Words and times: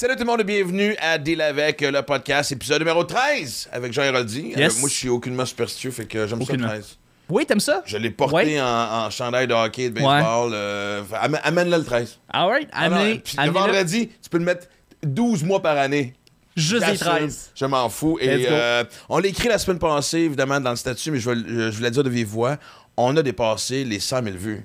Salut 0.00 0.14
tout 0.14 0.20
le 0.20 0.26
monde 0.30 0.40
et 0.40 0.44
bienvenue 0.44 0.96
à 0.98 1.18
Deal 1.18 1.42
avec 1.42 1.82
le 1.82 2.00
podcast, 2.00 2.52
épisode 2.52 2.78
numéro 2.78 3.04
13 3.04 3.68
avec 3.70 3.92
Jean 3.92 4.04
Héroldi. 4.04 4.54
Yes. 4.56 4.80
moi, 4.80 4.88
je 4.88 4.94
suis 4.94 5.10
aucunement 5.10 5.44
superstitieux, 5.44 5.90
fait 5.90 6.06
que 6.06 6.26
j'aime 6.26 6.38
ça 6.38 6.42
Aucunement. 6.44 6.68
13. 6.68 6.96
Oui, 7.28 7.44
t'aimes 7.44 7.60
ça? 7.60 7.82
Je 7.84 7.98
l'ai 7.98 8.08
porté 8.08 8.34
Ouais. 8.34 8.60
en, 8.62 8.64
en 9.04 9.10
chandail 9.10 9.46
de 9.46 9.52
hockey, 9.52 9.90
de 9.90 9.96
baseball. 9.96 10.52
euh, 10.54 11.02
amène- 11.20 11.40
Amène-le 11.44 11.76
le 11.76 11.84
13. 11.84 12.18
Alright, 12.32 12.66
Ah 12.72 12.88
non, 12.88 12.96
amenez, 12.96 13.18
puis 13.18 13.36
le 13.44 13.50
vendredi, 13.50 14.08
tu 14.22 14.30
peux 14.30 14.38
le 14.38 14.44
mettre 14.46 14.68
12 15.02 15.44
mois 15.44 15.60
par 15.60 15.76
année. 15.76 16.14
Juste 16.56 16.80
les 16.86 16.96
J'assume. 16.96 17.06
13. 17.18 17.50
Je 17.54 17.64
m'en 17.66 17.90
fous. 17.90 18.16
Et 18.22 18.46
euh, 18.48 18.84
on 19.10 19.18
l'a 19.18 19.28
écrit 19.28 19.48
la 19.48 19.58
semaine 19.58 19.78
passée, 19.78 20.20
évidemment, 20.20 20.60
dans 20.60 20.70
le 20.70 20.76
statut, 20.76 21.10
mais 21.10 21.20
je, 21.20 21.28
le- 21.30 21.70
je 21.70 21.76
voulais 21.76 21.88
le 21.90 21.94
dire 21.94 22.04
de 22.04 22.08
vive 22.08 22.26
voix. 22.26 22.56
On 22.96 23.14
a 23.18 23.22
dépassé 23.22 23.84
les 23.84 24.00
100 24.00 24.24
000 24.24 24.36
vues. 24.38 24.64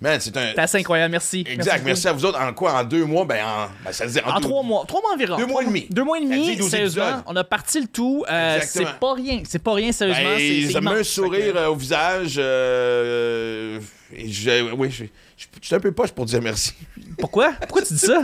Man, 0.00 0.20
c'est 0.20 0.36
un. 0.36 0.52
C'est 0.54 0.58
assez 0.60 0.78
incroyable, 0.78 1.10
merci. 1.12 1.42
Exact. 1.48 1.82
Merci, 1.84 2.06
à 2.06 2.12
vous 2.12 2.24
autres. 2.26 2.38
En 2.38 2.52
quoi? 2.52 2.74
En 2.74 2.84
deux 2.84 3.04
mois? 3.06 3.24
Ben, 3.24 3.42
en. 3.44 3.66
Ben, 3.84 3.92
ça 3.92 4.04
veut 4.04 4.12
dire 4.12 4.22
En 4.26 4.34
deux- 4.40 4.48
trois 4.48 4.62
mois. 4.62 4.84
Trois 4.86 5.00
mois 5.00 5.12
environ. 5.14 5.38
Deux 5.38 5.46
mois 5.46 5.62
et 5.62 5.66
demi. 5.66 5.86
Deux 5.90 6.04
mois 6.04 6.18
et 6.18 6.22
demi, 6.22 6.56
12 6.56 6.70
sérieusement. 6.70 7.22
On 7.26 7.34
a 7.36 7.44
parti 7.44 7.80
le 7.80 7.86
tout. 7.86 8.24
Euh, 8.30 8.60
c'est 8.62 8.86
pas 9.00 9.14
rien. 9.14 9.42
C'est 9.48 9.58
pas 9.62 9.72
rien, 9.72 9.92
sérieusement. 9.92 10.24
Ben, 10.36 10.70
ça 10.70 10.80
me 10.82 10.90
met 10.94 11.00
un 11.00 11.04
sourire 11.04 11.52
que- 11.54 11.58
euh, 11.58 11.68
au 11.70 11.76
visage. 11.76 12.34
euh, 12.38 13.80
et 14.14 14.28
je, 14.30 14.72
oui, 14.72 14.90
je, 14.90 15.04
je, 15.36 15.46
je 15.60 15.66
suis 15.66 15.74
un 15.74 15.80
peu 15.80 15.92
poche 15.92 16.12
pour 16.12 16.26
dire 16.26 16.42
merci. 16.42 16.74
Pourquoi? 17.18 17.52
Pourquoi 17.62 17.82
tu 17.82 17.94
dis 17.94 17.98
ça? 17.98 18.22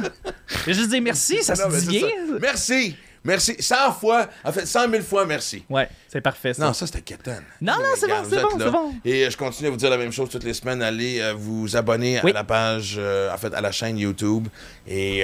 Je 0.67 0.73
dire 0.87 1.03
merci, 1.03 1.43
ça 1.43 1.55
Non, 1.55 1.75
se 1.75 1.81
dit 1.87 1.99
bien. 1.99 2.09
ça. 2.09 2.39
Merci. 2.41 2.97
Merci. 3.25 3.55
100 3.59 3.93
fois. 3.93 4.27
En 4.45 4.53
fait, 4.53 4.67
100 4.67 4.91
000 4.91 5.03
fois 5.03 5.25
merci. 5.27 5.65
Ouais, 5.71 5.89
c'est 6.09 6.21
parfait, 6.21 6.55
ça. 6.55 6.67
Non, 6.67 6.73
ça, 6.73 6.87
c'était 6.87 7.03
Katan. 7.03 7.37
Non, 7.61 7.75
non, 7.75 7.85
c'est 7.97 8.09
bon, 8.09 8.15
c'est 8.29 8.43
bon, 8.43 8.49
c'est 8.59 8.71
bon. 8.71 8.93
Et 9.05 9.25
euh, 9.25 9.31
je 9.31 9.37
continue 9.37 9.69
à 9.69 9.71
vous 9.71 9.77
dire 9.77 9.91
la 9.91 9.97
même 9.97 10.13
chose 10.13 10.29
toutes 10.29 10.45
les 10.45 10.55
semaines. 10.55 10.83
Allez 10.83 11.21
euh, 11.21 11.33
vous 11.37 11.77
abonner 11.77 12.21
Oui. 12.25 12.31
à 12.33 12.35
la 12.35 12.45
page, 12.45 12.97
euh, 12.99 13.33
en 13.33 13.37
fait, 13.39 13.55
à 13.55 13.61
la 13.61 13.71
chaîne 13.73 13.99
YouTube. 13.99 14.49
Et 14.87 15.23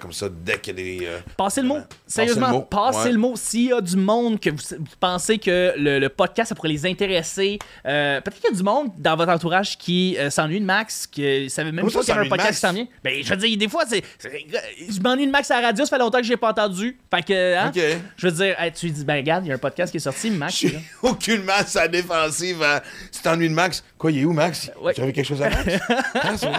comme 0.00 0.12
ça, 0.12 0.26
dès 0.28 0.58
qu'il 0.58 0.78
y 0.78 0.80
a 0.80 0.98
des. 1.00 1.08
Passez 1.36 1.62
le 1.62 1.68
mot. 1.68 1.78
Sérieusement, 2.06 2.60
passez 2.62 3.12
le 3.12 3.18
mot. 3.18 3.34
S'il 3.36 3.68
y 3.68 3.72
a 3.72 3.80
du 3.80 3.96
monde 3.96 4.40
que 4.40 4.50
vous, 4.50 4.56
vous 4.78 4.84
pensez 4.98 5.38
que 5.38 5.74
le, 5.76 5.98
le 5.98 6.08
podcast 6.08 6.48
ça 6.48 6.54
pourrait 6.54 6.68
les 6.68 6.86
intéresser, 6.86 7.58
peut-être 7.84 8.34
qu'il 8.34 8.50
y 8.50 8.54
a 8.54 8.56
du 8.56 8.62
monde 8.62 8.90
dans 8.98 9.16
votre 9.16 9.30
entourage 9.30 9.78
qui 9.78 10.16
s'ennuie 10.30 10.60
de 10.60 10.64
Max, 10.64 11.06
qui 11.06 11.22
ne 11.44 11.48
savait 11.48 11.72
même 11.72 11.84
pas 11.90 12.00
qu'il 12.00 12.08
y 12.08 12.12
avait 12.12 12.26
un 12.26 12.28
podcast 12.28 12.54
qui 12.54 12.60
s'en 12.60 12.72
vient. 12.72 12.86
Ben, 13.04 13.22
je 13.22 13.30
veux 13.30 13.36
dire, 13.36 13.56
des 13.56 13.68
fois, 13.68 13.84
c'est, 13.88 14.02
je 14.22 15.00
m'ennuie 15.00 15.26
de 15.26 15.32
Max 15.32 15.50
à 15.50 15.60
la 15.60 15.68
radio, 15.68 15.84
ça 15.84 15.90
fait 15.96 16.02
longtemps 16.02 16.18
que 16.18 16.24
j'ai 16.24 16.36
pas 16.36 16.50
entendu. 16.50 16.98
Fait 17.12 17.22
que, 17.28 17.56
hein, 17.56 17.72
je 18.16 18.26
veux 18.26 18.32
dire, 18.32 18.54
hey, 18.60 18.72
tu 18.72 18.86
lui 18.86 18.92
dis, 18.92 19.04
ben 19.04 19.16
regarde, 19.16 19.44
il 19.44 19.48
y 19.48 19.52
a 19.52 19.54
un 19.54 19.58
podcast 19.58 19.90
qui 19.90 19.98
est 19.98 20.00
sorti, 20.00 20.30
Max. 20.30 20.54
Je 20.54 20.68
suis 20.68 20.78
aucunement 21.02 21.52
sa 21.66 21.86
défensive. 21.88 22.62
hein. 22.62 22.80
Si 23.12 23.22
t'ennuies 23.22 23.48
de 23.48 23.54
Max, 23.54 23.84
quoi, 23.96 24.10
il 24.10 24.18
est 24.20 24.24
où 24.24 24.32
Max? 24.32 24.70
Ouais. 24.80 24.94
Tu 24.94 25.00
avais 25.02 25.12
quelque 25.12 25.26
chose 25.26 25.42
à 25.42 25.50
Max? 25.50 25.64
Hein, 26.14 26.36
ça? 26.36 26.52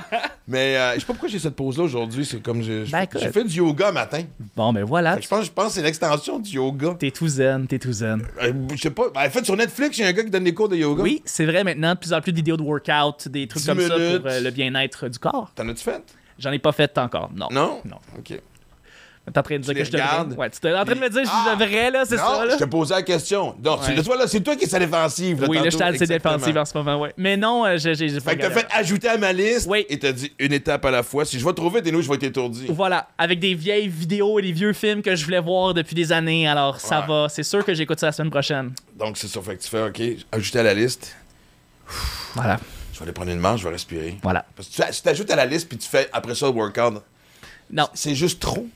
Mais 0.47 0.77
euh, 0.77 0.93
je 0.95 0.99
sais 1.01 1.05
pas 1.05 1.13
pourquoi 1.13 1.29
j'ai 1.29 1.39
cette 1.39 1.55
pause-là 1.55 1.83
aujourd'hui. 1.83 2.25
C'est 2.25 2.41
comme 2.41 2.61
je- 2.63 2.85
je- 2.85 2.91
Ben, 2.91 3.05
j'ai 3.19 3.31
fait 3.31 3.43
du 3.43 3.57
yoga 3.57 3.91
matin. 3.91 4.23
Bon, 4.55 4.71
ben 4.73 4.83
voilà, 4.83 5.15
Fait 5.15 5.21
Je 5.23 5.27
pense, 5.27 5.45
je 5.45 5.51
pense 5.51 5.67
que 5.67 5.71
c'est 5.73 5.81
l'extension 5.81 6.39
du 6.39 6.51
yoga. 6.51 6.95
t'es 6.97 7.11
tout 7.11 7.27
zen, 7.27 7.67
t'es 7.67 7.77
tout 7.79 7.91
zen. 7.93 8.23
Euh, 8.41 8.53
je 8.75 8.77
sais 8.81 8.89
pas. 8.91 9.09
Ben, 9.13 9.27
en 9.27 9.29
fait, 9.29 9.45
sur 9.45 9.55
Netflix, 9.57 9.97
il 9.97 10.01
y 10.01 10.03
a 10.05 10.07
un 10.07 10.13
gars 10.13 10.23
qui 10.23 10.29
donne 10.29 10.43
des 10.45 10.53
cours 10.53 10.69
de 10.69 10.75
yoga. 10.75 11.03
Oui, 11.03 11.21
c'est 11.25 11.45
vrai 11.45 11.63
maintenant, 11.63 11.93
de 11.93 11.99
plus 11.99 12.13
en 12.13 12.21
plus 12.21 12.31
de 12.31 12.37
vidéos 12.37 12.57
de 12.57 12.63
workout, 12.63 13.27
des 13.27 13.47
trucs 13.47 13.61
10 13.63 13.67
comme 13.67 13.81
ça 13.81 13.97
minutes. 13.97 14.21
pour 14.21 14.31
euh, 14.31 14.39
le 14.39 14.49
bien-être 14.51 15.07
du 15.07 15.19
corps. 15.19 15.51
T'en 15.55 15.67
as-tu 15.69 15.83
fait? 15.83 16.01
J'en 16.39 16.51
ai 16.51 16.59
pas 16.59 16.71
fait 16.71 16.97
encore, 16.97 17.29
non. 17.35 17.47
Non? 17.51 17.81
Non. 17.85 17.97
OK. 18.17 18.39
T'es 19.31 19.39
en 19.39 19.43
train 19.43 19.57
de 19.57 19.61
dire 19.63 19.73
les 19.73 19.79
que 19.81 19.85
je 19.85 19.91
devrais. 19.91 20.35
Ouais, 20.37 20.49
tu 20.49 20.67
es 20.67 20.73
en 20.73 20.83
train 20.85 20.95
de 20.95 20.99
me 20.99 21.09
dire 21.09 21.21
que 21.23 21.27
Ah! 21.31 21.45
je 21.45 21.51
devrais, 21.59 21.91
là, 21.91 22.03
c'est 22.05 22.17
ça, 22.17 22.45
là? 22.45 22.53
je 22.57 22.63
te 22.63 22.69
posais 22.69 22.93
la 22.95 23.01
question. 23.03 23.55
Là, 23.63 23.77
toi, 24.03 24.17
là, 24.17 24.27
c'est 24.27 24.41
toi 24.41 24.55
qui 24.55 24.65
es 24.65 24.67
sa 24.67 24.79
défensive. 24.79 25.41
Là, 25.41 25.47
Oui, 25.49 25.57
là, 25.57 25.65
je 25.65 25.69
suis 25.71 25.83
assez 25.83 26.05
défensive 26.07 26.57
en 26.57 26.65
ce 26.65 26.77
moment, 26.77 26.99
ouais. 26.99 27.13
Mais 27.17 27.37
non, 27.37 27.65
euh, 27.65 27.77
j'ai 27.77 27.95
Fait 27.95 28.35
que 28.35 28.41
t'as 28.41 28.49
fait 28.51 28.67
ajouter 28.71 29.07
à 29.09 29.17
ma 29.17 29.31
liste 29.33 29.67
Oui. 29.69 29.85
et 29.89 29.99
t'as 29.99 30.11
dit 30.11 30.31
une 30.39 30.53
étape 30.53 30.83
à 30.85 30.91
la 30.91 31.03
fois. 31.03 31.25
Si 31.25 31.39
je 31.39 31.45
vais 31.45 31.53
trouver 31.53 31.81
tes 31.81 31.91
nous, 31.91 32.01
je 32.01 32.07
vais 32.09 32.15
être 32.15 32.23
étourdi. 32.23 32.65
Voilà, 32.69 33.07
avec 33.17 33.39
des 33.39 33.53
vieilles 33.53 33.87
vidéos 33.87 34.39
et 34.39 34.41
des 34.41 34.51
vieux 34.51 34.73
films 34.73 35.01
que 35.01 35.15
je 35.15 35.23
voulais 35.25 35.39
voir 35.41 35.73
depuis 35.73 35.95
des 35.95 36.11
années, 36.11 36.47
alors 36.47 36.79
ça 36.79 37.01
va. 37.01 37.27
C'est 37.29 37.43
sûr 37.43 37.63
que 37.65 37.73
j'écoute 37.73 37.99
ça 37.99 38.07
la 38.07 38.11
semaine 38.11 38.31
prochaine. 38.31 38.71
Donc, 38.95 39.17
c'est 39.17 39.27
ça. 39.27 39.41
Fait 39.41 39.55
que 39.55 39.61
tu 39.63 39.69
fais, 39.69 39.83
OK, 39.83 40.01
ajouter 40.31 40.59
à 40.59 40.63
la 40.63 40.73
liste. 40.73 41.15
Voilà, 42.35 42.59
Je 42.93 42.99
vais 42.99 43.03
aller 43.03 43.11
prendre 43.13 43.31
une 43.31 43.39
marche, 43.39 43.61
je 43.61 43.65
vais 43.65 43.71
respirer. 43.73 44.17
voilà. 44.21 44.45
Parce 44.55 44.67
que 44.69 44.75
tu 44.75 44.93
si 44.93 45.01
t'ajoutes 45.03 45.31
à 45.31 45.35
la 45.35 45.45
liste 45.45 45.67
puis 45.67 45.77
tu 45.77 45.87
fais 45.87 46.09
après 46.13 46.35
ça 46.35 46.45
le 46.47 46.51
workout, 46.53 47.01
Non, 47.71 47.87
c'est 47.93 48.15
juste 48.15 48.39
trop. 48.39 48.67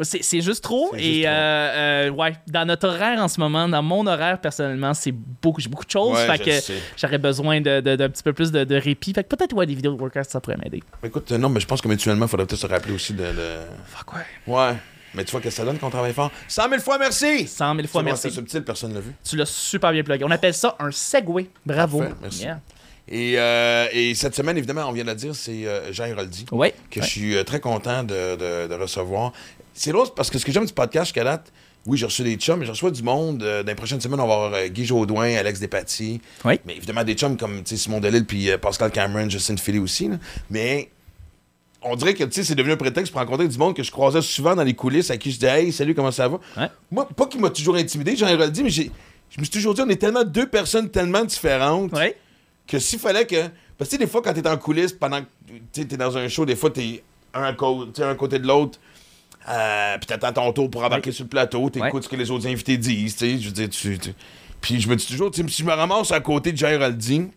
C'est 0.00 0.22
c'est 0.22 0.40
juste 0.40 0.64
trop. 0.64 0.94
Et 0.96 1.22
trop. 1.22 1.30
euh, 1.30 2.06
euh, 2.06 2.10
ouais, 2.10 2.32
dans 2.46 2.64
notre 2.66 2.88
horaire 2.88 3.20
en 3.20 3.28
ce 3.28 3.38
moment, 3.40 3.68
dans 3.68 3.82
mon 3.82 4.06
horaire 4.06 4.40
personnellement, 4.40 4.94
c'est 4.94 5.12
beaucoup, 5.12 5.60
j'ai 5.60 5.68
beaucoup 5.68 5.84
de 5.84 5.90
choses. 5.90 6.16
Ouais, 6.16 6.36
fait 6.38 6.38
que 6.68 6.74
j'aurais 6.96 7.18
besoin 7.18 7.60
de- 7.60 7.80
de- 7.80 7.96
d'un 7.96 8.08
petit 8.08 8.22
peu 8.22 8.32
plus 8.32 8.50
de, 8.50 8.64
de 8.64 8.76
répit. 8.76 9.12
Fait 9.12 9.24
que 9.24 9.34
peut-être 9.34 9.54
ouais, 9.54 9.66
des 9.66 9.74
vidéos 9.74 9.94
de 9.94 10.00
workout, 10.00 10.24
ça 10.24 10.40
pourrait 10.40 10.56
m'aider. 10.56 10.82
Écoute, 11.04 11.30
euh, 11.32 11.38
non, 11.38 11.48
mais 11.48 11.60
je 11.60 11.66
pense 11.66 11.80
que 11.80 11.88
mutuellement, 11.88 12.26
il 12.26 12.28
faudrait 12.28 12.46
peut-être 12.46 12.60
se 12.60 12.66
rappeler 12.66 12.94
aussi 12.94 13.12
de. 13.12 13.22
de- 13.24 13.58
Fuck 13.86 14.14
ouais. 14.14 14.20
Ouais. 14.46 14.74
Mais 15.14 15.24
tu 15.24 15.32
vois 15.32 15.42
que 15.42 15.50
ça 15.50 15.62
donne 15.64 15.78
qu'on 15.78 15.90
travaille 15.90 16.14
fort. 16.14 16.30
100 16.48 16.68
000 16.70 16.80
fois 16.80 16.96
merci! 16.96 17.46
100 17.46 17.74
000 17.76 17.86
fois 17.86 18.02
merci. 18.02 18.22
C'est 18.22 18.30
subtil, 18.30 18.62
personne 18.64 18.94
l'a 18.94 19.00
vu. 19.00 19.12
Tu 19.22 19.36
l'as 19.36 19.44
super 19.44 19.92
bien 19.92 20.02
plugué. 20.02 20.24
On 20.24 20.30
appelle 20.30 20.54
ça 20.54 20.74
un 20.78 20.90
segway. 20.90 21.48
Bravo. 21.66 21.98
Parfait, 21.98 22.14
merci. 22.22 22.42
Yeah. 22.44 22.60
Et, 23.08 23.34
euh, 23.36 23.88
et 23.92 24.14
cette 24.14 24.34
semaine, 24.34 24.56
évidemment, 24.56 24.86
on 24.88 24.92
vient 24.92 25.04
de 25.04 25.10
le 25.10 25.14
dire, 25.16 25.34
c'est 25.34 25.66
euh, 25.66 25.92
Jean 25.92 26.06
Héroldi. 26.06 26.46
Ouais. 26.50 26.72
que 26.90 27.00
Ouais. 27.00 27.04
je 27.06 27.10
suis 27.10 27.36
euh, 27.36 27.44
très 27.44 27.60
content 27.60 28.04
de, 28.04 28.36
de- 28.36 28.68
de 28.68 28.74
recevoir. 28.74 29.32
C'est 29.74 29.92
l'autre 29.92 30.14
parce 30.14 30.30
que 30.30 30.38
ce 30.38 30.44
que 30.44 30.52
j'aime 30.52 30.66
du 30.66 30.72
podcast 30.72 31.06
jusqu'à 31.06 31.24
date, 31.24 31.52
oui, 31.86 31.98
j'ai 31.98 32.06
reçu 32.06 32.22
des 32.22 32.36
chums, 32.36 32.60
mais 32.60 32.66
je 32.66 32.70
reçois 32.70 32.90
du 32.90 33.02
monde. 33.02 33.42
euh, 33.42 33.62
dans 33.62 33.68
les 33.68 33.74
prochaines 33.74 34.00
semaines, 34.00 34.20
on 34.20 34.26
va 34.28 34.34
avoir 34.34 34.54
euh, 34.54 34.68
Guy 34.68 34.84
Jodoin, 34.84 35.34
Alex 35.34 35.58
Despatie. 35.60 36.20
Oui. 36.44 36.60
Mais 36.64 36.76
évidemment, 36.76 37.02
des 37.04 37.14
chums 37.14 37.36
comme 37.36 37.62
Simon 37.64 37.98
Delille 38.00 38.24
puis 38.24 38.50
euh, 38.50 38.58
Pascal 38.58 38.90
Cameron, 38.92 39.28
Justin 39.28 39.56
Philly 39.56 39.78
aussi. 39.80 40.08
là. 40.08 40.16
Mais 40.50 40.90
on 41.82 41.96
dirait 41.96 42.14
que 42.14 42.22
c'est 42.30 42.54
devenu 42.54 42.74
un 42.74 42.76
prétexte 42.76 43.12
pour 43.12 43.20
rencontrer 43.20 43.48
du 43.48 43.58
monde 43.58 43.74
que 43.74 43.82
je 43.82 43.90
croisais 43.90 44.22
souvent 44.22 44.54
dans 44.54 44.62
les 44.62 44.74
coulisses, 44.74 45.10
à 45.10 45.16
qui 45.16 45.30
je 45.32 45.36
disais 45.40 45.64
Hey, 45.64 45.72
salut, 45.72 45.94
comment 45.94 46.12
ça 46.12 46.28
va? 46.28 46.38
Ouais. 46.56 46.68
Moi, 46.92 47.08
pas 47.08 47.26
qu'il 47.26 47.40
m'a 47.40 47.50
toujours 47.50 47.74
intimidé, 47.74 48.14
Jean 48.14 48.28
Héroldi, 48.28 48.62
mais 48.62 48.70
j'ai- 48.70 48.90
je 49.30 49.40
me 49.40 49.44
suis 49.44 49.50
toujours 49.52 49.74
dit 49.74 49.80
on 49.80 49.88
est 49.88 49.96
tellement 49.96 50.22
deux 50.24 50.46
personnes 50.46 50.88
tellement 50.90 51.24
différentes 51.24 51.92
Ouais. 51.94 52.16
que 52.68 52.78
s'il 52.78 53.00
fallait 53.00 53.26
que. 53.26 53.48
Parce 53.76 53.90
que 53.90 53.96
des 53.96 54.06
fois, 54.06 54.22
quand 54.22 54.32
t'es 54.34 54.46
en 54.46 54.56
coulisses, 54.58 54.92
pendant 54.92 55.22
que 55.22 55.26
t'es 55.82 55.96
dans 55.96 56.16
un 56.16 56.28
show, 56.28 56.44
des 56.46 56.54
fois, 56.54 56.70
t'es 56.70 57.02
un, 57.34 57.46
un 57.48 58.14
côté 58.14 58.38
de 58.38 58.46
l'autre. 58.46 58.78
Euh, 59.48 59.98
puis 59.98 60.06
t'attends 60.06 60.32
ton 60.32 60.52
tour 60.52 60.70
pour 60.70 60.84
embarquer 60.84 61.10
Ouais. 61.10 61.14
sur 61.14 61.24
le 61.24 61.28
plateau, 61.30 61.68
t'écoutes 61.70 61.92
Ouais. 61.94 62.02
ce 62.02 62.08
que 62.08 62.16
les 62.16 62.30
autres 62.30 62.46
invités 62.46 62.76
disent, 62.76 63.16
tu 63.16 63.26
sais. 63.26 63.38
Je 63.38 63.46
veux 63.46 63.52
dire, 63.52 63.68
tu. 63.68 63.98
tu- 63.98 64.14
Puis 64.60 64.80
je 64.80 64.88
me 64.88 64.94
dis 64.96 65.06
toujours, 65.06 65.30
si 65.34 65.42
je 65.44 65.64
me 65.64 65.72
ramasse 65.72 66.12
à 66.12 66.20
côté 66.20 66.52
de 66.52 66.56
Géraldine, 66.56 67.30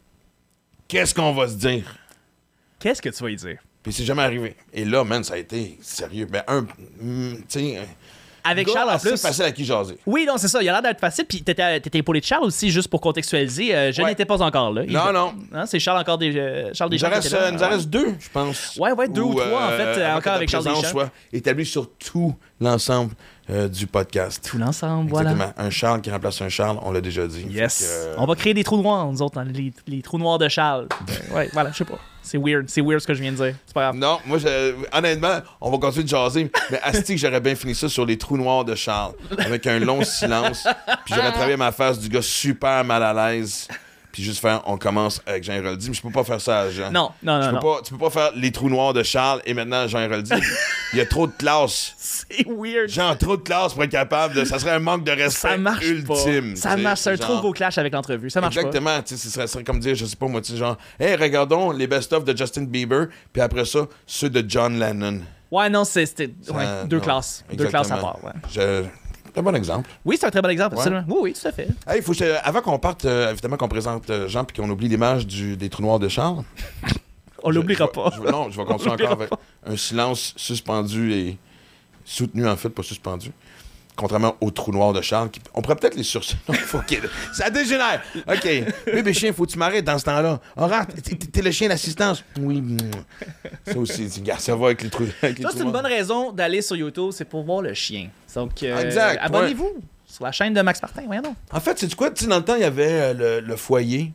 qu'est-ce 0.88 1.14
qu'on 1.16 1.34
va 1.34 1.48
se 1.48 1.56
dire? 1.56 1.98
Qu'est-ce 2.80 3.02
que 3.02 3.10
tu 3.10 3.24
vas 3.24 3.32
y 3.32 3.36
dire? 3.36 3.58
Puis 3.82 3.94
c'est 3.94 4.04
jamais 4.06 4.22
arrivé. 4.24 4.56
Et 4.74 4.86
là, 4.86 5.04
man, 5.04 5.24
ça 5.24 5.36
a 5.36 5.38
été 5.38 5.78
sérieux. 5.82 6.26
Ben, 6.26 6.44
un. 6.48 6.62
mm, 6.62 7.36
Tu 7.38 7.44
sais. 7.50 7.88
Avec 8.46 8.70
Charles 8.70 8.90
en 8.92 9.00
plus. 9.00 9.20
facile 9.22 9.44
à 9.44 9.52
qui 9.52 9.66
jaser. 9.66 9.98
Oui, 10.06 10.26
non, 10.28 10.38
c'est 10.38 10.48
ça. 10.48 10.62
Il 10.62 10.70
a 10.70 10.74
l'air 10.74 10.82
d'être 10.82 11.00
facile. 11.00 11.26
Puis 11.26 11.42
t'étais, 11.42 11.80
t'étais 11.80 11.98
épaulé 12.00 12.20
de 12.22 12.26
Charles 12.26 12.44
aussi, 12.46 12.70
juste 12.70 12.88
pour 12.88 13.02
contextualiser. 13.02 13.76
Euh, 13.76 13.92
je 13.92 14.02
Ouais. 14.02 14.10
n'étais 14.10 14.26
pas 14.26 14.42
encore 14.42 14.72
là. 14.72 14.84
Non, 14.88 15.12
non. 15.12 15.34
Hein, 15.54 15.66
c'est 15.66 15.80
Charles 15.80 16.00
encore 16.00 16.18
des. 16.18 16.36
euh, 16.38 16.70
Charles 16.74 16.92
Il 16.94 17.00
nous 17.02 17.06
en 17.06 17.10
Deschamps. 17.20 17.36
euh, 17.38 17.52
nous 17.52 17.64
en 17.64 17.70
reste 17.70 17.90
deux, 17.90 18.16
je 18.20 18.30
pense. 18.30 18.78
Ouais, 18.80 18.92
ouais, 18.92 19.08
deux 19.08 19.22
ou 19.22 19.34
trois, 19.34 19.66
en 19.66 19.70
fait, 19.70 19.84
euh, 19.84 20.08
avant 20.08 20.18
encore 20.20 20.34
avec 20.34 20.50
Charles 20.50 20.64
Deschamps. 20.66 20.84
soit 20.84 21.10
établie 21.34 21.66
sur 21.66 21.90
tout 21.98 22.36
l'ensemble 22.62 23.14
euh, 23.50 23.68
du 23.68 23.88
podcast. 23.88 24.48
Tout 24.50 24.58
l'ensemble, 24.58 25.10
voilà. 25.10 25.32
Exactement. 25.32 25.54
Un 25.68 25.70
Charles 25.70 26.02
qui 26.02 26.10
remplace 26.12 26.42
un 26.42 26.50
Charles, 26.50 26.78
on 26.82 26.92
l'a 26.92 27.02
déjà 27.02 27.28
dit. 27.28 27.46
Yes. 27.50 27.80
Fait 27.80 28.16
que, 28.16 28.20
On 28.22 28.26
va 28.26 28.36
créer 28.36 28.54
des 28.54 28.64
trous 28.64 28.82
noirs, 28.82 29.06
nous 29.12 29.22
autres, 29.22 29.38
hein, 29.40 29.46
les, 29.52 29.72
les 29.88 30.02
trous 30.02 30.18
noirs 30.18 30.38
de 30.38 30.48
Charles. 30.50 30.88
Ben, 31.08 31.14
ouais, 31.36 31.50
voilà, 31.54 31.72
je 31.72 31.78
sais 31.78 31.86
pas. 31.86 32.00
C'est 32.26 32.38
weird. 32.38 32.66
C'est 32.70 32.82
weird 32.82 33.00
ce 33.00 33.08
que 33.08 33.14
je 33.14 33.22
viens 33.22 33.32
de 33.32 33.38
dire. 33.38 33.56
C'est 33.66 33.74
pas 33.74 33.82
grave. 33.84 33.96
Non, 33.96 34.18
moi, 34.26 34.38
je- 34.40 34.74
honnêtement, 34.92 35.40
on 35.62 35.70
va 35.72 35.78
continuer 35.78 36.04
de 36.04 36.10
jaser, 36.10 36.52
mais 36.72 36.80
Asti, 36.84 37.18
j'aurais 37.18 37.40
bien 37.40 37.56
fini 37.56 37.76
ça 37.76 37.88
sur 37.88 38.06
les 38.06 38.18
trous 38.18 38.36
noirs 38.38 38.66
de 38.66 38.74
Charles, 38.76 39.14
avec 39.38 39.66
un 39.68 39.80
long 39.80 40.04
silence, 40.04 40.68
puis 41.06 41.14
j'aurais 41.16 41.32
travaillé 41.32 41.56
ma 41.58 41.72
face 41.72 42.00
du 42.00 42.10
gars 42.10 42.22
super 42.24 42.84
mal 42.84 43.04
à 43.04 43.14
l'aise, 43.14 43.68
puis 44.16 44.24
juste 44.24 44.40
faire, 44.40 44.62
on 44.66 44.78
commence 44.78 45.22
avec 45.26 45.44
Jean 45.44 45.56
Héroldi, 45.56 45.90
mais 45.90 45.94
je 45.94 46.02
peux 46.02 46.10
pas 46.10 46.24
faire 46.24 46.40
ça 46.40 46.62
à 46.62 46.70
Jean. 46.70 46.90
Non, 46.90 47.12
non, 47.22 47.38
Tu 47.42 47.46
non, 47.46 47.50
peux 47.50 47.56
non. 47.56 47.60
pas, 47.74 47.82
tu 47.84 47.92
peux 47.92 48.00
pas 48.00 48.10
faire 48.10 48.32
les 48.34 48.50
trous 48.50 48.70
noirs 48.70 48.94
de 48.94 49.04
Charles 49.04 49.42
et 49.46 49.54
maintenant 49.54 49.86
Jean 49.90 50.00
Héroldi. 50.00 50.32
Il 50.94 51.00
y 51.00 51.02
a 51.02 51.06
trop 51.06 51.28
de 51.28 51.34
classe. 51.34 51.94
C'est 51.98 52.48
weird. 52.48 52.88
Jean, 52.88 53.14
trop 53.18 53.36
de 53.36 53.42
classe 53.42 53.74
pour 53.74 53.84
être 53.84 53.92
capable 53.92 54.36
de. 54.36 54.46
Ça 54.46 54.58
serait 54.58 54.72
un 54.72 54.80
manque 54.80 55.04
de 55.04 55.12
respect 55.12 55.50
ça 55.50 55.58
marche 55.58 55.86
ultime. 55.86 56.54
pas. 56.54 56.60
Ça 56.62 56.78
marche. 56.78 57.02
C'est 57.02 57.10
un 57.12 57.16
genre- 57.18 57.26
trop 57.28 57.40
gros 57.42 57.52
clash 57.52 57.78
avec 57.78 57.92
l'entrevue. 57.92 58.30
Ça 58.30 58.40
marche 58.40 58.56
Exactement, 58.56 59.02
tu 59.02 59.18
sais, 59.18 59.28
ce 59.30 59.48
serait, 59.48 59.64
comme 59.66 59.80
dire, 59.82 59.96
je 59.96 60.06
sais 60.06 60.16
pas 60.16 60.28
moi, 60.28 60.40
tu 60.40 60.54
sais, 60.54 60.58
genre, 60.58 60.78
hey, 60.98 61.16
regardons 61.18 61.72
les 61.72 61.88
best-of 61.88 62.24
de 62.24 62.38
Justin 62.38 62.64
Bieber, 62.64 63.08
puis 63.34 63.42
après 63.42 63.66
ça, 63.66 63.80
ceux 64.08 64.30
de 64.30 64.46
John 64.48 64.80
Lennon. 64.80 65.20
pas. 65.20 65.58
Ouais, 65.58 65.70
non, 65.70 65.84
c'est- 65.84 66.06
c'était 66.06 66.34
ouais, 66.54 66.86
deux 66.86 66.98
non, 66.98 67.04
classes. 67.04 67.44
Deux 67.52 67.66
classes 67.66 67.92
à 67.92 67.96
exactement. 67.96 68.14
part. 68.14 68.24
Ouais. 68.24 68.32
Je- 68.54 68.84
un 69.38 69.42
bon 69.44 69.56
exemple. 69.56 69.90
Oui, 70.06 70.18
c'est 70.20 70.26
un 70.28 70.32
très 70.32 70.42
bon 70.42 70.50
exemple, 70.50 70.76
Ouais. 70.76 70.82
absolument. 70.82 71.04
Oui, 71.10 71.18
oui, 71.24 71.34
tout 71.34 71.48
à 71.48 71.52
fait. 71.52 71.68
Hey, 71.88 72.02
faut 72.02 72.14
avant 72.44 72.62
qu'on 72.62 72.80
parte, 72.80 73.06
euh, 73.06 73.32
évidemment 73.32 73.58
qu'on 73.58 73.68
présente 73.68 74.10
euh, 74.10 74.28
Jean, 74.28 74.44
puis 74.46 74.62
qu'on 74.62 74.70
oublie 74.70 74.88
l'image 74.88 75.26
des 75.28 75.70
trous 75.70 75.82
noirs 75.84 76.00
de 76.00 76.08
Charles. 76.10 76.44
On 77.48 77.52
l'oubliera 77.52 77.92
pas. 77.92 78.12
je 78.16 78.22
non, 78.32 78.50
je 78.50 78.58
vais 78.58 78.66
continuer 78.66 78.94
encore 78.94 79.12
avec 79.12 79.30
un 79.68 79.78
silence 79.78 80.34
suspendu 80.36 81.14
et 81.14 81.38
soutenu, 82.04 82.48
en 82.48 82.56
fait, 82.56 82.70
pas 82.70 82.82
suspendu. 82.82 83.32
Contrairement 83.96 84.36
au 84.42 84.52
trou 84.52 84.72
noir 84.72 84.92
de 84.94 85.02
Charles, 85.02 85.30
qui- 85.32 85.40
on 85.54 85.62
pourrait 85.62 85.76
peut-être 85.78 85.96
les 85.96 86.04
sur... 86.04 86.22
Non, 86.50 86.54
faut 86.66 86.80
qu'il- 86.80 87.00
Ça 87.34 87.50
dégénère! 87.50 88.02
OK. 88.28 88.50
Bébé 88.86 89.14
chien, 89.20 89.32
faut 89.34 89.46
que 89.46 89.52
tu 89.52 89.58
m'arrêtes 89.58 89.86
dans 89.86 89.98
ce 89.98 90.04
temps-là. 90.06 90.40
Horace, 90.58 90.88
t'es- 91.04 91.16
t'es 91.16 91.42
le 91.42 91.52
chien 91.52 91.70
d'assistance. 91.70 92.24
Oui. 92.40 92.62
Ça 93.66 93.78
aussi, 93.78 94.10
ça 94.40 94.56
va 94.56 94.66
avec 94.68 94.82
les 94.84 94.90
les 95.30 95.42
Ça, 95.42 95.50
c'est 95.56 95.64
une 95.64 95.72
bonne 95.72 95.86
raison 95.86 96.32
d'aller 96.32 96.62
sur 96.62 96.76
YouTube, 96.76 97.12
c'est 97.12 97.26
pour 97.26 97.44
voir 97.44 97.62
le 97.62 97.74
chien. 97.74 98.10
Donc, 98.36 98.62
euh, 98.64 98.80
Exact, 98.84 99.18
abonnez-vous 99.22 99.72
sur 100.06 100.24
la 100.26 100.32
chaîne 100.32 100.54
de 100.54 100.62
Max 100.62 100.82
Martin, 100.82 101.04
voyons 101.06 101.22
donc. 101.22 101.36
En 101.52 101.60
fait, 101.60 101.78
c'est 101.80 101.94
quoi? 101.96 102.12
Tu 102.12 102.24
sais, 102.26 102.30
dans 102.30 102.38
le 102.38 102.44
temps, 102.44 102.56
il 102.56 102.62
y 102.62 102.66
avait 102.66 102.92
euh, 102.92 103.14
le, 103.14 103.40
le 103.48 103.56
foyer. 103.56 104.12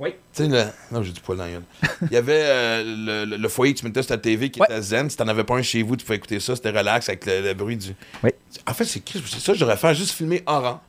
Oui. 0.00 0.10
Tu 0.34 0.44
sais, 0.44 0.48
le... 0.48 0.64
Non, 0.90 1.02
j'ai 1.02 1.12
du 1.12 1.20
poil 1.20 1.36
dans 1.38 1.44
la 1.44 1.50
gueule. 1.50 1.62
Il 2.02 2.12
y 2.12 2.16
avait 2.16 2.42
euh, 2.42 3.24
le, 3.26 3.36
le- 3.36 3.48
foyer 3.48 3.74
que 3.74 3.78
tu 3.80 3.84
mettais 3.84 4.02
sur 4.02 4.08
ta 4.08 4.18
TV 4.18 4.50
qui 4.50 4.58
Ouais. 4.58 4.66
était 4.68 4.80
zen. 4.80 5.08
Si 5.10 5.16
t'en 5.16 5.28
avais 5.28 5.44
pas 5.44 5.54
un 5.56 5.62
chez 5.62 5.82
vous, 5.82 5.94
tu 5.94 6.04
pouvais 6.06 6.16
écouter 6.16 6.40
ça. 6.40 6.56
C'était 6.56 6.70
relax 6.70 7.08
avec 7.10 7.26
le, 7.26 7.42
le 7.42 7.52
bruit 7.54 7.76
du... 7.76 7.94
Oui. 8.24 8.30
En 8.66 8.72
fait, 8.74 8.84
c'est 8.86 9.02
c'est 9.06 9.38
ça 9.40 9.52
devrais 9.52 9.76
faire. 9.76 9.92
Juste 9.94 10.12
filmer 10.12 10.42
Oran. 10.46 10.80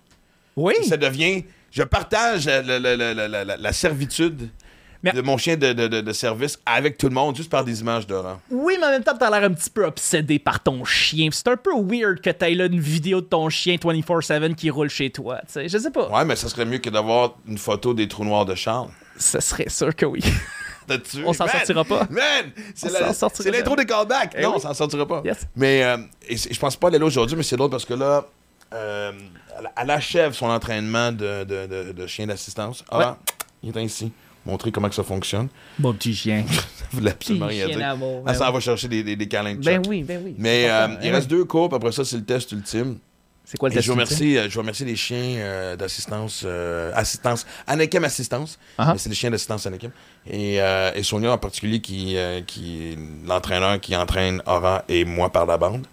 Oui. 0.55 0.73
Ça 0.87 0.95
devient... 0.97 1.43
Je 1.71 1.83
partage 1.83 2.45
le- 2.47 2.79
le- 2.79 3.27
la, 3.27 3.57
la 3.57 3.73
servitude 3.73 4.49
Mais- 5.03 5.11
de 5.13 5.21
mon 5.21 5.37
chien 5.37 5.57
de, 5.57 5.73
de- 5.73 5.87
de- 6.01 6.13
service 6.13 6.59
avec 6.65 6.97
tout 6.97 7.07
le 7.09 7.13
monde, 7.15 7.35
juste 7.35 7.49
par 7.49 7.63
des 7.63 7.81
images 7.81 8.05
d'Oran. 8.05 8.39
Oui, 8.51 8.75
mais 8.79 8.85
en 8.87 8.89
même 8.91 9.03
temps, 9.03 9.17
t'as 9.17 9.29
l'air 9.31 9.49
un 9.49 9.53
petit 9.53 9.69
peu 9.69 9.85
obsédé 9.85 10.37
par 10.39 10.61
ton 10.61 10.83
chien. 10.85 11.29
C'est 11.31 11.47
un 11.47 11.57
peu 11.57 11.71
weird 11.75 12.21
que 12.21 12.29
t'aies 12.29 12.53
là 12.53 12.65
une 12.65 12.79
vidéo 12.79 13.21
de 13.21 13.25
ton 13.25 13.49
chien 13.49 13.77
24-7 13.77 14.53
qui 14.55 14.69
roule 14.69 14.89
chez 14.89 15.09
toi. 15.09 15.37
tu 15.47 15.53
sais. 15.53 15.69
Je 15.69 15.77
sais 15.77 15.91
pas. 15.91 16.07
Ouais, 16.09 16.23
mais 16.25 16.35
ça 16.35 16.49
serait 16.49 16.65
mieux 16.65 16.77
que 16.79 16.89
d'avoir 16.89 17.35
une 17.47 17.57
photo 17.57 17.93
des 17.93 18.07
trous 18.07 18.25
noirs 18.25 18.45
de 18.45 18.53
Charles. 18.55 18.89
Ce 19.17 19.39
serait 19.39 19.69
sûr 19.69 19.95
que 19.95 20.05
oui. 20.05 20.21
On 21.25 21.31
s'en 21.31 21.47
sortira 21.47 21.85
pas. 21.85 22.05
Man! 22.09 22.51
C'est 22.75 23.51
l'intro 23.51 23.75
des 23.75 23.85
callbacks. 23.85 24.33
Eh 24.37 24.41
non, 24.41 24.49
oui. 24.49 24.53
on 24.57 24.59
s'en 24.59 24.73
sortira 24.73 25.07
pas. 25.07 25.21
Yes. 25.23 25.47
Mais 25.55 25.83
euh, 25.83 25.97
je 26.29 26.59
pense 26.59 26.75
pas 26.75 26.87
aller 26.89 26.97
là 26.99 27.05
aujourd'hui, 27.05 27.37
mais 27.37 27.43
c'est 27.43 27.55
drôle 27.55 27.69
parce 27.69 27.85
que 27.85 27.93
là, 27.93 28.25
euh, 28.73 29.11
elle, 29.57 29.71
elle 29.81 29.89
achève 29.91 30.33
son 30.33 30.47
entraînement 30.47 31.11
de, 31.11 31.43
de, 31.45 31.65
de- 31.67 31.91
de 31.93 32.07
chien 32.07 32.27
d'assistance. 32.27 32.83
Ah, 32.89 32.97
Ouais. 32.97 33.05
il 33.63 33.69
est 33.69 33.79
ainsi. 33.81 34.11
Montrer 34.45 34.71
comment 34.71 34.89
que 34.89 34.95
ça 34.95 35.03
fonctionne. 35.03 35.47
Mon 35.79 35.93
petit 35.93 36.15
chien. 36.15 36.43
Ça 36.49 36.85
voulait 36.97 37.11
absolument 37.11 37.45
rien 37.47 37.67
dire. 37.67 37.77
d'amour. 37.77 38.17
Elle 38.19 38.23
Ben 38.25 38.33
s'en 38.33 38.47
oui. 38.47 38.53
va 38.53 38.59
chercher 38.59 38.87
des, 38.89 39.03
des, 39.03 39.15
des 39.15 39.27
câlins 39.27 39.55
de 39.55 39.63
Ben 39.63 39.81
oui, 39.87 40.03
ben 40.03 40.21
oui. 40.25 40.35
Mais 40.37 40.69
euh, 40.69 40.87
il 41.01 41.09
Ben 41.09 41.15
reste 41.15 41.29
deux 41.29 41.45
cours, 41.45 41.69
puis 41.69 41.75
après 41.77 41.91
ça, 41.91 42.03
c'est 42.03 42.17
le 42.17 42.25
test 42.25 42.51
ultime. 42.51 42.97
C'est 43.45 43.57
quoi 43.57 43.69
le 43.69 43.75
test 43.75 43.85
je, 43.87 43.91
vous 43.93 43.99
ultime? 43.99 44.13
remercie, 44.17 44.37
euh, 44.37 44.49
je 44.49 44.53
vous 44.55 44.59
remercie 44.61 44.83
les 44.85 44.95
chiens 44.95 45.35
euh, 45.37 45.75
d'assistance, 45.77 46.43
euh, 46.45 46.91
assistance, 46.95 47.45
Anakim 47.67 48.03
Assistance. 48.03 48.59
Ah. 48.77 48.89
Mais 48.93 48.97
C'est 48.97 49.09
des 49.09 49.15
chiens 49.15 49.29
d'assistance 49.31 49.65
Anakim. 49.67 49.91
Et, 50.29 50.55
et 50.57 51.03
Sonia 51.03 51.31
en 51.31 51.37
particulier, 51.37 51.79
qui, 51.79 52.17
qui 52.47 52.93
est 52.93 52.97
l'entraîneur 53.27 53.79
qui 53.79 53.95
entraîne 53.95 54.41
Aura 54.45 54.83
et 54.89 55.05
moi 55.05 55.31
par 55.31 55.45
la 55.45 55.57
bande. 55.57 55.85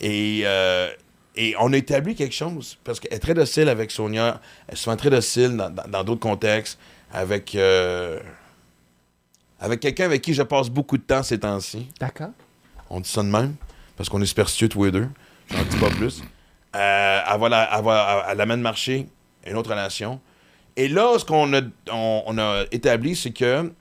Et, 0.00 0.42
euh, 0.44 0.88
et 1.36 1.54
on 1.60 1.72
a 1.72 1.76
établi 1.76 2.14
quelque 2.14 2.34
chose, 2.34 2.78
parce 2.84 3.00
qu'elle 3.00 3.12
est 3.14 3.18
très 3.18 3.34
docile 3.34 3.68
avec 3.68 3.90
Sonia, 3.90 4.40
elle 4.68 4.74
est 4.74 4.76
souvent 4.76 4.96
très 4.96 5.10
docile 5.10 5.56
dans 5.56 5.70
dans- 5.70 5.88
dans 5.88 6.04
d'autres 6.04 6.20
contextes, 6.20 6.78
avec, 7.12 7.54
euh, 7.54 8.20
avec 9.60 9.80
quelqu'un 9.80 10.04
avec 10.04 10.22
qui 10.22 10.34
je 10.34 10.42
passe 10.42 10.68
beaucoup 10.68 10.96
de 10.98 11.02
temps 11.02 11.22
ces 11.22 11.38
temps-ci. 11.40 11.88
D'accord. 12.00 12.30
On 12.90 13.00
dit 13.00 13.08
ça 13.08 13.22
de 13.22 13.28
même, 13.28 13.54
parce 13.96 14.08
qu'on 14.08 14.20
est 14.20 14.26
superstitieux 14.26 14.68
tous 14.68 14.84
les 14.84 14.90
deux. 14.92 15.08
J'en 15.50 15.64
dis 15.64 15.76
pas 15.76 15.90
plus. 15.90 16.22
Euh, 16.76 17.20
elle, 17.32 17.40
va 17.40 17.48
la- 17.48 17.70
elle, 17.78 17.84
va- 17.84 18.26
elle 18.30 18.40
amène 18.40 18.60
marcher 18.60 19.06
une 19.46 19.56
autre 19.56 19.70
relation. 19.70 20.20
Et 20.76 20.88
là, 20.88 21.16
ce 21.18 21.24
qu'on 21.24 21.52
a, 21.54 21.60
on, 21.92 22.22
on 22.26 22.38
a 22.38 22.64
établi, 22.72 23.14
c'est 23.14 23.30
que 23.32 23.72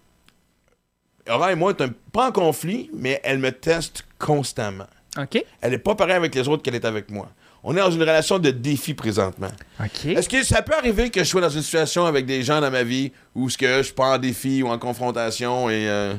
Aura 1.29 1.51
et 1.53 1.55
moi, 1.55 1.71
est 1.71 1.81
un- 1.81 1.89
pas 2.11 2.27
en 2.27 2.31
conflit, 2.31 2.89
mais 2.93 3.19
elle 3.23 3.39
me 3.39 3.51
teste 3.51 4.05
constamment. 4.19 4.87
OK. 5.17 5.43
Elle 5.61 5.73
est 5.73 5.77
pas 5.79 5.95
pareille 5.95 6.15
avec 6.17 6.35
les 6.35 6.47
autres 6.47 6.61
qu'elle 6.63 6.75
est 6.75 6.85
avec 6.85 7.09
moi. 7.09 7.29
On 7.63 7.75
est 7.75 7.79
dans 7.79 7.91
une 7.91 8.01
relation 8.01 8.39
de 8.39 8.51
défi 8.51 8.93
présentement. 8.93 9.51
OK. 9.79 10.05
Est-ce 10.05 10.27
que 10.27 10.43
ça 10.43 10.61
peut 10.61 10.73
arriver 10.73 11.09
que 11.09 11.21
je 11.21 11.29
sois 11.29 11.41
dans 11.41 11.49
une 11.49 11.61
situation 11.61 12.05
avec 12.05 12.25
des 12.25 12.43
gens 12.43 12.59
dans 12.59 12.71
ma 12.71 12.83
vie 12.83 13.11
où 13.35 13.49
ce 13.49 13.57
que 13.57 13.77
je 13.77 13.83
suis 13.83 13.93
pas 13.93 14.15
en 14.15 14.17
défi 14.17 14.61
ou 14.61 14.67
en 14.67 14.77
confrontation 14.77 15.69
et 15.69 15.87
euh, 15.87 16.13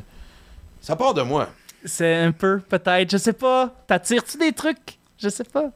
ça 0.80 0.96
part 0.96 1.12
de 1.12 1.22
moi. 1.22 1.50
C'est 1.84 2.14
un 2.16 2.32
peu, 2.32 2.60
peut-être. 2.60 3.10
Je 3.10 3.18
sais 3.18 3.34
pas. 3.34 3.74
T'attires-tu 3.86 4.38
des 4.38 4.52
trucs? 4.52 4.98
Je 5.18 5.28
sais 5.28 5.44
pas. 5.44 5.70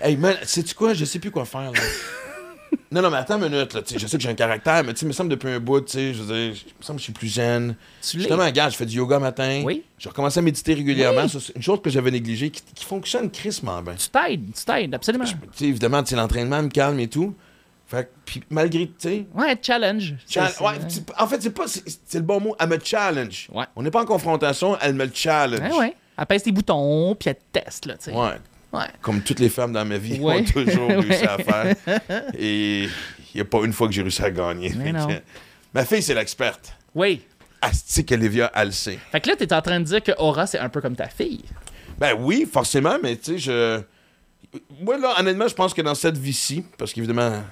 Hey 0.00 0.16
man, 0.16 0.36
sais-tu 0.42 0.74
quoi? 0.74 0.94
Je 0.94 1.04
sais 1.04 1.18
plus 1.18 1.30
quoi 1.30 1.44
faire 1.44 1.70
là. 1.70 1.80
non, 2.92 3.02
non, 3.02 3.10
mais 3.10 3.16
attends 3.18 3.36
une 3.42 3.48
minute, 3.50 3.74
là. 3.74 3.82
tu 3.82 3.94
sais, 3.94 3.98
Je 3.98 4.06
sais 4.06 4.16
que 4.16 4.22
j'ai 4.22 4.28
un 4.28 4.34
caractère, 4.34 4.82
mais 4.84 4.92
tu 4.92 5.00
sais, 5.00 5.04
il 5.06 5.08
me 5.08 5.12
semble 5.12 5.30
depuis 5.30 5.48
un 5.50 5.60
bout, 5.60 5.80
tu 5.80 5.92
sais, 5.92 6.14
je 6.14 6.22
veux 6.22 6.34
dire, 6.34 6.54
me 6.78 6.84
semble 6.84 6.96
que 6.96 7.00
je 7.00 7.04
suis 7.04 7.12
plus 7.12 7.32
jeune. 7.32 7.74
Tu. 8.02 8.18
Justement, 8.18 8.44
regarde, 8.44 8.72
je 8.72 8.76
fais 8.76 8.86
du 8.86 8.96
yoga 8.96 9.18
matin. 9.18 9.62
Oui. 9.64 9.82
J'ai 9.98 10.08
recommencé 10.08 10.38
à 10.38 10.42
méditer 10.42 10.74
régulièrement. 10.74 11.22
Oui. 11.24 11.40
C'est 11.40 11.56
une 11.56 11.62
chose 11.62 11.80
que 11.82 11.90
j'avais 11.90 12.10
négligée 12.10 12.50
qui, 12.50 12.62
qui 12.74 12.84
fonctionne 12.84 13.30
crissement 13.30 13.82
bien. 13.82 13.94
Tu 13.94 14.08
t'aides, 14.08 14.52
tu 14.54 14.64
t'aides, 14.64 14.94
absolument. 14.94 15.24
Tu 15.24 15.32
sais, 15.54 15.64
évidemment, 15.66 16.02
tu 16.02 16.10
sais, 16.10 16.16
l'entraînement 16.16 16.62
me 16.62 16.68
calme 16.68 16.98
et 17.00 17.08
tout. 17.08 17.34
Fait 17.86 18.04
que, 18.04 18.10
puis 18.24 18.42
malgré, 18.48 18.86
tu 18.86 18.94
sais, 18.98 19.26
Ouais, 19.34 19.58
challenge. 19.60 20.14
Chal- 20.28 20.50
C'est- 20.50 20.64
ouais, 20.64 20.72
c'est- 20.88 21.04
en 21.18 21.26
fait, 21.26 21.42
c'est 21.42 21.50
pas. 21.50 21.66
C'est 21.68 21.82
c'est 22.06 22.18
le 22.18 22.24
bon 22.24 22.40
mot. 22.40 22.56
Elle 22.58 22.68
me 22.70 22.78
challenge. 22.82 23.48
Ouais. 23.52 23.66
On 23.76 23.82
n'est 23.82 23.90
pas 23.90 24.02
en 24.02 24.06
confrontation, 24.06 24.76
elle 24.80 24.94
me 24.94 25.04
le 25.04 25.10
challenge. 25.14 25.60
Ouais, 25.60 25.78
ouais. 25.78 25.94
Elle 26.16 26.26
pèse 26.26 26.44
tes 26.44 26.50
boutons, 26.52 27.14
puis 27.14 27.28
elle 27.30 27.36
te 27.36 27.60
teste, 27.60 27.84
là, 27.86 27.94
tu 27.98 28.04
sais. 28.04 28.12
Ouais. 28.12 28.36
Ouais. 28.74 28.86
Comme 29.00 29.20
toutes 29.22 29.40
les 29.40 29.48
femmes 29.48 29.72
dans 29.72 29.84
ma 29.84 29.98
vie 29.98 30.18
Ouais. 30.20 30.40
ont 30.40 30.44
toujours 30.64 30.88
réussi 30.88 31.24
à 31.24 31.38
faire. 31.38 31.74
Et 32.38 32.84
il 32.84 32.90
n'y 33.36 33.40
a 33.40 33.44
pas 33.44 33.58
une 33.64 33.72
fois 33.72 33.86
que 33.88 33.92
j'ai 33.94 34.02
réussi 34.02 34.22
à 34.22 34.30
gagner. 34.30 34.70
Que- 34.70 35.20
Ma 35.72 35.84
fille, 35.84 36.02
c'est 36.02 36.14
l'experte. 36.14 36.72
Oui. 36.94 37.22
Astique 37.60 38.12
Olivia, 38.12 38.50
sait. 38.70 38.98
Fait 39.10 39.20
que 39.20 39.28
là, 39.30 39.36
t'es 39.36 39.52
en 39.52 39.62
train 39.62 39.80
de 39.80 39.84
dire 39.84 40.02
que 40.02 40.12
Aura, 40.18 40.46
c'est 40.46 40.58
un 40.58 40.68
peu 40.68 40.80
comme 40.80 40.94
ta 40.96 41.08
fille. 41.08 41.44
Ben 41.98 42.14
oui, 42.18 42.46
forcément, 42.50 42.96
mais 43.02 43.16
tu 43.16 43.32
sais, 43.32 43.38
je. 43.38 43.80
Moi, 44.80 44.98
là, 44.98 45.14
honnêtement, 45.18 45.48
je 45.48 45.54
pense 45.54 45.72
que 45.74 45.82
dans 45.82 45.94
cette 45.94 46.16
vie-ci, 46.18 46.64
parce 46.78 46.92
qu'évidemment, 46.92 47.42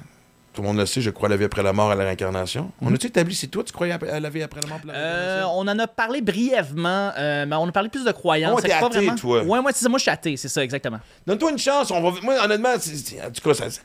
tout 0.52 0.60
le 0.60 0.68
monde 0.68 0.76
le 0.76 0.86
sait, 0.86 1.00
je 1.00 1.10
crois 1.10 1.28
à 1.28 1.30
la 1.30 1.36
vie 1.36 1.44
après 1.44 1.62
la 1.62 1.72
mort, 1.72 1.90
à 1.90 1.94
la 1.94 2.04
réincarnation. 2.04 2.70
On 2.82 2.92
a-tu 2.92 3.06
établi, 3.06 3.34
c'est 3.34 3.46
toi, 3.46 3.64
tu 3.64 3.72
croyais 3.72 3.92
à 3.92 4.20
la 4.20 4.30
vie 4.30 4.42
après 4.42 4.60
la 4.60 4.68
mort? 4.68 4.80
la. 4.84 4.94
Euh, 4.94 5.42
on 5.54 5.66
en 5.66 5.78
a 5.78 5.86
parlé 5.86 6.20
brièvement, 6.20 7.12
euh, 7.16 7.46
mais 7.46 7.56
on 7.56 7.68
a 7.68 7.72
parlé 7.72 7.88
plus 7.88 8.04
de 8.04 8.12
croyances. 8.12 8.54
Oh, 8.54 8.60
Fait 8.60 8.68
t'es 8.68 8.74
athée, 8.74 8.98
vraiment... 8.98 9.14
toi. 9.14 9.42
Ouais, 9.42 9.62
moi, 9.62 9.70
c'est 9.72 9.82
ça. 9.82 9.88
Moi, 9.88 9.98
je 9.98 10.02
suis 10.02 10.10
athée, 10.10 10.36
c'est 10.36 10.48
ça, 10.48 10.62
exactement. 10.62 11.00
Donne-toi 11.26 11.52
une 11.52 11.58
chance. 11.58 11.90
On 11.90 12.02
va... 12.02 12.20
Moi, 12.20 12.34
honnêtement, 12.44 12.70
en 12.70 13.30
tout 13.30 13.42
cas, 13.42 13.54
ça... 13.54 13.80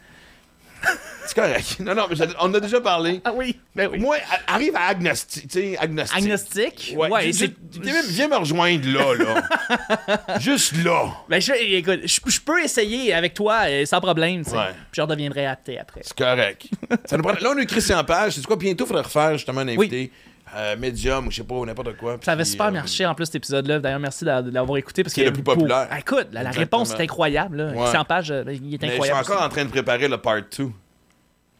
c'est 1.27 1.35
correct. 1.35 1.79
Non, 1.79 1.93
non, 1.95 2.05
mais 2.09 2.15
on 2.41 2.53
a 2.53 2.59
déjà 2.59 2.81
parlé. 2.81 3.21
Ah 3.23 3.31
oui, 3.35 3.59
ben 3.75 3.89
oui. 3.91 3.99
Moi, 3.99 4.17
arrive 4.47 4.75
à 4.75 4.89
sais, 5.15 5.77
agnostic. 5.77 6.17
Agnostique? 6.17 6.93
Ouais, 6.97 7.09
Ouais, 7.09 7.31
c'est... 7.33 7.53
viens, 7.81 8.01
viens 8.07 8.27
me 8.27 8.35
rejoindre 8.37 8.87
là, 8.87 9.13
là. 9.15 10.39
Juste 10.39 10.83
là. 10.83 11.05
Ben, 11.29 11.39
je, 11.41 11.53
écoute, 11.53 12.01
je, 12.05 12.19
je 12.25 12.41
peux 12.41 12.63
essayer 12.63 13.13
avec 13.13 13.33
toi 13.33 13.61
euh, 13.67 13.85
sans 13.85 13.99
problème, 14.01 14.43
tu 14.43 14.51
sais. 14.51 14.57
Ouais. 14.57 14.71
Puis 14.91 14.97
je 14.97 15.01
redeviendrai 15.01 15.45
athée 15.45 15.79
après. 15.79 16.01
C'est 16.03 16.17
correct. 16.17 16.67
Ça 17.05 17.17
nous 17.17 17.23
prend... 17.23 17.33
Là, 17.33 17.51
on 17.53 17.57
a 17.57 17.61
écrit 17.61 17.81
100 17.81 18.03
pages. 18.03 18.33
C'est 18.33 18.45
quoi? 18.45 18.55
Bientôt, 18.55 18.85
il 18.85 18.87
faudrait 18.87 19.03
refaire 19.03 19.33
justement 19.33 19.61
un 19.61 19.67
invité. 19.67 20.11
euh, 20.55 20.75
médium 20.77 21.27
ou 21.27 21.31
je 21.31 21.37
sais 21.37 21.43
pas, 21.43 21.55
n'importe 21.65 21.97
quoi. 21.97 22.17
Ça 22.23 22.31
avait 22.31 22.45
super 22.45 22.67
euh, 22.67 22.71
marché 22.71 23.05
en 23.05 23.13
plus 23.13 23.25
cet 23.25 23.35
épisode-là. 23.35 23.79
D'ailleurs, 23.79 23.99
merci 23.99 24.23
de 24.25 24.51
l'avoir 24.51 24.77
écouté. 24.77 25.03
Parce 25.03 25.13
Qui 25.13 25.21
est 25.21 25.25
que 25.25 25.29
le 25.29 25.33
plus 25.33 25.43
pour- 25.43 25.55
populaire. 25.55 25.87
Ah, 25.91 25.99
écoute, 25.99 26.27
la, 26.31 26.49
réponse 26.51 26.91
est 26.93 27.01
incroyable. 27.03 27.57
Là. 27.57 27.71
Ouais. 27.73 27.91
100 27.91 28.05
pages, 28.05 28.31
euh, 28.31 28.43
il 28.47 28.73
est 28.75 28.81
Mais 28.81 28.87
je 28.87 28.93
suis 28.93 29.01
incroyable. 29.03 29.19
encore 29.19 29.41
en 29.43 29.49
train 29.49 29.65
de 29.65 29.69
préparer 29.69 30.07
le 30.07 30.17
part 30.17 30.37
2. 30.57 30.69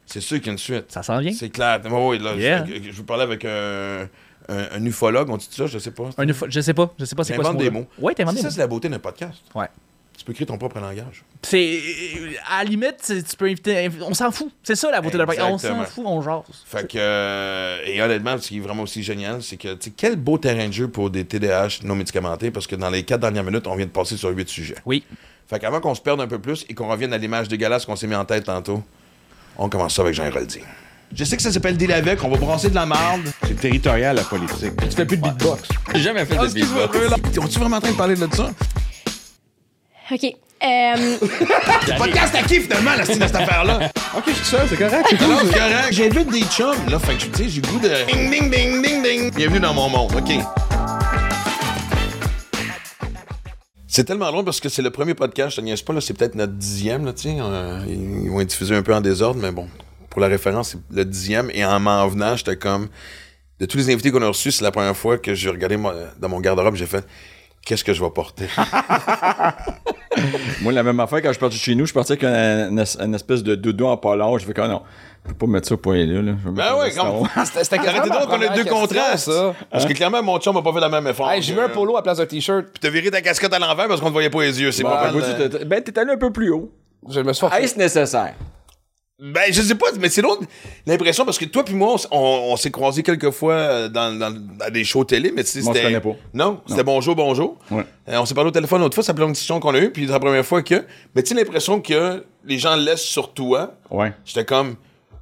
C'est 0.07 0.21
sûr 0.21 0.37
qu'il 0.37 0.47
y 0.47 0.49
a 0.49 0.51
une 0.53 0.57
suite. 0.57 0.85
Ça 0.89 1.03
s'en 1.03 1.19
vient. 1.19 1.33
C'est 1.33 1.49
clair. 1.49 1.79
Ouais, 1.91 2.17
là, 2.17 2.33
Yeah. 2.35 2.65
je, 2.65 2.91
je 2.91 3.01
parler 3.03 3.23
avec 3.23 3.45
un, 3.45 4.07
un, 4.49 4.67
un 4.71 4.85
ufologue, 4.85 5.29
on 5.29 5.37
dit 5.37 5.47
ça, 5.51 5.67
je 5.67 5.77
sais 5.77 5.91
pas. 5.91 6.09
Un 6.17 6.25
ufo- 6.25 6.47
je 6.49 6.59
sais 6.61 6.73
pas. 6.73 6.93
Je 6.99 7.05
sais 7.05 7.15
pas 7.15 7.23
c'est 7.23 7.35
quoi 7.35 7.43
ce 7.43 7.49
T'inventes 7.49 7.61
des 7.61 7.69
mots. 7.69 7.85
Ouais, 7.99 8.13
t'inventes 8.15 8.35
des 8.35 8.41
ça, 8.41 8.47
mots. 8.47 8.53
c'est 8.53 8.59
la 8.61 8.67
beauté 8.67 8.89
d'un 8.89 8.99
podcast. 8.99 9.39
Ouais. 9.53 9.67
Tu 10.17 10.25
peux 10.25 10.31
écrire 10.31 10.47
ton 10.47 10.57
propre 10.57 10.79
langage. 10.79 11.23
C'est. 11.43 11.79
À 12.49 12.63
la 12.63 12.69
limite, 12.69 13.03
tu 13.05 13.35
peux 13.37 13.45
inviter. 13.45 13.87
On 14.01 14.15
s'en 14.15 14.31
fout. 14.31 14.49
C'est 14.63 14.75
ça 14.75 14.89
la 14.89 14.99
beauté 14.99 15.15
de 15.17 15.23
la 15.23 15.47
On 15.51 15.57
s'en 15.59 15.83
fout, 15.83 16.03
on 16.07 16.21
jase. 16.23 16.41
Fait 16.65 16.87
que, 16.89 16.97
euh, 16.97 17.77
et 17.85 18.01
honnêtement, 18.01 18.35
ce 18.39 18.47
qui 18.47 18.57
est 18.57 18.61
vraiment 18.61 18.81
aussi 18.83 19.03
génial, 19.03 19.43
c'est 19.43 19.57
que, 19.57 19.75
quel 19.95 20.15
beau 20.15 20.39
terrain 20.39 20.67
de 20.69 20.73
jeu 20.73 20.87
pour 20.87 21.11
des 21.11 21.23
TDAH 21.23 21.83
non 21.83 21.93
médicamentés, 21.95 22.49
parce 22.49 22.65
que 22.65 22.75
dans 22.75 22.89
les 22.89 23.03
quatre 23.03 23.21
dernières 23.21 23.43
minutes, 23.43 23.67
on 23.67 23.75
vient 23.75 23.85
de 23.85 23.91
passer 23.91 24.17
sur 24.17 24.29
huit 24.29 24.49
sujets. 24.49 24.75
Oui. 24.87 25.03
Fait 25.47 25.59
qu'avant 25.59 25.79
qu'on 25.81 25.93
se 25.93 26.01
perde 26.01 26.19
un 26.19 26.27
peu 26.27 26.39
plus 26.39 26.65
et 26.67 26.73
qu'on 26.73 26.87
revienne 26.87 27.13
à 27.13 27.17
l'image 27.19 27.47
dégueulasse 27.47 27.85
qu'on 27.85 27.95
s'est 27.95 28.07
mis 28.07 28.15
en 28.15 28.25
tête 28.25 28.45
tantôt, 28.45 28.83
on 29.57 29.69
commence 29.69 29.95
ça 29.95 30.01
avec 30.01 30.13
Jean 30.13 30.25
Héroldi. 30.25 30.59
Je 31.15 31.23
sais 31.23 31.37
que 31.37 31.41
ça 31.41 31.51
s'appelle 31.51 31.77
Deal 31.77 31.91
avec, 31.91 32.23
on 32.23 32.29
va 32.29 32.37
brasser 32.37 32.69
de 32.69 32.75
la 32.75 32.85
marde. 32.85 33.21
C'est 33.47 33.59
territorial, 33.59 34.15
la 34.15 34.23
politique. 34.23 34.73
Tu 34.89 34.95
fais 34.95 35.05
plus 35.05 35.17
de 35.17 35.21
beatbox. 35.21 35.69
J'ai 35.95 36.01
jamais 36.01 36.25
fait 36.25 36.35
de 36.35 36.47
beatbox. 36.47 37.37
On-tu 37.39 37.59
vraiment 37.59 37.77
en 37.77 37.81
train 37.81 37.91
de 37.91 37.97
parler 37.97 38.15
de 38.15 38.27
ça? 38.33 38.51
OK. 40.11 40.23
Euh, 40.63 41.17
Podcast 41.97 42.35
à 42.35 42.41
qui 42.41 42.59
finalement, 42.59 42.95
la 42.97 43.05
style 43.05 43.19
de 43.19 43.27
cette 43.27 43.35
affaire-là? 43.35 43.91
Ok, 44.15 44.23
je 44.27 44.33
suis 44.33 44.45
seul, 44.45 44.67
c'est 44.69 44.77
correct. 44.77 45.05
c'est. 45.09 45.21
Non, 45.21 45.37
c'est 45.43 45.57
correct. 45.57 45.87
J'invite 45.91 46.31
des 46.31 46.41
chums, 46.43 46.89
là. 46.89 46.97
Fait 46.99 47.13
que, 47.13 47.25
tu 47.25 47.43
sais, 47.43 47.49
j'ai 47.49 47.61
le 47.61 47.67
goût 47.67 47.79
de. 47.79 47.89
Ding, 48.11 48.31
ding, 48.31 48.49
ding, 48.51 48.81
ding, 48.81 49.03
ding. 49.03 49.31
Bienvenue 49.35 49.59
dans 49.59 49.73
mon 49.73 49.89
monde, 49.89 50.15
OK. 50.15 50.66
C'est 53.97 54.03
tellement 54.03 54.29
long 54.29 54.43
parce 54.43 54.59
que 54.59 54.69
c'est 54.69 54.83
le 54.83 54.91
premier 54.91 55.15
podcast, 55.15 55.55
je 55.55 55.55
te 55.55 55.61
niaise 55.61 55.81
pas, 55.81 55.91
là, 55.91 56.01
c'est 56.01 56.13
peut-être 56.13 56.35
notre 56.35 56.53
dixième, 56.53 57.03
là, 57.03 57.13
sais. 57.15 57.35
euh, 57.41 57.83
ils 57.87 58.29
vont 58.29 58.41
être 58.41 58.49
diffusés 58.49 58.75
un 58.75 58.83
peu 58.83 58.93
en 58.93 59.01
désordre, 59.01 59.39
mais 59.41 59.51
bon, 59.51 59.67
pour 60.11 60.21
la 60.21 60.27
référence, 60.27 60.73
c'est 60.73 60.95
le 60.95 61.03
dixième. 61.03 61.49
Et 61.51 61.65
en 61.65 61.79
m'en 61.79 62.07
venant, 62.07 62.35
j'étais 62.35 62.57
comme. 62.57 62.89
De 63.59 63.65
tous 63.65 63.77
les 63.77 63.91
invités 63.91 64.11
qu'on 64.11 64.21
a 64.21 64.27
reçus, 64.27 64.51
c'est 64.51 64.63
la 64.63 64.69
première 64.69 64.95
fois 64.95 65.17
que 65.17 65.33
j'ai 65.33 65.49
regardé 65.49 65.79
dans 66.19 66.29
mon 66.29 66.39
garde-robe, 66.39 66.75
j'ai 66.75 66.85
fait. 66.85 67.03
qu'est-ce 67.65 67.83
que 67.83 67.91
je 67.91 68.03
vais 68.03 68.09
porter? 68.11 68.45
Moi, 70.61 70.73
la 70.73 70.83
même 70.83 70.99
affaire, 70.99 71.23
quand 71.23 71.29
je 71.29 71.33
suis 71.33 71.39
parti 71.39 71.57
de 71.57 71.61
chez 71.61 71.73
nous, 71.73 71.87
je 71.87 71.93
parti 71.93 72.11
avec 72.11 72.23
un- 72.23 72.69
une, 72.69 73.15
espèce 73.15 73.41
de 73.41 73.55
doudou 73.55 73.87
en 73.87 73.97
polar. 73.97 74.37
Je 74.37 74.45
fais 74.45 74.53
comme, 74.53 74.69
non, 74.69 74.83
je 75.27 75.33
peux 75.33 75.45
pas 75.45 75.51
mettre 75.51 75.67
ça 75.67 75.77
pour 75.77 75.91
aller 75.91 76.05
là. 76.05 76.21
là. 76.21 76.31
Ben 76.45 76.83
veston. 76.83 77.23
comme. 77.23 77.45
C'était 77.45 77.77
donc 77.77 78.09
ma 78.09 78.25
qu'on 78.25 78.41
ait 78.41 78.49
deux 78.55 78.65
contrastes. 78.65 79.29
ça. 79.31 79.53
Parce 79.71 79.85
que 79.85 79.93
clairement, 79.93 80.23
mon 80.23 80.39
chum 80.39 80.55
n'a 80.55 80.61
pas 80.61 80.73
fait 80.73 80.79
la 80.79 80.89
même 80.89 81.07
effort. 81.07 81.29
Hey, 81.29 81.41
j'ai 81.41 81.53
mis 81.53 81.59
un 81.59 81.69
polo 81.69 81.93
à 81.95 81.99
la 81.99 82.01
place 82.03 82.17
d'un 82.17 82.25
t-shirt. 82.25 82.65
Puis 82.73 82.79
t'as 82.81 82.89
viré 82.89 83.11
ta 83.11 83.21
casquette 83.21 83.53
à 83.53 83.59
l'envers 83.59 83.87
parce 83.87 83.99
qu'on 84.01 84.07
te 84.07 84.13
voyait 84.13 84.29
pas 84.29 84.41
les 84.43 84.61
yeux. 84.61 84.71
C'est 84.71 84.83
Ben, 84.83 84.89
pas 84.89 85.11
Ah, 85.13 85.33
t'es- 85.49 85.65
Ben, 85.65 85.83
t'es 85.83 85.97
allé 85.99 86.11
un 86.13 86.17
peu 86.17 86.31
plus 86.31 86.51
haut. 86.51 86.71
Je 87.09 87.19
me 87.19 87.33
suis 87.33 87.47
fait. 87.47 87.63
Est-ce 87.63 87.77
nécessaire? 87.77 88.33
Ben, 89.19 89.45
je 89.51 89.63
sais 89.63 89.73
pas, 89.73 89.87
mais 89.99 90.09
c'est 90.09 90.21
l'autre 90.21 90.43
l'impression 90.85 91.25
parce 91.25 91.39
que 91.39 91.45
toi 91.45 91.65
puis 91.65 91.73
moi, 91.73 91.93
on, 91.93 91.95
s- 91.95 92.07
on- 92.11 92.49
on 92.51 92.55
s'est 92.55 92.69
croisés 92.69 93.01
quelques 93.01 93.31
fois 93.31 93.53
euh, 93.53 93.89
dans, 93.89 94.15
des 94.71 94.83
shows 94.83 95.05
télé, 95.05 95.31
mais 95.35 95.43
tu 95.43 95.49
sais, 95.49 95.61
c'était. 95.63 95.99
pas. 95.99 96.09
Non, 96.35 96.61
c'était 96.67 96.83
bonjour, 96.83 97.15
bonjour. 97.15 97.57
Ouais. 97.71 97.83
Euh, 98.09 98.19
on 98.19 98.27
s'est 98.27 98.35
parlé 98.35 98.49
au 98.49 98.51
téléphone 98.51 98.79
l'autre 98.79 98.93
fois, 98.93 99.03
c'est 99.03 99.09
la 99.09 99.15
plus 99.15 99.21
longue 99.23 99.31
discussion 99.31 99.59
qu'on 99.59 99.73
a 99.73 99.79
eue, 99.79 99.89
puis 99.89 100.05
c'est 100.05 100.11
la 100.11 100.19
première 100.19 100.45
fois 100.45 100.61
que. 100.61 100.85
Mais 101.15 101.23
tu 101.23 101.29
sais, 101.29 101.35
l'impression 101.35 101.81
que 101.81 102.23
les 102.45 102.59
gens 102.59 102.75
laissent 102.75 103.01
sur 103.01 103.33
toi. 103.33 103.71
Ouais. 103.89 104.13
J'étais 104.23 104.45
comme, 104.45 104.75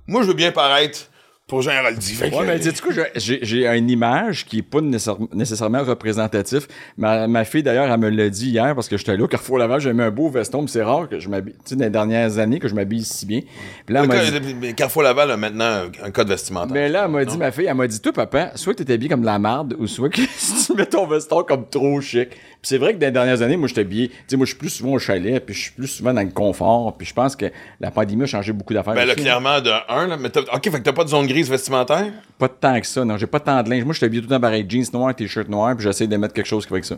moi, 0.08 0.22
je 0.24 0.28
veux 0.28 0.34
bien 0.34 0.52
paraître 0.52 1.10
pour 1.48 1.62
Jean 1.62 1.74
Héroldi. 1.74 2.14
Fait 2.16 2.32
que- 2.32 2.36
Ouais, 2.36 2.44
mais 2.48 2.58
dis-tu 2.60 2.82
quoi, 2.82 2.92
j'ai- 2.92 3.12
j'ai 3.16 3.40
j'ai 3.46 3.68
une 3.78 3.88
image 3.88 4.46
qui 4.46 4.58
est 4.58 4.62
pas 4.64 4.82
nécessaire- 4.82 5.18
nécessairement 5.32 5.84
représentative. 5.84 6.66
Ma, 6.98 7.28
ma 7.28 7.46
fille, 7.46 7.62
d'ailleurs, 7.62 7.86
elle 7.92 8.00
me 8.00 8.10
l'a 8.10 8.30
dit 8.30 8.50
hier 8.50 8.74
parce 8.74 8.90
que 8.90 8.98
j'étais 8.98 9.16
là 9.16 9.24
au 9.24 9.28
Carrefour 9.28 9.60
Laval, 9.60 9.80
j'ai 9.80 9.94
mis 9.94 10.02
un 10.02 10.10
beau 10.10 10.28
veston, 10.28 10.64
puis 10.64 10.70
c'est 10.72 10.82
rare 10.82 11.08
que 11.08 11.20
je 11.20 11.30
m'habille, 11.30 11.54
tu 11.54 11.60
sais, 11.66 11.76
dans 11.76 11.84
les 11.84 11.92
dernières 11.92 12.40
années, 12.40 12.58
que 12.58 12.68
je 12.68 12.74
m'habille 12.74 13.04
si 13.04 13.28
bien. 13.28 13.42
Puis 13.86 13.94
là, 13.94 14.02
elle 14.02 14.08
Le 14.10 14.16
m'a 14.16 14.20
cas- 14.32 14.40
dit, 14.40 14.56
mais 14.60 14.74
Carrefour 14.74 15.04
Laval 15.04 15.30
a 15.30 15.38
maintenant 15.38 15.66
un, 15.66 15.92
un 16.08 16.10
code 16.10 16.30
vestimentaire. 16.30 16.74
mais 16.74 16.90
là, 16.90 17.04
elle 17.06 17.12
m'a 17.12 17.24
dit, 17.26 17.38
ma 17.38 17.52
fille, 17.52 17.66
elle 17.68 17.76
m'a 17.76 17.86
dit, 17.88 18.00
toi, 18.02 18.12
papa, 18.14 18.52
soit 18.56 18.74
que 18.74 18.82
t'es 18.82 18.94
habillé 18.94 19.10
comme 19.10 19.22
de 19.22 19.26
la 19.28 19.38
marde, 19.38 19.76
ou 19.78 19.86
soit 19.86 20.10
que 20.10 20.22
tu 20.66 20.74
mets 20.76 20.88
ton 20.88 21.06
veston 21.06 21.44
comme 21.44 21.70
trop 21.70 22.02
chic. 22.02 22.30
C'est 22.66 22.80
vrai 22.80 22.96
que 22.96 22.98
dans 22.98 23.06
les 23.06 23.12
dernières 23.12 23.44
années, 23.44 23.58
moi, 23.58 23.68
je 23.68 23.74
suis 23.74 23.82
habillé, 23.82 24.08
tu 24.10 24.16
sais, 24.28 24.38
moi, 24.38 24.46
je 24.48 24.50
suis 24.54 24.58
plus 24.58 24.70
souvent 24.70 24.94
au 24.94 24.98
chalet, 24.98 25.40
puis 25.46 25.54
je 25.54 25.62
suis 25.62 25.72
plus 25.72 25.86
souvent 25.88 26.16
dans 26.16 26.24
le 26.24 26.32
confort, 26.32 26.98
puis 26.98 27.06
je 27.06 27.14
pense 27.14 27.36
que 27.36 27.46
la 27.80 27.92
pandémie 27.92 28.24
a 28.24 28.26
changé 28.26 28.54
beaucoup 28.54 28.74
d'affaires. 28.74 28.96
Ben 28.96 29.06
là, 29.06 29.14
hein. 29.14 29.22
clairement, 29.22 29.62
de 29.62 29.70
un, 29.88 30.08
là, 30.08 30.18
mais 30.18 30.32
t'as- 30.32 30.42
ok, 30.42 30.64
fait 30.64 30.72
que 30.72 30.78
t'as 30.80 30.92
pas 30.94 31.04
de 31.04 31.10
zone 31.10 31.28
grise 31.28 31.48
vestimentaire? 31.48 32.12
Pas 32.40 32.50
tant 32.50 32.82
que 32.82 32.88
ça, 32.88 33.06
non. 33.06 33.18
J'ai 33.18 33.28
pas 33.28 33.40
tant 33.40 33.62
de 33.62 33.70
linge. 33.70 33.84
Moi, 33.84 33.94
je 33.94 33.98
suis 33.98 34.06
habillé 34.08 34.24
tout 34.24 34.28
le 34.30 34.36
temps 34.36 34.42
pareil. 34.42 34.66
Jeans 34.68 34.84
noirs, 34.94 35.14
t-shirt 35.14 35.48
noir, 35.48 35.76
puis 35.76 35.84
j'essaie 35.84 36.08
de 36.08 36.18
mettre 36.18 36.34
quelque 36.34 36.48
chose 36.48 36.66
qui 36.66 36.72
va 36.72 36.78
avec 36.78 36.86
ça. 36.86 36.96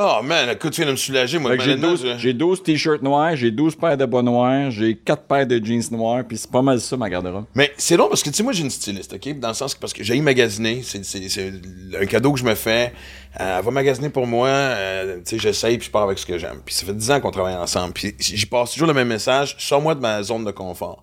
Oh 0.00 0.20
man, 0.22 0.48
écoute, 0.50 0.72
tu 0.74 0.80
viens 0.80 0.86
de 0.86 0.92
me 0.92 0.96
soulager, 0.96 1.40
moi. 1.40 1.56
J'ai 1.58 1.72
maintenant, 1.72 1.88
12, 1.90 2.06
je- 2.06 2.18
j'ai 2.18 2.32
12 2.32 2.62
t-shirts 2.62 3.02
noirs, 3.02 3.34
j'ai 3.34 3.50
12 3.50 3.74
paires 3.74 3.96
de 3.96 4.06
bas 4.06 4.22
noirs, 4.22 4.70
j'ai 4.70 4.94
4 4.96 5.24
paires 5.24 5.44
de 5.44 5.58
jeans 5.58 5.82
noirs, 5.90 6.22
puis 6.24 6.38
c'est 6.38 6.48
pas 6.52 6.62
mal 6.62 6.80
ça, 6.80 6.96
ma 6.96 7.10
garde-robe. 7.10 7.46
Mais 7.56 7.72
c'est 7.76 7.96
long 7.96 8.08
parce 8.08 8.22
que, 8.22 8.30
tu 8.30 8.36
sais, 8.36 8.44
moi, 8.44 8.52
j'ai 8.52 8.62
une 8.62 8.70
styliste, 8.70 9.14
OK? 9.14 9.40
Dans 9.40 9.48
le 9.48 9.54
sens 9.54 9.74
que, 9.74 9.80
parce 9.80 9.92
que 9.92 10.04
j'ai 10.04 10.20
magasiner, 10.20 10.82
c'est, 10.84 11.02
un 12.00 12.06
cadeau 12.06 12.32
que 12.32 12.38
je 12.38 12.44
me 12.44 12.54
fais. 12.54 12.92
Euh, 13.40 13.58
elle 13.58 13.64
va 13.64 13.70
magasiner 13.72 14.08
pour 14.08 14.28
moi, 14.28 14.46
euh, 14.46 15.16
tu 15.16 15.22
sais, 15.30 15.38
j'essaye, 15.40 15.78
puis 15.78 15.86
je 15.86 15.90
pars 15.90 16.04
avec 16.04 16.20
ce 16.20 16.26
que 16.26 16.38
j'aime. 16.38 16.60
Puis 16.64 16.76
ça 16.76 16.86
fait 16.86 16.94
10 16.94 17.10
ans 17.10 17.20
qu'on 17.20 17.32
travaille 17.32 17.56
ensemble. 17.56 17.92
Puis 17.92 18.14
j'y 18.20 18.46
passe 18.46 18.70
toujours 18.74 18.86
le 18.86 18.94
même 18.94 19.08
message, 19.08 19.56
sors-moi 19.58 19.96
de 19.96 20.00
ma 20.00 20.22
zone 20.22 20.44
de 20.44 20.52
confort. 20.52 21.02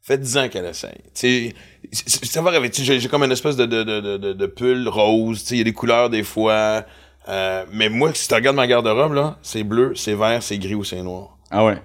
Ça 0.00 0.14
fait 0.14 0.18
10 0.18 0.38
ans 0.38 0.48
qu'elle 0.48 0.64
essaye. 0.64 0.96
Tu 1.14 1.52
sais, 1.92 2.26
ça 2.26 2.40
va 2.40 2.52
rêver. 2.52 2.70
Tu 2.70 2.86
sais, 2.86 2.98
j'ai, 2.98 3.08
comme 3.10 3.22
une 3.22 3.32
espèce 3.32 3.56
de, 3.56 3.66
de, 3.66 3.82
de, 3.82 4.00
de, 4.00 4.16
de, 4.16 4.32
de 4.32 4.46
pull 4.46 4.88
rose, 4.88 5.42
tu 5.42 5.46
sais, 5.48 5.54
il 5.56 5.58
y 5.58 5.60
a 5.60 5.64
des 5.64 5.74
couleurs 5.74 6.08
des 6.08 6.22
fois. 6.22 6.86
Euh, 7.30 7.64
mais 7.72 7.88
moi, 7.88 8.10
si 8.14 8.26
tu 8.28 8.34
regardes 8.34 8.56
ma 8.56 8.66
garde-robe, 8.66 9.12
là, 9.12 9.38
c'est 9.42 9.62
bleu, 9.62 9.92
c'est 9.94 10.14
vert, 10.14 10.42
c'est 10.42 10.58
gris 10.58 10.74
ou 10.74 10.84
c'est 10.84 11.02
noir. 11.02 11.38
Ah 11.50 11.64
ouais. 11.64 11.76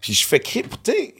Puis 0.00 0.12
je 0.14 0.26
fais 0.26 0.38
sais, 0.94 1.14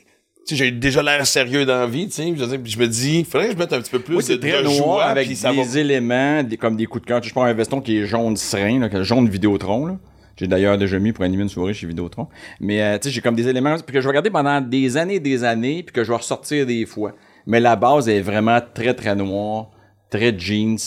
j'ai 0.56 0.70
déjà 0.70 1.02
l'air 1.02 1.26
sérieux 1.26 1.66
dans 1.66 1.78
la 1.80 1.86
vie, 1.86 2.06
tu 2.06 2.12
sais. 2.14 2.34
Je 2.36 2.78
me 2.78 2.86
dis, 2.86 3.24
faudrait 3.24 3.48
que 3.48 3.52
je 3.54 3.58
mette 3.58 3.72
un 3.72 3.80
petit 3.80 3.90
peu 3.90 3.98
plus 3.98 4.16
de, 4.28 4.36
très 4.36 4.58
de 4.58 4.62
noir 4.64 4.74
joie, 4.76 5.04
avec 5.04 5.28
des 5.28 5.34
va. 5.34 5.80
éléments, 5.80 6.42
des- 6.42 6.56
comme 6.56 6.76
des 6.76 6.86
coups 6.86 7.02
de 7.02 7.08
cœur. 7.08 7.22
Je 7.22 7.30
prends 7.30 7.42
un 7.44 7.52
veston 7.52 7.80
qui 7.80 7.98
est 7.98 8.06
jaune 8.06 8.36
serein, 8.36 8.78
là, 8.80 8.88
que- 8.88 9.02
jaune 9.02 9.28
Vidéotron, 9.28 9.86
là. 9.86 9.96
J'ai 10.38 10.46
d'ailleurs 10.46 10.76
déjà 10.78 10.98
mis 10.98 11.12
pour 11.12 11.24
animer 11.24 11.42
une 11.44 11.48
soirée 11.48 11.72
chez 11.72 11.86
Vidéotron. 11.86 12.28
Mais, 12.60 12.82
euh, 12.82 12.98
tu 12.98 13.08
sais, 13.08 13.14
j'ai 13.14 13.20
comme 13.22 13.34
des 13.34 13.48
éléments 13.48 13.74
puis 13.76 13.94
que 13.94 14.00
je 14.00 14.04
vais 14.04 14.08
regarder 14.10 14.30
pendant 14.30 14.60
des 14.60 14.96
années 14.98 15.14
et 15.14 15.20
des 15.20 15.44
années, 15.44 15.82
puis 15.82 15.92
que 15.94 16.04
je 16.04 16.10
vais 16.12 16.16
ressortir 16.18 16.66
des 16.66 16.84
fois. 16.86 17.12
Mais 17.46 17.58
la 17.58 17.74
base 17.74 18.08
est 18.08 18.20
vraiment 18.20 18.60
très, 18.74 18.92
très 18.94 19.16
noire, 19.16 19.70
très 20.16 20.38
jeans. 20.38 20.78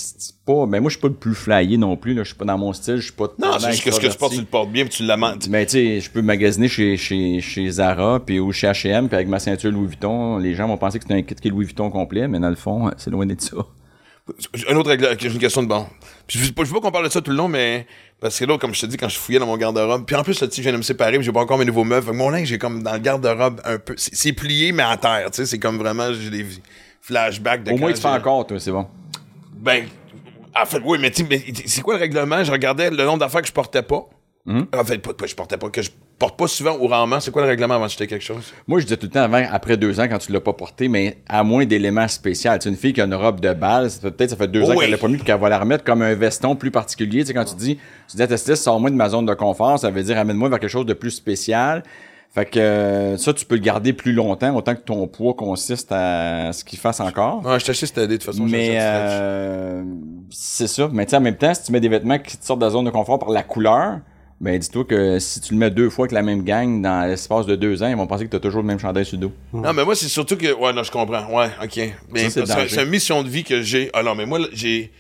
Pas, 0.46 0.66
ben 0.66 0.80
moi, 0.80 0.90
je 0.90 0.96
suis 0.96 1.02
pas 1.02 1.08
le 1.08 1.14
plus 1.14 1.36
flyé 1.36 1.78
non 1.78 1.96
plus, 1.96 2.14
là. 2.14 2.24
Je 2.24 2.30
suis 2.30 2.38
pas 2.38 2.46
dans 2.46 2.58
mon 2.58 2.74
style, 2.74 2.98
je 2.98 3.04
suis 3.04 3.12
pas 3.12 3.28
Non, 3.38 3.60
c'est 3.60 3.72
juste 3.72 3.84
que 3.84 3.92
ce 3.92 4.00
que 4.00 4.08
tu 4.08 4.18
portes, 4.18 4.34
tu 4.34 4.40
le 4.40 4.46
portes 4.46 4.72
bien, 4.72 4.86
puis 4.86 4.94
tu 4.94 5.04
l'amènes. 5.04 5.38
Mais 5.50 5.66
tu 5.66 5.72
sais, 5.74 6.00
je 6.00 6.10
peux 6.10 6.22
magasiner 6.22 6.68
chez, 6.68 6.98
chez, 6.98 7.40
chez 7.42 7.70
Zara 7.70 8.20
puis 8.20 8.40
ou 8.40 8.52
chez 8.52 8.68
H&M 8.68 9.08
puis 9.08 9.16
avec 9.16 9.28
ma 9.28 9.40
ceinture 9.40 9.72
Louis 9.72 9.88
Vuitton, 9.88 10.38
les 10.38 10.56
gens 10.56 10.68
vont 10.68 10.78
penser 10.78 11.00
que 11.00 11.06
c'est 11.08 11.14
un 11.14 11.22
kit 11.22 11.36
qui 11.36 11.48
est 11.48 11.52
Louis 11.52 11.66
Vuitton 11.66 11.90
complet, 11.90 12.28
mais 12.28 12.40
dans 12.40 12.50
le 12.50 12.56
fond, 12.56 12.90
c'est 12.98 13.10
loin 13.10 13.26
d'être 13.26 13.42
ça. 13.42 13.58
Un 14.70 14.76
autre 14.76 14.92
une 14.92 15.40
question 15.40 15.64
de 15.64 15.68
bon. 15.68 15.86
Puis 16.28 16.40
je 16.40 16.46
veux 16.46 16.52
pas, 16.52 16.64
qu'on 16.64 16.92
parle 16.92 17.06
de 17.06 17.12
ça 17.12 17.22
tout 17.22 17.32
le 17.32 17.38
long, 17.38 17.48
mais 17.48 17.88
parce 18.20 18.38
que 18.38 18.46
là, 18.46 18.58
comme 18.58 18.74
je 18.76 18.82
te 18.82 18.86
dis, 18.86 18.98
quand 18.98 19.10
je 19.10 19.18
fouillais 19.18 19.40
dans 19.40 19.46
mon 19.46 19.58
garde-robe, 19.58 20.06
puis 20.06 20.16
en 20.16 20.24
plus, 20.24 20.40
là, 20.42 20.48
tu 20.48 20.58
je 20.58 20.62
viens 20.62 20.74
de 20.74 20.78
me 20.78 20.84
séparer, 20.84 21.18
puis 21.18 21.24
j'ai 21.24 21.32
pas 21.32 21.40
encore 21.40 21.58
mes 21.58 21.66
nouveaux 21.66 21.84
meubles. 21.84 22.06
Fait 22.06 22.12
que 22.12 22.16
mon 22.16 22.30
linge, 22.30 22.48
j'ai 22.48 22.58
comme 22.58 22.84
dans 22.84 22.94
le 22.94 23.00
garde-robe 23.00 23.62
un 23.66 23.80
peu. 23.80 23.96
C'est 23.98 24.34
plié, 24.34 24.72
mais 24.72 24.84
à 24.84 24.98
terre, 24.98 25.32
tu 25.32 25.38
sais. 25.38 25.46
C'est 25.46 25.60
comme 25.60 25.78
vraiment, 25.78 26.14
j'ai 26.14 26.30
des 26.30 26.46
flashbacks 27.02 27.64
de 27.64 27.72
Au 27.72 27.78
moins, 27.78 27.94
tu 27.94 28.02
fais 28.02 28.08
encore, 28.08 28.46
toi, 28.46 28.60
c'est 28.60 28.72
bon. 28.72 28.88
Ben, 29.62 29.86
en 30.60 30.66
fait, 30.66 30.82
oui, 30.84 30.98
mais 31.02 31.12
mais 31.30 31.44
c'est 31.66 31.82
quoi 31.82 31.96
le 31.96 32.00
règlement? 32.00 32.44
Je 32.44 32.52
regardais 32.52 32.90
le 32.90 33.04
nombre 33.06 33.20
d'affaires 33.20 33.42
que 33.42 33.48
je 33.48 33.54
portais 33.54 33.84
pas. 33.84 34.08
Hmm? 34.46 34.64
En 34.74 34.84
fait, 34.84 34.98
pas, 35.00 35.14
pas- 35.14 35.26
je 35.28 35.36
portais 35.36 35.58
pas, 35.58 35.70
que 35.70 35.82
je 35.82 35.92
porte 36.18 36.38
pas 36.40 36.48
souvent 36.48 36.76
au 36.78 36.88
rarement. 36.88 37.20
C'est 37.20 37.30
quoi 37.30 37.42
le 37.44 37.48
règlement 37.50 37.76
avant 37.76 37.84
d'acheter 37.86 38.08
quelque 38.08 38.24
chose? 38.24 38.52
Moi, 38.68 38.80
je 38.80 38.86
disais 38.86 38.98
tout 38.98 39.06
le 39.06 39.12
temps 39.12 39.22
avant, 39.22 39.46
après 39.52 39.78
deux 39.78 40.00
ans, 40.00 40.08
quand 40.10 40.18
tu 40.18 40.32
l'as 40.32 40.40
pas 40.42 40.54
porté, 40.54 40.88
mais 40.88 41.18
à 41.28 41.44
moins 41.44 41.66
d'éléments 41.66 42.08
spéciaux. 42.08 42.52
Tu 42.56 42.62
sais, 42.64 42.70
une 42.70 42.76
fille 42.78 42.94
qui 42.94 43.02
a 43.02 43.06
une 43.06 43.14
robe 43.14 43.42
de 43.42 43.54
balle, 43.54 43.90
peut-être 44.02 44.32
ça 44.32 44.36
fait 44.38 44.48
deux 44.48 44.64
Oh 44.64 44.72
ans 44.72 44.76
oui. 44.76 44.80
qu'elle 44.86 44.92
l'a 44.92 44.98
pas 44.98 45.08
mis 45.08 45.18
puis 45.18 45.26
qu'elle 45.26 45.40
va 45.40 45.50
la 45.50 45.60
remettre 45.60 45.84
comme 45.84 46.02
un 46.02 46.16
veston 46.16 46.56
plus 46.56 46.72
particulier. 46.72 47.22
Tu 47.22 47.28
sais, 47.28 47.34
quand 47.34 47.46
tu 47.46 47.56
dis, 47.56 47.78
tu 48.10 48.16
dis 48.18 48.24
à 48.24 48.38
styliste, 48.38 48.64
sors-moi 48.64 48.90
de 48.90 48.96
ma 48.96 49.10
zone 49.10 49.26
de 49.26 49.34
confort, 49.34 49.78
ça 49.78 49.92
veut 49.92 50.02
dire 50.04 50.18
amène-moi 50.18 50.50
vers 50.50 50.60
quelque 50.60 50.70
chose 50.72 50.86
de 50.86 50.94
plus 50.94 51.12
spécial. 51.12 51.84
Fait 52.32 52.46
que 52.46 52.60
euh, 52.60 53.18
ça, 53.18 53.34
tu 53.34 53.44
peux 53.46 53.56
le 53.56 53.62
garder 53.62 53.92
plus 53.92 54.14
longtemps, 54.14 54.56
autant 54.56 54.76
que 54.76 54.82
ton 54.82 55.08
poids 55.08 55.34
consiste 55.34 55.92
à 55.92 56.54
ce 56.54 56.64
qu'il 56.64 56.78
fasse 56.78 57.00
encore. 57.00 57.44
Ouais, 57.44 57.60
je 57.60 57.66
t'achète 57.66 57.90
cette 57.90 57.98
idée 57.98 58.08
de 58.08 58.14
toute 58.18 58.24
façon. 58.32 58.46
Mais 58.46 58.78
euh, 58.80 59.84
c'est 60.30 60.68
ça. 60.68 60.88
Mais 60.94 61.06
tu 61.06 61.12
sais, 61.12 61.18
en 61.18 61.22
même 61.22 61.38
temps, 61.38 61.54
si 61.56 61.64
tu 61.64 61.72
mets 61.72 61.80
des 61.80 61.90
vêtements 61.90 62.20
qui 62.20 62.38
te 62.38 62.46
sortent 62.46 62.60
de 62.60 62.66
la 62.66 62.70
zone 62.72 62.86
de 62.86 62.92
confort 62.92 63.18
par 63.18 63.30
la 63.32 63.42
couleur, 63.42 64.00
ben 64.40 64.58
dis-toi 64.60 64.86
que 64.86 65.18
si 65.18 65.42
tu 65.42 65.54
le 65.56 65.60
mets 65.60 65.72
deux 65.72 65.90
fois 65.90 66.04
avec 66.04 66.12
la 66.12 66.22
même 66.22 66.44
gang 66.44 66.82
dans 66.84 67.08
l'espace 67.08 67.48
de 67.48 67.56
deux 67.56 67.82
ans, 67.82 67.88
ils 67.88 67.96
vont 67.98 68.06
penser 68.06 68.26
que 68.26 68.30
tu 68.30 68.36
as 68.38 68.40
toujours 68.40 68.62
le 68.62 68.68
même 68.68 68.80
chandail 68.80 69.06
sur 69.06 69.18
le 69.18 69.22
dos. 69.28 69.34
Non, 69.52 69.74
mais 69.74 69.84
moi, 69.84 69.96
c'est 69.96 70.08
surtout 70.08 70.38
que. 70.38 70.54
Ouais, 70.54 70.72
non, 70.72 70.84
je 70.84 70.92
comprends. 70.92 71.26
Ouais, 71.36 71.50
ok. 71.64 71.80
Mais 72.12 72.30
c'est 72.30 72.84
une 72.84 72.90
mission 72.90 73.24
de 73.24 73.28
vie 73.30 73.44
que 73.44 73.64
j'ai. 73.64 73.90
Ah 73.94 74.04
non, 74.04 74.14
mais 74.14 74.28
moi, 74.28 74.40
j'ai. 74.54 74.92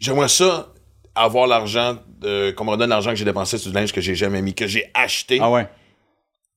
J'aimerais 0.00 0.28
ça, 0.28 0.72
avoir 1.14 1.46
l'argent, 1.46 1.98
de- 2.20 2.50
qu'on 2.52 2.64
me 2.64 2.70
redonne 2.70 2.88
l'argent 2.90 3.10
que 3.10 3.16
j'ai 3.16 3.24
dépensé 3.24 3.58
sur 3.58 3.70
du 3.70 3.76
linge 3.76 3.92
que 3.92 4.00
j'ai 4.00 4.14
jamais 4.14 4.40
mis, 4.40 4.54
que 4.54 4.66
j'ai 4.66 4.84
acheté 4.94 5.38
Ah 5.42 5.50
ouais. 5.50 5.68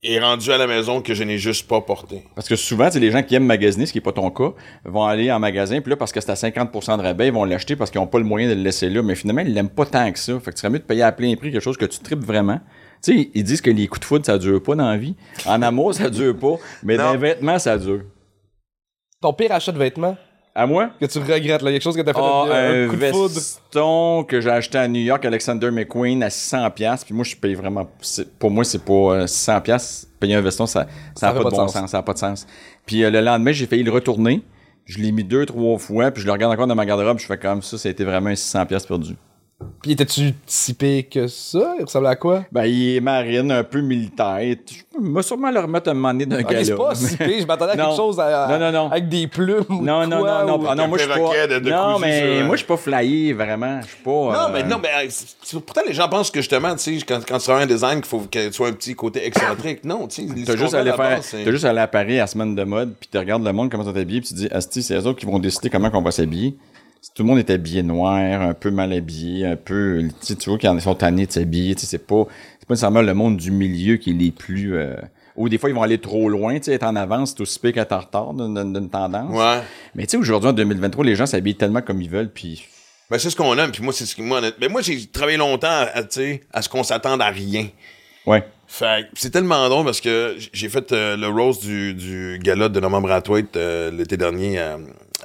Et 0.04 0.20
rendu 0.20 0.52
à 0.52 0.58
la 0.58 0.66
maison 0.66 1.02
que 1.02 1.14
je 1.14 1.24
n'ai 1.24 1.38
juste 1.38 1.68
pas 1.68 1.80
porté. 1.82 2.24
Parce 2.34 2.50
que 2.50 2.56
souvent, 2.56 2.88
tu 2.88 2.94
sais, 2.94 3.00
les 3.00 3.12
gens 3.12 3.22
qui 3.22 3.36
aiment 3.36 3.46
magasiner, 3.46 3.86
ce 3.86 3.92
qui 3.92 4.00
n'est 4.00 4.04
pas 4.04 4.14
ton 4.14 4.32
cas, 4.32 4.54
vont 4.84 5.06
aller 5.06 5.32
en 5.32 5.40
magasin, 5.40 5.80
puis 5.80 5.92
là, 5.92 5.96
parce 5.96 6.12
que 6.12 6.20
c'est 6.20 6.32
à 6.32 6.34
50% 6.34 6.98
de 6.98 7.04
rabais, 7.04 7.28
ils 7.28 7.34
vont 7.34 7.46
l'acheter 7.46 7.76
parce 7.76 7.92
qu'ils 7.92 8.02
n'ont 8.02 8.08
pas 8.08 8.18
le 8.18 8.26
moyen 8.26 8.50
de 8.50 8.56
le 8.56 8.62
laisser 8.62 8.90
là. 8.90 9.04
Mais 9.04 9.14
finalement, 9.14 9.42
ils 9.42 9.54
l'aiment 9.54 9.70
pas 9.70 9.86
tant 9.86 10.12
que 10.12 10.18
ça. 10.18 10.40
Fait 10.40 10.52
que 10.52 10.56
tu 10.56 10.62
serais 10.62 10.72
mieux 10.72 10.80
de 10.80 10.84
payer 10.84 11.04
à 11.04 11.12
plein 11.12 11.36
prix 11.36 11.52
quelque 11.52 11.62
chose 11.62 11.78
que 11.78 11.86
tu 11.86 12.00
tripes 12.00 12.24
vraiment. 12.24 12.60
Tu 13.04 13.14
sais, 13.14 13.32
ils 13.34 13.44
disent 13.44 13.62
que 13.62 13.70
les 13.70 13.88
coups 13.88 14.02
de 14.02 14.06
foudre, 14.06 14.26
ça 14.26 14.40
dure 14.40 14.62
pas 14.62 14.76
dans 14.76 14.90
la 14.90 14.98
vie. 14.98 15.16
En 15.46 15.62
amour, 15.62 15.94
ça 15.94 16.10
dure 16.10 16.38
pas. 16.38 16.56
Mais 16.84 16.98
dans 16.98 17.12
les 17.12 17.18
vêtements, 17.18 17.60
ça 17.60 17.78
dure. 17.78 18.02
Ton 19.22 19.34
pire 19.34 19.52
achat 19.52 19.72
de 19.72 19.78
vêtements? 19.78 20.18
À 20.54 20.66
moi? 20.68 20.90
que 21.00 21.06
tu 21.06 21.20
regrettes, 21.20 21.62
là, 21.62 21.72
quelque 21.72 21.82
chose 21.82 21.96
que 21.96 22.02
t'as 22.02 22.14
fait 22.14 22.20
Ah, 22.22 22.44
un, 22.52 22.86
un 22.86 22.90
coup 22.90 22.96
de 22.98 23.06
foudre. 23.06 23.34
veston 23.36 24.24
que 24.26 24.42
j'ai 24.42 24.50
acheté 24.50 24.78
à 24.78 24.88
New 24.88 25.00
York, 25.02 25.24
Alexander 25.24 25.72
McQueen, 25.72 26.22
à 26.24 26.30
600 26.30 26.70
pièces. 26.72 27.04
Puis 27.06 27.14
moi, 27.14 27.24
je 27.24 27.36
paye 27.38 27.54
vraiment... 27.56 27.90
Pour 28.38 28.52
moi, 28.52 28.64
c'est 28.66 28.84
pas 28.84 28.94
euh, 28.94 29.28
600 29.28 29.62
pièces. 29.62 30.08
Payer 30.20 30.36
un 30.36 30.42
veston, 30.42 30.66
ça 30.66 30.88
ça 31.16 31.30
a 31.30 31.34
fait 31.34 31.38
pas 31.38 31.46
de 31.46 31.50
de 31.52 31.56
bon 31.56 31.68
sens. 31.68 31.74
sens. 31.74 31.92
Ça 31.92 31.98
a 32.00 32.04
pas 32.04 32.14
de 32.14 32.18
sens. 32.20 32.46
Puis 32.86 33.04
euh, 33.04 33.10
le 33.10 33.22
lendemain, 33.22 33.52
j'ai 33.54 33.66
failli 33.66 33.84
le 33.84 33.92
retourner. 33.92 34.44
Je 34.86 35.00
l'ai 35.00 35.12
mis 35.14 35.24
deux, 35.24 35.46
trois 35.46 35.78
fois. 35.80 36.12
Puis 36.12 36.22
je 36.22 36.28
le 36.28 36.34
regarde 36.34 36.52
encore 36.54 36.68
dans 36.68 36.76
ma 36.76 36.86
garde-robe. 36.86 37.18
Je 37.20 37.26
fais 37.26 37.38
comme 37.38 37.62
ça, 37.62 37.78
ça 37.78 37.88
a 37.88 37.92
été 37.92 38.04
vraiment 38.04 38.30
un 38.30 38.36
600 38.36 38.66
pièces 38.66 38.86
perdu. 38.86 39.16
Puis 39.82 39.94
étais-tu 39.94 40.34
si 40.46 40.74
pire 40.76 41.04
que 41.10 41.28
ça? 41.28 41.76
Il 41.80 41.86
ressemblait 41.86 42.10
à 42.10 42.16
quoi? 42.16 42.44
Ben, 42.52 42.66
il 42.66 42.98
est 42.98 43.00
marine, 43.02 43.52
un 43.52 43.64
peu 43.64 43.82
militaire. 43.82 44.40
Je 44.70 45.00
vais 45.14 45.24
sûrement 45.24 45.50
le 45.50 45.60
remettre 45.60 45.90
un 45.90 45.94
moment 45.96 46.10
donné 46.14 46.26
d'un 46.28 46.42
gars 46.44 46.64
c'est 46.64 46.76
pas 46.76 46.94
si 46.94 47.18
pire, 47.18 47.40
je 47.42 47.46
m'attendais 47.48 47.72
à 47.72 47.76
quelque 47.78 47.96
chose 47.96 48.20
à- 48.20 48.48
Non, 48.50 48.60
non, 48.60 48.72
non. 48.72 48.92
avec 48.92 49.10
des 49.10 49.26
plumes 49.28 49.64
ou 49.70 49.82
Non, 49.82 50.06
non, 50.06 50.20
quoi, 50.20 50.44
non, 50.44 50.48
non, 50.58 50.64
ou- 50.64 50.68
ah 50.70 50.76
non, 50.76 50.88
moi 50.88 50.98
je 51.00 51.04
suis 51.04 51.12
pas. 51.14 51.48
de- 51.48 51.60
de 51.60 51.70
non, 51.72 51.98
mais 52.00 52.38
sur, 52.38 52.46
moi 52.46 52.56
je 52.56 52.60
suis 52.60 52.68
pas 52.68 52.78
flyé 52.78 53.34
vraiment. 53.34 53.82
Je 53.82 53.88
suis 53.88 53.98
pas. 54.04 54.12
Non, 54.12 54.34
euh, 54.34 54.48
mais 54.54 54.64
non, 54.64 54.78
mais 54.82 54.90
euh, 55.08 55.60
pourtant 55.66 55.82
les 55.88 55.94
gens 55.94 56.08
pensent 56.10 56.30
que 56.30 56.40
justement, 56.42 56.76
tu 56.76 57.00
sais, 57.00 57.06
quand, 57.06 57.20
quand 57.28 57.38
tu 57.38 57.44
travailles 57.46 57.64
un 57.64 57.68
design, 57.68 57.96
qu'il 58.02 58.06
faut 58.10 58.20
qu'il 58.20 58.54
soit 58.54 58.68
un 58.68 58.74
petit 58.74 58.94
côté 58.94 59.26
excentrique. 59.26 59.84
Non, 59.84 60.08
tu 60.08 60.28
sais, 60.28 60.44
T'as 60.46 60.56
juste, 60.58 60.74
à 60.76 60.80
aller 60.82 60.92
faire, 60.92 61.20
t'as 61.22 61.52
juste 61.52 61.66
à 61.66 61.70
aller 61.72 61.80
à 61.80 61.88
Paris 61.88 62.18
à 62.18 62.22
la 62.24 62.28
semaine 62.28 62.54
de 62.54 62.64
mode, 62.64 62.94
puis 63.00 63.10
tu 63.12 63.18
regardes 63.18 63.44
le 63.44 63.52
monde, 63.54 63.72
comment 63.72 63.84
sont 63.84 63.96
habillés, 63.96 64.22
puis 64.22 64.30
tu 64.30 64.36
te 64.36 64.40
dis, 64.40 64.48
Asti, 64.52 64.84
c'est 64.84 64.96
eux 64.96 65.08
autres 65.08 65.20
qui 65.20 65.26
vont 65.26 65.40
décider 65.40 65.70
comment 65.72 65.90
qu'on 65.90 66.02
va 66.04 66.12
s'habiller. 66.12 66.56
Tout 67.16 67.24
le 67.24 67.28
monde 67.30 67.40
est 67.40 67.50
habillé 67.50 67.82
noir, 67.84 68.16
un 68.42 68.54
peu 68.54 68.70
mal 68.72 68.94
habillé, 68.94 69.46
un 69.46 69.56
peu, 69.56 70.04
tu 70.22 70.28
sais, 70.28 70.36
tu 70.36 70.50
vois 70.50 70.60
qu'ils 70.60 70.82
sont 70.82 70.96
tannés 70.96 71.26
de 71.26 71.32
s'habiller, 71.32 71.74
tu 71.76 71.82
sais, 71.82 71.88
c'est 71.88 72.06
pas, 72.06 72.26
c'est 72.60 72.68
pas 72.68 72.74
nécessairement 72.76 73.02
le 73.02 73.14
monde 73.16 73.38
du 73.38 73.50
milieu 73.52 73.98
qui 73.98 74.12
est 74.12 74.14
les 74.14 74.30
plus, 74.32 74.76
euh, 74.76 74.96
ou 75.36 75.50
des 75.50 75.58
fois 75.58 75.70
ils 75.72 75.76
vont 75.76 75.82
aller 75.82 75.98
trop 75.98 76.30
loin, 76.30 76.58
tu 76.60 76.66
sais, 76.66 76.74
être 76.74 76.84
en 76.84 76.96
avance, 76.96 77.32
c'est 77.36 77.42
aussi 77.42 77.60
pire 77.60 77.74
qu'être 77.74 77.92
en 77.94 78.00
retard 78.00 78.34
d'une, 78.34 78.90
tendance. 78.90 79.32
Ouais. 79.36 79.62
Mais 79.96 80.04
tu 80.06 80.12
sais, 80.12 80.18
aujourd'hui, 80.18 80.50
en 80.52 80.54
2023, 80.54 81.04
les 81.04 81.16
gens 81.16 81.26
s'habillent 81.26 81.56
tellement 81.56 81.82
comme 81.82 82.02
ils 82.02 82.10
veulent, 82.10 82.30
puis 82.32 82.68
Ben, 83.10 83.18
c'est 83.18 83.30
ce 83.32 83.36
qu'on 83.36 83.58
aime. 83.58 83.72
Puis 83.72 83.84
moi, 83.84 83.92
c'est 83.94 84.06
ce 84.06 84.16
qui. 84.16 84.22
Moi, 84.22 84.38
honnête- 84.38 84.56
ben, 84.60 84.72
moi 84.72 84.82
j'ai 84.82 85.06
travaillé 85.08 85.38
longtemps 85.38 85.68
à, 85.70 85.90
à, 85.96 86.04
tu 86.04 86.08
sais, 86.22 86.42
à 86.54 86.62
ce 86.62 86.70
qu'on 86.70 86.84
s'attende 86.84 87.22
à 87.22 87.28
rien. 87.30 87.68
Ouais. 88.26 88.44
Fait 88.68 89.04
que 89.12 89.20
c'est 89.20 89.32
tellement 89.32 89.68
drôle 89.68 89.84
parce 89.86 90.00
que 90.00 90.38
j'ai 90.54 90.70
fait 90.70 90.92
euh, 90.94 91.18
le 91.18 91.28
rose 91.28 91.60
du, 91.60 91.94
du 91.94 92.40
gala 92.42 92.70
de 92.70 92.80
Norman 92.80 93.02
Brathwaite 93.02 93.58
euh, 93.58 93.92
l'été 93.92 94.16
dernier 94.16 94.60
à, 94.60 94.78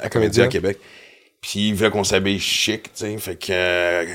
à 0.02 0.08
Comédia 0.08 0.44
à 0.44 0.46
Québec. 0.48 0.78
Puis 1.40 1.68
il 1.68 1.74
voulait 1.74 1.90
qu'on 1.90 2.04
s'habille 2.04 2.40
chic, 2.40 2.84
tu 2.84 2.90
sais. 2.94 3.18
Fait 3.18 3.36
que. 3.36 4.06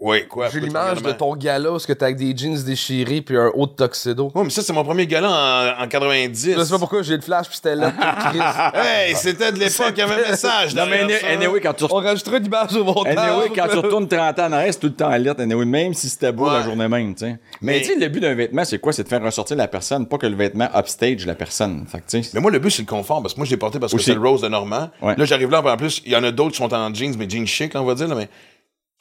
Ouais, 0.00 0.26
quoi. 0.26 0.48
J'ai 0.48 0.60
l'image 0.60 1.02
de 1.02 1.12
ton 1.12 1.34
gala 1.36 1.72
où 1.72 1.78
ce 1.78 1.86
que 1.86 1.92
t'as 1.92 2.06
avec 2.06 2.16
des 2.16 2.36
jeans 2.36 2.62
déchirés 2.64 3.20
puis 3.20 3.36
un 3.36 3.50
haut 3.54 3.66
de 3.66 3.72
tuxedo. 3.72 4.30
Ouais, 4.34 4.44
mais 4.44 4.50
ça, 4.50 4.62
c'est 4.62 4.72
mon 4.72 4.84
premier 4.84 5.06
gala 5.06 5.76
en, 5.78 5.84
en 5.84 5.88
90. 5.88 6.54
Je 6.56 6.64
sais 6.64 6.70
pas 6.70 6.78
pourquoi 6.78 7.02
j'ai 7.02 7.16
le 7.16 7.22
flash 7.22 7.46
puis 7.48 7.56
c'était 7.56 7.74
là. 7.74 7.90
Chris. 8.30 8.40
Hey, 8.74 9.14
c'était 9.16 9.52
de 9.52 9.58
l'époque, 9.58 9.92
il 9.96 9.98
y 9.98 10.02
avait 10.02 10.24
un 10.26 10.30
message. 10.30 10.74
Non, 10.74 10.84
mais 10.88 11.00
anyway, 11.24 11.60
quand 11.60 11.74
tu 11.74 11.84
On 11.90 11.96
rajoutera 11.96 12.38
une 12.38 12.46
image 12.46 12.74
au 12.76 12.84
montage. 12.84 13.16
Anyway, 13.18 13.50
quand 13.54 13.68
tu 13.68 13.76
retournes 13.78 14.08
30 14.08 14.38
ans 14.38 14.46
en 14.46 14.52
arrière, 14.52 14.72
c'est 14.72 14.80
tout 14.80 14.86
le 14.88 14.94
temps 14.94 15.08
alerte. 15.08 15.40
Anyway, 15.40 15.64
même 15.64 15.94
si 15.94 16.08
c'était 16.08 16.32
beau 16.32 16.46
Ouais. 16.46 16.52
la 16.54 16.62
journée 16.62 16.88
même, 16.88 17.14
tu 17.14 17.24
sais. 17.26 17.36
Mais, 17.60 17.74
Mais- 17.74 17.80
tu 17.80 17.86
sais, 17.88 17.96
le 17.98 18.08
but 18.08 18.20
d'un 18.20 18.34
vêtement, 18.34 18.64
c'est 18.64 18.78
quoi? 18.78 18.92
C'est 18.92 19.02
de 19.04 19.08
faire 19.08 19.22
ressortir 19.22 19.56
la 19.56 19.68
personne, 19.68 20.06
pas 20.06 20.18
que 20.18 20.26
le 20.26 20.36
vêtement 20.36 20.68
upstage 20.76 21.26
la 21.26 21.34
personne. 21.34 21.84
Fait 21.90 21.98
que, 21.98 22.04
tu 22.08 22.22
sais. 22.22 22.30
Mais 22.34 22.40
moi, 22.40 22.50
le 22.50 22.58
but, 22.58 22.70
c'est 22.70 22.82
le 22.82 22.86
confort. 22.88 23.20
Parce 23.22 23.34
que 23.34 23.40
moi, 23.40 23.46
je 23.46 23.50
l'ai 23.50 23.56
porté 23.56 23.78
parce 23.78 23.92
que 23.92 24.00
c'est 24.00 24.14
le 24.14 24.20
rose 24.20 24.40
de 24.42 24.48
Normand. 24.48 24.90
Ouais. 25.02 25.14
Là, 25.16 25.24
j'arrive 25.24 25.50
là, 25.50 25.62
en 25.62 25.76
plus, 25.76 26.02
il 26.06 26.12
y 26.12 26.16
en 26.16 26.24
a 26.24 26.30
d'autres 26.30 26.52
qui 26.52 26.58
sont 26.58 26.72
en 26.72 26.92
jeans, 26.94 27.14
mais 27.18 27.28
jeans 27.28 27.46
chic, 27.46 27.74
là, 27.74 27.82
on 27.82 27.84
va 27.84 27.94
dire. 27.94 28.08
Là, 28.08 28.14
mais, 28.14 28.28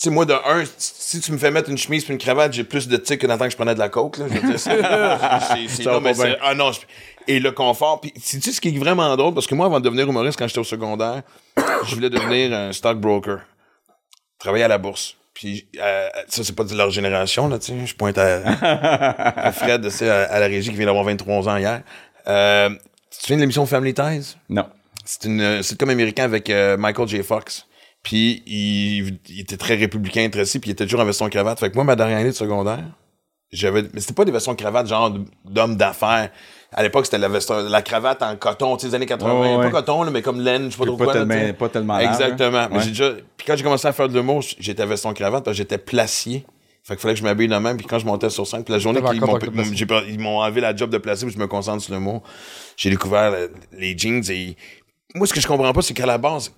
sais, 0.04 0.10
moi, 0.10 0.26
de 0.26 0.34
un, 0.34 0.64
si 0.78 1.20
tu 1.22 1.32
me 1.32 1.38
fais 1.38 1.50
mettre 1.52 1.70
une 1.70 1.78
chemise 1.78 2.04
puis 2.04 2.14
une 2.14 2.20
cravate, 2.20 2.54
j'ai 2.54 2.64
plus 2.64 2.88
de 2.88 2.98
tic 2.98 3.20
que 3.22 3.28
dans 3.28 3.34
le 3.34 3.40
temps 3.40 3.46
que 3.46 3.52
je 3.52 3.56
prenais 3.58 3.74
de 3.74 3.80
la 3.80 3.90
coke. 3.90 4.18
Là, 4.18 4.26
c'est, 4.58 4.58
c'est, 4.58 5.68
c'est 5.68 5.84
là, 5.84 6.00
mais 6.00 6.14
c'est- 6.14 6.38
Ah 6.42 6.54
non, 6.54 6.72
je- 6.72 6.80
et 7.28 7.40
le 7.40 7.52
confort. 7.52 8.00
Puis, 8.02 8.14
sais-tu 8.22 8.52
ce 8.54 8.62
qui 8.62 8.70
est 8.70 8.78
vraiment 8.80 9.16
drôle? 9.18 9.34
Parce 9.34 9.48
que 9.48 9.56
moi, 9.56 9.66
avant 9.66 9.80
de 9.80 9.86
devenir 9.86 10.08
humoriste, 10.08 10.38
quand 10.40 10.48
j'étais 10.48 10.60
au 10.60 10.64
secondaire, 10.64 11.24
je 11.86 11.96
voulais 11.96 12.10
devenir 12.10 12.54
un 12.54 12.72
stockbroker. 12.72 13.40
Travailler 14.40 14.64
à 14.64 14.68
la 14.70 14.78
bourse. 14.78 15.16
Puis, 15.34 15.68
euh, 15.80 16.08
ça, 16.30 16.44
c'est 16.44 16.56
pas 16.56 16.64
de 16.64 16.76
leur 16.76 16.90
génération, 16.90 17.48
là, 17.48 17.60
tu 17.60 17.68
sais. 17.68 17.86
Je 17.86 17.96
pointe 17.96 18.18
à, 18.18 18.42
à 19.48 19.52
Fred, 19.52 19.84
tu 19.84 19.92
sais, 19.92 20.10
à, 20.10 20.24
à 20.32 20.40
la 20.40 20.48
régie 20.48 20.70
qui 20.72 20.78
vient 20.78 20.86
d'avoir 20.88 21.04
23 21.04 21.48
ans 21.50 21.58
hier. 21.58 21.82
Euh, 22.28 22.70
tu 23.12 23.18
te 23.18 23.22
souviens 23.24 23.36
de 23.38 23.42
l'émission 23.42 23.66
Family 23.66 23.94
Ties? 23.94 24.36
Non. 24.50 24.66
C'est 25.06 25.26
une 25.26 25.42
euh, 25.42 25.62
sitcom 25.62 25.90
américain 25.90 26.24
avec 26.24 26.50
euh, 26.50 26.76
Michael 26.78 27.08
J. 27.08 27.24
Fox. 27.24 27.67
Puis 28.08 28.42
il, 28.48 29.20
il 29.28 29.40
était 29.42 29.58
très 29.58 29.76
républicain, 29.76 30.30
très 30.30 30.46
si, 30.46 30.60
puis 30.60 30.70
il 30.70 30.72
était 30.74 30.86
toujours 30.86 31.02
en 31.02 31.06
veston 31.06 31.28
cravate. 31.28 31.60
Fait 31.60 31.70
que 31.70 31.76
moi, 31.76 31.84
ma 31.84 31.98
dernière 31.98 32.20
année 32.20 32.30
de 32.30 32.32
secondaire, 32.34 32.86
j'avais. 33.52 33.84
Mais 33.94 34.00
c'était 34.00 34.14
pas 34.14 34.24
des 34.24 34.32
vestons 34.32 34.56
cravate 34.56 34.88
genre 34.88 35.14
d'homme 35.44 35.76
d'affaires. 35.76 36.30
À 36.72 36.84
l'époque, 36.84 37.04
c'était 37.04 37.18
la, 37.18 37.28
veston- 37.28 37.68
la 37.68 37.82
cravate 37.82 38.24
en 38.24 38.38
coton, 38.38 38.78
tu 38.78 38.84
sais, 38.84 38.88
les 38.88 38.96
années 38.96 39.06
80. 39.08 39.34
Ouais, 39.34 39.40
ouais, 39.42 39.56
ouais. 39.58 39.64
Pas 39.66 39.72
coton, 39.82 40.04
là, 40.04 40.12
mais 40.12 40.22
comme 40.22 40.40
laine, 40.40 40.68
je 40.68 40.70
sais 40.72 40.78
pas 40.78 40.86
trop 40.86 40.96
Pas 40.96 41.04
quoi. 41.04 41.14
tellement- 41.16 41.54
pas 41.54 41.68
tellement 41.68 41.98
large, 41.98 42.08
Exactement. 42.22 42.52
là. 42.58 42.70
Mais 42.72 42.78
Ouais. 42.78 42.84
j'ai 42.84 42.90
déjà. 42.92 43.12
Puis 43.36 43.46
quand 43.46 43.58
j'ai 43.58 43.64
commencé 43.64 43.88
à 43.90 43.92
faire 43.92 44.08
de 44.08 44.14
l'humour, 44.14 44.42
j'étais 44.58 44.86
veston 44.86 45.14
cravate 45.14 45.44
parce 45.44 45.56
que 45.56 45.58
j'étais 45.58 45.78
placier. 45.78 46.46
Fait 46.84 46.94
qu'il 46.96 47.02
fallait 47.02 47.16
que 47.16 47.20
je 47.20 47.26
m'habille 47.26 47.50
de 47.50 47.56
même. 47.58 47.76
Puis 47.76 47.88
quand 47.88 48.00
je 48.00 48.06
montais 48.06 48.30
sur 48.30 48.48
scène, 48.48 48.64
puis 48.64 48.72
la 48.72 48.80
journée 48.80 49.02
qu'ils 49.02 49.20
m'ont, 49.20 49.38
ils 50.08 50.20
m'ont 50.20 50.40
enlevé 50.40 50.62
la 50.62 50.74
job 50.74 50.90
de 50.90 50.98
placier, 50.98 51.28
puis 51.28 51.36
je 51.36 51.40
me 51.42 51.48
concentre 51.48 51.84
sur 51.84 51.94
le 51.94 52.00
mot. 52.00 52.24
J'ai 52.78 52.90
découvert 52.90 53.32
le- 53.32 53.52
les 53.78 53.98
jeans 53.98 54.24
et 54.32 54.56
moi, 55.16 55.26
ce 55.28 55.34
que 55.34 55.42
je 55.42 55.48
comprends 55.48 55.74
pas, 55.74 55.82
c'est 55.82 55.94
qu'à 55.94 56.06
la 56.06 56.18
base, 56.18 56.54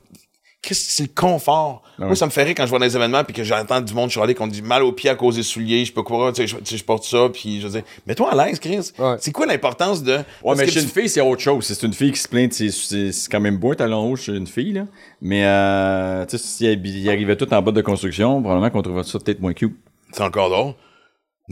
c'est 0.63 1.03
le 1.03 1.09
confort? 1.13 1.81
Moi, 1.97 2.15
ça 2.15 2.25
me 2.25 2.31
fait 2.31 2.43
rire 2.43 2.53
quand 2.55 2.65
je 2.65 2.69
vois 2.69 2.79
les 2.79 2.95
événements 2.95 3.23
puis 3.23 3.33
que 3.33 3.43
j'entends 3.43 3.81
du 3.81 3.93
monde 3.93 4.09
chialer 4.09 4.35
qu'on 4.35 4.47
dit 4.47 4.61
mal 4.61 4.83
aux 4.83 4.91
pieds 4.91 5.09
à 5.09 5.15
cause 5.15 5.35
des 5.35 5.43
souliers, 5.43 5.83
je 5.85 5.91
peux 5.93 6.03
courir, 6.03 6.31
tu 6.33 6.47
sais, 6.47 6.77
je, 6.77 6.83
porte 6.83 7.03
ça, 7.03 7.27
puis 7.33 7.59
je 7.61 7.67
dis, 7.67 7.79
mets-toi 8.07 8.31
à 8.31 8.45
l'aise, 8.45 8.59
Chris. 8.59 8.91
Ouais. 8.97 9.15
C'est 9.19 9.31
quoi 9.31 9.45
l'importance 9.45 10.03
de. 10.03 10.17
Ouais, 10.43 10.55
mais 10.55 10.65
que 10.65 10.71
chez 10.71 10.79
tu- 10.79 10.85
une 10.85 10.91
fille, 10.91 11.09
c'est 11.09 11.21
autre 11.21 11.41
chose. 11.41 11.65
C'est 11.65 11.83
une 11.85 11.93
fille 11.93 12.11
qui 12.11 12.19
se 12.19 12.27
plaint, 12.27 12.51
c'est 12.53 12.69
quand 13.31 13.39
même 13.39 13.57
beau 13.57 13.71
un 13.71 13.75
talon 13.75 14.01
rouge 14.01 14.21
chez 14.23 14.33
une 14.35 14.47
fille, 14.47 14.73
là. 14.73 14.85
Mais, 15.21 15.43
euh, 15.45 16.25
tu 16.25 16.37
sais, 16.37 16.43
si 16.43 16.65
elle- 16.65 16.85
il 16.85 17.09
arrivait 17.09 17.35
tout 17.35 17.51
en 17.53 17.61
bas 17.61 17.71
de 17.71 17.81
construction, 17.81 18.41
probablement 18.41 18.69
qu'on 18.69 18.81
trouverait 18.81 19.03
ça 19.03 19.19
peut-être 19.19 19.39
moins 19.41 19.53
cute. 19.53 19.75
C'est 20.11 20.23
encore 20.23 20.49
drôle. 20.49 20.73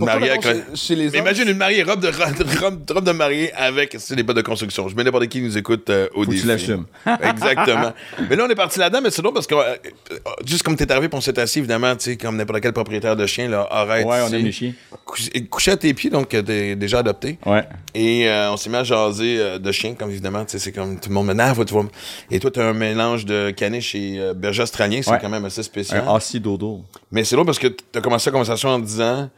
Mariée 0.06 0.30
mettons, 0.30 0.50
avec- 0.50 0.63
chez, 0.70 0.75
chez 0.75 0.96
les 0.96 1.10
Mais 1.10 1.18
hommes, 1.20 1.25
imagine 1.25 1.48
une 1.50 1.58
mariée, 1.58 1.84
robe 1.84 2.00
de, 2.00 2.08
robe, 2.62 2.82
robe 2.92 3.04
de 3.06 3.12
mariée 3.12 3.51
avec 3.54 3.96
c'est 4.00 4.16
des 4.16 4.24
bottes 4.24 4.36
de 4.38 4.42
construction. 4.42 4.88
Je 4.89 4.96
mets 4.96 5.04
n'importe 5.04 5.27
qui 5.27 5.42
nous 5.42 5.58
écoute 5.58 5.89
euh, 5.89 6.08
au 6.13 6.20
Faut 6.24 6.25
que 6.25 6.32
défi. 6.32 6.42
tu 6.44 6.48
l'assumes. 6.48 6.86
Exactement. 7.22 7.94
mais 8.30 8.36
là, 8.36 8.46
on 8.48 8.50
est 8.50 8.56
parti 8.56 8.80
là-dedans, 8.80 9.01
mais 9.01 9.10
c'est 9.10 9.22
drôle 9.22 9.34
parce 9.34 9.48
que, 9.48 9.56
euh, 9.56 9.75
euh, 10.12 10.16
juste 10.46 10.63
comme 10.63 10.75
t'es 10.75 10.92
arrivé, 10.92 11.08
on 11.13 11.22
s'est 11.22 11.38
assis, 11.39 11.60
évidemment, 11.60 11.96
tu 11.96 12.04
sais, 12.06 12.18
comme 12.18 12.38
n'importe 12.38 12.62
quel 12.62 12.74
propriétaire 12.74 13.16
de 13.16 13.25
chien, 13.25 13.50
là, 13.50 13.68
arrête. 13.72 14.06
Ouais, 14.06 14.20
on 14.24 14.32
aime 14.34 14.44
les 14.46 14.51
chiens. 14.51 14.74
coucher- 15.06 15.48
Coucher 15.50 15.72
à 15.72 15.77
tes 15.77 15.94
pieds, 15.94 16.10
donc 16.10 16.30
t'es 16.30 16.75
déjà 16.75 17.00
adopté. 17.00 17.39
Ouais. 17.46 17.63
Et 17.96 18.27
euh, 18.30 18.51
on 18.51 18.58
s'est 18.58 18.70
mis 18.70 18.75
à 18.75 18.84
jaser 18.84 19.38
euh, 19.39 19.58
de 19.60 19.72
chiens, 19.72 19.96
comme 19.96 20.12
évidemment, 20.12 20.46
tu 20.46 20.51
sais, 20.51 20.60
c'est 20.60 20.72
comme 20.72 21.00
tout 21.00 21.10
le 21.10 21.16
monde 21.16 21.27
maintenant, 21.27 21.53
faut 21.55 21.66
tu 21.66 21.74
vois. 21.74 21.86
Et 22.29 22.40
toi, 22.40 22.51
t'as 22.51 22.66
un 22.70 22.74
mélange 22.74 23.25
de 23.25 23.51
caniche 23.51 23.96
et 23.96 24.20
euh, 24.20 24.33
berger 24.33 24.64
australien, 24.64 25.01
c'est 25.03 25.12
Ouais. 25.12 25.18
quand 25.22 25.29
même 25.29 25.46
assez 25.46 25.64
spécial. 25.64 26.03
Un 26.07 26.16
assis 26.16 26.40
dodo. 26.40 26.83
Mais 27.12 27.24
c'est 27.24 27.36
drôle 27.36 27.46
parce 27.46 27.60
que 27.60 27.68
t'as 27.68 28.01
commencé 28.01 28.29
la 28.29 28.33
conversation 28.33 28.70
en 28.70 28.79
disant, 28.79 29.29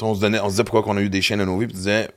on 0.00 0.14
se 0.14 0.20
donnait, 0.20 0.40
on 0.40 0.46
se 0.46 0.50
disait 0.50 0.64
pourquoi 0.64 0.82
qu'on 0.82 0.96
a 0.96 1.00
eu 1.02 1.10
des 1.10 1.22
chiens 1.22 1.36
dans 1.36 1.46
nos 1.46 1.58
vies, 1.58 1.66
puis 1.66 1.74
tu 1.74 1.78
disais, 1.78 2.08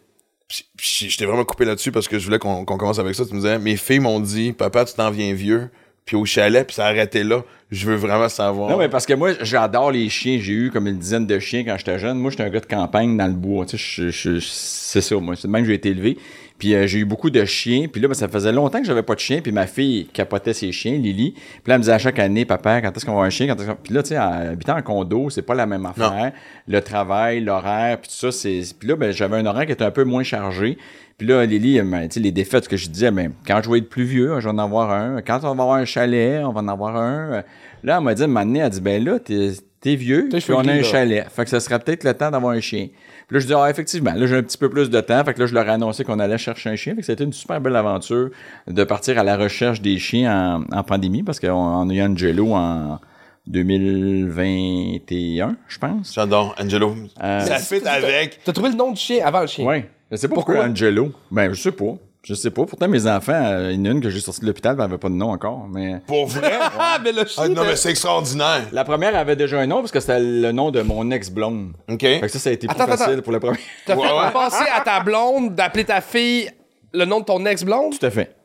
t'ai 1.18 1.26
vraiment 1.26 1.44
coupé 1.44 1.66
là-dessus 1.66 1.92
parce 1.92 2.08
que 2.08 2.20
je 2.20 2.26
voulais 2.26 2.40
qu'on 2.40 2.66
commence 2.66 3.00
avec 3.00 3.16
ça. 3.16 3.26
Tu 3.26 3.34
me 3.34 3.40
disais, 3.40 3.60
mes 3.60 3.78
filles 3.78 4.00
m'ont 4.00 4.20
dit, 4.20 4.54
papa, 4.54 4.86
tu 4.86 4.94
t'en 4.94 5.12
viens 5.12 5.34
vieux, 5.34 5.70
puis 6.06 6.16
au 6.16 6.26
chalet, 6.26 6.66
puis 6.66 6.76
ça 6.76 6.86
a 6.86 6.90
arrêté 6.90 7.24
là. 7.24 7.44
Je 7.72 7.88
veux 7.88 7.96
vraiment 7.96 8.30
savoir. 8.30 8.70
Non, 8.70 8.78
mais 8.78 8.90
parce 8.90 9.08
que 9.08 9.14
moi, 9.14 9.32
j'adore 9.42 9.92
les 9.92 10.08
chiens. 10.08 10.38
J'ai 10.40 10.54
eu 10.54 10.72
comme 10.72 10.86
une 10.88 11.00
dizaine 11.00 11.26
de 11.26 11.40
chiens 11.40 11.64
quand 11.64 11.78
j'étais 11.78 11.98
jeune. 11.98 12.20
Moi, 12.20 12.30
j'étais 12.30 12.44
un 12.44 12.50
gars 12.50 12.60
de 12.60 12.68
campagne 12.68 13.18
dans 13.18 13.26
le 13.26 13.34
bois. 13.34 13.66
C'est 13.68 15.02
ça, 15.02 15.16
moi. 15.16 15.36
C'est 15.36 15.48
même 15.48 15.64
que 15.64 15.70
j'ai 15.70 15.74
été 15.74 15.90
élevé. 15.90 16.18
Puis 16.58 16.74
euh, 16.74 16.88
j'ai 16.88 17.00
eu 17.00 17.06
beaucoup 17.06 17.30
de 17.30 17.44
chiens. 17.46 17.88
Puis 17.92 18.02
là, 18.02 18.08
ben, 18.08 18.14
ça 18.14 18.28
faisait 18.28 18.52
longtemps 18.52 18.80
que 18.80 18.86
j'avais 18.86 19.04
pas 19.04 19.16
de 19.16 19.20
chien. 19.20 19.42
Puis 19.42 19.52
ma 19.52 19.68
fille 19.68 20.06
capotait 20.14 20.54
ses 20.54 20.72
chiens, 20.72 20.94
Lily. 20.98 21.32
Puis 21.34 21.44
là, 21.68 21.74
elle 21.74 21.80
me 21.80 21.80
disait 21.80 21.94
à 21.94 21.98
chaque 22.00 22.20
année, 22.20 22.46
papa, 22.46 22.82
quand 22.82 22.96
est-ce 22.96 23.06
qu'on 23.06 23.12
va 23.12 23.18
avoir 23.18 23.28
un 23.28 23.30
chien? 23.32 23.48
Quand 23.48 23.56
est-ce 23.62 23.68
qu'on- 23.70 23.78
Puis 23.84 23.94
là, 23.94 24.04
tu 24.04 24.10
sais, 24.10 24.16
habitant 24.16 24.78
en 24.78 24.82
condo, 24.82 25.30
c'est 25.30 25.42
pas 25.42 25.54
la 25.56 25.66
même 25.66 25.86
affaire. 25.86 26.32
Le 26.68 26.82
travail, 26.82 27.42
l'horaire, 27.42 28.00
puis 28.00 28.10
tout 28.10 28.16
ça, 28.16 28.32
c'est... 28.32 28.62
Puis 28.80 28.88
là, 28.88 28.96
ben, 28.96 29.12
j'avais 29.12 29.38
un 29.38 29.46
horaire 29.46 29.66
qui 29.66 29.74
était 29.74 29.84
un 29.84 29.92
peu 29.92 30.04
moins 30.06 30.24
chargé. 30.24 30.78
Puis 31.18 31.28
là, 31.28 31.46
Lily, 31.46 31.80
sais, 32.10 32.20
les 32.20 32.32
défaites 32.32 32.68
que 32.68 32.76
je 32.78 32.90
disais, 32.90 33.12
ben, 33.12 33.32
quand 33.48 33.62
je 33.64 33.70
vais 33.70 33.78
être 33.80 33.90
plus 33.90 34.04
vieux, 34.04 34.40
je 34.40 34.46
vais 34.46 34.54
en 34.54 34.58
avoir 34.58 34.92
un. 34.92 35.22
Quand 35.22 35.40
on 35.44 35.56
va 35.56 35.64
avoir 35.64 35.74
un 35.74 35.86
chalet, 35.86 36.44
on 36.44 36.52
va 36.52 36.62
en 36.62 36.68
avoir 36.68 36.96
un. 36.98 37.44
Là, 37.84 37.98
elle 37.98 38.04
m'a 38.04 38.14
dit, 38.16 38.22
donné, 38.24 38.60
elle 38.60 38.70
dit, 38.70 38.82
ben 38.82 39.04
là, 39.04 39.20
t'es, 39.20 39.52
t'es 39.86 39.96
vieux, 39.96 40.30
puis 40.32 40.52
on 40.52 40.68
a 40.68 40.72
un 40.72 40.82
chalet. 40.82 41.30
Fait 41.30 41.44
que 41.44 41.50
ça 41.52 41.60
serait 41.60 41.78
peut-être 41.78 42.04
le 42.04 42.16
temps 42.16 42.32
d'avoir 42.32 42.54
un 42.54 42.60
chien. 42.60 42.88
Puis 43.28 43.36
là, 43.36 43.40
je 43.40 43.46
dis, 43.46 43.54
ah, 43.54 43.70
effectivement, 43.70 44.14
là, 44.16 44.26
j'ai 44.26 44.36
un 44.36 44.42
petit 44.42 44.58
peu 44.58 44.68
plus 44.68 44.90
de 44.90 45.00
temps. 45.00 45.24
Fait 45.24 45.36
que 45.36 45.40
là, 45.40 45.46
je 45.46 45.54
leur 45.54 45.68
ai 45.68 45.70
annoncé 45.70 46.04
qu'on 46.04 46.18
allait 46.18 46.40
chercher 46.40 46.72
un 46.72 46.76
chien. 46.76 46.96
Fait 46.96 47.02
que 47.02 47.06
c'était 47.06 47.24
une 47.24 47.34
super 47.34 47.62
belle 47.62 47.76
aventure 47.76 48.32
de 48.66 48.84
partir 48.84 49.20
à 49.20 49.24
la 49.24 49.38
recherche 49.38 49.82
des 49.82 50.00
chiens 50.00 50.64
en, 50.72 50.76
en 50.76 50.84
pandémie, 50.84 51.22
parce 51.22 51.40
qu'on 51.40 51.52
on 51.52 51.88
a 51.92 51.94
eu 51.94 52.02
Angelo 52.02 52.54
en 52.54 53.00
2021, 53.46 55.56
je 55.68 55.78
pense. 55.78 56.16
J'adore, 56.16 56.56
Angelo. 56.60 56.96
Euh, 57.24 57.40
ça 57.42 57.60
fit 57.60 57.88
avec. 57.88 58.40
T'as 58.44 58.54
trouvé 58.54 58.72
le 58.72 58.76
nom 58.76 58.92
du 58.92 59.00
chien 59.00 59.24
avant 59.24 59.42
le 59.42 59.48
chien. 59.48 59.66
Ouais. 59.66 59.88
Je 60.10 60.18
sais 60.18 60.28
pas 60.28 60.34
pourquoi, 60.34 60.56
Pourquoi? 60.56 60.72
Angelo. 60.72 61.12
Ben, 61.30 61.54
je 61.54 61.62
sais 61.62 61.72
pas. 61.72 61.94
Je 62.26 62.34
sais 62.34 62.50
pas. 62.50 62.66
Pourtant, 62.66 62.88
mes 62.88 63.06
enfants, 63.06 63.34
euh, 63.34 63.72
il 63.72 63.78
y 63.80 63.82
en 63.82 63.86
a 63.86 63.90
une 63.94 64.02
que 64.02 64.10
j'ai 64.10 64.20
sortie 64.20 64.42
de 64.42 64.48
l'hôpital, 64.48 64.76
elle 64.78 64.84
avait 64.84 64.98
pas 64.98 65.10
de 65.10 65.14
nom 65.14 65.30
encore. 65.32 65.68
Mais 65.72 66.02
Pour 66.08 66.26
vrai? 66.26 66.54
Ah, 66.80 66.98
mais 67.04 67.12
le 67.12 67.24
chien. 67.26 67.44
Ah, 67.46 67.48
non, 67.50 67.64
mais 67.64 67.76
c'est 67.76 67.92
extraordinaire. 67.92 68.64
la 68.72 68.84
première 68.84 69.16
avait 69.16 69.36
déjà 69.36 69.60
un 69.60 69.68
nom 69.68 69.82
parce 69.82 69.92
que 69.92 70.00
c'était 70.00 70.20
le 70.20 70.52
nom 70.52 70.72
de 70.72 70.82
mon 70.82 71.12
ex-blonde. 71.12 71.74
OK. 71.90 72.02
Fait 72.02 72.20
que 72.22 72.28
ça, 72.30 72.40
ça 72.40 72.50
a 72.50 72.54
été 72.54 72.68
plus 72.68 72.76
Attends, 72.76 72.88
facile 72.98 73.14
attends. 73.14 73.22
pour 73.22 73.32
la 73.34 73.40
première. 73.40 73.60
T'as 73.86 73.96
Ouais, 73.96 74.08
fait 74.08 74.14
ouais. 74.14 74.32
penser 74.34 74.64
à 74.76 74.82
ta 74.82 75.00
blonde 75.02 75.54
d'appeler 75.54 75.86
ta 75.86 76.02
fille 76.02 76.50
le 76.94 77.06
nom 77.06 77.20
de 77.20 77.26
ton 77.26 77.46
ex-blonde? 77.46 77.98
Tout 78.00 78.06
à 78.06 78.10
fait. 78.10 78.36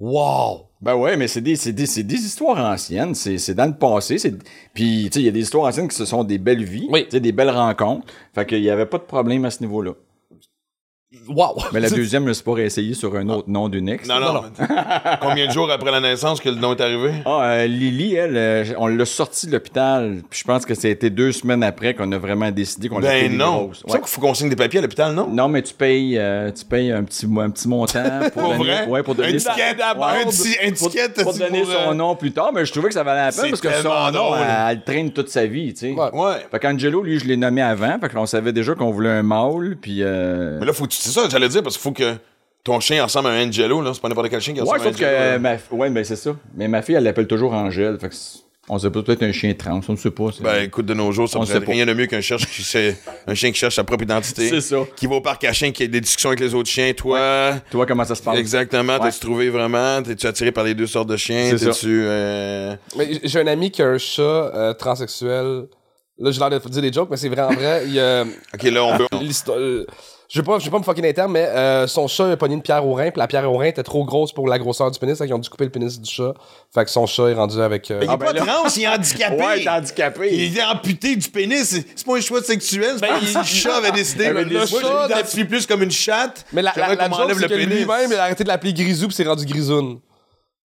Wow! 0.00 0.66
Ben 0.80 0.96
ouais, 0.96 1.16
mais 1.16 1.28
c'est 1.28 1.40
des, 1.40 1.56
c'est 1.56 1.72
des, 1.72 1.86
c'est 1.86 2.02
des 2.02 2.16
histoires 2.16 2.58
anciennes, 2.58 3.14
c'est, 3.14 3.38
c'est 3.38 3.54
dans 3.54 3.64
le 3.66 3.74
passé, 3.74 4.18
c'est, 4.18 4.34
puis 4.74 5.04
tu 5.04 5.12
sais, 5.14 5.20
il 5.20 5.24
y 5.24 5.28
a 5.28 5.30
des 5.32 5.40
histoires 5.40 5.64
anciennes 5.66 5.88
qui 5.88 5.96
ce 5.96 6.04
sont 6.04 6.24
des 6.24 6.36
belles 6.36 6.64
vies, 6.64 6.88
Oui. 6.90 7.04
tu 7.04 7.12
sais, 7.12 7.20
des 7.20 7.32
belles 7.32 7.48
rencontres, 7.50 8.06
fait 8.34 8.44
qu'il 8.44 8.58
y 8.62 8.68
avait 8.68 8.84
pas 8.86 8.98
de 8.98 9.04
problème 9.04 9.44
à 9.46 9.50
ce 9.50 9.60
niveau-là. 9.62 9.92
Wow! 11.28 11.56
Mais 11.72 11.80
la 11.80 11.90
deuxième, 12.04 12.24
je 12.24 12.28
me 12.28 12.32
suis 12.34 12.44
pas 12.44 12.52
réessayé 12.54 12.94
sur 12.94 13.14
un 13.16 13.28
autre 13.28 13.48
nom 13.48 13.68
d'une 13.68 13.88
ex. 13.88 14.06
Non, 14.08 14.20
non. 14.20 14.42
Combien 15.20 15.46
de 15.46 15.52
jours 15.52 15.70
après 15.70 15.90
la 15.90 16.00
naissance 16.00 16.40
que 16.40 16.48
le 16.48 16.56
nom 16.56 16.74
est 16.74 16.80
arrivé? 16.80 17.12
Ah, 17.24 17.42
euh, 17.44 17.66
Lily, 17.66 18.14
elle, 18.14 18.36
euh, 18.36 18.64
on 18.78 18.86
l'a 18.88 19.04
sortie 19.06 19.46
de 19.46 19.52
l'hôpital, 19.52 20.20
puis 20.28 20.40
je 20.40 20.44
pense 20.44 20.66
que 20.66 20.74
ça 20.74 20.88
a 20.88 20.90
été 20.90 21.10
deux 21.10 21.32
semaines 21.32 21.62
après 21.62 21.94
qu'on 21.94 22.10
a 22.12 22.18
vraiment 22.18 22.50
décidé 22.50 22.88
qu'on 22.88 22.98
l'a 22.98 23.10
fait 23.10 23.28
Ben 23.28 23.38
non. 23.38 23.70
C'est 23.72 23.80
ça 23.88 23.94
Ouais. 23.94 24.00
qu'il 24.00 24.08
faut 24.08 24.20
qu'on 24.20 24.34
signe 24.34 24.48
des 24.50 24.56
papiers 24.56 24.78
à 24.80 24.82
l'hôpital, 24.82 25.14
non? 25.14 25.28
Non, 25.28 25.48
mais 25.48 25.62
tu 25.62 25.72
payes, 25.74 26.18
euh, 26.18 26.50
tu 26.50 26.64
payes 26.64 26.90
un 26.92 27.04
petit, 27.04 27.26
un 27.26 27.50
petit 27.50 27.68
montant 27.68 28.02
pour, 28.34 28.42
Pour 28.42 28.52
donner, 28.52 28.64
vrai? 28.64 28.86
ouais, 28.86 29.02
pour 29.02 29.14
donner 29.14 29.28
Un 29.34 29.36
ticket 29.36 29.52
Ouais. 29.54 30.22
Un 30.24 30.26
petit- 30.28 30.56
un 30.62 30.72
pour, 31.22 31.32
donner 31.32 31.60
pour, 31.62 31.70
euh, 31.70 31.84
son 31.86 31.94
nom 31.94 32.14
plus 32.16 32.32
tard, 32.32 32.50
mais 32.54 32.64
je 32.64 32.72
trouvais 32.72 32.88
que 32.88 32.94
ça 32.94 33.02
valait 33.02 33.26
la 33.26 33.32
peine 33.32 33.50
parce 33.50 33.60
que 33.60 33.72
son 33.82 34.10
nom, 34.12 34.34
elle, 34.36 34.46
elle 34.70 34.82
traîne 34.84 35.10
toute 35.12 35.28
sa 35.28 35.46
vie, 35.46 35.72
tu 35.74 35.80
sais. 35.80 35.92
Ouais. 35.92 36.10
Ouais. 36.12 36.34
Fait 36.50 36.58
qu'Angelo, 36.58 37.02
lui, 37.02 37.18
je 37.18 37.24
l'ai 37.26 37.36
nommé 37.36 37.62
avant, 37.62 37.98
fait 38.00 38.08
qu'on 38.12 38.26
savait 38.26 38.52
déjà 38.52 38.74
qu'on 38.74 38.90
voulait 38.90 39.10
un 39.10 39.22
mâle, 39.22 39.76
puis. 39.80 40.02
Mais 40.02 40.64
là, 40.66 40.72
faut 40.72 40.84
que 40.84 40.90
tu 40.90 40.98
c'est 41.04 41.20
ça, 41.20 41.28
j'allais 41.30 41.48
dire, 41.48 41.62
parce 41.62 41.76
qu'il 41.76 41.82
faut 41.82 41.92
que 41.92 42.14
ton 42.64 42.80
chien 42.80 43.02
ressemble 43.04 43.28
à 43.28 43.32
un 43.32 43.46
Angelo, 43.46 43.82
là. 43.82 43.92
C'est 43.94 44.00
pas 44.00 44.08
n'importe 44.08 44.30
quel 44.30 44.40
chien 44.40 44.54
qui 44.54 44.60
Ouais, 44.60 44.66
ressemble 44.66 44.86
à 44.86 44.88
un 44.88 44.92
que 44.92 44.96
Angelo. 45.04 45.16
euh, 45.16 45.38
ma... 45.38 45.56
ouais, 45.76 45.90
ben 45.90 46.04
c'est 46.04 46.16
ça. 46.16 46.34
Mais 46.56 46.66
ma 46.68 46.82
fille, 46.82 46.94
elle 46.94 47.04
l'appelle 47.04 47.26
toujours 47.26 47.52
Angèle, 47.52 47.98
fait 48.00 48.08
que 48.08 48.14
On 48.70 48.78
sait 48.78 48.88
pas, 48.90 49.02
peut-être 49.02 49.22
un 49.22 49.32
chien 49.32 49.52
trans, 49.52 49.80
on 49.86 49.92
ne 49.92 49.96
sait 49.98 50.10
pas. 50.10 50.28
Ben, 50.40 50.62
écoute, 50.64 50.86
de 50.86 50.94
nos 50.94 51.12
jours, 51.12 51.28
ça 51.28 51.36
On 51.36 51.42
me 51.42 51.46
sait 51.46 51.58
rien 51.58 51.84
de 51.84 51.92
mieux 51.92 52.06
qu'un 52.06 52.22
cherche 52.22 52.46
qui 52.46 52.62
sait- 52.62 52.96
un 53.26 53.34
chien 53.34 53.50
qui 53.52 53.58
cherche 53.58 53.74
sa 53.74 53.84
propre 53.84 54.04
identité. 54.04 54.48
C'est 54.48 54.62
ça. 54.62 54.78
Qui 54.96 55.06
va 55.06 55.16
au 55.16 55.20
parc 55.20 55.44
à 55.44 55.52
chien, 55.52 55.70
qui 55.72 55.82
a 55.82 55.86
des 55.86 56.00
discussions 56.00 56.30
avec 56.30 56.40
les 56.40 56.54
autres 56.54 56.70
chiens. 56.70 56.90
Toi, 56.94 57.56
Toi, 57.70 57.84
comment 57.84 58.04
ça 58.04 58.14
se 58.14 58.22
passe? 58.22 58.38
exactement, 58.38 58.94
Ouais. 58.94 59.00
t'as-tu 59.00 59.20
trouvé 59.20 59.50
vraiment? 59.50 60.00
T'es-tu 60.02 60.26
attiré 60.26 60.50
par 60.50 60.64
les 60.64 60.72
deux 60.74 60.86
sortes 60.86 61.10
de 61.10 61.18
chiens? 61.18 61.48
C'est 61.50 61.58
ça. 61.58 61.66
T'es-tu. 61.72 62.04
euh, 62.06 62.74
Mais 62.96 63.20
j'ai 63.22 63.40
un 63.40 63.46
ami 63.46 63.70
qui 63.70 63.82
a 63.82 63.88
un 63.88 63.98
chat 63.98 64.22
euh, 64.22 64.72
transsexuel. 64.72 65.66
Là, 66.16 66.30
j'ai 66.30 66.38
l'air 66.38 66.48
de 66.48 66.58
dire 66.68 66.80
des 66.82 66.92
jokes, 66.92 67.08
mais 67.10 67.16
c'est 67.18 67.28
vrai 67.28 67.42
en 67.42 67.52
vrai. 67.52 67.82
Il, 67.88 67.98
euh, 67.98 68.24
Ok, 68.54 68.62
là, 68.62 68.82
on 68.84 68.96
veut. 68.96 69.86
Euh, 70.24 70.28
je 70.30 70.40
vais 70.40 70.44
pas, 70.44 70.58
je 70.58 70.64
vais 70.64 70.70
pas 70.70 70.78
me 70.78 70.82
fucker 70.82 71.02
les 71.02 71.14
termes, 71.14 71.32
mais 71.32 71.44
euh, 71.46 71.86
son 71.86 72.08
chat 72.08 72.30
a 72.30 72.36
pogné 72.36 72.54
une 72.54 72.62
pierre 72.62 72.86
au 72.86 72.94
rein, 72.94 73.10
puis 73.10 73.18
la 73.18 73.26
pierre 73.26 73.50
au 73.50 73.56
rein 73.56 73.66
était 73.66 73.82
trop 73.82 74.04
grosse 74.04 74.32
pour 74.32 74.48
la 74.48 74.58
grosseur 74.58 74.90
du 74.90 74.98
pénis, 74.98 75.16
fait 75.18 75.24
qu'ils 75.26 75.34
ont 75.34 75.38
dû 75.38 75.48
couper 75.48 75.64
le 75.64 75.70
pénis 75.70 76.00
du 76.00 76.10
chat. 76.10 76.34
Fait 76.74 76.84
que 76.84 76.90
son 76.90 77.06
chat 77.06 77.28
est 77.30 77.34
rendu 77.34 77.60
avec. 77.60 77.90
euh, 77.90 78.00
Il 78.02 78.06
est 78.06 78.10
Ah, 78.10 78.16
ben 78.16 78.26
pas 78.26 78.32
là- 78.32 78.40
trans, 78.44 78.64
il 78.76 78.82
est 78.82 78.88
handicapé. 78.88 79.36
Ouais, 79.36 79.62
t'es 79.62 79.68
handicapé. 79.68 80.34
Il 80.34 80.58
est 80.58 80.64
amputé 80.64 81.16
du 81.16 81.28
pénis. 81.28 81.62
C'est- 81.64 82.04
pas 82.04 82.16
un 82.16 82.20
choix 82.20 82.42
sexuel. 82.42 82.96
C'est 82.98 83.06
pas 83.06 83.18
il- 83.20 83.34
le 83.34 83.42
chat 83.44 83.76
avait 83.76 83.92
décidé. 83.92 84.28
Le 84.30 84.44
Moi, 84.44 84.66
chat 84.66 84.76
je 84.80 85.08
l'identifie 85.08 85.44
plus 85.44 85.66
comme 85.66 85.82
une 85.82 85.90
chatte. 85.90 86.44
Mais 86.52 86.62
la, 86.62 86.72
la, 86.76 86.94
la 86.94 87.08
joke, 87.08 87.32
c'est 87.38 87.48
que 87.48 87.54
lui-même, 87.54 88.10
il 88.10 88.14
a 88.16 88.22
arrêté 88.24 88.44
de 88.44 88.48
l'appeler 88.48 88.72
Grisou, 88.72 89.06
puis 89.08 89.16
c'est 89.16 89.24
rendu 89.24 89.44
Grisoun. 89.46 90.00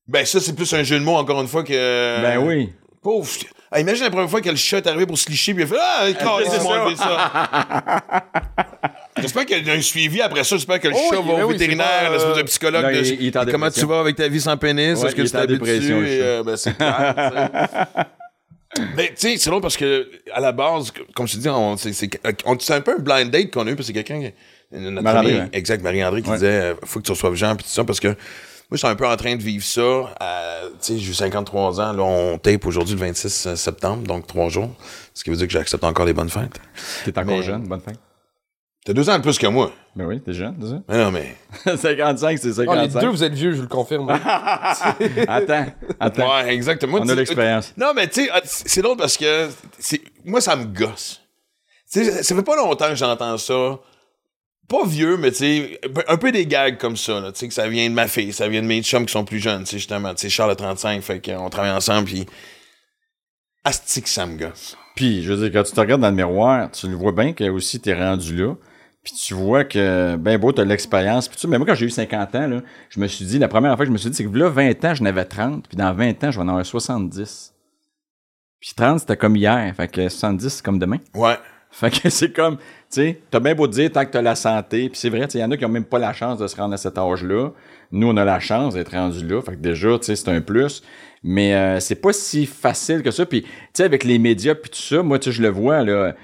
Ben, 0.07 0.25
ça, 0.25 0.39
c'est 0.39 0.53
plus 0.53 0.73
un 0.73 0.81
jeu 0.83 0.97
de 0.99 1.03
mots, 1.03 1.15
encore 1.17 1.39
une 1.41 1.47
fois, 1.47 1.63
que. 1.63 2.21
Ben 2.21 2.37
oui. 2.39 2.73
Pauvre. 3.01 3.29
Ah, 3.71 3.79
imagine 3.79 4.03
la 4.03 4.09
première 4.09 4.29
fois 4.29 4.41
que 4.41 4.49
le 4.49 4.55
chat 4.55 4.77
est 4.77 4.87
arrivé 4.87 5.05
pour 5.05 5.17
se 5.17 5.29
licher, 5.29 5.53
puis 5.53 5.63
il 5.63 5.65
a 5.65 5.69
fait 5.69 5.75
Ah, 5.79 5.99
c'est 6.49 6.89
ils 6.89 6.97
ça. 6.97 8.01
J'espère 9.21 9.45
qu'il 9.45 9.65
y 9.65 9.69
a 9.69 9.73
un 9.73 9.81
suivi 9.81 10.21
après 10.21 10.43
ça. 10.43 10.55
J'espère 10.55 10.79
que 10.79 10.87
le 10.87 10.93
Oh, 10.95 11.09
chat 11.13 11.21
va 11.21 11.33
au 11.45 11.47
oui, 11.47 11.53
vétérinaire, 11.53 12.11
l'espèce 12.11 12.29
euh, 12.31 12.35
de 12.37 12.43
psychologue. 12.43 12.93
De- 12.93 12.99
il- 13.05 13.21
il 13.23 13.31
comment 13.51 13.69
tu 13.71 13.85
vas 13.85 13.99
avec 14.01 14.15
ta 14.15 14.27
vie 14.27 14.41
sans 14.41 14.57
pénis? 14.57 14.99
Ouais, 14.99 15.07
Est-ce 15.07 15.15
que 15.15 15.21
tu 15.21 15.27
Et, 15.27 15.81
chat. 15.81 16.23
euh, 16.23 16.43
ben, 16.43 16.57
c'est 16.57 16.77
tu. 16.77 16.83
Mais 18.95 19.07
tu 19.09 19.13
sais, 19.17 19.37
c'est 19.37 19.49
long 19.49 19.61
parce 19.61 19.77
que, 19.77 20.09
à 20.33 20.39
la 20.39 20.51
base, 20.51 20.91
comme 21.15 21.27
je 21.27 21.33
te 21.35 21.39
dis, 21.39 21.49
on- 21.49 21.75
c'est 21.77 21.93
c'est- 21.93 22.09
on- 22.45 22.57
c'est 22.59 22.73
un 22.73 22.81
peu 22.81 22.95
un 22.97 22.99
blind 22.99 23.31
date 23.31 23.51
qu'on 23.51 23.65
a 23.67 23.71
eu, 23.71 23.75
parce 23.75 23.87
que 23.89 23.93
c'est 23.95 24.03
quelqu'un, 24.03 24.29
notre 24.71 25.01
Marie-André, 25.01 25.39
ami- 25.39 25.49
exact, 25.53 25.81
Marie-André, 25.83 26.21
qui 26.21 26.29
Ouais. 26.29 26.35
disait 26.35 26.47
euh, 26.61 26.73
faut 26.85 26.99
que 26.99 27.05
tu 27.05 27.11
reçoives 27.11 27.35
Jean, 27.35 27.55
puis 27.55 27.63
tout 27.65 27.71
ça, 27.71 27.83
parce 27.83 27.99
que 27.99 28.07
moi, 28.09 28.15
je 28.73 28.77
suis 28.77 28.87
un 28.87 28.95
peu 28.95 29.07
en 29.07 29.17
train 29.17 29.35
de 29.35 29.41
vivre 29.41 29.63
ça. 29.65 29.81
euh, 29.81 30.69
tu 30.79 30.93
sais, 30.93 30.97
j'ai 30.99 31.09
eu 31.09 31.13
53 31.15 31.81
ans. 31.81 31.91
Là, 31.93 32.03
on 32.03 32.37
tape 32.37 32.63
aujourd'hui 32.67 32.93
le 32.93 32.99
26 32.99 33.55
septembre, 33.55 34.03
donc 34.07 34.27
trois 34.27 34.49
jours. 34.49 34.69
Ce 35.15 35.23
qui 35.23 35.31
veut 35.31 35.35
dire 35.37 35.47
que 35.47 35.53
j'accepte 35.53 35.83
encore 35.83 36.05
les 36.05 36.13
bonnes 36.13 36.29
fêtes. 36.29 36.61
T'es 37.03 37.17
encore 37.17 37.37
Mais- 37.37 37.43
jeune, 37.43 37.63
bonne 37.67 37.81
fin. 37.81 37.93
T'as 38.89 38.93
deux 38.93 39.07
ans 39.07 39.19
de 39.19 39.21
plus 39.21 39.37
que 39.37 39.45
moi. 39.45 39.71
Ben 39.95 40.07
oui, 40.07 40.19
t'es 40.19 40.33
jeune, 40.33 40.55
c'est 40.61 40.91
Mais 40.91 41.03
non, 41.03 41.11
mais. 41.11 41.35
ça? 41.63 41.77
55, 41.77 42.39
c'est 42.39 42.47
Ah, 42.67 42.73
les 42.73 42.89
55. 42.89 43.01
deux, 43.01 43.09
vous 43.09 43.23
êtes 43.23 43.33
vieux, 43.35 43.51
je 43.51 43.57
vous 43.57 43.61
le 43.61 43.67
confirme. 43.67 44.09
Attends, 45.27 45.65
attends. 45.99 46.33
Ouais, 46.33 46.51
exactement. 46.55 46.97
On 46.99 47.07
a 47.07 47.13
l'expérience. 47.13 47.71
Non, 47.77 47.93
mais 47.95 48.07
tu 48.07 48.23
sais, 48.23 48.31
ah, 48.33 48.41
c'est 48.43 48.81
drôle 48.81 48.97
parce 48.97 49.15
que 49.15 49.47
moi, 50.25 50.41
ça 50.41 50.55
me 50.55 50.65
gosse. 50.65 51.21
Tu 51.93 52.03
sais, 52.03 52.23
ça 52.23 52.35
fait 52.35 52.41
pas 52.41 52.55
longtemps 52.55 52.89
que 52.89 52.95
j'entends 52.95 53.37
ça. 53.37 53.77
Pas 54.67 54.87
vieux, 54.87 55.17
mais 55.17 55.29
tu 55.29 55.37
sais, 55.37 55.81
un 56.07 56.17
peu 56.17 56.31
des 56.31 56.47
gags 56.47 56.79
comme 56.79 56.97
ça, 56.97 57.19
là, 57.19 57.31
tu 57.31 57.41
sais, 57.41 57.47
que 57.47 57.53
ça 57.53 57.67
vient 57.67 57.87
de 57.87 57.93
ma 57.93 58.07
fille, 58.07 58.33
ça 58.33 58.47
vient 58.47 58.63
de 58.63 58.67
mes 58.67 58.81
chums 58.81 59.05
qui 59.05 59.11
sont 59.11 59.23
plus 59.23 59.37
jeunes, 59.39 59.65
tu 59.65 59.69
sais, 59.69 59.77
justement. 59.77 60.15
Tu 60.15 60.21
sais, 60.21 60.29
Charles 60.29 60.49
a 60.49 60.55
35, 60.55 61.03
fait 61.03 61.23
qu'on 61.23 61.51
travaille 61.51 61.73
ensemble, 61.73 62.05
puis. 62.05 62.25
Asti 63.63 64.01
que 64.01 64.09
ça 64.09 64.25
me 64.25 64.35
gosse. 64.35 64.75
Puis, 64.95 65.21
je 65.21 65.31
veux 65.31 65.47
dire, 65.47 65.53
quand 65.53 65.67
tu 65.67 65.73
te 65.75 65.79
regardes 65.79 66.01
dans 66.01 66.09
le 66.09 66.15
miroir, 66.15 66.71
tu 66.71 66.87
le 66.87 66.95
vois 66.95 67.11
bien 67.11 67.33
que 67.33 67.47
aussi 67.49 67.79
t'es 67.79 67.93
rendu 67.93 68.35
là. 68.35 68.55
Puis 69.09 69.17
tu 69.17 69.33
vois 69.33 69.63
que, 69.63 70.17
ben 70.17 70.37
beau, 70.37 70.51
t'as 70.51 70.63
l'expérience. 70.63 71.27
Puis 71.27 71.37
tu 71.37 71.47
mais 71.47 71.57
moi, 71.57 71.65
quand 71.65 71.73
j'ai 71.73 71.87
eu 71.87 71.89
50 71.89 72.35
ans, 72.35 72.47
là, 72.47 72.61
je 72.89 72.99
me 72.99 73.07
suis 73.07 73.25
dit, 73.25 73.39
la 73.39 73.47
première 73.47 73.75
fois 73.75 73.85
que 73.85 73.87
je 73.87 73.91
me 73.91 73.97
suis 73.97 74.11
dit, 74.11 74.17
c'est 74.17 74.25
que 74.25 74.37
là, 74.37 74.49
20 74.49 74.85
ans, 74.85 74.93
j'en 74.93 75.05
avais 75.05 75.25
30. 75.25 75.67
Puis 75.67 75.75
dans 75.75 75.91
20 75.93 76.23
ans, 76.23 76.31
je 76.31 76.37
vais 76.37 76.43
en 76.43 76.47
avoir 76.47 76.63
70. 76.63 77.55
Puis 78.59 78.73
30, 78.75 78.99
c'était 78.99 79.17
comme 79.17 79.35
hier. 79.35 79.73
Fait 79.75 79.87
que 79.87 80.07
70, 80.09 80.49
c'est 80.49 80.63
comme 80.63 80.77
demain. 80.77 80.99
Ouais. 81.15 81.37
Fait 81.71 81.89
que 81.89 82.09
c'est 82.09 82.31
comme, 82.31 82.57
tu 82.57 82.63
sais, 82.89 83.21
t'as 83.31 83.39
bien 83.39 83.55
beau 83.55 83.65
te 83.65 83.73
dire 83.73 83.91
tant 83.91 84.05
que 84.05 84.11
t'as 84.11 84.21
la 84.21 84.35
santé, 84.35 84.89
puis 84.89 84.99
c'est 84.99 85.09
vrai, 85.09 85.27
tu 85.27 85.33
sais, 85.33 85.37
il 85.39 85.41
y 85.41 85.43
en 85.43 85.51
a 85.51 85.57
qui 85.57 85.65
ont 85.65 85.69
même 85.69 85.85
pas 85.85 85.99
la 85.99 86.13
chance 86.13 86.37
de 86.37 86.45
se 86.45 86.55
rendre 86.55 86.75
à 86.75 86.77
cet 86.77 86.97
âge-là. 86.97 87.49
Nous, 87.91 88.07
on 88.07 88.17
a 88.17 88.25
la 88.25 88.39
chance 88.39 88.75
d'être 88.75 88.91
rendu 88.91 89.25
là, 89.27 89.41
fait 89.41 89.53
que 89.53 89.61
déjà, 89.61 89.97
tu 89.97 90.05
sais, 90.05 90.15
c'est 90.15 90.29
un 90.29 90.41
plus. 90.41 90.83
Mais 91.23 91.55
euh, 91.55 91.79
c'est 91.79 91.95
pas 91.95 92.13
si 92.13 92.45
facile 92.45 93.03
que 93.03 93.11
ça. 93.11 93.25
Puis, 93.25 93.41
tu 93.41 93.49
sais, 93.73 93.83
avec 93.83 94.03
les 94.03 94.19
médias 94.19 94.55
puis 94.55 94.69
tout 94.69 94.77
ça, 94.77 95.01
moi, 95.03 95.19
tu 95.19 95.31
je 95.31 95.41
le 95.41 95.49
vois, 95.49 95.83
là, 95.83 96.15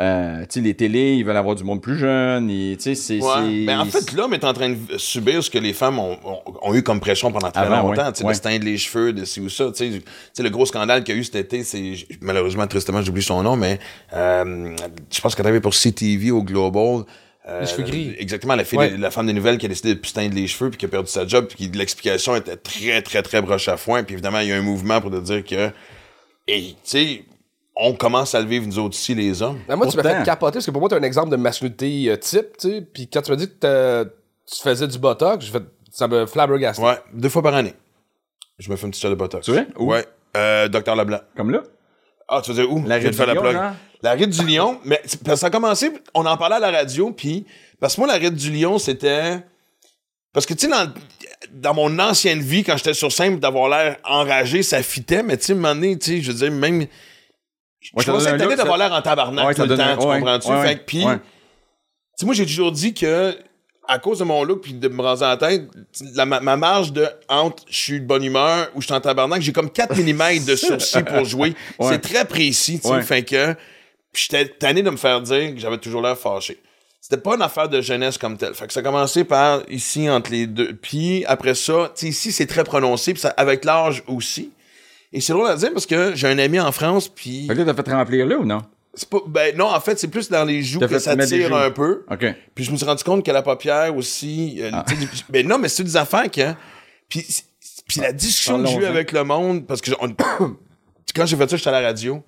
euh, 0.00 0.40
tu 0.42 0.46
sais, 0.50 0.60
les 0.60 0.74
télés, 0.74 1.14
ils 1.14 1.24
veulent 1.24 1.36
avoir 1.36 1.54
du 1.54 1.62
monde 1.62 1.80
plus 1.80 1.96
jeune, 1.98 2.50
et, 2.50 2.76
tu 2.76 2.82
sais, 2.82 2.94
c'est... 2.96 3.20
Ouais. 3.20 3.64
Mais 3.64 3.74
en 3.74 3.84
fait, 3.84 4.12
l'homme 4.12 4.34
est 4.34 4.42
en 4.44 4.52
train 4.52 4.70
de 4.70 4.76
subir 4.98 5.42
ce 5.44 5.50
que 5.50 5.58
les 5.58 5.72
femmes 5.72 5.98
ont, 6.00 6.18
ont- 6.24 6.40
ont 6.62 6.74
eu 6.74 6.82
comme 6.82 6.98
pression 7.00 7.30
pendant 7.30 7.50
très 7.50 7.62
Avant, 7.62 7.88
longtemps. 7.88 8.06
ouais. 8.06 8.12
Tu 8.12 8.18
sais, 8.18 8.24
Ouais. 8.24 8.32
de 8.32 8.36
se 8.36 8.42
teindre 8.42 8.64
les 8.64 8.76
cheveux, 8.76 9.12
de 9.12 9.24
ci 9.24 9.40
ou 9.40 9.48
ça. 9.48 9.66
Tu 9.70 9.92
sais, 9.92 9.98
Tu 10.00 10.02
sais, 10.32 10.42
le 10.42 10.50
gros 10.50 10.66
scandale 10.66 11.04
qu'il 11.04 11.14
y 11.14 11.18
a 11.18 11.20
eu 11.20 11.24
cet 11.24 11.36
été, 11.36 11.62
c'est 11.62 11.94
malheureusement, 12.20 12.66
tristement, 12.66 13.02
j'oublie 13.02 13.22
son 13.22 13.42
nom, 13.44 13.56
mais 13.56 13.78
euh, 14.14 14.74
je 15.12 15.20
pense 15.20 15.34
qu'elle 15.34 15.44
travaillait 15.44 15.60
pour 15.60 15.74
CTV 15.74 16.30
au 16.32 16.42
Global. 16.42 17.04
Euh, 17.46 17.60
Les 17.60 17.66
cheveux 17.66 17.82
gris. 17.82 18.14
Exactement, 18.18 18.54
la, 18.56 18.64
fille 18.64 18.78
Ouais. 18.78 18.90
de- 18.90 18.96
la 19.00 19.10
femme 19.10 19.26
des 19.26 19.32
nouvelles 19.34 19.58
qui 19.58 19.66
a 19.66 19.68
décidé 19.68 19.94
de 19.94 20.00
plus 20.00 20.12
teindre 20.14 20.34
les 20.34 20.46
cheveux 20.46 20.70
puis 20.70 20.78
qui 20.78 20.86
a 20.86 20.88
perdu 20.88 21.10
sa 21.10 21.26
job 21.26 21.46
puis 21.46 21.68
qui 21.70 21.78
l'explication 21.78 22.34
était 22.36 22.56
très 22.56 23.02
très 23.02 23.22
très 23.22 23.42
broche 23.42 23.68
à 23.68 23.76
foin 23.76 24.02
puis 24.02 24.14
évidemment 24.14 24.38
il 24.40 24.48
y 24.48 24.52
a 24.52 24.56
un 24.56 24.62
mouvement 24.62 24.98
pour 25.02 25.10
te 25.10 25.20
dire 25.20 25.44
que 25.44 25.70
et 26.48 26.62
tu 26.68 26.74
sais 26.84 27.24
on 27.76 27.92
commence 27.94 28.34
à 28.34 28.40
le 28.40 28.46
vivre 28.46 28.66
nous 28.66 28.78
autres 28.78 28.96
ici 28.96 29.14
les 29.14 29.42
hommes. 29.42 29.58
Ben, 29.68 29.76
moi, 29.76 29.86
tu 29.86 29.96
m'as 29.96 30.02
fait 30.02 30.24
capoter 30.24 30.54
parce 30.54 30.66
que 30.66 30.70
pour 30.70 30.80
moi, 30.80 30.88
t'es 30.88 30.96
un 30.96 31.02
exemple 31.02 31.30
de 31.30 31.36
masculinité 31.36 32.10
euh, 32.10 32.16
type, 32.16 32.56
tu 32.58 32.68
sais. 32.70 32.80
Puis 32.82 33.08
quand 33.08 33.22
tu 33.22 33.30
m'as 33.30 33.36
dit 33.36 33.48
que 33.48 34.04
tu 34.50 34.62
faisais 34.62 34.86
du 34.86 34.98
botox, 34.98 35.44
j'ai 35.46 35.52
fait, 35.52 35.62
ça 35.90 36.06
me 36.08 36.26
flabbergasté. 36.26 36.82
Ouais, 36.82 36.98
deux 37.12 37.28
fois 37.28 37.42
par 37.42 37.54
année. 37.54 37.74
Je 38.58 38.70
me 38.70 38.76
fais 38.76 38.84
une 38.86 38.90
petite 38.90 39.02
shot 39.02 39.10
de 39.10 39.14
botox. 39.16 39.44
Tu 39.46 39.52
vois? 39.52 39.64
Où? 39.78 39.86
Ouais. 39.92 40.04
Euh, 40.36 40.68
Docteur 40.68 40.94
Leblanc. 40.96 41.20
Comme 41.36 41.50
là? 41.50 41.62
Ah, 42.28 42.40
tu 42.42 42.52
veux 42.52 42.62
dire 42.62 42.72
où? 42.72 42.82
La 42.86 43.00
faire 43.00 43.10
du 43.10 43.18
la 43.18 43.34
Lion, 43.34 43.40
plug. 43.42 43.52
genre? 43.52 43.72
La 44.02 44.12
Ride 44.12 44.30
du 44.30 44.46
Lion, 44.46 44.78
mais 44.84 45.00
c'est- 45.04 45.22
parce 45.22 45.36
que 45.36 45.40
ça 45.40 45.46
a 45.46 45.50
commencé, 45.50 45.90
on 46.14 46.24
en 46.26 46.36
parlait 46.36 46.56
à 46.56 46.60
la 46.60 46.70
radio, 46.70 47.10
puis 47.10 47.46
parce 47.80 47.94
que 47.96 48.00
moi, 48.00 48.08
la 48.08 48.14
Ride 48.14 48.34
du 48.34 48.50
Lion, 48.52 48.78
c'était... 48.78 49.38
Parce 50.32 50.46
que, 50.46 50.54
tu 50.54 50.66
sais, 50.66 50.72
dans, 50.72 50.92
dans 51.52 51.74
mon 51.74 51.98
ancienne 51.98 52.40
vie, 52.40 52.64
quand 52.64 52.76
j'étais 52.76 52.94
sur 52.94 53.12
scène, 53.12 53.38
d'avoir 53.38 53.68
l'air 53.68 53.96
enragé, 54.04 54.62
ça 54.62 54.82
fitait, 54.82 55.22
mais 55.22 55.36
tu 55.36 55.44
sais, 55.46 55.52
à 55.52 55.56
un 55.56 55.58
moment 55.58 55.74
donné, 55.74 55.98
tu 55.98 56.16
sais, 56.16 56.20
je 56.22 56.32
veux 56.32 56.38
dire, 56.38 56.50
même... 56.52 56.86
Je 57.84 57.90
Ouais, 57.94 58.04
tanné 58.38 58.44
look, 58.44 58.56
d'avoir 58.56 58.78
l'air 58.78 58.92
en 58.92 59.02
tabarnak 59.02 59.46
Ouais, 59.46 59.54
tout 59.54 59.62
le 59.62 59.76
temps, 59.76 59.96
tu 59.96 60.06
comprends-tu? 60.20 60.48
fait 60.66 60.76
que, 60.78 60.84
puis... 60.84 61.04
Tu 62.18 62.24
moi, 62.26 62.34
j'ai 62.34 62.46
toujours 62.46 62.72
dit 62.72 62.94
que, 62.94 63.36
à 63.88 63.98
cause 63.98 64.20
de 64.20 64.24
mon 64.24 64.42
look 64.44 64.62
puis 64.62 64.72
de 64.72 64.88
me 64.88 65.02
raser 65.02 65.24
la 65.24 65.36
tête, 65.36 65.68
la- 66.14 66.24
ma, 66.24 66.40
ma 66.40 66.56
marge 66.56 66.92
de 66.92 67.06
entre 67.28 67.64
je 67.68 67.76
suis 67.76 68.00
de 68.00 68.06
bonne 68.06 68.24
humeur 68.24 68.68
ou 68.74 68.80
je 68.80 68.86
suis 68.86 68.94
en 68.94 69.00
tabarnak, 69.00 69.42
j'ai 69.42 69.52
comme 69.52 69.68
4 69.70 69.96
mm 69.96 70.44
de 70.44 70.56
sourcils 70.56 71.02
pour 71.06 71.24
jouer. 71.24 71.54
C'est 71.80 72.00
très 72.00 72.24
précis, 72.24 72.80
tu 72.80 72.88
sais. 72.88 73.02
Fait 73.02 73.22
que, 73.24 73.52
puis 74.12 74.26
j'étais 74.30 74.46
tanné 74.48 74.82
de 74.82 74.90
me 74.90 74.96
faire 74.96 75.20
dire 75.20 75.54
que 75.54 75.60
j'avais 75.60 75.78
toujours 75.78 76.00
l'air 76.02 76.16
fâché. 76.16 76.62
C'était 77.00 77.20
pas 77.20 77.34
une 77.34 77.42
affaire 77.42 77.68
de 77.68 77.82
jeunesse 77.82 78.16
comme 78.16 78.38
telle. 78.38 78.54
Fait 78.54 78.66
que 78.66 78.72
ça 78.72 78.80
a 78.80 78.82
commencé 78.82 79.24
par 79.24 79.60
ici, 79.68 80.08
entre 80.08 80.30
les 80.30 80.46
deux. 80.46 80.72
Puis 80.74 81.22
après 81.26 81.54
ça, 81.54 81.92
tu 81.94 82.00
sais, 82.02 82.08
ici, 82.08 82.32
c'est 82.32 82.46
très 82.46 82.64
prononcé, 82.64 83.12
puis 83.12 83.20
ça, 83.20 83.34
avec 83.36 83.64
l'âge 83.66 84.02
aussi. 84.06 84.52
Et 85.14 85.20
c'est 85.20 85.32
drôle 85.32 85.46
à 85.48 85.56
dire 85.56 85.70
parce 85.72 85.86
que 85.86 86.14
j'ai 86.14 86.26
un 86.26 86.38
ami 86.38 86.58
en 86.60 86.72
France, 86.72 87.08
puis... 87.08 87.46
Fait 87.46 87.54
que 87.54 87.60
là, 87.62 87.72
t'as 87.72 87.82
fait 87.82 87.92
remplir 87.92 88.26
là 88.26 88.36
ou 88.36 88.44
non? 88.44 88.58
c'est 88.96 89.08
pas- 89.08 89.22
Ben 89.26 89.56
non, 89.56 89.66
en 89.66 89.80
fait, 89.80 89.98
c'est 89.98 90.08
plus 90.08 90.28
dans 90.28 90.44
les 90.44 90.62
joues 90.62 90.80
que 90.80 90.98
ça 90.98 91.16
tire 91.16 91.54
un 91.56 91.70
peu. 91.70 92.04
OK. 92.10 92.26
Puis 92.54 92.64
je 92.64 92.70
me 92.70 92.76
suis 92.76 92.84
rendu 92.86 93.02
compte 93.02 93.24
que 93.24 93.30
la 93.30 93.42
paupière 93.42 93.94
aussi. 93.96 94.56
euh, 94.60 94.70
Ah. 94.72 94.84
ben 95.30 95.46
non, 95.48 95.58
mais 95.58 95.68
c'est 95.68 95.82
des 95.84 95.96
affaires 95.96 96.30
que. 96.30 96.52
Puis, 97.08 97.24
puis 97.88 98.00
la 98.00 98.12
discussion 98.12 98.60
que 98.62 98.68
j'ai 98.68 98.76
eue 98.76 98.84
avec 98.84 99.10
le 99.12 99.24
monde, 99.24 99.66
parce 99.66 99.80
que 99.80 99.90
on- 100.00 100.14
quand 101.14 101.26
j'ai 101.26 101.36
fait 101.36 101.48
ça, 101.50 101.56
j'étais 101.56 101.68
à 101.70 101.80
la 101.80 101.86
radio. 101.88 102.22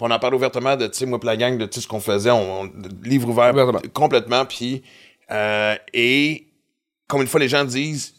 On 0.00 0.10
en 0.10 0.18
parle 0.18 0.34
ouvertement 0.34 0.76
de, 0.76 0.86
tu 0.86 0.98
sais, 0.98 1.06
moi, 1.06 1.18
la 1.24 1.36
gang, 1.36 1.58
de 1.58 1.68
sais, 1.70 1.80
ce 1.80 1.88
qu'on 1.88 2.00
faisait, 2.00 2.30
on, 2.30 2.62
on- 2.62 2.70
livre 3.02 3.28
ouvert 3.28 3.52
complètement. 3.92 4.44
Puis, 4.46 4.82
euh, 5.30 5.74
et 5.92 6.46
comme 7.06 7.20
une 7.22 7.26
fois, 7.26 7.40
les 7.40 7.48
gens 7.48 7.64
disent, 7.64 8.14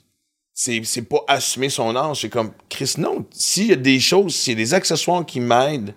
c'est, 0.62 0.82
c'est 0.84 1.04
pas 1.04 1.24
assumer 1.30 1.70
son 1.70 1.96
âge. 1.96 2.20
C'est 2.20 2.28
comme, 2.28 2.52
Chris, 2.68 2.96
non. 2.98 3.26
S'il 3.32 3.68
y 3.68 3.72
a 3.72 3.78
des 3.78 4.02
choses, 4.02 4.36
s'il 4.36 4.52
y 4.52 4.56
a 4.58 4.58
des 4.58 4.74
accessoires 4.74 5.26
qui 5.26 5.40
m'aident. 5.40 5.94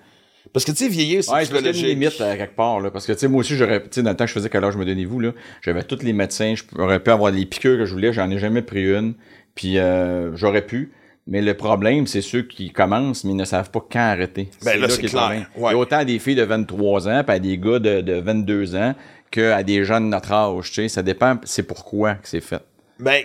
Parce 0.52 0.64
que, 0.64 0.70
tu 0.70 0.84
sais, 0.84 0.88
vieillir, 0.88 1.24
c'est 1.24 1.32
Ouais, 1.32 1.44
c'est 1.44 1.50
parce 1.50 1.64
a 1.64 1.66
une 1.66 1.72
psychologique. 1.72 1.98
limite 1.98 2.20
à 2.20 2.36
quelque 2.36 2.54
part, 2.54 2.78
là. 2.78 2.92
Parce 2.92 3.04
que, 3.04 3.12
tu 3.12 3.18
sais, 3.18 3.26
moi 3.26 3.40
aussi, 3.40 3.56
j'aurais, 3.56 3.82
tu 3.82 3.88
sais, 3.90 4.02
dans 4.04 4.10
le 4.10 4.16
temps 4.16 4.22
que 4.22 4.28
je 4.28 4.34
faisais 4.34 4.48
quel 4.48 4.62
âge 4.62 4.76
me 4.76 4.84
donnez-vous, 4.84 5.18
là, 5.18 5.32
j'avais 5.62 5.82
tous 5.82 6.04
les 6.04 6.12
médecins, 6.12 6.54
j'aurais 6.76 7.00
pu 7.02 7.10
avoir 7.10 7.32
les 7.32 7.44
piqûres 7.44 7.76
que 7.76 7.86
je 7.86 7.92
voulais, 7.92 8.12
j'en 8.12 8.30
ai 8.30 8.38
jamais 8.38 8.62
pris 8.62 8.84
une. 8.84 9.14
Puis, 9.56 9.78
euh, 9.78 10.30
j'aurais 10.36 10.64
pu. 10.64 10.92
Mais 11.26 11.42
le 11.42 11.54
problème, 11.54 12.06
c'est 12.06 12.22
ceux 12.22 12.42
qui 12.42 12.70
commencent, 12.70 13.24
mais 13.24 13.32
ils 13.32 13.36
ne 13.36 13.44
savent 13.44 13.72
pas 13.72 13.84
quand 13.90 13.98
arrêter. 13.98 14.48
Ben 14.64 14.78
là, 14.80 14.88
c'est 14.88 15.02
clair. 15.02 15.48
Ouais. 15.56 15.70
Il 15.72 15.72
y 15.72 15.74
a 15.74 15.76
autant 15.76 16.04
des 16.04 16.20
filles 16.20 16.36
de 16.36 16.44
23 16.44 17.08
ans, 17.08 17.24
puis 17.26 17.34
à 17.34 17.38
des 17.40 17.58
gars 17.58 17.80
de, 17.80 18.00
de 18.00 18.14
22 18.14 18.76
ans, 18.76 18.94
qu'à 19.32 19.64
des 19.64 19.84
jeunes 19.84 20.04
de 20.04 20.10
notre 20.10 20.30
âge, 20.30 20.68
tu 20.68 20.74
sais. 20.74 20.88
Ça 20.88 21.02
dépend, 21.02 21.36
c'est 21.42 21.64
pourquoi 21.64 22.14
que 22.14 22.28
c'est 22.28 22.40
fait. 22.40 22.62
Ben, 23.00 23.24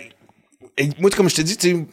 et 0.78 0.88
moi, 0.98 1.10
comme 1.10 1.28
je 1.28 1.34
te 1.36 1.42
dis, 1.42 1.56
tu 1.56 1.86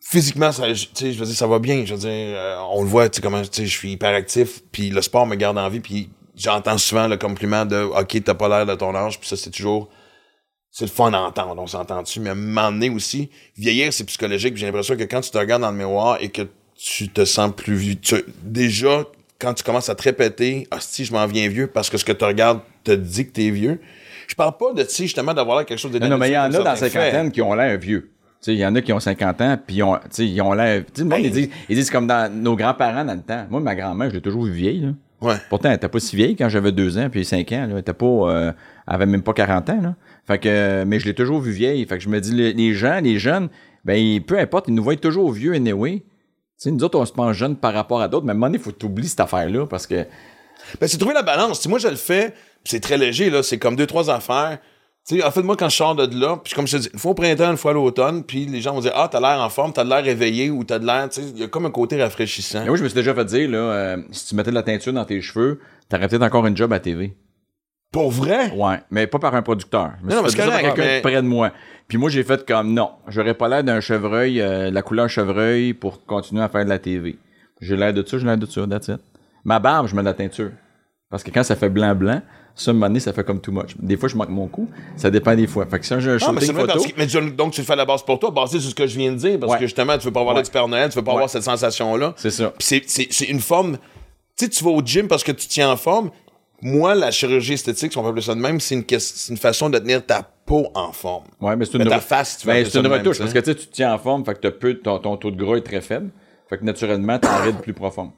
physiquement, 0.00 0.52
ça, 0.52 0.72
je- 0.72 0.86
veux 0.94 1.26
dire, 1.26 1.34
ça 1.34 1.46
va 1.46 1.58
bien. 1.58 1.84
Je 1.84 1.94
veux 1.94 2.00
dire, 2.00 2.08
euh, 2.10 2.56
on 2.70 2.82
le 2.82 2.88
voit, 2.88 3.08
tu 3.08 3.20
comment, 3.20 3.42
je 3.42 3.64
suis 3.64 3.92
hyper 3.92 4.14
actif, 4.14 4.62
puis 4.70 4.90
le 4.90 5.00
sport 5.02 5.26
me 5.26 5.34
garde 5.34 5.58
en 5.58 5.68
vie, 5.68 5.80
puis 5.80 6.10
j'entends 6.36 6.78
souvent 6.78 7.08
le 7.08 7.16
compliment 7.16 7.64
de, 7.64 7.82
OK, 7.82 8.22
t'as 8.22 8.34
pas 8.34 8.48
l'air 8.48 8.66
de 8.66 8.74
ton 8.74 8.94
âge, 8.94 9.18
puis 9.18 9.28
ça, 9.28 9.36
c'est 9.36 9.50
toujours, 9.50 9.88
c'est 10.70 10.84
le 10.84 10.90
fun 10.90 11.12
à 11.12 11.18
entendre, 11.20 11.60
on 11.60 11.66
s'entend 11.66 12.02
dessus, 12.02 12.20
mais 12.20 12.30
à 12.30 12.70
aussi, 12.90 13.30
vieillir, 13.56 13.92
c'est 13.92 14.04
psychologique, 14.04 14.56
j'ai 14.56 14.66
l'impression 14.66 14.96
que 14.96 15.04
quand 15.04 15.20
tu 15.22 15.30
te 15.30 15.38
regardes 15.38 15.62
dans 15.62 15.70
le 15.70 15.76
miroir 15.78 16.18
et 16.20 16.28
que 16.28 16.42
tu 16.76 17.08
te 17.08 17.24
sens 17.24 17.52
plus 17.56 17.76
vieux. 17.76 17.96
Déjà, 18.42 19.04
quand 19.38 19.54
tu 19.54 19.62
commences 19.62 19.88
à 19.88 19.94
te 19.94 20.02
répéter, 20.02 20.66
hostie, 20.72 21.04
je 21.04 21.12
m'en 21.12 21.26
viens 21.26 21.48
vieux 21.48 21.66
parce 21.68 21.88
que 21.88 21.96
ce 21.96 22.04
que 22.04 22.12
tu 22.12 22.24
regardes 22.24 22.60
te 22.82 22.92
dit 22.92 23.26
que 23.26 23.32
t'es 23.32 23.50
vieux. 23.50 23.80
Je 24.26 24.34
parle 24.34 24.56
pas 24.56 24.72
de, 24.72 24.82
tu 24.82 24.90
sais, 24.90 25.02
justement, 25.04 25.34
d'avoir 25.34 25.64
quelque 25.64 25.78
chose 25.78 25.92
de 25.92 25.98
Non, 25.98 26.08
non, 26.08 26.18
mais 26.18 26.30
il 26.30 26.34
y 26.34 26.38
en 26.38 26.52
a 26.52 26.58
dans 26.62 26.76
cinquantaine 26.76 27.30
qui 27.30 27.42
ont 27.42 27.54
l'air 27.54 27.78
vieux. 27.78 28.10
Tu 28.44 28.50
sais, 28.50 28.54
il 28.56 28.60
y 28.60 28.66
en 28.66 28.74
a 28.74 28.82
qui 28.82 28.92
ont 28.92 29.00
50 29.00 29.40
ans, 29.40 29.58
puis 29.66 29.76
ils 29.76 29.82
ont, 29.82 29.94
tu 29.94 30.00
sais, 30.10 30.26
ils 30.26 30.40
ont 30.42 30.52
l'air. 30.52 30.84
Tu 30.84 30.92
sais, 30.96 31.02
le 31.02 31.08
monde, 31.08 31.20
ils 31.24 31.30
disent, 31.30 31.48
ils 31.66 31.76
disent 31.76 31.90
comme 31.90 32.06
dans 32.06 32.30
nos 32.30 32.56
grands-parents 32.56 33.04
dans 33.04 33.14
le 33.14 33.22
temps. 33.22 33.46
Moi, 33.48 33.60
ma 33.60 33.74
grand-mère, 33.74 34.10
je 34.10 34.16
l'ai 34.16 34.20
toujours 34.20 34.44
vue 34.44 34.52
vieille, 34.52 34.80
là. 34.80 34.88
Ouais. 35.22 35.36
Pourtant, 35.48 35.70
elle 35.70 35.76
était 35.76 35.88
pas 35.88 35.98
si 35.98 36.14
vieille 36.14 36.36
quand 36.36 36.50
j'avais 36.50 36.70
deux 36.70 36.98
ans, 36.98 37.08
puis 37.10 37.24
cinq 37.24 37.52
ans, 37.52 37.66
là. 37.66 37.68
Elle 37.70 37.78
était 37.78 37.94
pas, 37.94 38.04
euh, 38.04 38.52
elle 38.86 38.94
avait 38.94 39.06
même 39.06 39.22
pas 39.22 39.32
40 39.32 39.70
ans, 39.70 39.80
là. 39.80 39.94
Fait 40.26 40.38
que, 40.38 40.84
mais 40.84 40.98
je 40.98 41.06
l'ai 41.06 41.14
toujours 41.14 41.40
vue 41.40 41.52
vieille. 41.52 41.86
Fait 41.86 41.96
que 41.96 42.04
je 42.04 42.10
me 42.10 42.20
dis, 42.20 42.32
les, 42.32 42.74
gens, 42.74 43.00
les 43.02 43.18
jeunes, 43.18 43.48
ben, 43.84 44.20
peu 44.20 44.38
importe, 44.38 44.68
ils 44.68 44.74
nous 44.74 44.82
voient 44.82 44.96
toujours 44.96 45.32
vieux, 45.32 45.54
anyway. 45.54 46.00
Tu 46.00 46.04
sais, 46.58 46.70
nous 46.70 46.84
autres, 46.84 46.98
on 46.98 47.06
se 47.06 47.12
pense 47.12 47.34
jeunes 47.34 47.56
par 47.56 47.72
rapport 47.72 48.02
à 48.02 48.08
d'autres, 48.08 48.26
mais 48.26 48.32
à 48.32 48.34
un 48.34 48.38
moment 48.38 48.48
donné, 48.48 48.58
faut 48.58 48.72
t'oublier 48.72 49.08
cette 49.08 49.20
affaire-là, 49.20 49.66
parce 49.66 49.86
que, 49.86 50.04
Ben, 50.80 50.86
c'est 50.86 50.98
trouver 50.98 51.14
la 51.14 51.22
balance. 51.22 51.60
Si 51.60 51.68
moi, 51.68 51.78
je 51.78 51.88
le 51.88 51.96
fais, 51.96 52.34
c'est 52.64 52.80
très 52.80 52.98
léger, 52.98 53.30
là. 53.30 53.42
C'est 53.42 53.58
comme 53.58 53.76
deux, 53.76 53.86
trois 53.86 54.10
affaires. 54.10 54.58
Tu 55.06 55.18
sais, 55.18 55.24
en 55.24 55.30
fait, 55.30 55.42
moi, 55.42 55.54
quand 55.54 55.68
je 55.68 55.76
sors 55.76 55.94
de 55.94 56.18
là, 56.18 56.38
puis 56.42 56.54
comme 56.54 56.66
je 56.66 56.78
te 56.78 56.82
dis, 56.82 56.88
une 56.94 56.98
fois 56.98 57.10
au 57.10 57.14
printemps, 57.14 57.50
une 57.50 57.58
fois 57.58 57.72
à 57.72 57.74
l'automne, 57.74 58.24
puis 58.24 58.46
les 58.46 58.62
gens 58.62 58.72
vont 58.72 58.80
dire, 58.80 58.92
ah, 58.94 59.06
t'as 59.12 59.20
l'air 59.20 59.38
en 59.38 59.50
forme, 59.50 59.72
t'as 59.74 59.84
de 59.84 59.90
l'air 59.90 60.06
éveillé, 60.08 60.48
ou 60.48 60.64
t'as 60.64 60.78
de 60.78 60.86
l'air, 60.86 61.08
tu 61.10 61.20
sais, 61.20 61.28
il 61.28 61.38
y 61.38 61.44
a 61.44 61.48
comme 61.48 61.66
un 61.66 61.70
côté 61.70 62.02
rafraîchissant. 62.02 62.64
Moi, 62.64 62.76
je 62.76 62.82
me 62.82 62.88
suis 62.88 62.94
déjà 62.96 63.14
fait 63.14 63.24
dire, 63.26 63.50
là, 63.50 63.58
euh, 63.58 63.96
si 64.12 64.28
tu 64.28 64.34
mettais 64.34 64.48
de 64.50 64.54
la 64.54 64.62
teinture 64.62 64.94
dans 64.94 65.04
tes 65.04 65.20
cheveux, 65.20 65.60
t'aurais 65.90 66.08
peut-être 66.08 66.22
encore 66.22 66.46
une 66.46 66.56
job 66.56 66.72
à 66.72 66.80
TV. 66.80 67.14
Pour 67.92 68.10
vrai? 68.10 68.50
Ouais, 68.56 68.80
mais 68.90 69.06
pas 69.06 69.18
par 69.18 69.34
un 69.34 69.42
producteur. 69.42 69.92
Je 70.00 70.06
me 70.06 70.10
Non, 70.22 70.26
suis 70.28 70.36
fait 70.40 70.50
quelqu'un 70.50 70.74
mais- 70.78 71.00
près 71.02 71.16
de 71.16 71.20
moi. 71.20 71.52
Puis 71.86 71.98
moi, 71.98 72.08
j'ai 72.08 72.24
fait 72.24 72.44
comme 72.46 72.72
non, 72.72 72.90
j'aurais 73.06 73.34
pas 73.34 73.46
l'air 73.48 73.62
d'un 73.62 73.80
chevreuil, 73.80 74.40
euh, 74.40 74.70
la 74.70 74.80
couleur 74.82 75.08
chevreuil 75.10 75.74
pour 75.74 76.04
continuer 76.06 76.42
à 76.42 76.48
faire 76.48 76.64
de 76.64 76.70
la 76.70 76.78
TV. 76.78 77.18
J'ai 77.60 77.76
l'air 77.76 77.92
de 77.92 78.02
ça, 78.04 78.18
j'ai 78.18 78.24
l'air 78.24 78.38
de 78.38 78.46
ça, 78.46 78.66
that's 78.66 78.88
it. 78.88 79.00
Ma 79.44 79.58
barbe, 79.58 79.86
je 79.88 79.94
mets 79.94 80.02
de 80.02 80.06
la 80.06 80.14
teinture. 80.14 80.50
Parce 81.10 81.22
que 81.22 81.30
quand 81.30 81.42
ça 81.44 81.54
fait 81.54 81.68
blanc-blanc, 81.68 82.22
ça, 82.56 82.70
un 82.70 82.74
moment 82.74 82.86
donné, 82.86 83.00
ça 83.00 83.12
fait 83.12 83.24
comme 83.24 83.40
too 83.40 83.52
much. 83.52 83.76
Des 83.78 83.96
fois, 83.96 84.08
je 84.08 84.16
manque 84.16 84.28
mon 84.30 84.46
coup. 84.48 84.68
Ça 84.96 85.10
dépend 85.10 85.34
des 85.34 85.46
fois. 85.46 85.66
Fait 85.66 85.78
que 85.80 85.84
si 85.86 85.94
j'ai 86.00 86.10
un 86.12 86.16
Ah, 86.22 86.32
mais 86.32 86.40
photo, 86.40 86.66
parce 86.66 86.86
que- 86.86 86.92
mais 86.96 87.06
tu- 87.06 87.30
donc 87.32 87.52
tu 87.52 87.60
le 87.60 87.66
fais 87.66 87.72
à 87.72 87.76
la 87.76 87.84
base 87.84 88.02
pour 88.02 88.18
toi, 88.18 88.30
basé 88.30 88.58
sur 88.60 88.70
ce 88.70 88.74
que 88.74 88.86
je 88.86 88.96
viens 88.96 89.12
de 89.12 89.16
dire, 89.16 89.38
parce 89.40 89.52
Ouais. 89.52 89.58
que 89.58 89.64
justement, 89.66 89.98
tu 89.98 90.04
veux 90.06 90.12
pas 90.12 90.20
avoir 90.20 90.36
Ouais. 90.36 90.42
du 90.42 90.50
Père 90.50 90.66
Noël, 90.68 90.88
tu 90.88 90.96
veux 90.96 91.04
pas 91.04 91.10
Ouais. 91.12 91.16
avoir 91.16 91.30
cette 91.30 91.42
sensation-là. 91.42 92.14
c'est 92.16 92.30
ça. 92.30 92.52
C'est- 92.58 93.28
une 93.28 93.40
forme. 93.40 93.76
Tu 94.36 94.44
sais, 94.46 94.48
tu 94.50 94.64
vas 94.64 94.70
au 94.70 94.82
gym 94.82 95.06
parce 95.08 95.22
que 95.24 95.32
tu 95.32 95.46
tiens 95.46 95.70
en 95.70 95.76
forme. 95.76 96.10
Moi, 96.62 96.94
la 96.94 97.10
chirurgie 97.10 97.52
esthétique, 97.54 97.92
si 97.92 97.98
on 97.98 98.02
peut 98.02 98.08
appeler 98.08 98.22
ça 98.22 98.34
de 98.34 98.40
même, 98.40 98.58
c'est 98.60 98.74
une, 98.74 98.84
une 99.30 99.36
façon 99.36 99.68
de 99.68 99.78
tenir 99.78 100.04
ta 100.04 100.22
peau 100.46 100.68
en 100.74 100.92
forme. 100.92 101.24
Ouais, 101.40 101.54
mais 101.56 101.64
c'est 101.66 101.76
Mais 101.78 101.84
une, 101.84 101.90
ta 101.90 101.98
re- 101.98 102.00
face, 102.00 102.38
tu 102.38 102.46
vas 102.46 102.54
Ben, 102.54 102.64
c'est 102.68 102.78
une 102.78 102.86
retouche. 102.86 103.18
Parce 103.18 103.32
que 103.32 103.38
tu 103.40 103.54
te 103.54 103.72
tiens 103.72 103.92
en 103.92 103.98
forme, 103.98 104.24
fait 104.24 104.40
que 104.40 104.48
peu, 104.48 104.74
ton, 104.74 104.98
ton 104.98 105.16
taux 105.16 105.30
de 105.30 105.36
gras 105.36 105.56
est 105.56 105.60
très 105.62 105.80
faible. 105.82 106.10
Fait 106.48 106.56
que 106.58 106.64
naturellement, 106.64 107.18
t'as 107.18 107.38
un 107.38 107.42
ride 107.42 107.56
plus 107.60 107.74
profond. 107.74 108.12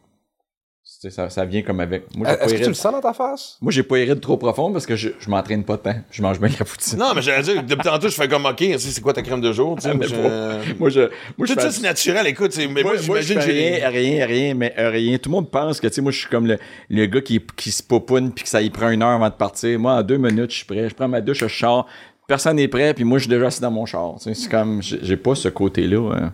Tu 1.00 1.10
sais, 1.10 1.14
Ça, 1.14 1.28
ça 1.30 1.44
vient 1.44 1.62
comme 1.62 1.80
avec. 1.80 2.04
Moi, 2.16 2.26
pas 2.26 2.44
Est-ce 2.44 2.54
que 2.54 2.58
tu 2.62 2.68
le 2.68 2.74
sens 2.74 2.92
dans 2.92 3.00
ta 3.00 3.12
face? 3.12 3.58
Moi, 3.60 3.70
j'ai 3.70 3.82
pas 3.82 3.96
rides 3.96 4.20
trop 4.20 4.36
profondes 4.36 4.72
parce 4.72 4.86
que 4.86 4.96
je, 4.96 5.10
je 5.18 5.28
m'entraîne 5.28 5.62
pas 5.64 5.76
tant. 5.76 5.94
Je 6.10 6.22
mange 6.22 6.40
bien 6.40 6.48
la 6.58 6.64
poutine. 6.64 6.98
Non, 6.98 7.12
mais 7.14 7.20
j'allais 7.22 7.42
dire, 7.42 7.62
depuis 7.62 7.82
tantôt, 7.82 8.08
je 8.08 8.14
fais 8.14 8.28
comme, 8.28 8.46
OK, 8.46 8.64
c'est 8.78 9.00
quoi 9.02 9.12
ta 9.12 9.22
crème 9.22 9.40
de 9.40 9.52
jour? 9.52 9.76
tu 9.76 9.82
sais, 9.82 9.90
Ah, 9.94 10.06
je-. 10.06 10.74
Moi, 10.78 10.88
je, 10.88 11.00
moi, 11.36 11.46
je 11.46 11.52
Tout 11.54 11.60
ça, 11.60 11.70
c'est 11.70 11.82
naturel, 11.82 12.26
écoute. 12.26 12.56
Mais 12.56 12.66
moi, 12.66 12.82
moi, 12.82 12.92
moi, 13.06 13.20
je 13.20 13.26
j'imagine 13.26 13.40
fais 13.40 13.46
que 13.46 13.52
j'ai. 13.52 13.74
rien, 13.76 13.88
rien, 13.90 14.26
rien, 14.26 14.54
mais 14.54 14.74
euh, 14.78 14.88
rien. 14.90 15.18
Tout 15.18 15.28
le 15.28 15.34
monde 15.36 15.50
pense 15.50 15.80
que, 15.80 15.86
tu 15.86 15.92
sais, 15.94 16.00
moi, 16.00 16.12
je 16.12 16.18
suis 16.20 16.28
comme 16.28 16.46
le, 16.46 16.58
le 16.88 17.06
gars 17.06 17.20
qui, 17.20 17.40
qui 17.56 17.70
se 17.72 17.82
popoune 17.82 18.32
puis 18.32 18.44
que 18.44 18.48
ça 18.50 18.62
y 18.62 18.70
prend 18.70 18.88
une 18.90 19.02
heure 19.02 19.10
avant 19.10 19.28
de 19.28 19.34
partir. 19.34 19.78
Moi, 19.78 19.92
en 19.92 20.02
deux 20.02 20.16
minutes, 20.18 20.50
je 20.50 20.56
suis 20.56 20.66
prêt. 20.66 20.88
Je 20.88 20.94
prends 20.94 21.08
ma 21.08 21.20
douche, 21.20 21.40
je 21.40 21.48
sors. 21.48 21.86
Personne 22.26 22.56
n'est 22.56 22.68
prêt, 22.68 22.94
puis 22.94 23.04
moi, 23.04 23.18
je 23.18 23.24
suis 23.24 23.30
déjà 23.30 23.46
assis 23.48 23.60
dans 23.60 23.70
mon 23.70 23.84
char. 23.86 24.14
Tu 24.16 24.24
sais, 24.24 24.34
C'est 24.34 24.48
comme, 24.50 24.82
j'ai 24.82 24.98
j'ai 25.02 25.16
pas 25.18 25.34
ce 25.34 25.48
côté-là. 25.48 26.12
hein. 26.16 26.32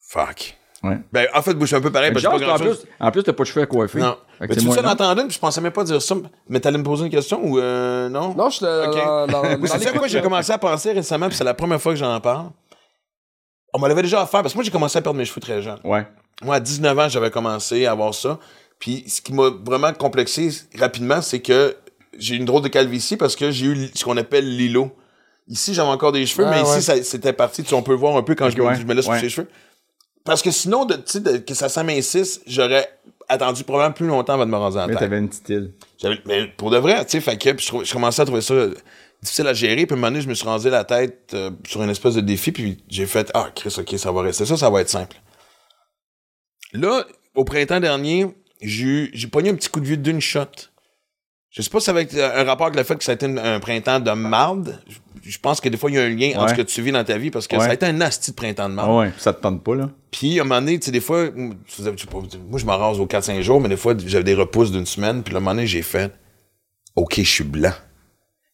Fuck. 0.00 0.57
Ouais. 0.82 0.98
Ben, 1.12 1.26
en 1.34 1.42
fait, 1.42 1.54
moi, 1.54 1.62
je 1.62 1.66
suis 1.66 1.76
un 1.76 1.80
peu 1.80 1.90
pareil, 1.90 2.12
parce 2.12 2.24
que 2.24 2.28
en 2.28 2.56
plus, 2.56 2.86
en 3.00 3.10
plus, 3.10 3.22
t'as 3.24 3.32
pas 3.32 3.42
de 3.42 3.48
cheveux 3.48 3.62
à 3.62 3.66
coiffer. 3.66 3.98
Non. 3.98 4.16
Fait 4.38 4.46
Mais 4.48 4.54
tu 4.56 4.64
long. 4.64 4.74
l'entendais, 4.74 5.22
puis 5.24 5.32
je 5.32 5.38
pensais 5.40 5.60
même 5.60 5.72
pas 5.72 5.82
dire 5.82 6.00
ça. 6.00 6.14
Mais 6.48 6.60
t'allais 6.60 6.78
me 6.78 6.84
poser 6.84 7.04
une 7.06 7.10
question 7.10 7.40
ou 7.44 7.58
euh, 7.58 8.08
non? 8.08 8.34
Non, 8.34 8.48
je 8.48 8.60
dans 9.26 9.42
c'est 9.62 9.66
ça 9.66 9.78
l'écoute, 9.78 9.98
quoi 9.98 10.08
j'ai 10.08 10.20
commencé 10.20 10.52
à 10.52 10.58
penser 10.58 10.92
récemment, 10.92 11.26
puis 11.28 11.36
c'est 11.36 11.44
la 11.44 11.54
première 11.54 11.80
fois 11.82 11.92
que 11.92 11.98
j'en 11.98 12.20
parle. 12.20 12.50
On 13.74 13.80
me 13.80 13.88
l'avait 13.88 14.02
déjà 14.02 14.22
offert, 14.22 14.42
parce 14.42 14.52
que 14.54 14.58
moi, 14.58 14.64
j'ai 14.64 14.70
commencé 14.70 14.98
à 14.98 15.02
perdre 15.02 15.18
mes 15.18 15.24
cheveux 15.24 15.40
très 15.40 15.60
jeune. 15.62 15.78
Ouais. 15.84 16.06
Moi, 16.42 16.54
à 16.54 16.60
19 16.60 16.98
ans, 16.98 17.08
j'avais 17.08 17.30
commencé 17.30 17.84
à 17.84 17.90
avoir 17.92 18.14
ça. 18.14 18.38
Puis 18.78 19.04
ce 19.08 19.20
qui 19.20 19.32
m'a 19.32 19.50
vraiment 19.64 19.92
complexé 19.92 20.50
rapidement, 20.78 21.20
c'est 21.20 21.40
que 21.40 21.76
j'ai 22.16 22.36
eu 22.36 22.38
une 22.38 22.44
drôle 22.44 22.62
de 22.62 22.68
calvitie 22.68 23.16
parce 23.16 23.34
que 23.34 23.50
j'ai 23.50 23.66
eu 23.66 23.90
ce 23.92 24.04
qu'on 24.04 24.16
appelle 24.16 24.48
l'îlot. 24.56 24.92
Ici, 25.48 25.74
j'avais 25.74 25.88
encore 25.88 26.12
des 26.12 26.24
cheveux, 26.26 26.46
Ah, 26.46 26.50
mais 26.50 26.62
ouais. 26.62 26.78
ici, 26.78 27.04
c'était 27.04 27.32
parti. 27.32 27.62
Tu 27.62 27.70
sais, 27.70 27.74
on 27.74 27.82
peut 27.82 27.94
voir 27.94 28.16
un 28.16 28.22
peu 28.22 28.34
quand 28.34 28.50
je, 28.50 28.56
me, 28.56 28.62
ouais, 28.62 28.76
je 28.76 28.84
me 28.84 28.94
laisse 28.94 29.06
ouais. 29.06 29.14
pousser 29.14 29.24
les 29.24 29.30
cheveux. 29.30 29.48
Parce 30.28 30.42
que 30.42 30.50
sinon, 30.50 30.84
de, 30.84 30.94
de- 31.18 31.38
que 31.38 31.54
ça 31.54 31.68
s'amincisse, 31.68 32.40
j'aurais 32.46 32.88
attendu 33.28 33.64
probablement 33.64 33.94
plus 33.94 34.06
longtemps 34.06 34.34
avant 34.34 34.46
de 34.46 34.50
me 34.50 34.56
rendre 34.56 34.78
en 34.78 34.86
Mais 34.86 34.94
t'avais 34.94 35.18
une 35.18 35.28
petite 35.28 35.48
île. 35.48 35.72
J'avais- 36.00 36.20
mais 36.26 36.46
pour 36.46 36.70
de 36.70 36.76
vrai, 36.78 37.04
tu 37.04 37.12
sais, 37.12 37.20
fait 37.20 37.36
que 37.36 37.50
puis 37.52 37.66
je, 37.84 37.92
commençais 37.92 38.22
à 38.22 38.24
trouver 38.24 38.40
ça 38.42 38.54
difficile 39.22 39.46
à 39.48 39.52
gérer. 39.54 39.86
Puis 39.86 39.94
à 39.94 39.96
un 39.96 39.96
moment 39.96 40.10
donné, 40.10 40.20
je 40.20 40.28
me 40.28 40.34
suis 40.34 40.46
rendu 40.46 40.70
la 40.70 40.84
tête 40.84 41.32
euh, 41.34 41.50
sur 41.66 41.82
une 41.82 41.90
espèce 41.90 42.14
de 42.14 42.20
défi, 42.20 42.52
puis 42.52 42.82
j'ai 42.88 43.06
fait 43.06 43.30
Ah, 43.34 43.50
Chris, 43.54 43.74
ok, 43.78 43.98
ça 43.98 44.12
va 44.12 44.22
rester 44.22 44.46
ça, 44.46 44.56
ça 44.56 44.70
va 44.70 44.80
être 44.80 44.88
simple. 44.88 45.16
Là, 46.72 47.04
au 47.34 47.44
printemps 47.44 47.80
dernier, 47.80 48.26
j'ai 48.60 49.10
j'ai 49.12 49.26
pogné 49.28 49.50
un 49.50 49.54
petit 49.54 49.68
coup 49.68 49.80
de 49.80 49.86
vue 49.86 49.96
d'une 49.98 50.20
shot. 50.20 50.44
Je 51.50 51.62
sais 51.62 51.70
pas 51.70 51.80
si 51.80 51.86
ça 51.86 51.92
avait 51.92 52.02
été 52.02 52.22
un 52.22 52.44
rapport 52.44 52.66
avec 52.66 52.78
le 52.78 52.84
fait 52.84 52.96
que 52.96 53.04
ça 53.04 53.12
a 53.12 53.14
été 53.14 53.26
un, 53.26 53.36
un 53.38 53.60
printemps 53.60 54.00
de 54.00 54.10
marde. 54.10 54.78
Je, 54.86 54.98
je 55.30 55.38
pense 55.38 55.60
que 55.60 55.68
des 55.68 55.76
fois, 55.76 55.90
il 55.90 55.94
y 55.94 55.98
a 55.98 56.02
un 56.02 56.08
lien 56.10 56.32
entre 56.38 56.50
ce 56.50 56.54
que 56.54 56.62
tu 56.62 56.82
vis 56.82 56.92
dans 56.92 57.04
ta 57.04 57.16
vie, 57.18 57.30
parce 57.30 57.46
que 57.46 57.56
Ouais. 57.56 57.62
ça 57.64 57.70
a 57.70 57.74
été 57.74 57.86
un 57.86 58.00
asti 58.00 58.30
de 58.32 58.36
printemps 58.36 58.68
de 58.68 58.74
marde. 58.74 58.88
Ah 58.90 58.96
ouais, 58.96 59.12
ça 59.18 59.32
te 59.32 59.40
tente 59.42 59.62
pas, 59.64 59.74
là. 59.74 59.88
Puis, 60.10 60.38
à 60.38 60.42
un 60.42 60.44
moment 60.44 60.60
donné, 60.60 60.78
tu 60.78 60.86
sais, 60.86 60.90
des 60.92 61.00
fois, 61.00 61.26
moi, 61.34 62.58
je 62.58 62.64
m'en 62.66 62.76
rase 62.78 63.00
aux 63.00 63.06
4-5 63.06 63.40
jours, 63.42 63.60
mais 63.60 63.68
des 63.68 63.76
fois, 63.76 63.94
j'avais 64.06 64.24
des 64.24 64.34
repousses 64.34 64.70
d'une 64.70 64.86
semaine. 64.86 65.22
Puis, 65.22 65.34
à 65.34 65.38
un 65.38 65.40
moment 65.40 65.54
donné, 65.54 65.66
j'ai 65.66 65.82
fait 65.82 66.12
OK, 66.96 67.14
je 67.18 67.22
suis 67.22 67.44
blanc. 67.44 67.72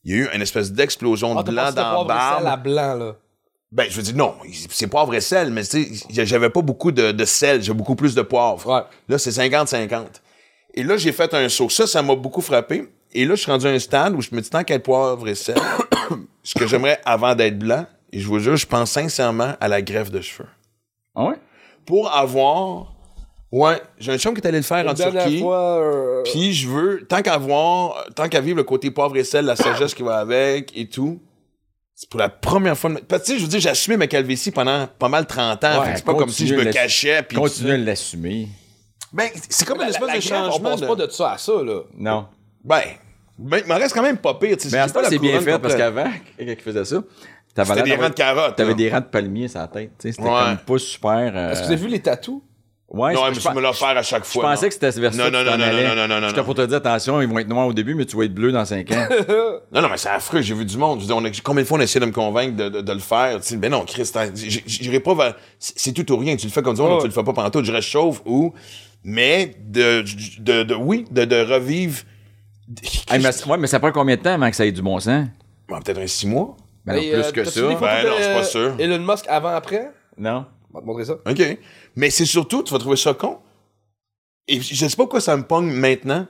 Il 0.04 0.12
y 0.12 0.14
a 0.14 0.16
eu 0.18 0.28
une 0.35 0.42
espèce 0.42 0.70
d'explosion 0.72 1.37
Ah, 1.38 1.42
de 1.42 1.50
blanc 1.50 1.72
dans 1.72 2.04
la 2.07 2.37
sel 2.38 2.46
à 2.46 2.50
barbe. 2.57 2.62
blanc, 2.62 2.94
là? 2.94 3.16
Ben, 3.72 3.87
je 3.90 3.96
veux 3.96 4.02
dire, 4.02 4.14
non, 4.14 4.35
c'est 4.70 4.87
poivre 4.87 5.12
et 5.14 5.20
sel, 5.20 5.50
mais 5.50 5.64
tu 5.64 5.85
sais, 5.96 6.26
j'avais 6.26 6.50
pas 6.50 6.62
beaucoup 6.62 6.92
de, 6.92 7.11
de 7.11 7.24
sel, 7.24 7.61
j'ai 7.62 7.72
beaucoup 7.72 7.96
plus 7.96 8.14
de 8.14 8.22
poivre. 8.22 8.64
Ouais. 8.72 8.83
Là, 9.09 9.18
c'est 9.18 9.30
50-50. 9.30 10.04
Et 10.74 10.82
là, 10.82 10.96
j'ai 10.96 11.12
fait 11.12 11.32
un 11.34 11.48
saut. 11.48 11.68
Ça, 11.70 11.87
ça 11.87 12.02
m'a 12.02 12.14
beaucoup 12.16 12.40
frappé. 12.40 12.88
Et 13.12 13.24
là, 13.24 13.34
je 13.37 13.42
suis 13.42 13.50
rendu 13.50 13.66
à 13.66 13.70
un 13.70 13.78
stade 13.78 14.14
où 14.14 14.20
je 14.20 14.28
me 14.32 14.40
dis, 14.40 14.50
tant 14.50 14.64
qu'être 14.64 14.82
poivre 14.82 15.26
et 15.28 15.34
sel, 15.37 15.56
ce 16.42 16.54
que 16.54 16.66
j'aimerais 16.66 17.00
avant 17.04 17.34
d'être 17.37 17.58
blanc, 17.58 17.87
et 18.12 18.18
je 18.20 18.26
vous 18.26 18.40
jure, 18.40 18.56
je 18.56 18.66
pense 18.66 18.90
sincèrement 18.90 19.54
à 19.60 19.68
la 19.68 19.82
greffe 19.82 20.10
de 20.10 20.20
cheveux. 20.20 20.48
Ah 21.14 21.26
ouais? 21.28 21.37
Pour 21.87 22.12
avoir. 22.12 22.92
Ouais, 23.52 23.80
j'ai 23.98 24.10
un 24.12 24.18
chum 24.18 24.34
qui 24.34 24.40
est 24.40 24.46
allé 24.48 24.58
le 24.58 24.64
faire 24.64 24.84
en 24.88 24.94
Turquie. 24.94 25.38
fois, 25.40 25.78
euh, 25.80 26.22
Puis 26.24 26.52
je 26.52 26.68
veux, 26.68 27.06
tant 27.08 27.22
qu'à 27.22 27.38
voir, 27.38 28.04
tant 28.16 28.28
qu'à 28.28 28.40
vivre 28.40 28.56
le 28.56 28.64
côté 28.64 28.90
poivre 28.90 29.16
et 29.16 29.22
sel, 29.22 29.44
la 29.44 29.54
sagesse 29.54 29.94
qui 29.94 30.02
va 30.02 30.16
avec 30.18 30.76
et 30.76 30.88
tout, 30.88 31.20
c'est 31.94 32.08
pour 32.10 32.18
la 32.18 32.28
première 32.28 32.76
fois. 32.76 32.90
de 32.90 32.94
ma- 32.94 33.00
Parce 33.00 33.22
que 33.22 33.26
tu 33.26 33.32
sais, 33.34 33.38
je 33.38 33.44
veux 33.44 33.48
dire, 33.50 33.60
j'ai 33.60 33.68
assumé 33.68 33.96
ma 33.96 34.08
calvitie 34.08 34.50
pendant 34.50 34.88
pas 34.98 35.08
mal 35.08 35.24
30 35.26 35.62
ans. 35.62 35.82
Ouais, 35.82 35.92
c'est 35.94 36.04
pas 36.04 36.14
comme 36.14 36.30
si 36.30 36.48
je 36.48 36.54
me 36.56 36.64
cachais. 36.72 37.22
Puis 37.22 37.37
Continue 37.37 37.70
à 37.70 37.76
l'assumer. 37.76 38.48
Ben, 39.14 39.29
c'est 39.48 39.64
comme 39.66 39.79
la, 39.79 39.85
une 39.85 39.92
la, 39.92 39.96
espèce 39.98 40.09
la 40.09 40.14
de 40.14 40.20
greffe, 40.20 40.33
on 40.48 40.50
changement. 40.53 40.70
passe 40.70 40.81
de- 40.81 40.87
pas 40.87 40.94
de 40.96 41.11
ça 41.11 41.33
à 41.33 41.38
ça, 41.38 41.53
là. 41.62 41.81
Non. 41.96 42.27
Ben, 42.64 42.81
ben, 43.38 43.61
il 43.64 43.68
m'en 43.68 43.77
reste 43.77 43.94
quand 43.94 44.03
même 44.03 44.18
pas 44.18 44.35
pire. 44.35 44.57
Mais 44.72 44.79
à 44.79 44.88
c'est 45.09 45.18
bien 45.18 45.40
fait 45.40 45.59
parce 45.59 45.74
qu'avant, 45.77 46.05
quand 46.05 46.11
il 46.38 46.57
faisait 46.57 46.85
ça, 46.85 46.96
t'avais 47.55 47.83
des 47.83 47.94
rangs 47.96 48.09
de 48.09 48.14
carottes. 48.14 48.57
T'avais 48.57 48.74
des 48.74 48.90
rangs 48.90 49.00
de 49.00 49.05
palmiers 49.07 49.48
sur 49.48 49.61
la 49.61 49.68
tête. 49.68 49.92
tu 49.98 50.09
sais, 50.09 50.12
C'était 50.12 50.29
Ouais. 50.29 50.40
comme 50.44 50.59
pas 50.59 50.79
super. 50.79 51.33
euh, 51.35 51.50
Est-ce 51.53 51.61
que 51.61 51.66
vous 51.66 51.72
avez 51.72 51.83
vu 51.83 51.88
les 51.88 52.00
tatous? 52.03 52.42
Ouais, 52.94 53.12
Non, 53.12 53.22
je- 53.24 53.28
mais 53.30 53.35
je 53.35 53.40
je 53.40 53.48
me 53.48 53.66
offert 53.66 53.88
à 53.88 54.02
chaque 54.02 54.24
Je 54.24 54.30
fois. 54.30 54.42
pensais 54.50 54.66
non. 54.66 54.68
que 54.68 54.74
c'était 54.74 55.00
vers 55.00 55.12
ça 55.12 55.24
Non, 55.24 55.30
non, 55.38 55.44
non, 55.44 55.59
non, 55.59 55.66
non, 55.66 55.96
non, 55.96 56.07
non, 56.09 56.20
non, 56.20 56.28
J'étais 56.28 56.40
non. 56.40 56.44
pour 56.44 56.54
te 56.54 56.62
dire, 56.62 56.76
attention, 56.76 57.20
ils 57.20 57.28
vont 57.28 57.38
être 57.40 57.48
noirs 57.48 57.66
au 57.66 57.72
début, 57.72 57.94
mais 57.96 58.04
tu 58.04 58.16
vas 58.16 58.24
être 58.24 58.35
bleu 58.35 58.52
dans 58.52 58.64
5 58.64 58.88
ans. 58.92 59.09
Non, 59.72 59.83
non, 59.83 59.88
mais 59.88 59.96
c'est 59.96 60.11
affreux. 60.11 60.40
J'ai 60.42 60.54
vu 60.54 60.64
du 60.64 60.76
monde. 60.78 61.00
Je 61.00 61.04
veux 61.04 61.07
dire, 61.09 61.16
on 61.16 61.24
a, 61.24 61.30
combien 61.42 61.62
de 61.64 61.66
fois 61.68 61.78
on 61.78 61.80
a 61.80 61.85
essayé 61.85 61.98
de 61.98 62.07
me 62.07 62.12
convaincre 62.12 62.54
de, 62.57 62.68
de- 62.68 62.80
de 62.83 62.92
le 62.92 63.00
faire? 63.00 63.40
Tu 63.40 63.48
sais, 63.48 63.57
ben 63.57 63.72
non, 63.72 63.85
Christ, 63.85 64.16
hein, 64.16 64.30
j'irai 64.35 65.00
pas 65.00 65.14
vers. 65.14 65.35
C'est 65.59 65.92
tout 65.92 66.12
ou 66.12 66.16
rien. 66.16 66.37
Tu 66.37 66.46
le 66.46 66.52
fais 66.52 66.62
comme 66.62 66.76
ça, 66.76 66.85
Ouais. 66.85 66.98
tu 67.00 67.07
le 67.07 67.12
fais 67.12 67.24
pas 67.24 67.33
pendant 67.33 67.50
tout. 67.50 67.64
Je 67.64 67.72
reste 67.72 67.88
chauve 67.88 68.20
ou. 68.24 68.54
Mais 69.02 69.57
de, 69.66 70.04
de, 70.38 70.62
de- 70.62 70.74
oui, 70.76 71.04
de, 71.11 71.24
de 71.24 71.37
revivre. 71.42 72.02
Hey, 73.11 73.20
mais, 73.20 73.30
ouais, 73.46 73.59
mais 73.59 73.66
ça 73.66 73.78
prend 73.80 73.90
combien 73.92 74.16
de 74.16 74.22
temps 74.22 74.35
avant 74.35 74.48
que 74.48 74.57
ça 74.57 74.64
ait 74.64 74.72
du 74.72 74.80
bon 74.83 74.98
sens? 75.00 75.26
Bon, 75.68 75.80
Peut-être 75.80 75.98
un 76.00 76.07
six 76.07 76.26
mois. 76.26 76.57
Ben 76.87 76.94
non, 76.94 77.00
plus 77.00 77.11
euh, 77.14 77.30
que 77.33 77.44
ça. 77.44 77.61
Ben 77.61 78.04
non, 78.04 78.14
c'est 78.20 78.35
pas 78.35 78.44
sûr. 78.44 78.74
Elon 78.78 78.98
Musk 79.00 79.24
avant-après? 79.28 79.90
Non. 80.16 80.46
On 80.74 80.78
va 80.78 80.80
te 80.82 80.87
montrer 80.87 81.04
ça. 81.04 81.14
OK. 81.14 81.58
Mais 81.94 82.10
c'est 82.10 82.24
surtout, 82.26 82.64
tu 82.64 82.72
vas 82.72 82.80
trouver 82.80 82.96
ça 82.96 83.14
con. 83.14 83.38
Et 84.48 84.60
je 84.60 84.74
sais 84.74 84.96
pas 84.96 85.04
pourquoi 85.04 85.20
ça 85.20 85.37
me 85.37 85.44
pogne 85.44 85.70
maintenant. 85.72 86.26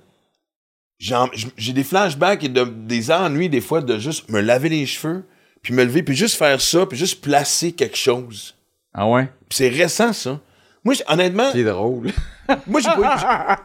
J'ai 0.98 1.72
des 1.72 1.82
flashbacks 1.84 2.44
et 2.44 2.48
de- 2.48 2.64
des 2.64 3.10
ennuis, 3.10 3.48
des 3.48 3.60
fois, 3.60 3.80
de 3.80 3.98
juste 3.98 4.28
me 4.30 4.40
laver 4.40 4.68
les 4.68 4.86
cheveux, 4.86 5.24
puis 5.62 5.74
me 5.74 5.82
lever, 5.84 6.02
puis 6.02 6.14
juste 6.14 6.36
faire 6.36 6.60
ça, 6.60 6.86
puis 6.86 6.96
juste 6.96 7.20
placer 7.22 7.72
quelque 7.72 7.96
chose. 7.96 8.54
Ah 8.92 9.08
ouais? 9.08 9.24
Puis 9.48 9.56
c'est 9.56 9.68
récent, 9.68 10.12
ça. 10.12 10.40
Moi, 10.84 10.94
honnêtement, 11.08 11.50
C'est 11.52 11.64
drôle. 11.64 12.10
moi, 12.66 12.80
j'ai 12.80 12.90
pas 12.90 13.58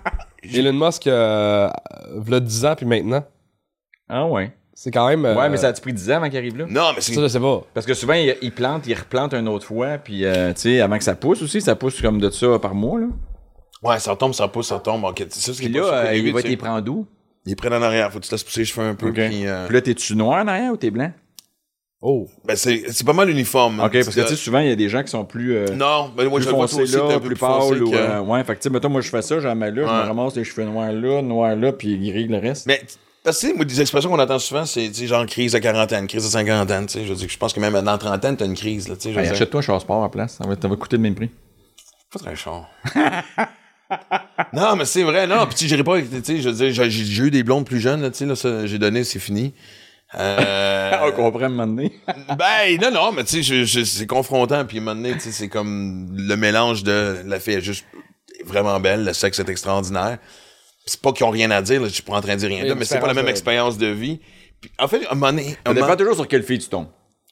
eu. 0.43 0.55
Elon 0.57 0.73
Musk, 0.87 1.05
euh, 1.07 1.69
v'là 2.15 2.39
10 2.39 2.65
ans, 2.65 2.75
puis 2.75 2.85
maintenant. 2.85 3.23
Ah 4.07 4.25
ouais? 4.25 4.51
C'est 4.81 4.91
quand 4.91 5.09
même. 5.09 5.25
euh, 5.25 5.35
Ouais, 5.35 5.49
mais 5.49 5.57
ça 5.57 5.67
a-tu 5.67 5.81
pris 5.81 5.91
10 5.91 6.09
ans 6.09 6.15
avant 6.15 6.29
qu'il 6.29 6.37
arrive 6.37 6.57
là? 6.57 6.65
Non, 6.69 6.91
mais 6.95 7.01
c'est. 7.01 7.13
Ça, 7.13 7.21
je 7.21 7.27
sais 7.27 7.39
pas. 7.41 7.63
Parce 7.73 7.85
que 7.85 7.93
souvent, 7.93 8.13
ils 8.13 8.33
il 8.41 8.53
plantent, 8.53 8.87
ils 8.87 8.93
replantent 8.93 9.33
une 9.33 9.49
autre 9.49 9.65
fois, 9.65 9.97
puis, 9.97 10.23
euh, 10.23 10.53
tu 10.53 10.61
sais, 10.61 10.79
avant 10.79 10.97
que 10.97 11.03
ça 11.03 11.15
pousse 11.15 11.41
aussi, 11.41 11.59
ça 11.59 11.75
pousse 11.75 12.01
comme 12.01 12.17
de 12.21 12.29
ça 12.29 12.57
par 12.59 12.73
mois, 12.73 13.01
là. 13.01 13.07
Ouais, 13.83 13.99
ça 13.99 14.15
tombe, 14.15 14.33
ça 14.33 14.47
pousse, 14.47 14.67
ça 14.67 14.79
tombe. 14.79 15.03
Ok, 15.03 15.25
c'est 15.29 15.41
ça 15.41 15.53
ce 15.53 15.59
qui 15.59 15.65
est 15.65 15.69
là, 15.69 15.81
pas 15.81 16.05
euh, 16.05 16.15
il 16.15 16.31
va 16.31 16.41
t'y 16.41 16.55
prendre 16.55 16.79
d'où? 16.81 17.05
Il 17.45 17.57
prend 17.57 17.67
en 17.67 17.81
arrière. 17.81 18.09
Faut 18.09 18.19
que 18.21 18.25
tu 18.25 18.31
laisses 18.31 18.43
pousser 18.45 18.61
les 18.61 18.65
cheveux 18.65 18.87
un 18.87 18.95
peu. 18.95 19.11
Puis, 19.11 19.45
euh, 19.45 19.65
Puis 19.65 19.75
là, 19.75 19.81
t'es-tu 19.81 20.15
noir 20.15 20.41
en 20.45 20.47
arrière 20.47 20.71
ou 20.71 20.77
t'es 20.77 20.91
blanc? 20.91 21.11
Oh. 22.01 22.27
ben, 22.45 22.55
c'est 22.55 22.83
c'est 22.89 23.05
pas 23.05 23.11
mal 23.11 23.29
uniforme. 23.29 23.81
OK, 23.81 23.91
parce 23.91 24.15
que, 24.15 24.21
tu 24.21 24.27
sais, 24.27 24.35
souvent, 24.37 24.59
il 24.59 24.69
y 24.69 24.71
a 24.71 24.77
des 24.77 24.87
gens 24.87 25.03
qui 25.03 25.09
sont 25.09 25.25
plus... 25.25 25.57
euh, 25.57 25.65
Non, 25.75 26.09
ben, 26.15 26.29
moi, 26.29 26.39
plus 26.39 26.45
je 26.45 26.49
le 26.51 26.55
vois 26.55 26.67
foncé 26.69 26.83
aussi, 26.83 26.95
là, 26.95 27.19
plus 27.19 27.35
plus 27.35 27.81
ou... 27.81 27.91
que- 27.91 27.95
euh, 27.97 28.21
ouais, 28.21 28.41
fait 28.45 28.53
que, 28.55 28.59
tu 28.59 28.63
sais, 28.63 28.69
mettons, 28.69 28.87
moi, 28.87 29.01
je 29.01 29.09
fais 29.09 29.21
ça, 29.21 29.41
j'en 29.41 29.53
mets 29.55 29.71
là, 29.71 29.81
je 29.85 29.91
me 29.91 30.07
ramasse 30.07 30.37
les 30.37 30.45
cheveux 30.45 30.63
noirs 30.65 30.93
là, 30.93 31.21
noirs 31.21 31.57
là, 31.57 31.73
puis 31.73 31.97
gris 31.97 32.27
le 32.29 32.37
reste. 32.37 32.67
Mais, 32.67 32.81
parce 33.29 33.41
que, 33.41 33.45
tu 33.45 33.51
sais, 33.51 33.57
moi, 33.57 33.65
des 33.65 33.79
expressions 33.79 34.09
qu'on 34.09 34.19
entend 34.19 34.39
souvent, 34.39 34.65
c'est, 34.65 34.91
genre 35.05 35.23
crise 35.27 35.53
de 35.53 35.59
quarantaine, 35.59 36.07
crise 36.07 36.23
de 36.23 36.29
cinquantaine, 36.29 36.87
tu 36.87 36.93
sais. 36.93 37.05
Je 37.05 37.09
veux 37.09 37.15
dire, 37.15 37.29
je 37.29 37.37
pense 37.37 37.53
que 37.53 37.59
même 37.59 37.79
dans 37.79 37.97
trentaine, 37.99 38.35
t'as 38.35 38.45
une 38.45 38.55
crise, 38.55 38.87
là, 38.87 38.95
dire. 38.95 39.15
achète-toi 39.17 39.59
un 39.59 39.61
char 39.61 39.79
sport 39.79 39.99
à 39.99 40.03
la 40.03 40.09
place, 40.09 40.37
ça 40.41 40.47
va, 40.47 40.55
ça 40.59 40.67
va 40.67 40.75
coûter 40.75 40.97
le 40.97 41.03
même 41.03 41.13
prix. 41.13 41.29
Pas 42.11 42.19
très 42.19 42.35
cher. 42.35 42.65
non, 44.53 44.75
mais 44.75 44.85
c'est 44.85 45.03
vrai, 45.03 45.27
non. 45.27 45.45
Puis, 45.45 45.67
j'irai 45.67 45.83
pas, 45.83 46.01
tu 46.01 46.07
sais, 46.23 46.41
je 46.41 46.49
veux 46.49 46.55
dire, 46.55 46.89
j'ai, 46.89 47.23
eu 47.23 47.29
des 47.29 47.43
blondes 47.43 47.67
plus 47.67 47.79
jeunes, 47.79 48.01
là, 48.01 48.65
j'ai 48.65 48.79
donné, 48.79 49.03
c'est 49.03 49.19
fini. 49.19 49.53
Euh, 50.15 50.91
On 51.03 51.11
comprend 51.11 51.45
un 51.45 51.49
moment 51.49 51.67
donné. 51.67 51.91
ben, 52.07 52.81
non, 52.81 52.89
non, 52.91 53.11
mais 53.11 53.23
tu 53.25 53.43
sais, 53.43 53.85
c'est 53.85 54.07
confrontant. 54.07 54.65
Puis, 54.65 54.79
un 54.79 54.81
moment 54.81 54.95
donné, 54.95 55.13
tu 55.13 55.19
sais, 55.19 55.31
c'est 55.31 55.49
comme 55.49 56.07
le 56.17 56.35
mélange 56.35 56.83
de 56.83 57.17
la 57.27 57.39
fille 57.39 57.55
est 57.55 57.61
juste 57.61 57.85
vraiment 58.43 58.79
belle, 58.79 59.05
le 59.05 59.13
sexe 59.13 59.37
est 59.37 59.49
extraordinaire. 59.49 60.17
C'est 60.89 61.01
pas 61.01 61.11
qu'ils 61.13 61.25
ont 61.25 61.29
rien 61.29 61.51
à 61.51 61.61
dire, 61.61 61.81
là, 61.81 61.87
je 61.87 61.93
suis 61.93 62.03
pas 62.03 62.13
en 62.13 62.21
train 62.21 62.33
de 62.35 62.39
dire 62.39 62.49
rien 62.49 62.63
Mais 62.63 62.69
là, 62.69 62.75
mais 62.75 62.85
c'est 62.85 62.99
pas 62.99 63.07
la 63.07 63.13
même 63.13 63.27
expérience 63.27 63.77
de 63.77 63.87
vie. 63.87 64.19
Puis, 64.59 64.71
en 64.79 64.87
fait, 64.87 65.05
à 65.05 65.11
un 65.11 65.15
moment 65.15 65.31
donné, 65.31 65.55
un 65.65 65.69
Ça 65.69 65.73
dépend 65.73 65.85
moment- 65.85 65.95
toujours 65.97 66.15
sur 66.15 66.27
quelle 66.27 66.43
fille 66.43 66.59
tu 66.59 66.67
tombes. 66.69 66.87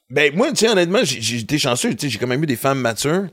ben, 0.10 0.34
moi, 0.36 0.50
tu 0.52 0.58
sais, 0.58 0.70
honnêtement, 0.70 1.00
j'ai 1.04 1.40
été 1.40 1.58
chanceux. 1.58 1.90
Tu 1.96 2.02
sais, 2.08 2.10
j'ai 2.10 2.20
quand 2.20 2.28
même 2.28 2.44
eu 2.44 2.48
des 2.48 2.56
femmes 2.56 2.80
matures. 2.80 3.28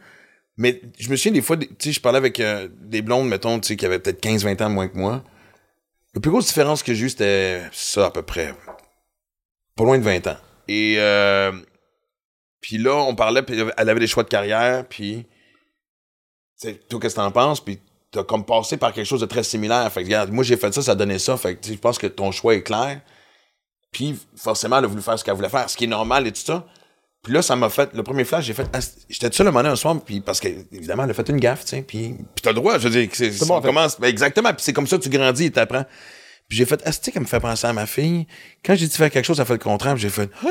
Mais 0.57 0.81
je 0.99 1.09
me 1.11 1.17
souviens 1.17 1.33
des 1.33 1.43
fois, 1.43 1.57
tu 1.57 1.69
sais, 1.79 1.93
je 1.93 2.01
parlais 2.01 2.19
avec 2.19 2.39
euh, 2.41 2.69
des 2.81 3.03
blondes, 3.03 3.29
mettons, 3.29 3.59
tu 3.61 3.69
sais, 3.69 3.77
qui 3.77 3.85
avaient 3.87 3.99
peut-être 3.99 4.21
15-20 4.23 4.63
ans 4.63 4.71
moins 4.71 4.89
que 4.89 4.97
moi. 4.97 5.23
La 6.15 6.21
plus 6.21 6.31
grosse 6.31 6.47
différence 6.47 6.83
que 6.85 6.95
j'ai 6.95 7.07
eue, 7.07 7.11
c'était 7.11 7.61
ça, 7.73 8.07
à 8.07 8.11
peu 8.11 8.23
près. 8.23 8.55
Pas 9.77 9.85
loin 9.85 9.99
de 9.99 10.05
20 10.05 10.27
ans. 10.29 10.37
Et, 10.69 10.95
euh, 10.99 11.53
puis 12.61 12.79
là, 12.79 12.95
on 12.95 13.15
parlait, 13.17 13.43
puis 13.43 13.57
elle 13.77 13.89
avait 13.89 13.99
des 14.01 14.07
choix 14.07 14.23
de 14.23 14.29
carrière, 14.29 14.87
puis, 14.89 15.27
tu 16.61 16.69
sais, 16.69 16.75
toi, 16.89 17.01
qu'est-ce 17.01 17.17
que 17.17 17.21
t'en 17.21 17.31
penses? 17.33 17.61
Puis 17.63 17.79
t'as 18.15 18.25
comme 18.25 18.45
passé 18.45 18.77
par 18.77 18.93
quelque 18.93 19.07
chose 19.07 19.21
de 19.21 19.27
très 19.27 19.43
similaire. 19.43 19.91
Fait 19.93 20.01
que, 20.03 20.07
regarde, 20.07 20.31
moi, 20.31 20.45
j'ai 20.45 20.57
fait 20.57 20.73
ça, 20.73 20.83
ça 20.83 20.95
donnait 20.95 21.19
ça. 21.19 21.37
Fait 21.37 21.57
que, 21.57 21.67
tu 21.67 21.73
je 21.73 21.79
pense 21.79 21.99
que 21.99 22.07
ton 22.07 22.31
choix 22.31 22.55
est 22.55 22.63
clair. 22.63 23.01
Puis, 23.91 24.19
forcément, 24.37 24.79
elle 24.79 24.85
a 24.85 24.89
voulu 24.89 25.03
faire 25.03 25.19
ce 25.19 25.25
qu'elle 25.25 25.35
voulait 25.35 25.49
faire, 25.49 25.69
ce 25.69 25.77
qui 25.77 25.85
est 25.85 25.89
normal 25.89 26.27
et 26.27 26.33
tout 26.33 26.41
ça. 26.45 26.65
Puis 27.23 27.33
là, 27.33 27.43
ça 27.43 27.57
m'a 27.57 27.71
fait. 27.71 27.91
Le 27.95 28.03
premier 28.03 28.25
flash, 28.25 28.45
j'ai 28.45 28.53
fait. 28.53 28.67
ah, 28.73 28.79
J'étais 29.09 29.31
tout 29.31 29.37
seul 29.37 29.47
le 29.47 29.53
moment 29.53 29.69
un 29.69 29.77
soir, 29.77 29.97
puis 30.05 30.21
parce 30.21 30.41
que, 30.41 30.49
évidemment, 30.73 31.05
elle 31.05 31.11
a 31.11 31.15
fait 31.15 31.29
une 31.29 31.41
gaffe, 31.41 31.65
tu 31.65 31.71
sais. 31.71 31.83
Puis, 31.83 32.15
puis 32.35 32.43
t'as 32.43 32.51
le 32.51 32.57
droit, 32.57 32.79
je 32.79 32.89
veux 32.89 33.01
dire, 33.01 33.09
c'est, 33.13 33.31
le 33.31 33.47
monde 33.47 33.59
on 33.59 33.63
fait. 33.63 33.69
commence. 33.69 33.99
ben, 33.99 34.09
exactement, 34.09 34.51
puis 34.53 34.63
c'est 34.63 34.73
comme 34.75 34.87
ça 34.87 34.99
que 34.99 35.03
tu 35.03 35.09
grandis 35.09 35.47
et 35.47 35.51
t'apprends. 35.51 35.85
Puis 36.49 36.59
j'ai 36.59 36.67
fait, 36.67 36.83
ah, 36.85 36.93
c'est 36.93 37.11
qu'elle 37.11 37.23
me 37.23 37.27
fait 37.27 37.41
penser 37.41 37.67
à 37.67 37.73
ma 37.73 37.87
fille? 37.87 38.27
Quand 38.65 38.75
j'ai 38.75 38.87
dit 38.87 38.95
faire 38.97 39.11
quelque 39.11 39.25
chose, 39.25 39.41
elle 39.41 39.47
fait 39.47 39.55
le 39.55 39.59
contraire, 39.59 39.95
puis 39.95 40.03
j'ai 40.03 40.11
fait. 40.11 40.29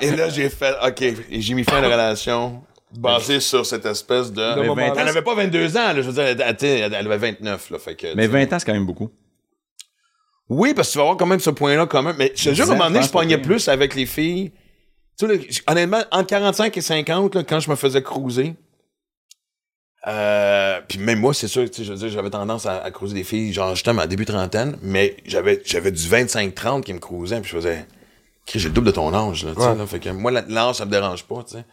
et 0.00 0.10
là, 0.16 0.28
j'ai 0.28 0.48
fait, 0.50 0.74
OK. 0.86 1.02
Et 1.02 1.40
j'ai 1.40 1.54
mis 1.54 1.64
fin 1.64 1.78
à 1.78 1.80
la 1.80 1.88
relation 1.88 2.62
basée 2.98 3.40
sur 3.40 3.64
cette 3.66 3.86
espèce 3.86 4.32
de. 4.32 4.42
Elle 4.42 5.08
avait 5.08 5.22
pas 5.22 5.34
22 5.34 5.76
ans, 5.76 5.92
là, 5.92 5.96
je 5.96 6.00
veux 6.02 6.12
dire, 6.12 6.22
elle, 6.24 6.40
elle- 6.40 6.94
elle 6.94 6.94
avait 6.94 7.18
29, 7.32 7.70
là. 7.70 7.78
Fait 7.78 7.94
que, 7.94 8.06
Mais 8.14 8.26
tu 8.26 8.32
sais. 8.32 8.44
20 8.46 8.52
ans, 8.52 8.58
c'est 8.58 8.66
quand 8.66 8.72
même 8.72 8.86
beaucoup. 8.86 9.10
Oui, 10.48 10.74
parce 10.74 10.88
que 10.88 10.92
tu 10.92 10.98
vas 10.98 11.04
avoir 11.04 11.16
quand 11.16 11.26
même 11.26 11.38
ce 11.40 11.50
point-là 11.50 11.86
quand 11.86 12.02
même. 12.02 12.16
Mais 12.18 12.32
je 12.34 12.50
te 12.50 12.54
jure, 12.54 12.64
à 12.68 12.72
un 12.72 12.76
moment 12.76 12.90
donné, 12.90 13.02
je 13.02 13.10
pognais 13.10 13.38
plus 13.38 13.68
avec 13.68 13.94
les 13.94 14.06
filles. 14.06 14.50
Tu 15.18 15.26
sais, 15.26 15.32
là, 15.36 15.40
honnêtement, 15.68 16.02
entre 16.10 16.26
45 16.26 16.76
et 16.76 16.80
50, 16.80 17.34
là, 17.36 17.44
quand 17.44 17.60
je 17.60 17.70
me 17.70 17.76
faisais 17.76 18.02
cruiser, 18.02 18.54
euh, 20.06 20.80
puis 20.88 20.98
même 20.98 21.20
moi, 21.20 21.34
c'est 21.34 21.46
sûr, 21.46 21.70
tu 21.70 21.76
sais, 21.78 21.84
je 21.84 21.92
veux 21.92 21.98
dire, 21.98 22.08
j'avais 22.08 22.30
tendance 22.30 22.64
à, 22.66 22.78
à 22.82 22.90
cruiser 22.90 23.14
des 23.14 23.24
filles, 23.24 23.52
genre, 23.52 23.74
justement, 23.74 24.00
à 24.02 24.06
début 24.06 24.24
trentaine, 24.24 24.78
mais 24.82 25.16
j'avais, 25.26 25.60
j'avais 25.66 25.92
du 25.92 26.02
25-30 26.08 26.82
qui 26.84 26.94
me 26.94 26.98
cruisaient, 26.98 27.40
puis 27.40 27.50
je 27.50 27.56
faisais, 27.56 27.86
Chris, 28.46 28.60
j'ai 28.60 28.68
le 28.68 28.74
double 28.74 28.86
de 28.86 28.92
ton 28.92 29.12
âge, 29.12 29.44
là, 29.44 29.52
tu 29.54 29.60
sais, 29.60 29.68
Ouais. 29.68 29.76
là. 29.76 29.86
Fait 29.86 30.00
que 30.00 30.08
moi, 30.08 30.30
l'âge, 30.30 30.76
ça 30.76 30.86
me 30.86 30.90
dérange 30.90 31.24
pas, 31.24 31.44
tu 31.44 31.52
sais. 31.58 31.64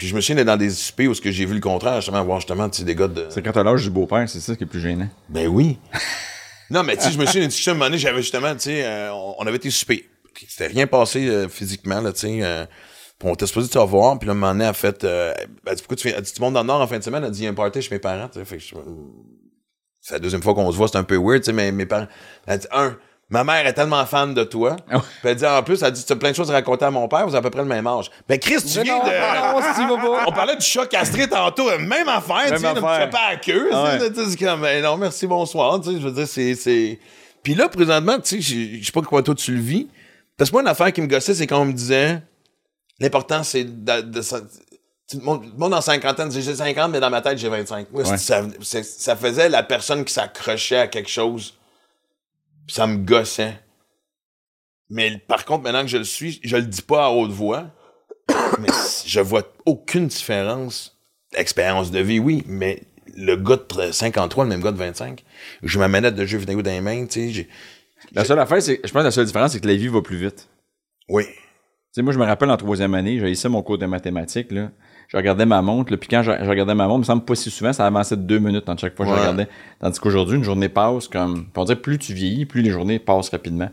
Puis 0.00 0.08
je 0.08 0.14
me 0.16 0.22
souviens 0.22 0.36
d'être 0.36 0.46
dans 0.46 0.56
des 0.56 0.70
soupers 0.70 1.08
où 1.08 1.14
ce 1.14 1.20
que 1.20 1.30
j'ai 1.30 1.44
vu 1.44 1.52
le 1.52 1.60
contraire, 1.60 1.96
justement, 1.96 2.24
voir 2.24 2.40
justement, 2.40 2.68
des 2.68 2.94
gars 2.94 3.06
de. 3.06 3.26
C'est 3.28 3.42
quand 3.42 3.52
t'as 3.52 3.62
l'âge 3.62 3.82
du 3.82 3.90
beau-père, 3.90 4.26
c'est 4.30 4.40
ça 4.40 4.56
qui 4.56 4.64
est 4.64 4.66
plus 4.66 4.80
gênant. 4.80 5.10
Ben 5.28 5.46
oui. 5.46 5.78
non, 6.70 6.82
mais 6.82 6.96
tu 6.96 7.02
sais, 7.02 7.12
je 7.12 7.18
me 7.18 7.26
suis 7.26 7.46
dit, 7.46 7.68
à 7.68 7.70
un 7.70 7.74
moment 7.74 7.84
donné, 7.84 7.98
j'avais 7.98 8.22
justement, 8.22 8.54
tu 8.54 8.60
sais, 8.60 8.82
euh, 8.82 9.12
on, 9.12 9.46
avait 9.46 9.56
été 9.56 9.68
souper. 9.68 10.08
Puis 10.32 10.46
C'était 10.48 10.68
rien 10.68 10.86
passé 10.86 11.28
euh, 11.28 11.50
physiquement, 11.50 12.00
là, 12.00 12.14
tu 12.14 12.20
sais. 12.20 12.38
euh, 12.42 12.64
puis 13.18 13.28
on 13.28 13.34
était 13.34 13.46
supposé 13.46 13.68
te 13.68 13.76
revoir, 13.76 14.18
puis 14.18 14.26
là, 14.26 14.32
un 14.32 14.36
moment 14.36 14.52
donné, 14.52 14.64
elle 14.64 14.70
a 14.70 14.72
fait, 14.72 15.04
elle 15.04 15.34
dit, 15.74 15.82
pourquoi 15.82 15.96
tu 15.98 16.08
fais, 16.08 16.14
elle 16.16 16.22
dit, 16.22 16.32
dans 16.38 16.48
le 16.50 16.62
Nord 16.62 16.80
en 16.80 16.86
fin 16.86 16.96
de 16.98 17.04
semaine? 17.04 17.22
Elle 17.22 17.30
dit, 17.30 17.40
il 17.40 17.44
y 17.44 17.48
a 17.48 17.50
un 17.50 17.54
party 17.54 17.82
chez 17.82 17.94
mes 17.94 17.98
parents, 17.98 18.28
tu 18.28 18.38
sais. 18.38 18.44
Fait 18.46 18.56
que 18.56 18.62
je- 18.62 18.74
c'est 20.00 20.14
la 20.14 20.18
deuxième 20.20 20.42
fois 20.42 20.54
qu'on 20.54 20.72
se 20.72 20.78
voit, 20.78 20.88
c'est 20.88 20.96
un 20.96 21.04
peu 21.04 21.18
weird, 21.18 21.42
tu 21.42 21.46
sais, 21.48 21.52
mais 21.52 21.72
mes 21.72 21.84
parents, 21.84 22.08
elle 22.46 22.58
dit, 22.58 22.66
un, 22.72 22.96
ma 23.30 23.44
mère 23.44 23.66
est 23.66 23.72
tellement 23.72 24.04
fan 24.06 24.34
de 24.34 24.42
toi. 24.44 24.76
Ah. 24.90 24.98
Puis 24.98 25.08
elle 25.30 25.36
dit, 25.36 25.46
en 25.46 25.62
plus, 25.62 25.82
elle 25.82 25.92
dit, 25.92 26.04
tu 26.04 26.12
as 26.12 26.16
plein 26.16 26.30
de 26.32 26.36
choses 26.36 26.50
à 26.50 26.54
raconter 26.54 26.84
à 26.84 26.90
mon 26.90 27.06
père, 27.08 27.26
vous 27.26 27.34
avez 27.34 27.38
à 27.38 27.42
peu 27.42 27.50
près 27.50 27.62
le 27.62 27.68
même 27.68 27.86
âge. 27.86 28.10
Ben, 28.28 28.38
Chris, 28.38 28.56
tu 28.62 28.78
Mais 28.78 28.82
viens 28.84 28.98
non, 28.98 29.04
de. 29.04 29.10
non, 29.10 29.62
si 29.74 29.80
tu 29.80 29.88
vas 29.88 29.96
pas. 29.96 30.24
On 30.26 30.32
parlait 30.32 30.56
du 30.56 30.64
chat 30.66 30.86
castré 30.86 31.28
tantôt, 31.28 31.66
même 31.78 32.08
affaire, 32.08 32.44
tu 32.46 32.50
Même 32.52 32.58
sais, 32.58 32.74
ne 32.74 32.80
me 32.80 32.84
affaire. 32.86 33.04
fais 33.04 33.10
pas 33.10 33.26
à 33.30 33.36
queue, 33.36 33.68
tu 33.70 33.70
sais, 33.70 33.74
Ah 33.74 33.84
ouais. 33.98 34.10
tu 34.10 34.14
sais, 34.24 34.30
c'est 34.30 34.36
comme, 34.44 34.60
ben 34.62 34.82
non, 34.82 34.96
merci, 34.96 35.26
bonsoir, 35.26 35.80
tu 35.80 35.90
sais, 35.92 36.00
je 36.00 36.06
veux 36.06 36.12
dire, 36.12 36.26
c'est, 36.28 36.54
c'est... 36.54 36.98
Puis 37.42 37.54
là, 37.54 37.68
présentement, 37.68 38.18
tu 38.18 38.42
sais, 38.42 38.78
je 38.80 38.84
sais 38.84 38.92
pas 38.92 39.00
comment 39.00 39.22
toi 39.22 39.34
tu 39.34 39.52
le 39.54 39.60
vis, 39.60 39.88
parce 40.36 40.50
que 40.50 40.54
moi, 40.56 40.62
une 40.62 40.68
affaire 40.68 40.92
qui 40.92 41.00
me 41.00 41.06
gossait, 41.06 41.34
c'est 41.34 41.46
quand 41.46 41.60
on 41.60 41.66
me 41.66 41.72
disait, 41.72 42.20
l'important, 42.98 43.42
c'est 43.42 43.64
de... 43.64 44.00
de, 44.02 44.20
tu- 45.08 45.16
le 45.16 45.22
monde 45.58 45.74
en 45.74 45.80
cinquantaine, 45.80 46.28
disait, 46.28 46.42
j'ai 46.52 46.56
50, 46.56 46.90
mais 46.92 47.00
dans 47.00 47.10
ma 47.10 47.20
tête, 47.20 47.36
j'ai 47.38 47.48
25. 47.48 47.88
Moi, 47.92 48.02
Ouais. 48.04 48.16
ça, 48.16 48.42
ça 48.82 49.16
faisait 49.16 49.48
la 49.48 49.62
personne 49.62 50.04
qui 50.04 50.12
s'accrochait 50.12 50.78
à 50.78 50.86
quelque 50.86 51.10
chose, 51.10 51.54
ça 52.70 52.86
me 52.86 52.98
gossait. 52.98 53.58
Mais 54.88 55.18
par 55.18 55.44
contre, 55.44 55.64
maintenant 55.64 55.82
que 55.82 55.88
je 55.88 55.98
le 55.98 56.04
suis, 56.04 56.40
je 56.42 56.56
le 56.56 56.62
dis 56.62 56.82
pas 56.82 57.06
à 57.06 57.10
haute 57.10 57.30
voix, 57.30 57.70
mais 58.60 58.68
je 59.04 59.20
vois 59.20 59.42
aucune 59.66 60.06
différence. 60.06 60.96
Expérience 61.34 61.92
de 61.92 62.00
vie, 62.00 62.18
oui, 62.18 62.42
mais 62.46 62.82
le 63.16 63.36
gars 63.36 63.56
de 63.56 63.92
53, 63.92 64.44
le 64.44 64.50
même 64.50 64.62
gars 64.62 64.72
de 64.72 64.76
25, 64.76 65.22
j'ai 65.62 65.78
ma 65.78 65.86
manette 65.86 66.16
de 66.16 66.26
jeu 66.26 66.38
vidéo 66.38 66.60
dans 66.60 66.70
les 66.70 66.80
mains, 66.80 67.06
tu 67.06 67.32
sais. 67.32 67.48
La 68.12 68.24
seule 68.24 68.38
affaire, 68.40 68.60
c'est, 68.60 68.80
je 68.82 68.90
pense 68.90 69.02
que 69.02 69.04
la 69.04 69.10
seule 69.10 69.26
différence, 69.26 69.52
c'est 69.52 69.60
que 69.60 69.68
la 69.68 69.76
vie 69.76 69.86
va 69.86 70.02
plus 70.02 70.16
vite. 70.16 70.48
Oui. 71.08 71.24
Tu 71.26 71.36
sais, 71.92 72.02
moi, 72.02 72.12
je 72.12 72.18
me 72.18 72.24
rappelle 72.24 72.50
en 72.50 72.56
troisième 72.56 72.94
année, 72.94 73.20
j'ai 73.20 73.30
essayé 73.30 73.48
mon 73.48 73.62
cours 73.62 73.78
de 73.78 73.86
mathématiques, 73.86 74.50
là. 74.50 74.70
Je 75.12 75.16
regardais 75.16 75.44
ma 75.44 75.60
montre, 75.60 75.90
là, 75.90 75.96
puis 75.96 76.08
quand 76.08 76.22
je, 76.22 76.30
je 76.40 76.48
regardais 76.48 76.72
ma 76.76 76.86
montre, 76.86 76.98
il 76.98 77.00
me 77.00 77.04
semble 77.04 77.24
pas 77.24 77.34
si 77.34 77.50
souvent, 77.50 77.72
ça 77.72 77.84
avançait 77.84 78.16
de 78.16 78.22
deux 78.22 78.38
minutes 78.38 78.68
entre 78.68 78.80
chaque 78.82 78.96
fois 78.96 79.06
que 79.06 79.12
je 79.12 79.18
regardais. 79.18 79.48
Tandis 79.80 79.98
qu'aujourd'hui, 79.98 80.36
une 80.36 80.44
journée 80.44 80.68
passe 80.68 81.08
comme. 81.08 81.46
On 81.56 81.64
dirait 81.64 81.80
plus 81.80 81.98
tu 81.98 82.14
vieillis, 82.14 82.46
plus 82.46 82.62
les 82.62 82.70
journées 82.70 83.00
passent 83.00 83.28
rapidement. 83.30 83.70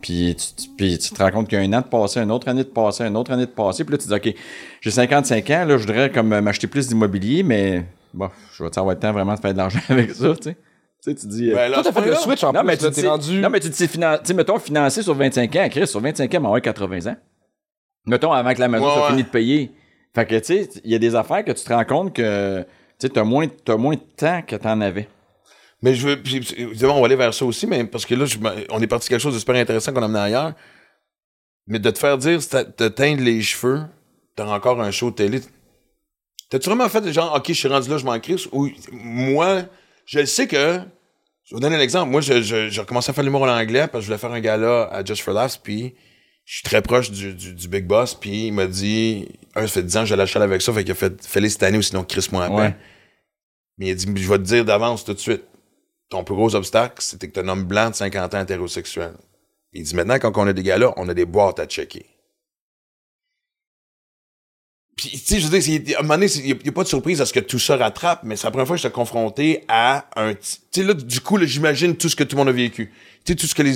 Puis, 0.00 0.36
tu, 0.38 0.62
tu- 0.62 0.68
puis 0.76 0.96
tu 0.98 1.10
te 1.10 1.20
rends 1.20 1.32
compte 1.32 1.48
qu'il 1.48 1.58
y 1.58 1.60
a 1.60 1.64
un 1.64 1.72
an 1.76 1.80
de 1.80 1.88
passé, 1.88 2.20
une 2.20 2.30
autre 2.30 2.46
année 2.48 2.62
de 2.62 2.68
passé, 2.68 3.02
une 3.04 3.16
autre 3.16 3.32
année 3.32 3.46
de 3.46 3.50
passé. 3.50 3.82
Puis 3.84 3.90
là, 3.92 3.98
tu 3.98 4.06
te 4.06 4.14
dis, 4.14 4.30
OK, 4.30 4.36
j'ai 4.80 4.90
55 4.92 5.50
ans, 5.50 5.64
là, 5.64 5.76
je 5.76 5.82
voudrais 5.86 6.08
comme 6.12 6.32
euh, 6.32 6.40
m'acheter 6.40 6.68
plus 6.68 6.86
d'immobilier, 6.86 7.42
mais 7.42 7.84
bon, 8.14 8.28
je 8.56 8.62
vais 8.62 8.70
avoir 8.78 8.94
le 8.94 9.00
temps 9.00 9.12
vraiment 9.12 9.34
de 9.34 9.40
faire 9.40 9.52
de 9.54 9.58
l'argent 9.58 9.80
avec 9.88 10.12
ça, 10.12 10.36
tu 10.36 10.42
sais? 10.50 10.54
Tu 11.02 11.10
sais, 11.10 11.14
tu 11.16 11.26
dis. 11.26 11.50
euh, 11.50 11.54
Ben, 11.56 11.68
là, 11.68 11.82
Toi, 11.82 11.90
t'as 11.92 12.00
fait 12.00 12.06
le 12.06 12.12
là, 12.12 12.18
switch 12.18 12.44
en 12.44 12.52
non, 12.52 12.60
plus, 12.60 12.66
mais 12.68 12.76
tu 12.76 12.84
t'es 12.84 12.90
dis- 13.02 13.06
rendu. 13.08 13.40
non, 13.40 13.50
mais 13.50 13.58
tu 13.58 13.70
te 13.70 13.74
dis, 13.76 13.88
finan- 13.88 14.18
tu 14.18 14.26
sais, 14.28 14.34
mettons, 14.34 14.58
financé 14.60 15.02
sur 15.02 15.14
25 15.14 15.56
ans, 15.56 15.66
Chris, 15.68 15.88
sur 15.88 15.98
25 16.00 16.32
ans, 16.36 16.52
mais 16.54 16.60
80 16.60 17.10
ans. 17.10 17.16
Mettons, 18.06 18.30
avant 18.32 18.54
que 18.54 18.60
la 18.60 18.68
maison 18.68 18.84
Ouais, 18.86 18.92
soit 18.92 19.02
ouais. 19.02 19.08
finie 19.10 19.24
de 19.24 19.28
payer. 19.28 19.72
Fait 20.16 20.24
que, 20.24 20.34
tu 20.38 20.44
sais, 20.46 20.70
il 20.82 20.90
y 20.90 20.94
a 20.94 20.98
des 20.98 21.14
affaires 21.14 21.44
que 21.44 21.52
tu 21.52 21.62
te 21.62 21.70
rends 21.70 21.84
compte 21.84 22.16
que, 22.16 22.64
tu 22.98 23.10
t'as 23.10 23.22
moins, 23.22 23.46
t'as 23.48 23.76
moins 23.76 23.96
de 23.96 24.00
temps 24.16 24.40
que 24.40 24.56
t'en 24.56 24.80
avais. 24.80 25.10
Mais 25.82 25.94
je 25.94 26.08
veux. 26.08 26.22
Évidemment, 26.56 26.96
on 26.96 27.00
va 27.00 27.04
aller 27.06 27.16
vers 27.16 27.34
ça 27.34 27.44
aussi, 27.44 27.66
mais 27.66 27.84
parce 27.84 28.06
que 28.06 28.14
là, 28.14 28.24
je 28.24 28.38
on 28.70 28.80
est 28.80 28.86
parti 28.86 29.08
de 29.08 29.10
quelque 29.10 29.20
chose 29.20 29.34
de 29.34 29.38
super 29.38 29.56
intéressant 29.56 29.92
qu'on 29.92 30.00
a 30.00 30.06
amené 30.06 30.18
ailleurs. 30.20 30.54
Mais 31.66 31.78
de 31.78 31.90
te 31.90 31.98
faire 31.98 32.16
dire, 32.16 32.38
de 32.38 32.62
te 32.62 32.88
teindre 32.88 33.22
les 33.22 33.42
cheveux, 33.42 33.82
t'as 34.34 34.46
encore 34.46 34.80
un 34.80 34.90
show 34.90 35.10
de 35.10 35.16
télé. 35.16 35.40
T'as-tu 36.48 36.70
vraiment 36.70 36.88
fait 36.88 37.12
genre, 37.12 37.34
OK, 37.36 37.48
je 37.48 37.52
suis 37.52 37.68
rendu 37.68 37.90
là, 37.90 37.98
je 37.98 38.04
m'en 38.06 38.18
crisse? 38.18 38.48
Ou 38.52 38.70
moi, 38.92 39.64
je 40.06 40.20
le 40.20 40.24
sais 40.26 40.46
que. 40.46 40.56
Je 41.44 41.54
vais 41.54 41.56
vous 41.56 41.60
donner 41.60 41.76
un 41.76 41.80
exemple. 41.80 42.10
Moi, 42.10 42.22
je- 42.22 42.40
je- 42.40 42.80
recommencé 42.80 43.10
à 43.10 43.12
faire 43.12 43.22
l'humour 43.22 43.42
en 43.42 43.48
anglais 43.54 43.86
parce 43.86 43.92
que 43.92 44.00
je 44.00 44.06
voulais 44.06 44.18
faire 44.18 44.32
un 44.32 44.40
gala 44.40 44.84
à 44.90 45.04
Just 45.04 45.20
for 45.22 45.34
Laughs, 45.34 45.58
puis 45.62 45.94
je 46.46 46.54
suis 46.54 46.62
très 46.62 46.80
proche 46.80 47.10
du, 47.10 47.34
du, 47.34 47.54
du 47.54 47.68
Big 47.68 47.86
Boss, 47.86 48.14
puis 48.14 48.46
il 48.46 48.52
m'a 48.52 48.66
dit, 48.66 49.28
un, 49.56 49.62
ça 49.62 49.74
fait 49.74 49.82
10 49.82 49.96
ans 49.96 50.00
que 50.02 50.06
je 50.06 50.14
lâche 50.14 50.36
avec 50.36 50.62
ça, 50.62 50.72
fait 50.72 50.84
qu'il 50.84 50.92
a 50.92 50.94
fait, 50.94 51.26
fais-les 51.26 51.50
cette 51.50 51.64
année 51.64 51.76
ou 51.76 51.82
sinon 51.82 52.04
crisse-moi 52.04 52.44
après. 52.44 52.56
Ouais. 52.56 52.76
Mais 53.78 53.88
il 53.88 53.90
a 53.90 53.94
dit, 53.96 54.06
je 54.06 54.28
vais 54.28 54.38
te 54.38 54.44
dire 54.44 54.64
d'avance 54.64 55.04
tout 55.04 55.12
de 55.12 55.18
suite. 55.18 55.42
Ton 56.08 56.22
plus 56.22 56.36
gros 56.36 56.54
obstacle, 56.54 57.02
c'était 57.02 57.26
que 57.26 57.32
t'es 57.32 57.40
un 57.40 57.48
homme 57.48 57.64
blanc 57.64 57.90
de 57.90 57.96
50 57.96 58.34
ans 58.34 58.40
hétérosexuel. 58.40 59.14
Il 59.72 59.82
dit, 59.82 59.94
maintenant, 59.96 60.20
quand 60.20 60.32
on 60.36 60.46
a 60.46 60.52
des 60.52 60.62
gars-là, 60.62 60.94
on 60.96 61.08
a 61.08 61.14
des 61.14 61.24
boîtes 61.24 61.58
à 61.58 61.66
checker. 61.66 62.06
Puis, 64.96 65.10
tu 65.10 65.18
sais, 65.18 65.40
je 65.40 65.48
veux 65.48 65.58
dire, 65.58 65.96
à 65.96 66.00
un 66.00 66.02
moment 66.02 66.14
donné, 66.14 66.26
il 66.36 66.56
n'y 66.56 66.68
a, 66.68 66.72
pas 66.72 66.84
de 66.84 66.88
surprise 66.88 67.20
à 67.20 67.26
ce 67.26 67.32
que 67.32 67.40
tout 67.40 67.58
ça 67.58 67.76
rattrape, 67.76 68.22
mais 68.22 68.36
c'est 68.36 68.46
la 68.46 68.52
première 68.52 68.68
fois 68.68 68.76
que 68.76 68.82
j'étais 68.82 68.94
confronté 68.94 69.64
à 69.66 70.08
un... 70.14 70.34
Tu 70.34 70.58
sais, 70.70 70.84
là, 70.84 70.94
du 70.94 71.20
coup, 71.20 71.36
là, 71.38 71.44
j'imagine 71.44 71.96
tout 71.96 72.08
ce 72.08 72.14
que 72.14 72.22
tout 72.22 72.36
le 72.36 72.44
monde 72.44 72.48
a 72.48 72.52
vécu. 72.52 72.92
Tu 73.24 73.32
sais, 73.32 73.36
tout 73.36 73.46
ce 73.46 73.54
que 73.54 73.62
les, 73.62 73.74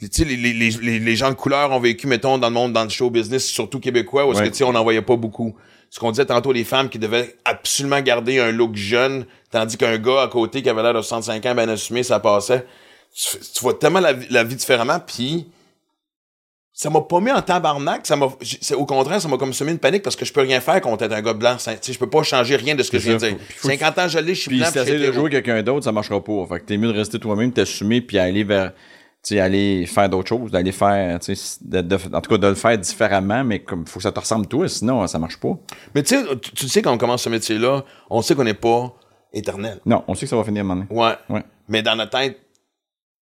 tu 0.00 0.08
sais, 0.12 0.24
les, 0.24 0.36
les, 0.36 0.52
les, 0.52 0.70
les- 0.70 0.98
les 1.00 1.16
gens 1.16 1.30
de 1.30 1.34
couleur 1.34 1.72
ont 1.72 1.80
vécu, 1.80 2.06
mettons, 2.06 2.38
dans 2.38 2.48
le 2.48 2.54
monde, 2.54 2.72
dans 2.72 2.84
le 2.84 2.88
show 2.90 3.10
business, 3.10 3.46
surtout 3.46 3.80
québécois, 3.80 4.26
où 4.26 4.30
est-ce 4.32 4.40
Ouais. 4.40 4.46
que, 4.46 4.52
tu 4.52 4.58
sais, 4.58 4.64
on 4.64 4.72
n'en 4.72 4.82
voyait 4.84 5.02
pas 5.02 5.16
beaucoup. 5.16 5.56
Ce 5.90 5.98
qu'on 5.98 6.10
disait 6.12 6.26
tantôt, 6.26 6.52
les 6.52 6.64
femmes 6.64 6.88
qui 6.88 6.98
devaient 6.98 7.34
absolument 7.44 8.00
garder 8.00 8.38
un 8.38 8.52
look 8.52 8.76
jeune, 8.76 9.24
tandis 9.50 9.76
qu'un 9.76 9.96
gars 9.98 10.22
à 10.22 10.28
côté 10.28 10.62
qui 10.62 10.68
avait 10.68 10.82
l'air 10.82 10.92
de 10.94 11.00
65 11.02 11.44
ans, 11.46 11.54
ben 11.54 11.68
assumé, 11.68 12.02
ça 12.02 12.20
passait. 12.20 12.66
Tu, 13.14 13.38
tu 13.38 13.60
vois 13.62 13.74
tellement 13.74 14.00
la, 14.00 14.12
vie- 14.12 14.26
la 14.30 14.44
vie 14.44 14.54
différemment, 14.54 15.00
puis 15.00 15.46
ça 16.72 16.90
m'a 16.90 17.00
pas 17.00 17.18
mis 17.20 17.32
en 17.32 17.42
tabarnak, 17.42 18.06
ça 18.06 18.14
m'a, 18.14 18.26
au 18.76 18.86
contraire, 18.86 19.20
ça 19.20 19.26
m'a 19.26 19.36
comme 19.36 19.52
semé 19.52 19.72
une 19.72 19.78
panique 19.80 20.02
parce 20.04 20.14
que 20.14 20.24
je 20.24 20.32
peux 20.32 20.42
rien 20.42 20.60
faire 20.60 20.80
contre 20.80 21.02
être 21.04 21.12
un 21.12 21.22
gars 21.22 21.32
blanc. 21.32 21.56
Tu 21.82 21.92
je 21.92 21.98
peux 21.98 22.08
pas 22.08 22.22
changer 22.22 22.54
rien 22.54 22.76
de 22.76 22.82
ce 22.84 22.90
que 22.92 22.98
je 23.00 23.04
viens 23.08 23.14
de 23.14 23.18
dire. 23.18 23.36
Puis 23.48 23.56
faut 23.58 23.68
que 23.68 23.74
50 23.78 23.98
ans, 23.98 24.06
je 24.08 24.18
l'ai, 24.20 24.34
je 24.36 24.42
suis 24.42 24.56
blanc, 24.58 24.66
si 24.66 24.74
t'essaies 24.74 24.98
de 24.98 25.10
jouer 25.10 25.28
quelqu'un 25.30 25.60
d'autre, 25.64 25.84
ça 25.84 25.90
marchera 25.92 26.22
pas. 26.22 26.46
Fait 26.48 26.60
que 26.60 26.66
t'es 26.66 26.76
mieux 26.76 26.92
de 26.92 26.96
rester 26.98 27.18
toi-même, 27.18 27.50
t'assumer, 27.52 28.00
puis 28.00 28.18
aller 28.18 28.44
vers. 28.44 28.72
Aller 29.38 29.86
faire 29.86 30.08
d'autres 30.08 30.28
choses, 30.28 30.50
d'aller 30.50 30.72
faire. 30.72 31.18
De- 31.62 31.80
de- 31.80 31.98
en 32.14 32.20
tout 32.20 32.30
cas, 32.30 32.38
de 32.38 32.46
le 32.46 32.54
faire 32.54 32.78
différemment, 32.78 33.44
mais 33.44 33.58
comme 33.60 33.86
faut 33.86 33.98
que 33.98 34.02
ça 34.04 34.12
te 34.12 34.20
ressemble 34.20 34.46
toi, 34.46 34.68
sinon 34.68 35.06
ça 35.06 35.18
marche 35.18 35.38
pas. 35.38 35.56
Mais 35.94 36.02
tu 36.02 36.16
sais, 36.16 36.24
tu- 36.54 36.68
sais, 36.68 36.82
quand 36.82 36.92
on 36.92 36.98
commence 36.98 37.22
ce 37.22 37.28
métier-là, 37.28 37.84
on 38.10 38.22
sait 38.22 38.34
qu'on 38.34 38.44
n'est 38.44 38.54
pas 38.54 38.94
éternel. 39.32 39.80
Non, 39.86 40.04
on 40.08 40.14
sait 40.14 40.26
que 40.26 40.30
ça 40.30 40.36
va 40.36 40.44
finir 40.44 40.60
à 40.62 40.64
un 40.64 40.68
moment 40.68 40.86
donné. 40.88 41.00
Ouais. 41.00 41.14
Ouais. 41.28 41.42
Mais 41.68 41.82
dans 41.82 41.96
notre 41.96 42.12
tête, 42.18 42.38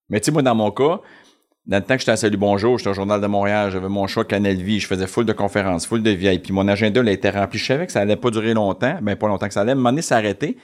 Mais 0.09 0.21
tu 0.21 0.27
sais, 0.27 0.31
moi, 0.33 0.43
dans 0.43 0.55
mon 0.55 0.71
cas, 0.71 1.01
dans 1.67 1.79
le 1.79 1.83
temps 1.83 1.95
que 1.95 1.99
j'étais 2.01 2.13
à 2.13 2.17
Salut 2.17 2.37
Bonjour, 2.37 2.79
j'étais 2.79 2.91
au 2.91 2.95
Journal 2.95 3.21
de 3.21 3.27
Montréal, 3.27 3.73
j'avais 3.73 3.89
mon 3.89 4.07
choix 4.07 4.25
Canal 4.25 4.55
Vie, 4.55 4.79
je 4.79 4.87
faisais 4.87 5.09
full 5.09 5.25
de 5.25 5.33
conférences, 5.33 5.85
full 5.85 6.01
de 6.01 6.11
VIP. 6.13 6.51
Mon 6.51 6.69
agenda, 6.69 7.03
là, 7.03 7.11
était 7.11 7.31
rempli. 7.31 7.59
Je 7.59 7.67
savais 7.67 7.87
que 7.87 7.93
ça 7.93 8.03
allait 8.03 8.15
pas 8.15 8.31
durer 8.31 8.55
longtemps, 8.55 8.97
ben 9.03 9.17
pas 9.17 9.27
longtemps 9.27 9.49
que 9.49 9.55
ça 9.55 9.63
allait. 9.63 9.71
À 9.71 9.75
un 9.75 9.77
moment 9.77 9.91
donné, 9.91 10.03
s'arrêter. 10.03 10.57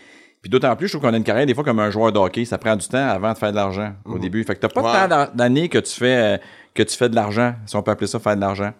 Puis 0.42 0.50
d'autant 0.50 0.74
plus, 0.74 0.88
je 0.88 0.92
trouve 0.92 1.08
qu'on 1.08 1.14
a 1.14 1.16
une 1.16 1.22
carrière, 1.22 1.46
des 1.46 1.54
fois, 1.54 1.62
comme 1.62 1.78
un 1.78 1.90
joueur 1.90 2.12
de 2.12 2.18
hockey. 2.18 2.44
Ça 2.44 2.58
prend 2.58 2.74
du 2.74 2.86
temps 2.88 3.08
avant 3.08 3.32
de 3.32 3.38
faire 3.38 3.52
de 3.52 3.56
l'argent 3.56 3.92
au 4.04 4.18
début. 4.18 4.42
Fait 4.42 4.56
que 4.56 4.60
t'as 4.60 4.68
pas 4.68 5.08
tant 5.08 5.28
d'années 5.34 5.68
que 5.68 5.78
tu 5.78 5.92
fais, 5.92 6.34
euh, 6.34 6.38
que 6.74 6.82
tu 6.82 6.96
fais 6.96 7.08
de 7.08 7.14
l'argent, 7.14 7.54
si 7.64 7.76
on 7.76 7.82
peut 7.82 7.92
appeler 7.92 8.08
ça 8.08 8.18
faire 8.18 8.34
de 8.34 8.40
l'argent. 8.40 8.72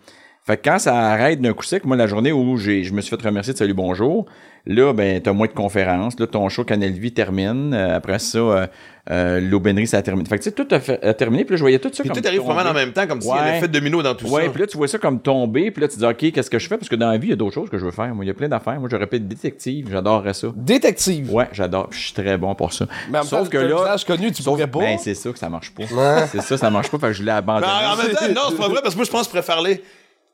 Fait 0.45 0.57
que 0.57 0.68
quand 0.68 0.78
ça 0.80 0.97
arrête 0.99 1.40
d'un 1.40 1.53
coup 1.53 1.62
sec, 1.62 1.84
moi, 1.84 1.97
la 1.97 2.09
journée 2.09 2.32
où 2.32 2.57
j'ai, 2.57 2.82
je 2.82 2.93
me 2.93 3.01
suis 3.01 3.16
fait 3.16 3.24
remercier 3.24 3.53
de 3.53 3.59
Salut 3.59 3.74
Bonjour, 3.74 4.26
là, 4.66 4.93
ben, 4.93 5.20
t'as 5.20 5.32
moins 5.32 5.47
de 5.47 5.53
conférences. 5.53 6.18
Là, 6.18 6.26
ton 6.26 6.49
show 6.49 6.64
Canal 6.64 6.90
Vie 6.90 7.12
termine. 7.12 7.72
Euh, 7.72 7.95
après 7.97 8.18
ça, 8.18 8.38
euh, 8.38 8.66
euh, 9.12 9.40
l'aubainerie, 9.40 9.86
ça 9.86 10.03
termine. 10.03 10.26
Fait 10.26 10.38
que, 10.38 10.43
tu 10.43 10.51
sais, 10.51 10.55
tout 10.57 10.66
a, 10.74 10.80
fait- 10.80 11.01
a 11.05 11.14
terminé. 11.14 11.45
Puis 11.45 11.53
là, 11.53 11.57
je 11.59 11.62
voyais 11.62 11.78
tout 11.78 11.90
ça 11.93 12.03
puis 12.03 12.11
comme 12.11 12.20
tout 12.20 12.26
arrive 12.26 12.45
pas 12.45 12.55
mal 12.55 12.66
en 12.66 12.74
même 12.74 12.93
temps, 12.93 13.07
comme 13.07 13.20
s'il 13.20 13.30
y 13.30 13.34
Ouais. 13.34 13.38
avait 13.38 13.61
fait 13.61 13.68
domino 13.68 14.03
dans 14.03 14.16
tout 14.16 14.26
Ouais, 14.26 14.47
ça. 14.47 14.51
puis 14.51 14.61
là, 14.62 14.66
tu 14.66 14.76
vois 14.76 14.88
ça 14.88 14.99
comme 14.99 15.20
tomber, 15.20 15.70
puis 15.70 15.80
là, 15.80 15.86
tu 15.86 15.99
dis, 15.99 16.05
OK, 16.05 16.32
qu'est-ce 16.32 16.51
que 16.51 16.59
je 16.59 16.66
fais? 16.66 16.76
Parce 16.76 16.88
que 16.88 16.97
dans 16.97 17.11
la 17.12 17.18
vie, 17.18 17.28
il 17.28 17.30
y 17.30 17.34
a 17.34 17.36
d'autres 17.36 17.55
choses 17.55 17.70
que 17.70 17.78
je 17.78 17.84
veux 17.84 17.93
faire. 17.93 18.12
Moi, 18.12 18.24
il 18.24 18.28
y 18.28 18.32
a 18.32 18.34
plein 18.34 18.49
d'affaires. 18.49 18.80
Moi, 18.80 18.88
j'aurais 18.90 19.07
pu 19.07 19.16
être 19.16 19.28
détective. 19.28 19.90
J'adorerais 19.93 20.34
ça. 20.34 20.49
Détective. 20.57 21.32
Ouais, 21.32 21.47
j'adore. 21.53 21.86
Je 21.93 21.99
suis 21.99 22.14
très 22.14 22.36
bon 22.36 22.53
pour 22.57 22.72
ça. 22.72 22.86
Mais 23.12 23.18
en 23.18 23.20
même 23.20 23.28
Sauf 23.28 23.45
temps, 23.45 23.51
que 23.51 23.59
là. 23.59 23.76
visage 23.76 24.05
connu, 24.07 24.32
tu 24.32 24.43
sauf- 24.43 24.55
pourrais 24.55 24.66
pas. 24.66 24.80
Ben, 24.80 24.99
c'est 24.99 25.14
ça 25.14 25.30
que 25.30 25.38
ça 25.38 25.49
marche 25.49 25.70
pas. 25.72 25.84
Ouais. 25.84 26.26
C'est 26.32 26.43
ça, 26.43 26.59
ça 26.59 26.68
marche 26.68 26.90
pas. 26.90 26.99
Fait 26.99 27.07
que 27.09 27.12
je 27.12 27.22
l'ai 27.22 27.30
abandonné. 27.30 27.66
en 27.72 27.93
en 27.93 27.97
même 27.97 28.11
temps, 28.12 28.28
non, 28.34 28.43
c'est 28.51 28.57
pas 28.59 28.68
vrai, 28.68 28.80
parce 28.82 28.95
que 28.95 28.99
moi, 28.99 29.05
je 29.05 29.11
pense 29.12 29.20
que 29.28 29.36
je 29.36 29.40
préfère 29.40 29.62
les. 29.62 29.80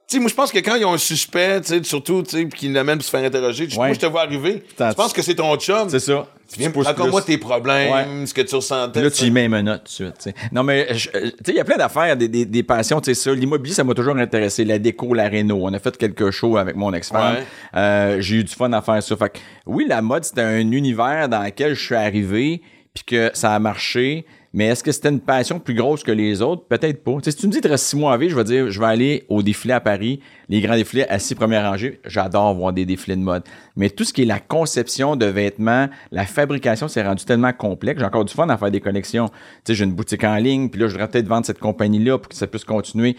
Tu 0.09 0.15
sais, 0.15 0.21
moi, 0.21 0.31
je 0.31 0.35
pense 0.35 0.51
que 0.51 0.59
quand 0.61 0.75
ils 0.77 0.87
ont 0.87 0.95
un 0.95 0.99
suspect, 0.99 1.61
tu 1.61 1.67
sais, 1.69 1.83
surtout, 1.85 2.23
tu 2.23 2.31
sais, 2.31 2.45
puis 2.47 2.59
qu'ils 2.61 2.73
l'amènent 2.73 2.97
pour 2.97 3.05
se 3.05 3.11
faire 3.11 3.23
interroger, 3.23 3.65
Ouais. 3.65 3.77
moi, 3.77 3.93
je 3.93 3.99
te 3.99 4.07
vois 4.07 4.23
arriver. 4.23 4.63
T'as- 4.75 4.93
Je 4.93 4.95
pense 4.95 5.13
que 5.13 5.21
c'est 5.21 5.35
ton 5.35 5.55
chum. 5.59 5.87
C'est 5.91 6.01
ça. 6.01 6.27
Viens, 6.57 6.69
Tu 6.69 6.73
pousses 6.73 6.87
raconte-moi 6.87 7.21
plus. 7.21 7.35
tes 7.35 7.39
problèmes, 7.39 8.27
ce 8.27 8.33
que 8.33 8.41
tu 8.41 8.55
ressentais. 8.55 9.03
Là, 9.03 9.11
tu 9.11 9.19
tu 9.19 9.25
y 9.27 9.31
mets 9.31 9.45
une 9.45 9.61
note 9.61 9.81
tout 9.85 9.85
de 9.85 9.89
suite. 9.91 10.15
tu 10.17 10.23
sais. 10.31 10.35
Non, 10.51 10.63
mais 10.63 10.95
je- 10.97 11.11
euh, 11.15 11.21
tu 11.25 11.29
sais, 11.29 11.53
il 11.53 11.57
y 11.57 11.61
a 11.61 11.65
plein 11.65 11.77
d'affaires, 11.77 12.17
des, 12.17 12.27
des, 12.27 12.47
des 12.47 12.63
passions. 12.63 13.03
Tu 13.03 13.15
sais, 13.15 13.21
ça, 13.23 13.35
l'immobilier, 13.35 13.75
ça 13.75 13.85
m'a 13.85 13.93
toujours 13.93 14.17
intéressé. 14.17 14.65
La 14.65 14.79
déco, 14.79 15.13
la 15.13 15.29
réno. 15.29 15.59
On 15.61 15.75
a 15.75 15.79
fait 15.79 15.95
quelque 15.99 16.31
chose 16.31 16.59
avec 16.59 16.75
mon 16.75 16.95
ex-femme. 16.95 17.35
Ouais. 17.35 17.43
Euh, 17.77 18.17
J'ai 18.23 18.37
eu 18.37 18.45
du 18.45 18.55
fun 18.55 18.73
à 18.73 18.81
faire 18.81 19.03
ça. 19.03 19.15
Fait 19.15 19.29
que, 19.29 19.39
oui, 19.67 19.85
la 19.87 20.01
mode, 20.01 20.25
c'était 20.25 20.41
un 20.41 20.61
univers 20.73 21.29
dans 21.29 21.43
lequel 21.43 21.75
je 21.75 21.85
suis 21.85 21.95
arrivé, 21.95 22.63
puis 22.95 23.05
que 23.05 23.31
ça 23.35 23.55
a 23.55 23.59
marché. 23.59 24.25
Mais 24.55 24.67
est-ce 24.67 24.83
que 24.83 24.93
c'était 24.93 25.11
une 25.11 25.21
passion 25.21 25.61
plus 25.61 25.75
grosse 25.75 26.03
que 26.03 26.11
les 26.11 26.41
autres? 26.41 26.65
Peut-être 26.67 27.05
pas. 27.05 27.13
Si 27.23 27.35
tu 27.35 27.47
me 27.47 27.53
dis, 27.53 27.61
restes 27.69 27.85
six 27.85 27.97
mois 27.97 28.15
à 28.15 28.17
vie, 28.17 28.31
je 28.31 28.37
vais 28.37 28.45
dire, 28.45 28.71
je 28.71 28.81
vais 28.81 28.87
aller 28.87 29.25
au 29.29 29.43
défilé 29.43 29.75
à 29.75 29.81
Paris, 29.81 30.21
les 30.49 30.61
grands 30.63 30.75
défilés 30.75 31.05
assis 31.05 31.35
première 31.35 31.71
rangée. 31.71 32.01
J'adore 32.07 32.55
voir 32.55 32.73
des 32.73 32.87
défilés 32.87 33.17
de 33.17 33.23
mode. 33.23 33.43
Mais 33.77 33.91
tout 33.91 34.05
ce 34.05 34.13
qui 34.13 34.23
est 34.23 34.27
la 34.27 34.41
conception 34.41 35.17
de 35.17 35.27
vêtements, 35.27 35.89
la 36.13 36.25
fabrication, 36.25 36.89
c'est 36.89 37.03
rendu 37.03 37.25
tellement 37.25 37.53
complexe. 37.53 38.01
J'ai 38.01 38.07
encore 38.07 38.25
du 38.25 38.33
fun 38.33 38.49
à 38.49 38.57
faire 38.57 38.71
des 38.71 38.81
collections. 38.81 39.31
J'ai 39.69 39.85
une 39.85 39.93
boutique 39.93 40.25
en 40.25 40.37
ligne, 40.37 40.71
puis 40.71 40.81
là, 40.81 40.87
je 40.87 40.93
voudrais 40.93 41.09
peut-être 41.09 41.29
vendre 41.29 41.45
cette 41.45 41.59
compagnie-là 41.59 42.19
pour 42.19 42.29
que 42.29 42.35
ça 42.35 42.47
puisse 42.47 42.65
continuer. 42.65 43.17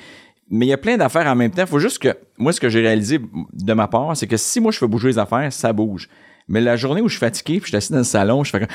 Mais 0.49 0.65
il 0.65 0.69
y 0.69 0.73
a 0.73 0.77
plein 0.77 0.97
d'affaires 0.97 1.27
en 1.27 1.35
même 1.35 1.51
temps. 1.51 1.65
faut 1.67 1.77
juste 1.77 1.99
que, 1.99 2.17
moi, 2.39 2.53
ce 2.53 2.59
que 2.59 2.69
j'ai 2.69 2.81
réalisé 2.81 3.19
de 3.53 3.73
ma 3.73 3.87
part, 3.87 4.17
c'est 4.17 4.25
que 4.25 4.37
si 4.37 4.59
moi, 4.59 4.71
je 4.71 4.79
fais 4.79 4.87
bouger 4.87 5.09
les 5.09 5.19
affaires, 5.19 5.53
ça 5.53 5.73
bouge. 5.73 6.09
Mais 6.47 6.59
la 6.59 6.75
journée 6.75 7.01
où 7.01 7.07
je 7.07 7.13
suis 7.13 7.19
fatigué, 7.19 7.59
puis 7.59 7.65
je 7.65 7.67
suis 7.67 7.77
assis 7.77 7.91
dans 7.91 7.99
le 7.99 8.03
salon, 8.03 8.43
je 8.43 8.49
fais 8.49 8.59
comme, 8.61 8.69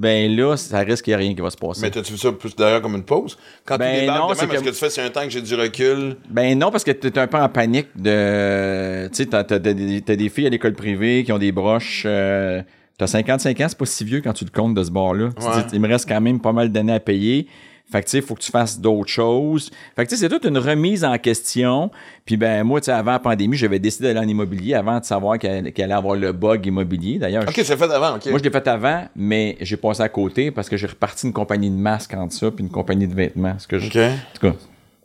ben 0.00 0.34
là, 0.34 0.56
ça 0.56 0.78
risque 0.78 1.04
qu'il 1.04 1.10
n'y 1.10 1.14
a 1.14 1.18
rien 1.18 1.34
qui 1.34 1.42
va 1.42 1.50
se 1.50 1.56
passer. 1.58 1.82
Mais 1.82 1.90
t'as-tu 1.90 2.12
vu 2.12 2.18
ça 2.18 2.32
plus 2.32 2.56
d'ailleurs 2.56 2.80
comme 2.80 2.94
une 2.96 3.04
pause? 3.04 3.36
Quand 3.66 3.76
Ben 3.76 3.94
tu 3.94 4.00
débarques 4.00 4.18
non, 4.20 4.28
de 4.30 4.34
c'est 4.34 4.46
même, 4.46 4.50
est-ce 4.56 4.60
que- 4.64 4.68
que 4.70 4.74
tu 4.74 4.80
fais, 4.80 4.90
c'est 4.90 5.02
un 5.02 5.10
temps 5.10 5.22
que 5.24 5.30
j'ai 5.30 5.42
du 5.42 5.54
recul? 5.54 6.16
Ben 6.30 6.58
non, 6.58 6.70
parce 6.70 6.84
que 6.84 6.90
t'es 6.90 7.18
un 7.18 7.26
peu 7.26 7.36
en 7.36 7.48
panique 7.50 7.88
de... 7.96 9.08
Tu 9.08 9.16
sais, 9.16 9.26
t'as, 9.26 9.44
t'as 9.44 9.58
des- 9.58 10.00
t'as 10.00 10.16
des 10.16 10.28
filles 10.30 10.46
à 10.46 10.50
l'école 10.50 10.72
privée 10.72 11.22
qui 11.24 11.32
ont 11.32 11.38
des 11.38 11.52
broches... 11.52 12.04
euh, 12.06 12.62
t'as 12.98 13.06
55 13.06 13.60
ans, 13.60 13.66
c'est 13.68 13.78
pas 13.78 13.86
si 13.86 14.04
vieux 14.04 14.20
quand 14.22 14.32
tu 14.32 14.44
le 14.44 14.50
comptes 14.50 14.74
de 14.74 14.82
ce 14.82 14.90
bord-là. 14.90 15.28
Tu 15.38 15.44
Ouais. 15.44 15.52
dis, 15.68 15.74
il 15.74 15.80
me 15.80 15.88
reste 15.88 16.08
quand 16.08 16.20
même 16.20 16.40
pas 16.40 16.52
mal 16.52 16.70
d'années 16.70 16.94
à 16.94 17.00
payer. 17.00 17.46
Fait 17.92 18.00
que, 18.00 18.06
tu 18.06 18.10
sais, 18.12 18.18
il 18.18 18.22
faut 18.22 18.34
que 18.34 18.40
tu 18.42 18.50
fasses 18.52 18.78
d'autres 18.80 19.10
choses. 19.10 19.70
Fait 19.96 20.04
que, 20.04 20.10
tu 20.10 20.16
sais, 20.16 20.22
c'est 20.22 20.28
toute 20.28 20.44
une 20.44 20.58
remise 20.58 21.04
en 21.04 21.18
question. 21.18 21.90
Puis, 22.24 22.36
ben, 22.36 22.62
moi, 22.62 22.80
tu 22.80 22.86
sais, 22.86 22.92
avant 22.92 23.12
la 23.12 23.18
pandémie, 23.18 23.56
j'avais 23.56 23.78
décidé 23.80 24.08
d'aller 24.12 24.24
en 24.24 24.28
immobilier 24.28 24.74
avant 24.74 25.00
de 25.00 25.04
savoir 25.04 25.38
qu'il 25.38 25.72
qu'il 25.72 25.82
allait 25.84 25.94
avoir 25.94 26.14
le 26.16 26.32
bug 26.32 26.64
immobilier. 26.66 27.18
D'ailleurs, 27.18 27.42
Ok, 27.48 27.54
je- 27.56 27.62
c'est 27.62 27.76
fait 27.76 27.90
avant, 27.90 28.16
ok. 28.16 28.26
moi, 28.26 28.38
je 28.38 28.44
l'ai 28.44 28.50
fait 28.50 28.68
avant, 28.68 29.06
mais 29.16 29.56
j'ai 29.60 29.76
passé 29.76 30.02
à 30.02 30.08
côté 30.08 30.50
parce 30.52 30.68
que 30.68 30.76
j'ai 30.76 30.86
reparti 30.86 31.26
une 31.26 31.32
compagnie 31.32 31.70
de 31.70 31.76
masques 31.76 32.14
entre 32.14 32.32
ça 32.34 32.50
puis 32.50 32.64
une 32.64 32.70
compagnie 32.70 33.08
de 33.08 33.14
vêtements. 33.14 33.56
Ce 33.58 33.66
que 33.66 33.78
je... 33.78 33.86
Ok. 33.88 33.96
En 33.96 34.38
tout 34.38 34.46
cas, 34.52 34.56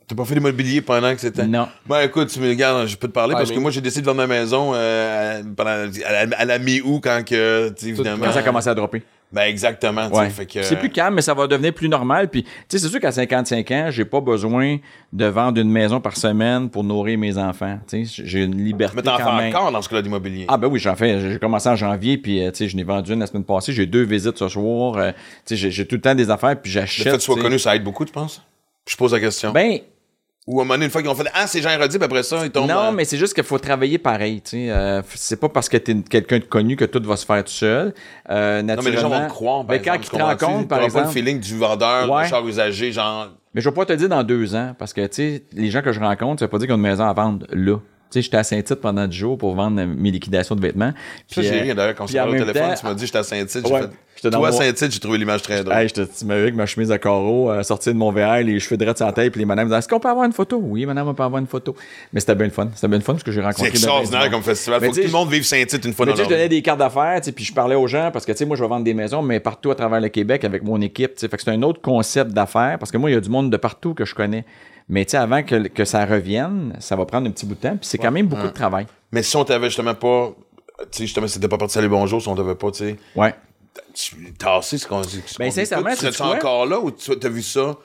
T'as 0.07 0.15
pas 0.15 0.23
fait 0.25 0.35
l'immobilier 0.35 0.81
pendant 0.81 1.11
que 1.15 1.19
c'était. 1.19 1.47
non. 1.47 1.67
Ben 1.89 2.01
écoute, 2.01 2.27
tu 2.29 2.39
me 2.39 2.47
regardes, 2.47 2.85
je 2.87 2.95
peux 2.95 3.07
te 3.07 3.11
parler 3.13 3.33
Ah, 3.33 3.39
parce 3.39 3.49
mais- 3.49 3.55
que 3.55 3.59
moi 3.59 3.71
j'ai 3.71 3.81
décidé 3.81 4.01
de 4.01 4.05
vendre 4.05 4.19
ma 4.19 4.27
maison 4.27 4.73
euh, 4.75 5.41
pendant, 5.57 5.71
à 5.71 6.25
la, 6.27 6.37
à 6.37 6.45
la 6.45 6.59
mi-août 6.59 6.99
quand 7.03 7.23
que, 7.25 7.69
tu 7.69 7.73
sais, 7.85 7.87
évidemment. 7.89 8.23
Quand 8.23 8.31
ça 8.33 8.39
a 8.41 8.43
commencé 8.43 8.69
à 8.69 8.75
dropper. 8.75 9.01
Ben 9.31 9.43
exactement, 9.43 10.07
tu 10.07 10.13
sais, 10.15 10.21
Ouais. 10.21 10.29
fait 10.29 10.45
que. 10.45 10.61
C'est 10.63 10.77
plus 10.77 10.89
calme, 10.89 11.15
mais 11.15 11.21
ça 11.21 11.33
va 11.33 11.45
devenir 11.47 11.73
plus 11.73 11.89
normal. 11.89 12.29
Puis, 12.29 12.43
tu 12.43 12.49
sais, 12.69 12.79
c'est 12.79 12.87
sûr 12.87 12.99
qu'à 13.01 13.11
55 13.11 13.69
ans, 13.71 13.87
j'ai 13.89 14.05
pas 14.05 14.21
besoin 14.21 14.77
de 15.11 15.25
vendre 15.25 15.59
une 15.59 15.69
maison 15.69 15.99
par 15.99 16.15
semaine 16.15 16.69
pour 16.69 16.83
nourrir 16.85 17.17
mes 17.17 17.37
enfants. 17.37 17.77
Tu 17.87 18.05
sais, 18.05 18.23
j'ai 18.25 18.43
une 18.43 18.55
liberté 18.63 18.95
Mais 18.95 19.01
t'en 19.01 19.17
fais 19.17 19.23
quand 19.23 19.35
même. 19.35 19.53
encore 19.53 19.71
dans 19.71 19.81
ce 19.81 19.89
cas-là 19.89 20.01
d'immobilier. 20.03 20.45
Ah 20.47 20.57
ben 20.57 20.67
oui, 20.69 20.79
j'en 20.79 20.95
fais. 20.95 21.19
J'ai 21.31 21.39
commencé 21.39 21.67
en 21.67 21.75
janvier, 21.75 22.17
puis 22.17 22.41
euh, 22.45 22.51
tu 22.51 22.59
sais, 22.59 22.67
je 22.69 22.77
n'ai 22.77 22.83
vendu 22.83 23.11
une 23.13 23.19
la 23.19 23.27
semaine 23.27 23.43
passée. 23.43 23.73
J'ai 23.73 23.85
deux 23.87 24.03
visites 24.03 24.37
ce 24.37 24.47
soir. 24.47 24.97
euh, 24.97 25.11
tu 25.45 25.57
sais, 25.57 25.69
j'ai- 25.71 25.85
tout 25.85 25.95
le 25.95 26.01
temps 26.01 26.15
des 26.15 26.29
affaires, 26.29 26.55
puis 26.61 26.71
le 26.71 26.79
j'achète. 26.79 27.03
fait 27.03 27.11
que 27.11 27.15
tu 27.17 27.21
sois 27.21 27.35
connu, 27.41 27.59
ça 27.59 27.75
aide 27.75 27.83
beaucoup, 27.83 28.05
tu 28.05 28.13
penses? 28.13 28.41
Je 28.87 28.95
pose 28.95 29.11
la 29.11 29.19
question. 29.19 29.51
Ben, 29.51 29.79
Ou 30.47 30.59
à 30.59 30.61
un 30.61 30.65
moment 30.65 30.75
donné, 30.75 30.85
une 30.85 30.91
fois 30.91 31.01
qu'ils 31.01 31.09
ont 31.09 31.15
fait 31.15 31.27
Ah, 31.33 31.47
c'est 31.47 31.59
Jean 31.61 31.69
puis 31.75 32.03
après 32.03 32.21
ça, 32.21 32.45
ils 32.45 32.51
tombent. 32.51 32.69
Non, 32.69 32.77
euh, 32.77 32.91
mais 32.91 33.03
c'est 33.03 33.17
juste 33.17 33.33
qu'il 33.33 33.43
faut 33.43 33.57
travailler 33.57 33.97
pareil. 33.97 34.41
Tu 34.41 34.51
sais, 34.51 34.69
euh, 34.69 35.01
c'est 35.15 35.39
pas 35.39 35.49
parce 35.49 35.67
que 35.69 35.77
t'es 35.77 35.95
quelqu'un 36.07 36.37
de 36.37 36.43
connu 36.43 36.75
que 36.75 36.85
tout 36.85 37.01
va 37.03 37.15
se 37.17 37.25
faire 37.25 37.43
tout 37.43 37.51
seul. 37.51 37.95
Euh, 38.29 38.61
Non, 38.61 38.75
mais 38.83 38.91
les 38.91 38.97
gens 38.97 39.03
vont 39.03 39.09
naturellement- 39.09 39.27
te 39.27 39.33
croire. 39.33 39.57
Par 39.61 39.65
Ben, 39.67 39.81
quand 39.83 39.93
exemple, 39.95 40.05
ils 40.05 40.17
te 40.19 40.23
rencontrent, 40.45 40.67
par 40.67 40.77
T'auras 40.77 40.79
pas 40.79 40.85
exemple. 40.85 41.05
le 41.07 41.11
feeling 41.11 41.39
du 41.39 41.57
vendeur, 41.57 42.11
Ouais. 42.11 42.27
char 42.27 42.45
usagé, 42.47 42.91
genre. 42.91 43.29
Mais 43.55 43.61
je 43.61 43.69
vais 43.69 43.73
pas 43.73 43.85
te 43.85 43.93
dire 43.93 44.09
dans 44.09 44.21
deux 44.23 44.53
ans, 44.53 44.75
parce 44.77 44.93
que, 44.93 45.01
tu 45.07 45.13
sais, 45.15 45.43
les 45.53 45.71
gens 45.71 45.81
que 45.81 45.91
je 45.91 45.99
rencontre, 45.99 46.41
ça 46.41 46.45
veut 46.45 46.49
pas 46.51 46.57
dire 46.59 46.67
qu'ils 46.67 46.73
ont 46.73 46.77
une 46.77 46.83
maison 46.83 47.05
à 47.05 47.13
vendre 47.13 47.47
là. 47.51 47.77
Sais, 48.15 48.21
j'étais 48.21 48.37
à 48.37 48.43
Saint-Tite 48.45 48.75
pendant 48.75 49.05
10 49.07 49.17
jours 49.17 49.37
pour 49.37 49.53
vendre 49.55 49.83
mes 49.83 50.09
liquidations 50.09 50.55
de 50.55 50.61
vêtements. 50.61 50.91
Ça, 51.27 51.41
Puis, 51.41 51.43
j'ai 51.43 51.59
euh, 51.59 51.63
rien 51.63 51.75
d'ailleurs 51.75 51.95
quand 51.95 52.05
on 52.05 52.07
s'est 52.07 52.15
parlé 52.17 52.39
au 52.41 52.45
téléphone, 52.45 52.69
temps- 52.69 52.75
tu 52.79 52.85
m'as 52.85 52.93
dit 52.93 53.05
j'étais 53.05 53.17
à 53.17 53.23
Saint-Tite. 53.23 53.67
j'ai 53.67 53.73
Ouais, 53.73 53.81
fait, 53.81 54.29
Toi, 54.31 54.47
à 54.47 54.51
Saint-Tite, 54.53 54.91
j'ai 54.93 54.99
trouvé 55.01 55.17
l'image 55.17 55.41
très 55.41 55.61
drôle. 55.65 55.75
Hey, 55.77 55.89
j'étais- 55.89 56.07
tu 56.07 56.23
m'avais 56.23 56.39
vu 56.39 56.43
avec 56.45 56.55
ma 56.55 56.65
chemise 56.65 56.89
à 56.93 56.97
carreaux, 56.97 57.51
euh, 57.51 57.61
sortie 57.63 57.89
de 57.89 57.95
mon 57.97 58.11
VR, 58.13 58.37
les 58.41 58.57
cheveux 58.61 58.77
sur 58.95 59.05
la 59.05 59.11
tête, 59.11 59.33
puis 59.33 59.39
les 59.39 59.45
madames 59.45 59.67
disaient 59.67 59.79
Est-ce 59.79 59.89
qu'on 59.89 59.99
peut 59.99 60.07
avoir 60.07 60.25
une 60.25 60.31
photo? 60.31 60.57
Oui, 60.63 60.85
madame, 60.85 61.09
on 61.09 61.13
peut 61.13 61.23
avoir 61.23 61.41
une 61.41 61.47
photo. 61.47 61.75
Mais 62.13 62.21
c'était 62.21 62.35
bien 62.35 62.45
le 62.45 62.51
fun. 62.53 62.69
C'était 62.73 62.87
bien 62.87 62.97
le 62.99 63.03
fun 63.03 63.11
parce 63.13 63.23
que 63.23 63.31
j'ai 63.33 63.41
C'est 63.41 63.45
rencontré. 63.45 63.69
du 63.71 63.75
extraordinaire 63.75 64.31
comme 64.31 64.43
festival. 64.43 64.79
Faut 64.81 64.91
que 64.91 64.95
tout 64.95 65.01
le 65.07 65.11
monde 65.11 65.29
vive 65.29 65.43
Saint-Tite 65.43 65.83
une 65.83 65.91
fois 65.93 66.05
dans 66.05 66.15
je 66.15 66.23
donnais 66.23 66.47
des 66.47 66.61
cartes 66.61 66.79
d'affaires, 66.79 67.19
puis 67.35 67.43
je 67.43 67.53
parlais 67.53 67.75
aux 67.75 67.87
gens 67.87 68.09
parce 68.13 68.25
que, 68.25 68.31
tu 68.31 68.37
sais, 68.37 68.45
moi, 68.45 68.55
je 68.55 68.63
vais 68.63 68.69
vendre 68.69 68.85
des 68.85 68.93
maisons, 68.93 69.21
mais 69.21 69.41
partout 69.41 69.69
à 69.71 69.75
travers 69.75 69.99
le 69.99 70.07
Québec 70.07 70.45
avec 70.45 70.63
mon 70.63 70.79
équipe. 70.79 71.19
Fait 71.19 71.27
que 71.27 71.41
c'est 71.43 71.51
un 71.51 71.61
autre 71.63 71.81
concept 71.81 72.31
d'affaires 72.31 72.77
parce 72.79 72.91
que 72.91 72.97
moi, 72.97 73.09
il 73.09 73.13
y 73.13 73.17
a 73.17 73.21
du 73.21 73.29
monde 73.29 73.51
de 73.51 73.57
partout 73.57 73.93
que 73.93 74.05
je 74.05 74.15
connais. 74.15 74.45
Mais, 74.87 75.03
tu 75.05 75.11
sais, 75.11 75.17
avant 75.17 75.41
que, 75.43 75.67
que 75.67 75.83
ça 75.85 76.05
revienne, 76.05 76.75
ça 76.79 76.95
va 76.95 77.05
prendre 77.05 77.27
un 77.27 77.31
petit 77.31 77.45
bout 77.45 77.55
de 77.55 77.59
temps, 77.61 77.77
puis 77.77 77.87
c'est 77.87 77.97
quand 77.97 78.11
même 78.11 78.27
beaucoup 78.27 78.43
de 78.47 78.49
travail. 78.49 78.85
Mais 79.11 79.23
si 79.23 79.35
on 79.35 79.43
t'avait 79.43 79.67
justement 79.67 79.95
pas. 79.95 80.33
Tu 80.79 80.85
sais, 80.91 81.03
justement, 81.05 81.27
c'était 81.27 81.47
pas 81.47 81.57
parti 81.57 81.73
salut 81.73 81.87
bonjour, 81.89 82.21
si 82.21 82.27
on 82.27 82.35
t'avait 82.35 82.55
pas, 82.55 82.69
tu 82.71 82.79
sais. 82.79 82.95
Ouais. 83.15 83.33
tu- 83.93 84.33
Tassé, 84.33 84.77
ce 84.77 84.85
qu'on 84.87 85.01
dit. 85.01 85.23
ce 85.25 85.37
Ben, 85.39 85.49
sincèrement, 85.51 85.85
Toi, 85.85 85.93
tu 85.95 85.99
sais-tu 86.01 86.13
serais 86.17 86.27
quoi? 86.27 86.37
encore 86.37 86.65
là 86.65 86.79
ou 86.79 86.91
tu 86.91 87.11
as 87.11 87.29
vu 87.29 87.41
ça 87.41 87.77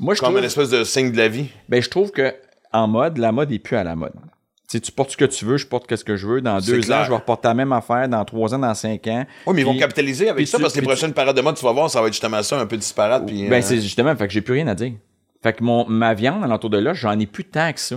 Moi, 0.00 0.14
je 0.14 0.20
comme 0.20 0.28
trouve, 0.30 0.38
une 0.38 0.44
espèce 0.44 0.70
de 0.70 0.82
signe 0.84 1.12
de 1.12 1.16
la 1.18 1.28
vie? 1.28 1.48
ben, 1.68 1.80
je 1.82 1.88
trouve 1.90 2.10
que 2.10 2.34
en 2.72 2.88
mode, 2.88 3.18
la 3.18 3.32
mode 3.32 3.52
est 3.52 3.58
plus 3.58 3.76
à 3.76 3.84
la 3.84 3.94
mode. 3.96 4.12
Tu 4.70 4.76
sais, 4.76 4.80
tu 4.80 4.92
portes 4.92 5.10
ce 5.12 5.16
que 5.16 5.24
tu 5.26 5.44
veux, 5.46 5.56
je 5.58 5.66
porte 5.66 5.94
ce 5.94 6.04
que 6.04 6.16
je 6.16 6.26
veux. 6.26 6.40
Dans 6.42 6.58
deux 6.58 6.80
clair. 6.80 6.98
ans, 7.00 7.04
je 7.04 7.08
vais 7.10 7.16
reporter 7.16 7.48
la 7.48 7.54
même 7.54 7.72
affaire. 7.72 8.06
Dans 8.08 8.22
trois 8.26 8.54
ans, 8.54 8.58
dans 8.58 8.74
cinq 8.74 9.06
ans. 9.06 9.24
Oui, 9.46 9.54
mais 9.54 9.62
ils 9.62 9.64
vont 9.64 9.78
capitaliser 9.78 10.28
avec 10.28 10.46
ça 10.46 10.58
tu- 10.58 10.62
parce 10.62 10.74
que 10.74 10.80
les 10.80 10.86
tu- 10.86 10.88
prochaines 10.92 11.14
parades 11.14 11.36
de 11.36 11.40
mode, 11.40 11.56
tu 11.56 11.64
vas 11.64 11.72
voir, 11.72 11.88
ça 11.90 12.00
va 12.02 12.06
être 12.08 12.12
justement 12.12 12.42
ça, 12.42 12.58
un 12.60 12.66
peu 12.66 12.76
disparate. 12.76 13.24
Puis, 13.26 13.48
Ben, 13.48 13.62
euh, 13.62 13.66
c'est 13.66 13.80
justement, 13.80 14.14
fait 14.16 14.26
que 14.26 14.32
j'ai 14.32 14.42
plus 14.42 14.54
rien 14.54 14.66
à 14.68 14.74
dire. 14.74 14.92
Fait 15.48 15.54
que 15.54 15.64
mon, 15.64 15.86
ma 15.88 16.12
viande, 16.12 16.44
à 16.44 16.46
l'entour 16.46 16.68
de 16.68 16.76
là, 16.76 16.92
j'en 16.92 17.18
ai 17.18 17.24
plus 17.24 17.44
tant 17.44 17.72
que 17.72 17.80
ça. 17.80 17.96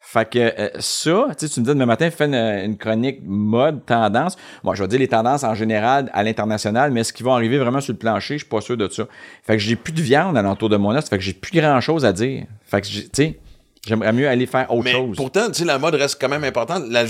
Fait 0.00 0.26
que 0.26 0.38
euh, 0.38 0.70
ça, 0.78 1.26
tu 1.38 1.44
me 1.44 1.48
dis 1.48 1.62
demain 1.64 1.84
matin, 1.84 2.10
fais 2.10 2.24
une, 2.24 2.34
une 2.34 2.78
chronique 2.78 3.18
mode, 3.22 3.84
tendance. 3.84 4.38
Moi, 4.64 4.74
je 4.74 4.82
vais 4.82 4.88
dire 4.88 4.98
les 4.98 5.08
tendances 5.08 5.44
en 5.44 5.54
général 5.54 6.08
à 6.14 6.22
l'international, 6.22 6.90
mais 6.90 7.04
ce 7.04 7.12
qui 7.12 7.22
va 7.22 7.32
arriver 7.34 7.58
vraiment 7.58 7.82
sur 7.82 7.92
le 7.92 7.98
plancher, 7.98 8.34
je 8.38 8.44
suis 8.44 8.48
pas 8.48 8.62
sûr 8.62 8.78
de 8.78 8.88
ça. 8.88 9.06
Fait 9.42 9.52
que 9.52 9.58
j'ai 9.58 9.76
plus 9.76 9.92
de 9.92 10.00
viande 10.00 10.38
alentour 10.38 10.70
de 10.70 10.78
mon 10.78 10.96
os, 10.96 11.06
fait 11.06 11.18
que 11.18 11.22
j'ai 11.22 11.34
plus 11.34 11.60
grand 11.60 11.78
chose 11.82 12.06
à 12.06 12.14
dire. 12.14 12.46
Fait 12.64 12.80
que, 12.80 12.86
tu 12.86 13.02
sais, 13.12 13.38
j'aimerais 13.86 14.14
mieux 14.14 14.26
aller 14.28 14.46
faire 14.46 14.72
autre 14.72 14.84
Mais 14.84 14.92
chose. 14.92 15.14
pourtant, 15.14 15.48
tu 15.48 15.54
sais, 15.58 15.64
la 15.66 15.78
mode 15.78 15.94
reste 15.94 16.18
quand 16.18 16.30
même 16.30 16.44
importante. 16.44 16.84
La, 16.88 17.04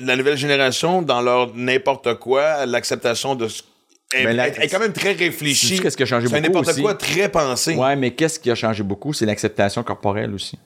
la 0.00 0.14
nouvelle 0.14 0.36
génération, 0.36 1.02
dans 1.02 1.22
leur 1.22 1.56
n'importe 1.56 2.14
quoi, 2.20 2.66
l'acceptation 2.66 3.34
de 3.34 3.48
ce. 3.48 3.64
Est, 4.12 4.32
la- 4.32 4.48
est- 4.48 4.58
est 4.64 4.68
quand 4.68 4.78
même 4.80 4.92
très 4.92 5.12
réfléchie. 5.12 5.80
Qu'est-ce 5.80 5.96
qui 5.96 6.02
a 6.02 6.06
changé 6.06 6.26
C'est 6.28 6.34
beaucoup 6.40 6.46
n'importe 6.46 6.68
aussi? 6.68 6.82
quoi, 6.82 6.94
très 6.94 7.28
pensé. 7.28 7.76
Ouais, 7.76 7.96
mais 7.96 8.12
qu'est-ce 8.12 8.38
qui 8.40 8.50
a 8.50 8.54
changé 8.54 8.82
beaucoup? 8.82 9.12
C'est 9.12 9.26
l'acceptation 9.26 9.82
corporelle 9.82 10.32
aussi. 10.34 10.56
Tu 10.56 10.60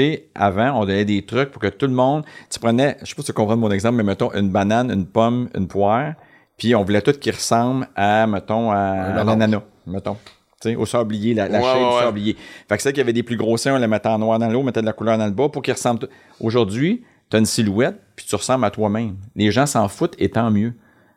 sais, 0.00 0.28
avant, 0.34 0.80
on 0.80 0.84
donnait 0.84 1.04
des 1.04 1.24
trucs 1.24 1.50
pour 1.50 1.62
que 1.62 1.68
tout 1.68 1.86
le 1.86 1.92
monde. 1.92 2.24
Tu 2.50 2.58
prenais, 2.58 2.96
je 3.02 3.06
sais 3.06 3.14
pas 3.14 3.22
si 3.22 3.26
tu 3.26 3.32
comprends 3.32 3.56
mon 3.56 3.70
exemple, 3.70 3.96
mais 3.96 4.02
mettons 4.02 4.32
une 4.34 4.50
banane, 4.50 4.90
une 4.90 5.06
pomme, 5.06 5.48
une 5.56 5.68
poire, 5.68 6.14
puis 6.58 6.74
on 6.74 6.82
voulait 6.82 7.02
tout 7.02 7.12
qui 7.12 7.30
ressemble 7.30 7.88
à, 7.94 8.26
mettons, 8.26 8.70
à, 8.72 9.12
l'ananas, 9.24 9.62
mettons. 9.86 10.16
Tu 10.60 10.70
sais, 10.70 10.74
au 10.76 10.86
sablier, 10.86 11.34
la, 11.34 11.48
la 11.48 11.58
Ouais, 11.58 11.64
shape 11.64 11.76
ouais, 11.76 11.98
du 11.98 12.04
sablier. 12.04 12.36
Fait 12.68 12.76
que 12.76 12.82
c'est 12.82 12.90
qu'il 12.92 12.98
y 12.98 13.02
avait 13.02 13.12
des 13.12 13.22
plus 13.22 13.36
gros 13.36 13.56
seins, 13.56 13.74
on 13.74 13.78
les 13.78 13.86
mettait 13.86 14.08
en 14.08 14.18
noir 14.18 14.38
dans 14.38 14.48
l'eau, 14.48 14.60
on 14.60 14.64
mettait 14.64 14.80
de 14.80 14.86
la 14.86 14.92
couleur 14.92 15.18
dans 15.18 15.26
le 15.26 15.30
bas 15.32 15.48
pour 15.48 15.62
qu'ils 15.62 15.74
ressemblent. 15.74 16.00
tout- 16.00 16.08
Aujourd'hui, 16.40 17.04
tu 17.30 17.36
as 17.36 17.38
une 17.40 17.46
silhouette, 17.46 17.96
puis 18.16 18.24
tu 18.26 18.34
ressembles 18.34 18.64
à 18.64 18.70
toi-même. 18.70 19.16
Les 19.36 19.50
gens 19.52 19.66
s'en 19.66 19.86
foutent 19.88 20.14
et 20.18 20.30
tant 20.30 20.50
mieux. 20.50 20.72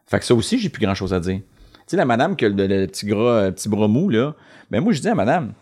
Fait 0.05 0.20
que 0.20 0.26
ça 0.26 0.36
aussi, 0.36 0.59
j'ai 0.59 0.70
plus 0.70 0.84
grand 0.86 0.93
chose 0.95 1.13
à 1.13 1.20
dire. 1.20 1.39
Tu 1.90 1.96
sais, 1.96 1.98
la 1.98 2.06
madame 2.06 2.36
qui 2.36 2.46
a 2.46 2.50
le, 2.50 2.68
le 2.68 2.86
petit 2.86 3.08
gras, 3.08 3.32
euh, 3.46 3.52
petit 3.52 3.68
bras 3.68 3.88
mou, 3.88 4.10
là, 4.10 4.36
ben 4.70 4.80
moi, 4.80 4.94
je 4.94 5.02
dis 5.02 5.08
à 5.08 5.16
madame, 5.16 5.54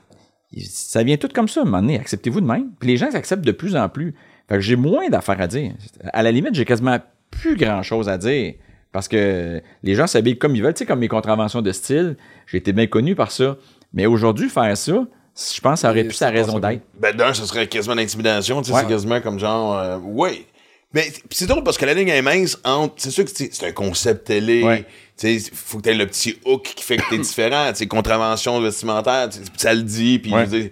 ça 0.61 1.01
vient 1.03 1.17
tout 1.17 1.29
comme 1.33 1.47
ça, 1.47 1.61
à 1.61 1.63
un 1.63 1.65
moment 1.65 1.79
donné. 1.81 1.97
Acceptez-vous 1.99 2.41
de 2.41 2.45
même? 2.45 2.69
Puis 2.79 2.89
les 2.89 2.97
gens 2.97 3.09
s'acceptent 3.11 3.45
de 3.45 3.51
plus 3.51 3.75
en 3.75 3.87
plus. 3.89 4.13
Fait 4.49 4.55
que 4.55 4.61
j'ai 4.61 4.75
moins 4.75 5.09
d'affaires 5.09 5.39
à 5.41 5.47
dire. 5.47 5.71
À 6.13 6.23
la 6.23 6.31
limite, 6.31 6.53
j'ai 6.55 6.65
quasiment 6.65 6.97
plus 7.31 7.55
grand-chose 7.57 8.07
à 8.09 8.17
dire. 8.17 8.53
Parce 8.91 9.07
que 9.07 9.61
les 9.83 9.95
gens 9.95 10.07
s'habillent 10.07 10.37
comme 10.37 10.55
ils 10.55 10.63
veulent. 10.63 10.73
Tu 10.73 10.79
sais, 10.79 10.85
comme 10.85 10.99
mes 10.99 11.07
contraventions 11.09 11.61
de 11.61 11.71
style, 11.71 12.15
j'ai 12.45 12.57
été 12.57 12.71
bien 12.73 12.87
connu 12.87 13.15
par 13.15 13.31
ça. 13.31 13.57
Mais 13.93 14.05
aujourd'hui, 14.05 14.49
faire 14.49 14.75
ça, 14.77 14.93
je 14.93 15.61
pense 15.61 15.73
que 15.75 15.79
ça 15.79 15.89
aurait 15.91 16.01
Et 16.01 16.05
plus 16.05 16.13
sa 16.15 16.29
raison 16.29 16.59
d'être. 16.59 16.81
Ben, 16.99 17.15
d'un, 17.15 17.33
ce 17.33 17.45
serait 17.45 17.67
quasiment 17.67 17.95
l'intimidation. 17.95 18.61
Tu 18.61 18.69
sais, 18.69 18.73
Ouais. 18.73 18.81
c'est 18.81 18.87
quasiment 18.89 19.21
comme 19.21 19.37
genre. 19.39 19.77
euh, 19.77 19.97
ouais. 19.99 20.45
Mais 20.93 21.11
pis 21.29 21.35
c'est 21.37 21.47
drôle 21.47 21.63
parce 21.63 21.77
que 21.77 21.85
la 21.85 21.93
ligne 21.93 22.07
est 22.09 22.21
mince 22.21 22.57
entre. 22.63 22.95
C'est 22.97 23.11
sûr 23.11 23.25
que 23.25 23.31
c'est 23.31 23.63
un 23.63 23.71
concept 23.73 24.27
télé. 24.27 24.63
Ouais. 24.63 24.85
Tu 25.17 25.39
sais, 25.39 25.51
faut 25.53 25.77
que 25.79 25.83
tu 25.83 25.89
aies 25.89 25.93
le 25.95 26.07
petit 26.07 26.37
hook 26.45 26.63
qui 26.75 26.83
fait 26.83 26.97
que 26.97 27.09
t'es 27.09 27.17
différent. 27.19 27.69
Tu 27.71 27.79
sais, 27.79 27.87
contravention 27.87 28.59
vestimentaire, 28.61 29.29
ça 29.57 29.73
le 29.73 29.81
dit. 29.83 30.19
Puis, 30.19 30.33
Ouais. 30.33 30.71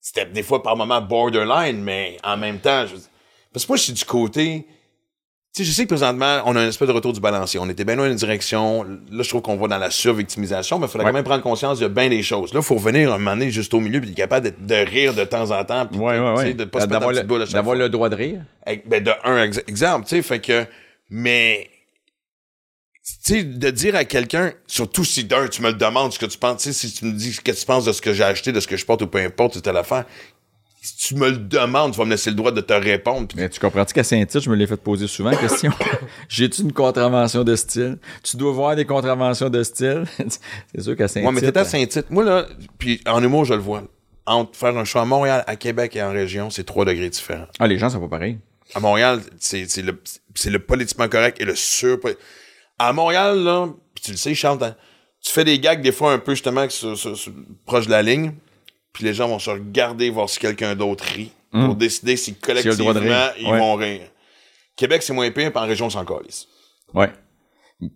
c'était 0.00 0.26
des 0.26 0.42
fois 0.42 0.62
par 0.62 0.76
moments 0.76 1.00
borderline, 1.00 1.82
mais 1.82 2.16
en 2.22 2.36
même 2.36 2.60
temps, 2.60 2.86
je, 2.86 2.94
parce 3.52 3.64
que 3.66 3.72
moi, 3.72 3.76
je 3.76 3.82
suis 3.82 3.92
du 3.92 4.04
côté. 4.04 4.66
Tu 5.54 5.62
sais, 5.64 5.70
je 5.70 5.72
sais 5.76 5.82
que 5.84 5.88
présentement, 5.90 6.42
on 6.46 6.56
a 6.56 6.60
un 6.62 6.66
espèce 6.68 6.88
de 6.88 6.92
retour 6.92 7.12
du 7.12 7.20
balancier. 7.20 7.60
On 7.60 7.68
était 7.68 7.84
bien 7.84 7.94
loin 7.94 8.08
d'une 8.08 8.16
direction. 8.16 8.82
Là, 8.82 9.22
je 9.22 9.28
trouve 9.28 9.40
qu'on 9.40 9.54
va 9.56 9.68
dans 9.68 9.78
la 9.78 9.90
survictimisation, 9.92 10.80
mais 10.80 10.86
il 10.86 10.90
faudrait 10.90 11.04
Ouais. 11.04 11.12
quand 11.12 11.16
même 11.18 11.24
prendre 11.24 11.44
conscience 11.44 11.78
de 11.78 11.86
bien 11.86 12.08
des 12.08 12.24
choses. 12.24 12.52
Là, 12.52 12.58
il 12.58 12.64
faut 12.66 12.74
revenir 12.74 13.12
un 13.14 13.18
moment 13.18 13.36
donné 13.36 13.52
juste 13.52 13.72
au 13.72 13.78
milieu 13.78 14.00
puis 14.00 14.10
être 14.10 14.16
capable 14.16 14.52
de 14.66 14.74
rire 14.74 15.14
de 15.14 15.22
temps 15.22 15.52
en 15.52 15.64
temps. 15.64 15.86
puis 15.86 16.00
Ouais, 16.00 16.18
ouais. 16.18 16.54
De 16.54 16.64
pas 16.64 16.80
se 16.80 16.86
mettre 16.86 17.08
le, 17.08 17.18
à 17.42 17.46
d'avoir 17.46 17.76
le 17.76 17.88
droit 17.88 18.08
de 18.08 18.16
rire. 18.16 18.40
Ben, 18.86 19.04
de 19.04 19.12
un 19.22 19.44
ex- 19.44 19.62
exemple, 19.68 20.06
tu 20.08 20.16
sais, 20.16 20.22
fait 20.22 20.40
que. 20.40 20.66
Mais. 21.08 21.70
Tu 23.04 23.34
sais, 23.34 23.44
de 23.44 23.70
dire 23.70 23.94
à 23.94 24.04
quelqu'un, 24.04 24.52
surtout 24.66 25.04
si 25.04 25.22
d'un, 25.24 25.46
tu 25.46 25.62
me 25.62 25.68
le 25.68 25.74
demandes 25.74 26.12
ce 26.12 26.18
que 26.18 26.26
tu 26.26 26.38
penses, 26.38 26.62
tu 26.62 26.72
sais, 26.72 26.88
si 26.88 26.92
tu 26.94 27.04
me 27.04 27.12
dis 27.12 27.32
ce 27.34 27.40
que 27.40 27.52
tu 27.52 27.64
penses 27.64 27.84
de 27.84 27.92
ce 27.92 28.00
que 28.02 28.12
j'ai 28.12 28.24
acheté, 28.24 28.50
de 28.50 28.58
ce 28.60 28.66
que 28.66 28.76
je 28.78 28.84
porte 28.84 29.02
ou 29.02 29.06
peu 29.06 29.18
importe, 29.18 29.54
c'est 29.54 29.60
telle 29.60 29.76
affaire. 29.76 30.04
Si 30.86 30.96
tu 30.98 31.14
me 31.14 31.30
le 31.30 31.38
demandes, 31.38 31.92
tu 31.92 31.98
vas 31.98 32.04
me 32.04 32.10
laisser 32.10 32.28
le 32.28 32.36
droit 32.36 32.52
de 32.52 32.60
te 32.60 32.74
répondre. 32.74 33.26
Mais 33.36 33.48
tu 33.48 33.58
comprends-tu 33.58 33.94
qu'à 33.94 34.04
Saint-Tite, 34.04 34.40
je 34.42 34.50
me 34.50 34.54
l'ai 34.54 34.66
fait 34.66 34.76
poser 34.76 35.06
souvent 35.06 35.30
la 35.30 35.36
question? 35.38 35.72
J'ai-tu 36.28 36.60
une 36.60 36.74
contravention 36.74 37.42
de 37.42 37.56
style? 37.56 37.96
Tu 38.22 38.36
dois 38.36 38.52
voir 38.52 38.76
des 38.76 38.84
contraventions 38.84 39.48
de 39.48 39.62
style? 39.62 40.04
c'est 40.74 40.82
sûr 40.82 40.94
qu'à 40.94 41.08
Saint-Tite. 41.08 41.26
Ouais, 41.26 41.32
mais 41.34 41.40
t'étais 41.40 41.60
à 41.60 41.64
Saint-Tite. 41.64 42.10
Moi, 42.10 42.22
là, 42.24 42.46
puis 42.76 43.00
en 43.06 43.22
humour, 43.22 43.46
je 43.46 43.54
le 43.54 43.60
vois. 43.60 43.82
Entre 44.26 44.56
faire 44.58 44.76
un 44.76 44.84
show 44.84 44.98
à 44.98 45.06
Montréal, 45.06 45.42
à 45.46 45.56
Québec 45.56 45.96
et 45.96 46.02
en 46.02 46.12
région, 46.12 46.50
c'est 46.50 46.64
trois 46.64 46.84
degrés 46.84 47.08
différents. 47.08 47.46
Ah, 47.58 47.66
les 47.66 47.78
gens 47.78 47.88
sont 47.88 48.00
pas 48.00 48.08
pareils. 48.08 48.38
À 48.74 48.80
Montréal, 48.80 49.20
c'est 49.38 49.66
c'est 49.70 49.82
le, 49.82 49.98
c'est 50.34 50.50
le 50.50 50.58
politiquement 50.58 51.08
correct 51.08 51.38
et 51.40 51.44
le 51.46 51.54
sur. 51.54 51.98
À 52.78 52.92
Montréal, 52.92 53.38
là, 53.42 53.68
pis 53.94 54.02
tu 54.02 54.10
le 54.10 54.16
sais, 54.18 54.34
Charles, 54.34 54.74
tu 55.22 55.30
fais 55.32 55.44
des 55.44 55.58
gags 55.58 55.80
des 55.80 55.92
fois 55.92 56.12
un 56.12 56.18
peu 56.18 56.32
justement 56.32 56.68
sur- 56.68 56.98
sur- 56.98 57.16
sur- 57.16 57.32
proche 57.66 57.86
de 57.86 57.90
la 57.92 58.02
ligne, 58.02 58.32
puis 58.94 59.04
les 59.04 59.12
gens 59.12 59.28
vont 59.28 59.38
se 59.38 59.50
regarder 59.50 60.08
voir 60.08 60.30
si 60.30 60.38
quelqu'un 60.38 60.74
d'autre 60.74 61.04
rit 61.04 61.32
pour 61.52 61.74
décider 61.76 62.16
si 62.16 62.32
Hmm. 62.32 62.36
Collectivement 62.40 62.92
rire. 62.92 63.32
ils 63.38 63.46
Ouais. 63.46 63.58
vont 63.58 63.74
rire. 63.74 64.00
Québec, 64.76 65.02
c'est 65.02 65.12
moins 65.12 65.30
pire, 65.30 65.52
puis 65.52 65.62
en 65.62 65.66
région, 65.66 65.88
c'est 65.90 65.98
encore 65.98 66.22
lisse. 66.22 66.46
Ouais. 66.94 67.12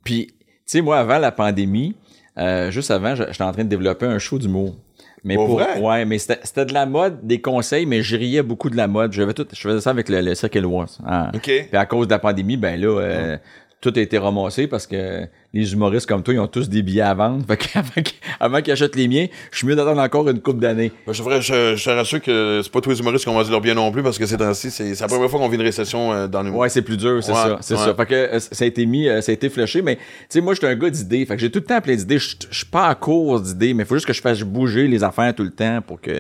Puis, 0.05 0.27
tu 0.29 0.35
sais, 0.67 0.81
moi, 0.81 0.99
avant 0.99 1.19
la 1.19 1.33
pandémie, 1.33 1.97
euh, 2.39 2.71
juste 2.71 2.91
avant, 2.91 3.15
j'étais 3.17 3.43
en 3.43 3.53
train 3.53 3.65
de 3.65 3.69
développer 3.69 4.07
un 4.07 4.19
show 4.19 4.39
d'humour. 4.39 4.77
Mais 5.25 5.35
Pour 5.35 5.47
pour, 5.47 5.59
vrai? 5.59 5.81
ouais, 5.81 6.05
mais 6.05 6.19
c'était 6.19 6.65
de 6.67 6.73
la 6.73 6.87
mode, 6.87 7.27
des 7.27 7.41
conseils, 7.41 7.85
mais 7.87 8.03
je 8.03 8.17
riais 8.17 8.43
beaucoup 8.45 8.71
de 8.71 8.77
la 8.77 8.87
mode. 8.87 9.13
Je, 9.13 9.23
tout, 9.33 9.47
je 9.53 9.61
faisais 9.61 9.81
ça 9.81 9.91
avec 9.91 10.09
le, 10.09 10.21
le 10.21 10.35
Cirque 10.37 10.55
Éloise. 10.55 10.99
hein. 11.05 11.33
OK. 11.35 11.43
Puis 11.43 11.69
à 11.73 11.87
cause 11.87 12.07
de 12.07 12.13
la 12.13 12.21
pandémie, 12.21 12.57
ben 12.57 12.81
là, 12.81 12.87
euh, 13.01 13.37
tout 13.81 13.93
a 13.95 14.01
été 14.01 14.19
ramassé 14.19 14.67
parce 14.67 14.87
que 14.89 15.27
les 15.55 15.73
humoristes 15.73 16.07
comme 16.07 16.23
toi, 16.25 16.35
ils 16.35 16.41
ont 16.41 16.49
tous 16.49 16.69
des 16.69 16.83
billets 16.83 17.03
à 17.03 17.15
vendre. 17.15 17.45
Fait 17.47 17.57
qu'avant 17.57 17.91
qu'ils 18.03 18.17
avant 18.41 18.61
qu'ils 18.61 18.73
achètent 18.73 18.97
les 18.97 19.07
miens, 19.07 19.27
je 19.53 19.59
suis 19.59 19.67
mieux 19.69 19.77
d'attendre 19.77 20.01
encore 20.01 20.29
une 20.29 20.41
couple 20.41 20.59
d'années. 20.61 20.91
Ben, 21.07 21.13
je, 21.13 21.23
je, 21.23 21.77
je 21.77 21.85
te 21.85 21.91
rassure 21.91 22.21
que 22.21 22.61
c'est 22.63 22.73
pas 22.73 22.81
tous 22.81 22.91
les 22.91 22.99
humoristes 22.99 23.25
qui 23.25 23.29
ont 23.31 23.35
vendu 23.35 23.51
leur 23.53 23.61
bien 23.61 23.75
non 23.75 23.93
plus 23.93 24.03
parce 24.03 24.19
que 24.19 24.27
ces 24.27 24.37
temps-ci, 24.37 24.71
c'est 24.73 24.99
la 25.01 25.07
première 25.07 25.31
fois 25.31 25.39
qu'on 25.39 25.49
vit 25.49 25.57
une 25.57 25.63
récession 25.63 26.13
euh, 26.13 26.27
dans 26.27 26.43
l'humour. 26.43 26.61
Ouais, 26.61 26.69
c'est 26.69 26.83
plus 26.83 26.97
dur, 26.97 27.23
c'est 27.23 27.31
Ouais, 27.31 27.37
ça, 27.39 27.59
c'est 27.61 27.75
ouais. 27.75 27.81
ça. 27.85 27.95
Fait 27.95 28.07
que 28.07 28.15
euh, 28.15 28.41
ça 28.41 28.65
a 28.65 28.67
été 28.67 28.85
mis, 28.85 29.09
euh, 29.09 29.21
ça 29.21 29.31
a 29.31 29.35
été 29.35 29.49
flushé, 29.49 29.81
mais 29.83 29.95
tu 29.97 30.03
sais, 30.31 30.41
moi, 30.41 30.55
j'étais 30.55 30.67
un 30.67 30.75
gars 30.75 30.91
d'idées. 30.91 31.25
Fait 31.25 31.37
que 31.37 31.41
j'ai 31.41 31.51
tout 31.51 31.61
le 31.61 31.65
temps 31.65 31.81
plein 31.81 31.95
d'idées. 31.95 32.19
Je 32.19 32.35
suis 32.51 32.67
pas 32.67 32.89
à 32.89 32.95
court 32.97 33.41
d'idées, 33.41 33.75
mais 33.75 33.85
il 33.85 33.87
faut 33.87 33.95
juste 33.95 34.07
que 34.07 34.13
je 34.13 34.21
fasse 34.21 34.41
bouger 34.41 34.89
les 34.89 35.05
affaires 35.05 35.33
tout 35.35 35.45
le 35.45 35.53
temps 35.53 35.83
pour 35.87 36.01
que, 36.01 36.11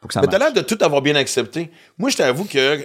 pour 0.00 0.08
que 0.08 0.14
ça 0.14 0.22
Mais 0.22 0.26
t'as 0.28 0.38
marche. 0.38 0.54
l'air 0.54 0.62
de 0.62 0.66
tout 0.66 0.78
avoir 0.82 1.02
bien 1.02 1.16
accepté. 1.16 1.70
Moi, 1.98 2.08
je 2.08 2.16
t'avoue 2.16 2.44
que 2.46 2.78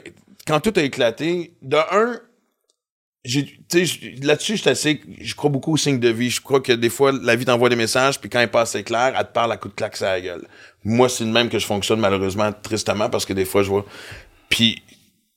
quand 0.46 0.60
tout 0.60 0.74
a 0.76 0.82
éclaté, 0.82 1.54
de 1.62 1.78
un, 1.78 2.14
j'ai- 2.14 2.20
tu 2.20 2.20
sais, 2.20 2.20
je- 2.20 3.09
là-dessus, 3.26 4.58
je 4.58 4.70
assez, 4.70 5.02
je 5.20 5.36
crois 5.36 5.50
beaucoup 5.50 5.74
au 5.74 5.78
signe 5.78 6.00
de 6.00 6.10
vie. 6.10 6.30
Je 6.30 6.42
crois 6.42 6.62
que 6.62 6.72
des 6.72 6.90
fois, 6.90 7.12
la 7.12 7.36
vie 7.36 7.46
t'envoie 7.46 7.70
des 7.70 7.76
messages, 7.76 8.20
puis 8.20 8.30
quand 8.30 8.40
elle 8.40 8.52
passe 8.52 8.78
clair, 8.86 9.14
elle 9.18 9.26
te 9.26 9.34
parle 9.34 9.52
à 9.52 9.58
coup 9.58 9.68
de 9.68 9.74
claque 9.74 9.98
sur 9.98 10.06
la 10.06 10.22
gueule. 10.22 10.48
Moi, 10.84 11.10
c'est 11.10 11.26
le 11.26 11.32
même 11.32 11.50
que 11.50 11.60
je 11.60 11.66
fonctionne, 11.66 12.00
malheureusement, 12.00 12.52
tristement, 12.54 13.10
parce 13.10 13.26
que 13.26 13.34
des 13.34 13.46
fois, 13.46 13.64
je 13.64 13.70
vois. 13.70 13.86
Puis, 14.50 14.82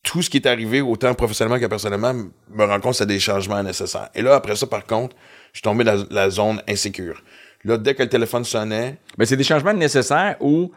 tout 0.02 0.22
ce 0.22 0.30
qui 0.30 0.36
est 0.36 0.46
arrivé, 0.46 0.80
autant 0.80 1.14
professionnellement 1.14 1.60
que 1.60 1.66
personnellement, 1.66 2.12
me 2.14 2.64
rend 2.64 2.80
compte 2.80 2.92
que 2.92 2.98
c'est 2.98 3.06
des 3.06 3.20
changements 3.20 3.62
nécessaires. 3.62 4.10
Et 4.14 4.22
là, 4.22 4.34
après 4.34 4.56
ça, 4.56 4.66
par 4.66 4.84
contre, 4.84 5.16
je 5.52 5.58
suis 5.58 5.62
tombé 5.62 5.84
dans 5.84 6.04
la 6.10 6.30
zone 6.30 6.62
insécure. 6.68 7.22
Là, 7.64 7.78
dès 7.78 7.94
que 7.94 8.02
le 8.02 8.08
téléphone 8.08 8.44
sonnait, 8.44 8.98
Ben, 9.16 9.24
c'est 9.24 9.36
des 9.36 9.44
changements 9.44 9.72
nécessaires 9.72 10.36
où 10.40 10.72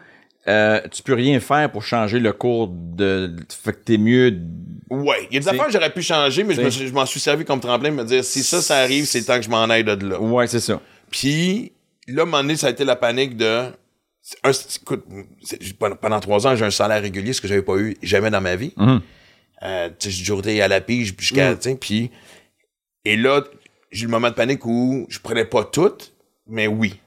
euh, 0.47 0.79
tu 0.91 1.01
peux 1.01 1.13
rien 1.13 1.39
faire 1.39 1.71
pour 1.71 1.83
changer 1.83 2.19
le 2.19 2.31
cours 2.31 2.67
de. 2.71 3.35
Fait 3.49 3.73
que 3.73 3.77
t'es 3.79 3.97
mieux. 3.97 4.37
Ouais, 4.89 5.27
il 5.29 5.33
y 5.33 5.37
a 5.37 5.39
des 5.39 5.47
affaires 5.47 5.65
que 5.65 5.71
j'aurais 5.71 5.91
pu 5.91 6.03
changer, 6.03 6.43
mais 6.43 6.53
je 6.69 6.93
m'en 6.93 7.05
suis 7.05 7.19
servi 7.19 7.45
comme 7.45 7.59
tremplin 7.59 7.89
de 7.89 7.95
me 7.95 8.03
dire 8.03 8.23
si 8.23 8.43
ça, 8.43 8.61
ça 8.61 8.77
arrive, 8.77 9.05
c'est 9.05 9.19
le 9.19 9.25
temps 9.25 9.37
que 9.37 9.41
je 9.43 9.49
m'en 9.49 9.63
aille 9.63 9.83
de 9.83 10.07
là. 10.07 10.19
Ouais, 10.21 10.45
c'est 10.47 10.59
ça. 10.59 10.79
Puis 11.09 11.71
là, 12.07 12.21
à 12.21 12.23
un 12.23 12.25
moment 12.25 12.41
donné, 12.43 12.55
ça 12.55 12.67
a 12.67 12.69
été 12.69 12.83
la 12.85 12.95
panique 12.95 13.35
de. 13.37 13.63
un- 14.43 14.51
écoute, 14.51 15.03
pendant, 15.99 16.19
trois 16.19 16.45
ans, 16.45 16.55
j'ai 16.55 16.65
un 16.65 16.71
salaire 16.71 17.01
régulier, 17.01 17.33
ce 17.33 17.41
que 17.41 17.47
j'avais 17.47 17.63
pas 17.63 17.77
eu 17.77 17.97
jamais 18.03 18.29
dans 18.29 18.41
ma 18.41 18.55
vie. 18.55 18.73
Mhm. 18.77 19.01
Euh, 19.63 19.89
tu 19.97 20.11
sais, 20.11 20.23
j'ai 20.43 20.61
à 20.61 20.67
la 20.67 20.81
pige 20.81 21.15
jusqu'à. 21.17 21.59
sais, 21.59 21.75
Puis. 21.75 22.11
Et 23.03 23.17
là, 23.17 23.43
j'ai 23.91 24.03
eu 24.03 24.05
le 24.05 24.11
moment 24.11 24.29
de 24.29 24.35
panique 24.35 24.65
où 24.65 25.07
je 25.09 25.19
prenais 25.19 25.45
pas 25.45 25.63
tout, 25.63 25.93
mais 26.47 26.67
oui. 26.67 26.99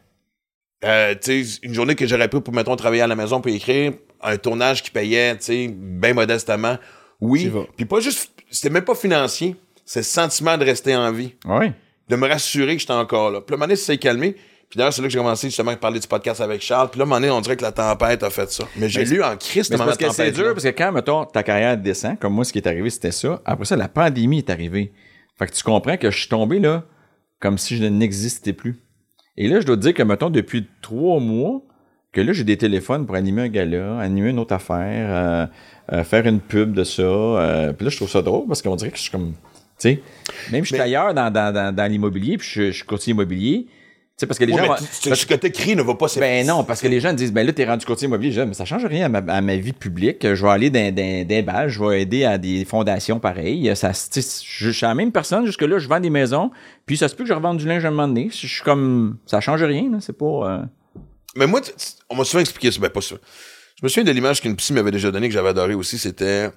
Euh, 0.85 1.15
tu 1.21 1.45
sais, 1.45 1.59
une 1.63 1.75
journée 1.75 1.95
que 1.95 2.07
j'aurais 2.07 2.29
pu 2.29 2.41
pour, 2.41 2.55
mettons, 2.55 2.77
travailler 2.77 3.03
à 3.03 3.07
la 3.07 3.17
maison 3.17 3.41
pour 3.41 3.51
écrire, 3.51 3.93
un 4.23 4.37
tournage 4.37 4.83
qui 4.83 4.91
payait, 4.91 5.37
tu 5.37 5.45
sais, 5.45 5.69
bien 5.69 6.15
modestement. 6.15 6.79
Oui. 7.21 7.51
Puis 7.77 7.85
pas 7.85 8.01
juste, 8.01 8.31
c'était 8.51 8.71
même 8.71 8.85
pas 8.85 8.95
financier. 8.95 9.57
C'est 9.85 10.01
le 10.01 10.05
sentiment 10.05 10.57
de 10.59 10.65
rester 10.65 10.95
en 10.95 11.11
vie. 11.13 11.35
Ouais. 11.47 11.73
De 12.09 12.17
me 12.17 12.29
rassurer 12.29 12.75
que 12.77 12.81
j'étais 12.81 12.93
encore 12.93 13.31
là. 13.31 13.41
Puis 13.41 13.55
un 13.55 13.57
moment 13.57 13.67
donné, 13.67 13.77
ça 13.77 13.87
s'est 13.87 13.99
calmé. 13.99 14.37
Puis 14.69 14.77
d'ailleurs, 14.77 14.93
c'est 14.93 15.01
là 15.01 15.09
que 15.09 15.13
j'ai 15.13 15.19
commencé 15.19 15.49
justement 15.49 15.71
à 15.71 15.77
parler 15.77 15.99
du 15.99 16.07
podcast 16.07 16.43
avec 16.43 16.61
Charles. 16.61 16.91
Puis 16.91 16.99
là, 16.99 17.05
à 17.05 17.07
un 17.07 17.09
moment 17.09 17.21
donné, 17.21 17.31
on 17.31 17.41
dirait 17.41 17.57
que 17.57 17.63
la 17.63 17.73
tempête 17.73 18.23
a 18.23 18.29
fait 18.29 18.51
ça. 18.51 18.65
Mais 18.77 18.89
j'ai 18.89 19.05
lu 19.05 19.23
en 19.23 19.35
Christ 19.37 19.71
Mais 19.71 19.79
parce 19.79 19.97
que 19.97 20.11
c'est 20.11 20.31
dur, 20.31 20.53
parce 20.53 20.65
que 20.65 20.69
quand, 20.69 20.93
mettons, 20.93 21.25
ta 21.25 21.43
carrière 21.43 21.77
descend, 21.79 22.19
comme 22.19 22.35
moi, 22.35 22.45
ce 22.45 22.53
qui 22.53 22.59
est 22.59 22.69
arrivé, 22.69 22.91
c'était 22.91 23.13
ça. 23.13 23.41
Après 23.47 23.65
ça, 23.65 23.77
la 23.77 23.89
pandémie 23.89 24.39
est 24.39 24.51
arrivée. 24.51 24.93
Fait 25.39 25.47
que 25.47 25.55
tu 25.55 25.63
comprends 25.63 25.97
que 25.97 26.11
je 26.11 26.19
suis 26.19 26.29
tombé 26.29 26.59
là, 26.59 26.85
comme 27.41 27.57
si 27.57 27.79
je 27.79 27.85
n'existais 27.85 28.53
plus. 28.53 28.83
Et 29.41 29.47
là, 29.47 29.61
je 29.61 29.67
dois 29.67 29.77
te 29.77 29.83
dire 29.83 29.95
que, 29.95 30.03
mettons, 30.03 30.31
depuis 30.31 30.67
trois 30.83 31.21
mois, 31.21 31.63
que 32.11 32.21
là, 32.21 32.33
j'ai 32.33 32.43
des 32.43 32.57
téléphones 32.57 33.07
pour 33.07 33.15
animer 33.15 33.43
un 33.43 33.49
gala, 33.49 33.99
animer 34.01 34.31
une 34.31 34.41
autre 34.41 34.53
affaire, 34.53 35.09
euh, 35.11 35.47
euh, 35.93 36.03
faire 36.05 36.27
une 36.27 36.41
pub 36.41 36.73
de 36.73 36.83
ça. 36.83 37.03
euh, 37.03 37.73
puis 37.73 37.85
là, 37.85 37.91
je 37.91 37.97
trouve 37.97 38.11
ça 38.11 38.21
drôle 38.21 38.49
parce 38.49 38.63
qu'on 38.63 38.75
dirait 38.75 38.91
que 38.91 38.97
je 38.97 39.03
suis 39.03 39.13
comme. 39.13 39.35
Tu 39.79 39.91
sais, 39.91 40.03
même 40.51 40.65
je 40.65 40.75
suis 40.75 40.83
ailleurs 40.83 41.15
dans, 41.15 41.31
dans, 41.33 41.55
dans, 41.55 41.73
dans 41.73 41.91
l'immobilier, 41.91 42.37
puis 42.37 42.49
je, 42.51 42.63
je 42.67 42.71
suis 42.73 42.85
courtier 42.85 43.13
immobilier. 43.13 43.69
Sais, 44.21 44.27
parce 44.27 44.39
que 44.39 44.45
les 44.45 44.53
Ouais, 44.53 44.67
gens. 44.67 44.73
mais 44.81 44.87
tu- 45.01 45.09
tu- 45.11 45.17
ce 45.17 45.27
que 45.27 45.35
t'écris 45.35 45.77
ne 45.77 45.83
va 45.83 45.95
pas 45.95 46.07
Ben 46.19 46.47
non, 46.47 46.65
parce 46.65 46.81
que 46.81 46.89
les 46.89 47.01
gens 47.01 47.13
disent, 47.13 47.33
ben 47.33 47.47
là, 47.47 47.53
t'es 47.53 47.65
rendu 47.65 47.85
courtier 47.87 48.07
immobilier. 48.09 48.33
Je 48.33 48.41
dis, 48.41 48.47
mais 48.49 48.55
ça 48.55 48.65
change 48.65 48.85
rien 48.85 49.07
à 49.07 49.21
ma, 49.21 49.33
à 49.33 49.41
ma 49.41 49.57
vie 49.57 49.73
publique. 49.73 50.23
Je 50.35 50.43
vais 50.45 50.51
aller 50.51 50.71
dans, 50.71 50.95
les 50.95 51.43
balles, 51.43 51.69
je 51.69 51.83
vais 51.85 52.03
aider 52.03 52.25
à 52.25 52.37
des 52.39 52.65
fondations 52.65 53.21
pareilles. 53.21 53.71
Ça, 53.77 53.93
je, 53.93 54.21
je 54.21 54.71
suis 54.71 54.87
la 54.87 54.95
même 54.95 55.13
personne. 55.13 55.47
Jusque-là, 55.47 55.79
je 55.79 55.89
vends 55.89 56.01
des 56.01 56.11
maisons. 56.11 56.51
Puis 56.87 56.97
ça 56.97 57.09
se 57.09 57.15
peut 57.15 57.25
que 57.25 57.29
je 57.29 57.35
revende 57.35 57.59
du 57.59 57.67
linge 57.67 57.85
à 57.85 57.89
un 57.89 57.91
moment 57.93 58.09
donné. 58.09 58.29
Je 58.33 58.47
suis 58.47 58.63
comme, 58.63 59.19
ça 59.27 59.41
change 59.41 59.63
rien. 59.63 59.89
C'est 60.01 60.17
pas. 60.19 60.25
euh, 60.25 60.63
Mais 61.37 61.47
moi, 61.47 61.61
on 62.11 62.17
m'a 62.17 62.25
souvent 62.25 62.41
expliqué 62.41 62.71
ça. 62.73 62.81
Ben, 62.81 62.91
pas 62.91 63.01
ça. 63.01 63.17
Je 63.81 63.85
me 63.85 63.89
souviens 63.89 64.05
de 64.05 64.11
l'image 64.11 64.41
qu'une 64.41 64.57
psy 64.57 64.73
m'avait 64.73 64.91
déjà 64.91 65.11
donnée 65.13 65.29
que 65.29 65.35
j'avais 65.35 65.51
adoré 65.51 65.75
aussi. 65.75 65.99
C'était. 65.99 66.51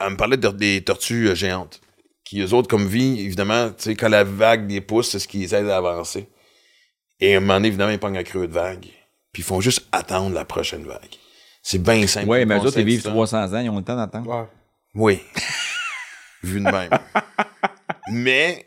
Elle 0.00 0.10
me 0.10 0.16
parlait 0.16 0.36
de- 0.36 0.48
des 0.48 0.82
tortues 0.82 1.28
euh, 1.28 1.34
géantes. 1.34 1.80
Qui, 2.24 2.40
eux 2.40 2.54
autres, 2.54 2.68
comme 2.68 2.86
vie, 2.86 3.20
évidemment, 3.20 3.68
tu 3.68 3.74
sais, 3.82 3.94
quand 3.96 4.08
la 4.08 4.24
vague 4.24 4.70
les 4.70 4.80
pousse, 4.80 5.10
c'est 5.10 5.18
ce 5.18 5.28
qui 5.28 5.38
les 5.38 5.54
aide 5.54 5.68
à 5.68 5.76
avancer. 5.76 6.26
Et 7.20 7.34
à 7.34 7.38
un 7.38 7.40
moment 7.40 7.54
donné, 7.54 7.68
évidemment, 7.68 7.92
ils 7.92 7.98
pognent 7.98 8.18
un 8.18 8.22
creux 8.24 8.46
de 8.46 8.52
vague. 8.52 8.86
Puis 9.32 9.42
ils 9.42 9.44
font 9.44 9.60
juste 9.60 9.86
attendre 9.92 10.34
la 10.34 10.44
prochaine 10.44 10.84
vague. 10.84 11.16
C'est 11.62 11.82
bien 11.82 12.06
simple. 12.06 12.26
Le 12.38 12.44
mais 12.44 12.56
eux 12.56 12.60
autres, 12.60 12.78
ils 12.78 12.84
vivent 12.84 13.00
ça. 13.02 13.10
300 13.10 13.54
ans, 13.54 13.60
ils 13.60 13.70
ont 13.70 13.78
le 13.78 13.84
temps 13.84 13.96
d'attendre. 13.96 14.28
Ouais. 14.30 14.46
Oui. 14.94 15.20
Vu 16.42 16.60
de 16.60 16.64
même. 16.64 16.90
mais, 18.12 18.66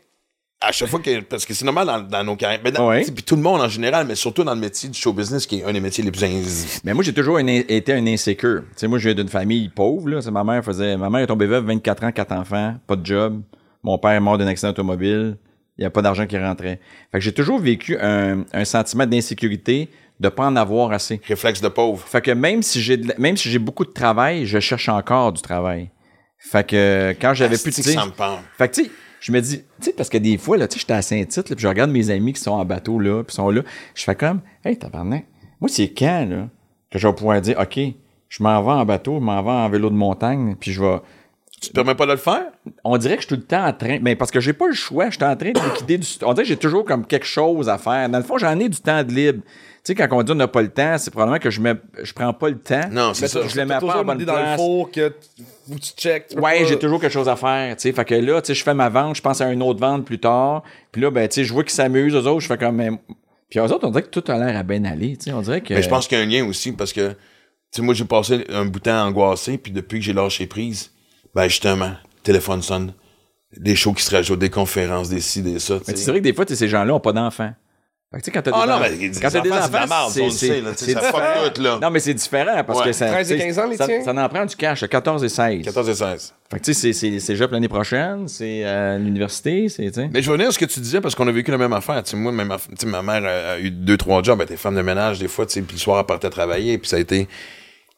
à 0.60 0.72
chaque 0.72 0.88
fois 0.88 0.98
que. 1.00 1.20
Parce 1.20 1.46
que 1.46 1.54
c'est 1.54 1.64
normal 1.64 1.86
dans, 1.86 2.00
dans 2.00 2.24
nos 2.24 2.36
carrières. 2.36 2.60
Dans- 2.72 2.88
Ouais. 2.88 3.00
tu 3.00 3.06
sais, 3.06 3.12
Puis 3.12 3.22
tout 3.22 3.36
le 3.36 3.42
monde 3.42 3.60
en 3.60 3.68
général, 3.68 4.06
mais 4.06 4.14
surtout 4.16 4.42
dans 4.44 4.54
le 4.54 4.60
métier 4.60 4.88
du 4.88 4.98
show 4.98 5.12
business, 5.12 5.46
qui 5.46 5.60
est 5.60 5.64
un 5.64 5.72
des 5.72 5.80
métiers 5.80 6.02
les 6.02 6.10
plus. 6.10 6.24
ins- 6.24 6.80
Mais 6.84 6.92
moi, 6.94 7.04
j'ai 7.04 7.14
toujours 7.14 7.38
un- 7.38 7.46
été 7.46 7.92
un 7.92 8.04
insécure. 8.06 8.62
Tu 8.72 8.80
sais, 8.80 8.88
moi, 8.88 8.98
je 8.98 9.08
viens 9.08 9.14
d'une 9.14 9.28
famille 9.28 9.68
pauvre, 9.68 10.08
là. 10.08 10.20
C'est 10.20 10.30
ma 10.32 10.42
mère 10.44 10.64
faisait, 10.64 10.96
ma 10.96 11.08
mère 11.08 11.20
est 11.22 11.26
tombée 11.28 11.46
veuve, 11.46 11.64
24 11.66 12.02
ans, 12.04 12.12
4 12.12 12.32
enfants, 12.32 12.74
pas 12.86 12.96
de 12.96 13.06
job. 13.06 13.40
Mon 13.84 13.96
père 13.98 14.10
est 14.12 14.20
mort 14.20 14.36
d'un 14.38 14.48
accident 14.48 14.70
automobile. 14.70 15.36
Il 15.78 15.82
n'y 15.82 15.86
a 15.86 15.90
pas 15.90 16.02
d'argent 16.02 16.26
qui 16.26 16.36
rentrait. 16.36 16.80
Fait 17.12 17.18
que 17.18 17.20
j'ai 17.20 17.32
toujours 17.32 17.58
vécu 17.60 17.96
un, 18.00 18.44
un 18.52 18.64
sentiment 18.64 19.06
d'insécurité 19.06 19.88
de 20.20 20.28
pas 20.28 20.46
en 20.46 20.56
avoir 20.56 20.90
assez. 20.92 21.20
Réflexe 21.26 21.60
de 21.60 21.68
pauvre. 21.68 22.04
Fait 22.06 22.20
que 22.20 22.32
même 22.32 22.62
si 22.62 22.80
j'ai 22.82 22.96
de 22.96 23.08
la- 23.08 23.14
même 23.18 23.36
si 23.36 23.48
j'ai 23.48 23.60
beaucoup 23.60 23.84
de 23.84 23.92
travail, 23.92 24.44
je 24.46 24.58
cherche 24.58 24.88
encore 24.88 25.32
du 25.32 25.40
travail. 25.40 25.90
Fait 26.38 26.66
que 26.66 27.14
quand 27.20 27.34
j'avais 27.34 27.56
plus 27.56 27.64
de 27.64 27.68
Asti 27.70 27.82
que 27.82 27.86
tu 27.86 27.92
sais, 27.92 27.94
ça 28.00 28.06
me 28.06 28.10
parle. 28.12 28.40
fait 28.56 28.68
que 28.68 28.74
tu 28.74 28.84
sais, 28.84 28.90
je 29.20 29.32
me 29.32 29.40
dis, 29.40 29.58
tu 29.58 29.64
sais, 29.80 29.92
parce 29.92 30.08
que 30.08 30.18
des 30.18 30.36
fois, 30.38 30.56
là, 30.56 30.66
tu 30.68 30.74
sais, 30.74 30.80
j'étais 30.80 30.92
à 30.94 31.02
Saint-Tite, 31.02 31.50
là, 31.50 31.56
puis 31.56 31.62
je 31.62 31.68
regarde 31.68 31.90
mes 31.90 32.10
amis 32.10 32.32
qui 32.32 32.40
sont 32.40 32.52
en 32.52 32.64
bateau, 32.64 32.98
là, 33.00 33.22
puis 33.24 33.34
sont 33.34 33.50
là, 33.50 33.62
je 33.94 34.02
fais 34.04 34.14
comme, 34.14 34.40
hey, 34.64 34.76
tabarnak, 34.78 35.26
moi, 35.60 35.68
c'est 35.68 35.88
quand, 35.90 36.26
là, 36.28 36.48
que 36.90 36.98
je 36.98 37.06
vais 37.08 37.14
pouvoir 37.14 37.40
dire, 37.40 37.58
OK, 37.60 37.78
je 38.28 38.42
m'en 38.42 38.62
vais 38.62 38.70
en 38.70 38.84
bateau, 38.84 39.16
je 39.18 39.24
m'en 39.24 39.42
vais 39.42 39.50
en 39.50 39.68
vélo 39.68 39.90
de 39.90 39.94
montagne, 39.96 40.54
puis 40.58 40.72
je 40.72 40.80
vais. 40.82 40.98
Tu 41.60 41.70
te 41.70 41.74
permets 41.74 41.94
pas 41.94 42.06
de 42.06 42.12
le 42.12 42.18
faire? 42.18 42.46
On 42.84 42.96
dirait 42.98 43.16
que 43.16 43.22
je 43.22 43.26
suis 43.26 43.34
tout 43.36 43.40
le 43.40 43.46
temps 43.46 43.66
en 43.66 43.72
train, 43.72 43.98
mais 44.00 44.14
parce 44.16 44.30
que 44.30 44.38
j'ai 44.40 44.52
pas 44.52 44.68
le 44.68 44.74
choix, 44.74 45.10
je 45.10 45.16
suis 45.16 45.24
en 45.24 45.34
train 45.36 45.50
de 45.50 45.58
liquider 45.72 45.98
du. 45.98 46.06
On 46.22 46.32
dirait 46.32 46.44
que 46.44 46.48
j'ai 46.48 46.56
toujours 46.56 46.84
comme 46.84 47.04
quelque 47.06 47.26
chose 47.26 47.68
à 47.68 47.78
faire. 47.78 48.08
Dans 48.08 48.18
le 48.18 48.24
fond, 48.24 48.38
j'en 48.38 48.58
ai 48.60 48.68
du 48.68 48.78
temps 48.80 49.02
de 49.02 49.12
libre. 49.12 49.42
Tu 49.84 49.92
sais, 49.92 49.94
quand 49.94 50.08
on 50.12 50.22
dit 50.22 50.32
on 50.32 50.36
n'a 50.36 50.46
pas 50.48 50.62
le 50.62 50.68
temps, 50.68 50.96
c'est 50.98 51.10
probablement 51.10 51.38
que 51.38 51.50
je 51.50 51.60
mets, 51.60 51.74
je 52.02 52.12
prends 52.12 52.32
pas 52.32 52.48
le 52.50 52.58
temps. 52.58 52.88
Non, 52.92 53.12
c'est 53.14 53.26
ça. 53.28 53.40
Je 53.46 53.56
le 53.56 53.64
mets 53.66 53.78
pas 53.78 54.00
en 54.00 54.04
bonne 54.04 54.18
dans 54.24 54.34
le 54.34 54.40
place. 54.42 54.56
four 54.56 54.90
que 54.90 55.08
t- 55.08 55.14
faut 55.68 55.74
que 55.74 55.80
tu 55.80 55.92
check. 55.96 56.28
tu 56.28 56.36
peux 56.36 56.42
Ouais, 56.42 56.60
pas- 56.60 56.64
j'ai 56.66 56.78
toujours 56.78 57.00
quelque 57.00 57.12
chose 57.12 57.28
à 57.28 57.36
faire, 57.36 57.74
tu 57.76 57.82
sais. 57.82 57.92
Fait 57.92 58.04
que 58.04 58.14
là, 58.14 58.40
tu 58.42 58.48
sais, 58.48 58.54
je 58.54 58.62
fais 58.62 58.74
ma 58.74 58.88
vente, 58.88 59.16
je 59.16 59.22
pense 59.22 59.40
à 59.40 59.50
une 59.50 59.62
autre 59.62 59.80
vente 59.80 60.04
plus 60.04 60.18
tard. 60.20 60.62
Puis 60.92 61.00
là, 61.02 61.10
ben, 61.10 61.26
tu 61.28 61.36
sais, 61.36 61.44
je 61.44 61.52
vois 61.52 61.62
qu'ils 61.64 61.72
s'amusent, 61.72 62.14
eux 62.14 62.26
autres, 62.26 62.40
je 62.40 62.46
fais 62.46 62.58
comme... 62.58 62.76
mais- 62.76 62.90
Puis 63.48 63.58
eux 63.60 63.62
autres, 63.64 63.86
on 63.86 63.90
dirait 63.90 64.02
que 64.02 64.08
tout 64.20 64.24
a 64.30 64.36
l'air 64.38 64.56
à 64.56 64.62
bien 64.62 64.84
aller, 64.84 65.16
tu 65.16 65.24
sais. 65.24 65.32
On 65.32 65.40
dirait 65.40 65.60
que... 65.62 65.72
Mais 65.74 65.82
je 65.82 65.88
pense 65.88 66.06
qu'il 66.06 66.18
y 66.18 66.20
a 66.20 66.24
un 66.24 66.28
lien 66.28 66.44
aussi 66.46 66.72
parce 66.72 66.92
que, 66.92 67.08
tu 67.10 67.16
sais, 67.70 67.82
moi, 67.82 67.94
j'ai 67.94 68.04
passé 68.04 68.44
un 68.50 68.66
bout 68.66 68.78
de 68.80 68.84
temps 68.84 69.06
angoissé, 69.06 69.56
puis 69.58 69.72
depuis 69.72 70.00
que 70.00 70.04
j'ai 70.04 70.12
lâché 70.12 70.46
prise, 70.46 70.90
ben 71.34 71.48
justement, 71.48 71.92
téléphone 72.22 72.62
sonne, 72.62 72.92
des 73.56 73.76
shows 73.76 73.92
qui 73.94 74.02
se 74.02 74.14
rajoutent, 74.14 74.38
des 74.40 74.50
conférences, 74.50 75.08
des 75.08 75.20
ci, 75.20 75.42
des 75.42 75.58
ça. 75.58 75.76
tu 75.78 75.84
Mais 75.88 75.96
sais. 75.96 76.04
c'est 76.04 76.10
vrai 76.10 76.20
que 76.20 76.24
des 76.24 76.34
fois, 76.34 76.44
ces 76.46 76.68
gens-là 76.68 76.94
ont 76.94 77.00
pas 77.00 77.12
d'enfants. 77.12 77.52
Fait 78.10 78.20
que, 78.20 78.24
tu 78.24 78.24
sais, 78.26 78.30
quand 78.30 78.40
t'as 78.42 78.50
Ah 78.54 78.64
des 78.64 78.70
non, 78.70 78.76
en- 78.78 78.80
mais 78.80 78.88
les 78.90 79.10
quand 79.20 79.28
t'as 79.30 79.40
des 79.42 79.52
enfants, 79.52 79.60
c'est 79.64 79.68
de 79.68 79.72
la 79.74 79.86
merde, 79.86 80.10
ça, 80.10 80.20
on 80.22 80.24
le 80.24 80.30
sait, 80.30 80.60
là, 80.62 80.70
tu 80.70 80.78
sais, 80.78 80.84
c'est 80.86 80.92
ça 80.94 81.00
fuck 81.02 81.20
différent. 81.20 81.50
tout, 81.54 81.60
là. 81.62 81.78
Non, 81.82 81.90
mais 81.90 82.00
c'est 82.00 82.14
différent 82.14 82.64
parce 82.66 82.78
Ouais. 82.78 82.84
que 82.86 82.92
ça... 82.92 83.06
13 83.08 83.30
et 83.32 83.34
tu 83.34 83.40
sais, 83.42 83.46
15 83.48 83.58
ans, 83.58 83.68
les 83.68 83.76
ça, 83.76 83.86
tiens? 83.86 84.02
ça 84.02 84.12
en 84.14 84.28
prend 84.30 84.46
du 84.46 84.56
cash, 84.56 84.86
14 84.88 85.24
et 85.24 85.28
16. 85.28 85.62
14 85.66 85.88
et 85.90 85.94
16. 85.94 86.34
Fait 86.50 86.58
que, 86.58 86.64
tu 86.64 86.72
sais, 86.72 86.80
c'est- 86.80 86.92
c'est 86.94 87.20
c'est 87.20 87.32
déjà 87.34 87.46
l'année 87.48 87.68
prochaine, 87.68 88.26
c'est 88.26 88.64
à 88.64 88.96
l'université, 88.96 89.68
c'est, 89.68 89.84
tu 89.88 89.92
sais. 89.92 90.08
Mais 90.10 90.22
je 90.22 90.26
vais 90.26 90.32
revenir 90.32 90.48
à 90.48 90.52
ce 90.52 90.58
que 90.58 90.64
tu 90.64 90.80
disais 90.80 91.02
parce 91.02 91.14
qu'on 91.14 91.28
a 91.28 91.32
vécu 91.32 91.50
la 91.50 91.58
même 91.58 91.74
affaire. 91.74 92.02
Tu 92.02 92.12
sais, 92.12 92.16
moi, 92.16 92.32
même 92.32 92.48
aff- 92.50 92.68
tu 92.70 92.76
sais, 92.78 92.86
ma 92.86 93.02
mère 93.02 93.22
a, 93.26 93.52
a 93.52 93.58
eu 93.58 93.70
deux, 93.70 93.98
trois 93.98 94.22
jobs. 94.22 94.38
Elle 94.40 94.46
était 94.46 94.56
femme 94.56 94.76
de 94.76 94.80
ménage 94.82 95.18
des 95.18 95.28
fois, 95.28 95.44
tu 95.44 95.52
sais, 95.52 95.60
puis 95.60 95.76
le 95.76 95.80
soir, 95.80 96.00
elle 96.00 96.06
partait 96.06 96.30
travailler, 96.30 96.78
puis 96.78 96.88
ça 96.88 96.96
a 96.96 97.00
été. 97.00 97.28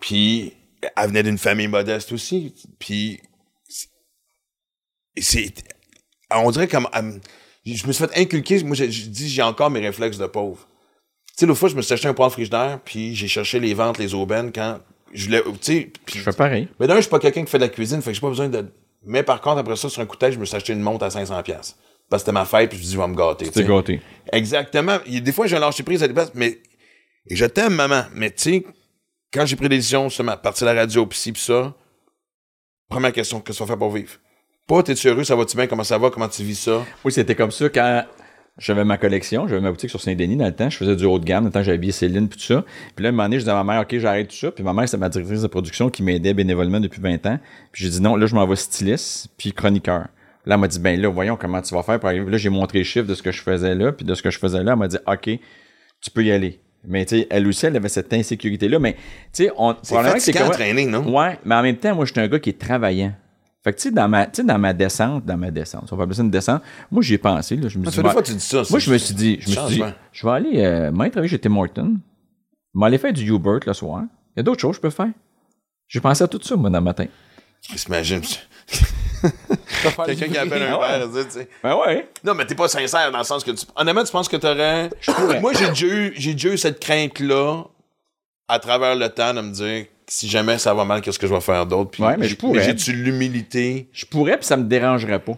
Puis 0.01 0.55
elle 0.97 1.09
venait 1.09 1.23
d'une 1.23 1.39
famille 1.39 1.69
modeste 1.69 2.13
aussi. 2.13 2.55
Puis 2.79 3.21
c'est-. 5.17 5.55
On 6.33 6.51
dirait 6.51 6.69
comme. 6.69 6.89
je 7.67 7.87
me 7.87 7.93
suis 7.93 8.05
fait 8.07 8.19
inculquer. 8.19 8.63
Moi, 8.65 8.77
j'ai 8.77 8.89
dit, 8.89 9.29
j'ai 9.29 9.43
encore 9.43 9.71
mes 9.71 9.81
réflexes 9.81 10.19
de 10.19 10.27
pauvre. 10.27 10.67
Tu 11.29 11.35
sais, 11.41 11.47
l'autre 11.47 11.59
fois, 11.61 11.69
je 11.69 11.77
me 11.77 11.83
suis 11.83 11.93
acheté 11.95 12.09
un 12.09 12.15
poêle 12.15 12.31
frigidaire, 12.31 12.81
puis 12.85 13.15
j'ai 13.15 13.29
cherché 13.29 13.61
les 13.61 13.75
ventes, 13.75 13.99
les 13.99 14.15
aubaines 14.15 14.53
quand 14.53 14.79
je 15.13 15.27
voulais. 15.27 15.43
Tu 15.43 15.51
sais, 15.63 15.93
puis- 16.05 16.19
Je 16.19 16.25
fais 16.25 16.33
pareil. 16.33 16.69
mais 16.79 16.87
d'un, 16.87 16.97
je 16.97 17.03
suis 17.03 17.11
pas 17.11 17.19
quelqu'un 17.19 17.45
qui 17.45 17.51
fait 17.51 17.59
de 17.59 17.65
la 17.65 17.69
cuisine, 17.71 18.03
fait 18.03 18.11
que 18.11 18.15
j'ai 18.15 18.21
pas 18.21 18.29
besoin 18.29 18.49
de. 18.49 18.67
Mais 19.05 19.23
par 19.23 19.41
contre, 19.41 19.59
après 19.59 19.77
ça, 19.77 19.89
sur 19.89 20.03
un 20.03 20.07
coup 20.07 20.17
de 20.17 20.21
tête, 20.21 20.33
je 20.35 20.39
me 20.39 20.45
suis 20.45 20.57
acheté 20.57 20.73
une 20.73 20.81
montre 20.81 21.05
à 21.05 21.09
500$. 21.09 21.43
pièces 21.43 21.77
Parce 22.11 22.23
que 22.23 22.27
c'était 22.27 22.33
ma 22.33 22.45
fête, 22.45 22.69
puis 22.69 22.77
je 22.79 22.83
me 22.83 22.87
suis 22.87 22.89
dit, 22.91 22.95
je 22.97 23.01
vais 23.01 23.09
me 23.09 23.17
gâter. 23.17 23.47
Tu 23.47 23.53
t'es 23.53 23.65
gâté. 23.65 24.01
Exactement. 24.33 24.99
Des 25.07 25.33
fois, 25.33 25.47
j'ai 25.47 25.59
lâché 25.59 25.83
prise 25.83 26.03
à 26.03 26.09
des 26.09 26.15
places, 26.15 26.33
mais. 26.35 26.59
Et 27.27 27.37
je 27.37 27.47
t'aime, 27.47 27.75
maman. 27.75 28.05
Mais 28.15 28.31
tu 28.31 28.43
sais, 28.43 28.65
quand 29.33 29.47
j'ai 29.47 29.57
pris 29.57 29.69
des 29.69 29.77
décisions 29.77 30.09
ma 30.23 30.37
partie 30.37 30.65
de 30.65 30.67
la 30.67 30.75
radio, 30.75 31.07
pis 31.07 31.19
ci, 31.19 31.33
pis 31.33 31.41
ça, 31.41 31.75
première 32.89 33.13
question, 33.13 33.41
qu'est-ce 33.41 33.59
qu'on 33.59 33.67
fait 33.67 33.77
pour 33.77 33.93
vivre? 33.93 34.13
Pas, 34.67 34.83
t'es-tu 34.83 35.09
heureux, 35.09 35.25
ça 35.25 35.35
va-tu 35.35 35.57
bien, 35.57 35.67
comment 35.67 35.85
ça 35.85 35.99
va, 35.99 36.11
comment 36.11 36.29
tu 36.29 36.43
vis 36.43 36.57
ça? 36.59 36.85
Oui, 37.05 37.13
c'était 37.13 37.35
comme 37.35 37.51
ça 37.51 37.69
quand 37.69 38.05
j'avais 38.59 38.85
ma 38.85 38.99
collection, 38.99 39.49
j'avais 39.49 39.61
ma 39.61 39.71
boutique 39.71 39.91
sur 39.91 40.01
Saint-Denis 40.01 40.37
dans 40.37 40.47
le 40.47 40.55
temps, 40.55 40.69
je 40.69 40.77
faisais 40.77 40.97
du 40.97 41.05
haut 41.05 41.19
de 41.19 41.25
gamme, 41.25 41.45
dans 41.45 41.49
le 41.49 41.53
temps 41.53 41.63
j'avais 41.63 41.77
habillé 41.77 41.93
Céline 41.93 42.29
puis 42.29 42.39
tout 42.39 42.45
ça. 42.45 42.65
Puis 42.95 43.03
là, 43.03 43.09
un 43.09 43.13
moment 43.13 43.25
donné, 43.25 43.37
je 43.37 43.41
disais 43.41 43.53
à 43.53 43.63
ma 43.63 43.73
mère, 43.73 43.83
OK, 43.83 43.99
j'arrête 43.99 44.29
tout 44.29 44.37
ça. 44.37 44.51
Puis 44.51 44.63
ma 44.63 44.73
mère, 44.73 44.89
c'est 44.89 44.99
ma 44.99 45.09
directrice 45.09 45.43
de 45.43 45.47
production 45.47 45.89
qui 45.91 46.03
m'aidait 46.03 46.35
bénévolement 46.35 46.81
depuis 46.81 47.01
20 47.01 47.27
ans. 47.27 47.39
Puis 47.73 47.85
j'ai 47.85 47.91
dit 47.91 48.01
non, 48.01 48.17
là, 48.17 48.27
je 48.27 48.35
m'en 48.35 48.47
vais 48.47 48.57
styliste 48.57 49.29
puis 49.37 49.53
chroniqueur. 49.53 50.09
Là, 50.47 50.55
elle 50.55 50.61
m'a 50.61 50.69
dit, 50.69 50.79
ben 50.79 51.01
là, 51.01 51.09
voyons 51.09 51.37
comment 51.37 51.61
tu 51.61 51.75
vas 51.75 51.83
faire 51.83 52.01
pour 52.01 52.09
arriver? 52.09 52.31
Là, 52.31 52.39
j'ai 52.39 52.49
montré 52.49 52.79
les 52.79 52.85
chiffres 52.85 53.07
de 53.07 53.15
ce 53.15 53.23
que 53.23 53.31
je 53.31 53.43
faisais 53.43 53.75
là, 53.75 53.93
puis 53.93 54.07
de 54.07 54.15
ce 54.15 54.23
que 54.23 54.31
je 54.31 54.39
faisais 54.39 54.63
là. 54.63 54.73
Elle 54.73 54.79
m'a 54.79 54.89
dit, 54.89 54.97
OK, 55.07 55.31
tu 56.01 56.11
peux 56.11 56.25
y 56.25 56.33
aller. 56.33 56.61
Mais 56.87 57.05
tu 57.05 57.19
sais, 57.21 57.27
elle 57.31 57.47
aussi, 57.47 57.67
elle 57.67 57.77
avait 57.77 57.89
cette 57.89 58.13
insécurité-là. 58.13 58.79
Mais 58.79 58.95
tu 58.95 59.45
sais, 59.45 59.51
on. 59.57 59.77
C'est 59.83 59.97
que 59.97 60.03
fatigant 60.03 60.47
à 60.47 60.51
traîner, 60.51 60.87
non? 60.87 61.07
Ouais, 61.15 61.39
mais 61.45 61.55
en 61.55 61.63
même 61.63 61.77
temps, 61.77 61.95
moi, 61.95 62.05
j'étais 62.07 62.21
un 62.21 62.29
gars 62.29 62.39
qui 62.39 62.51
est 62.51 62.59
travaillant. 62.59 63.13
Fait 63.63 63.73
que, 63.73 63.77
tu 63.77 63.83
sais, 63.83 63.91
dans 63.91 64.09
ma, 64.09 64.25
tu 64.27 64.41
sais, 64.41 64.45
dans 64.45 64.59
ma 64.59 64.73
descente, 64.73 65.27
dans 65.27 65.37
ma 65.37 65.51
descente, 65.51 65.87
si 65.87 65.93
on 65.93 65.97
va 65.97 66.05
appeler 66.05 66.17
ça 66.17 66.23
une 66.23 66.31
descente, 66.31 66.63
moi, 66.91 67.03
j'y 67.03 67.15
ai 67.15 67.19
pensé, 67.19 67.57
là. 67.57 67.69
Je 67.69 67.79
me 67.79 67.85
Ça 67.85 67.91
suis 67.91 68.03
dit, 68.03 68.09
fois, 68.09 68.23
tu 68.23 68.33
dis 68.33 68.41
ça. 68.41 68.63
moi, 68.71 68.79
je 68.79 68.91
me 68.91 68.97
suis 68.97 69.15
dit, 69.15 69.39
je 69.41 69.51
me 69.51 69.55
suis 69.55 69.77
dit, 69.77 69.83
je 70.13 70.27
vais 70.27 70.33
aller, 70.33 70.65
euh, 70.65 70.91
travailler 70.91 71.29
chez 71.29 71.39
Tim 71.39 71.55
Horton. 71.57 71.99
Je 72.75 72.81
vais 72.81 72.87
aller 72.87 72.99
faire 72.99 73.13
du 73.13 73.31
Hubert 73.31 73.61
le 73.67 73.73
soir. 73.75 74.05
Il 74.35 74.39
y 74.39 74.41
a 74.41 74.43
d'autres 74.43 74.61
choses 74.61 74.79
que 74.79 74.89
je 74.89 74.95
peux 74.97 75.05
faire. 75.05 75.13
J'ai 75.89 76.01
pensé 76.01 76.25
à 76.25 76.29
tout 76.29 76.41
ça, 76.43 76.57
moi, 76.57 76.71
dans 76.71 76.79
le 76.79 76.85
matin. 76.85 77.05
quelqu'un 80.07 80.29
qui 80.29 80.39
appelle 80.39 80.63
un 80.63 80.79
Ah 80.83 80.99
verre, 80.99 81.09
tu 81.27 81.31
sais. 81.31 81.49
Ben 81.63 81.77
ouais. 81.77 82.09
Non, 82.25 82.35
mais 82.35 82.47
t'es 82.47 82.55
pas 82.55 82.69
sincère 82.69 83.11
dans 83.13 83.19
le 83.19 83.25
sens 83.25 83.43
que 83.45 83.51
tu. 83.51 83.65
Honnêtement, 83.77 84.05
tu 84.05 84.13
penses 84.13 84.29
que 84.29 84.37
t'aurais. 84.37 84.91
Moi, 85.41 85.53
j'ai 85.55 85.69
déjà 85.69 85.87
eu, 85.87 86.13
j'ai 86.17 86.33
déjà 86.35 86.49
eu 86.51 86.59
cette 86.59 86.81
crainte-là 86.81 87.65
à 88.49 88.59
travers 88.59 88.97
le 88.97 89.09
temps 89.09 89.33
de 89.35 89.41
me 89.41 89.53
dire 89.53 89.85
que 89.85 89.89
si 90.09 90.29
jamais 90.29 90.59
ça 90.59 90.75
va 90.75 90.85
mal, 90.85 91.01
qu'est-ce 91.03 91.19
que 91.19 91.27
je 91.27 91.35
vais 91.35 91.41
faire 91.41 91.67
d'autre? 91.67 91.91
Puis 91.93 92.03
Ouais, 92.03 92.17
mais 92.17 92.25
je 92.25 92.31
j'ai- 92.31 92.37
pourrais. 92.37 92.63
J'ai-tu 92.65 92.93
l'humilité? 92.93 93.89
Je 93.93 94.05
pourrais, 94.07 94.37
puis 94.39 94.47
ça 94.47 94.57
me 94.57 94.65
dérangerait 94.65 95.21
pas. 95.21 95.37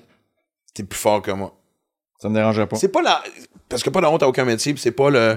T'es 0.75 0.83
plus 0.83 0.99
fort 0.99 1.21
que 1.21 1.31
moi. 1.31 1.55
Ça 2.21 2.29
me 2.29 2.35
dérangerait 2.35 2.67
pas. 2.67 2.77
C'est 2.77 2.89
pas 2.89 3.03
la. 3.03 3.23
Parce 3.69 3.83
que 3.83 3.91
pas 3.91 4.01
la 4.01 4.11
honte 4.11 4.23
à 4.23 4.29
aucun 4.29 4.45
métier, 4.45 4.73
puis 4.73 4.83
c'est 4.83 4.93
pas 4.93 5.11
le. 5.11 5.37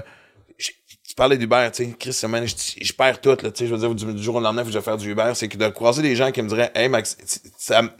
Tu 0.58 1.14
parlais 1.16 1.36
d'Uber, 1.38 1.68
tu 1.72 1.84
sais, 1.84 1.94
Chris, 1.98 2.12
semaine, 2.12 2.46
je, 2.46 2.54
je 2.84 2.92
perds 2.92 3.20
tout, 3.20 3.30
là, 3.30 3.36
tu 3.36 3.50
sais, 3.54 3.66
je 3.66 3.74
veux 3.74 3.78
dire, 3.78 3.94
du, 3.94 4.14
du 4.14 4.22
jour 4.22 4.34
au 4.36 4.40
lendemain, 4.40 4.62
faut 4.62 4.66
que 4.66 4.72
je 4.74 4.78
vais 4.78 4.84
faire 4.84 4.96
du 4.98 5.10
Uber, 5.10 5.32
c'est 5.34 5.48
que 5.48 5.56
de 5.56 5.68
croiser 5.68 6.02
des 6.02 6.14
gens 6.16 6.30
qui 6.30 6.42
me 6.42 6.48
diraient, 6.48 6.70
hey, 6.74 6.88
Max, 6.90 7.16
ça 7.56 7.80
me- 7.82 7.90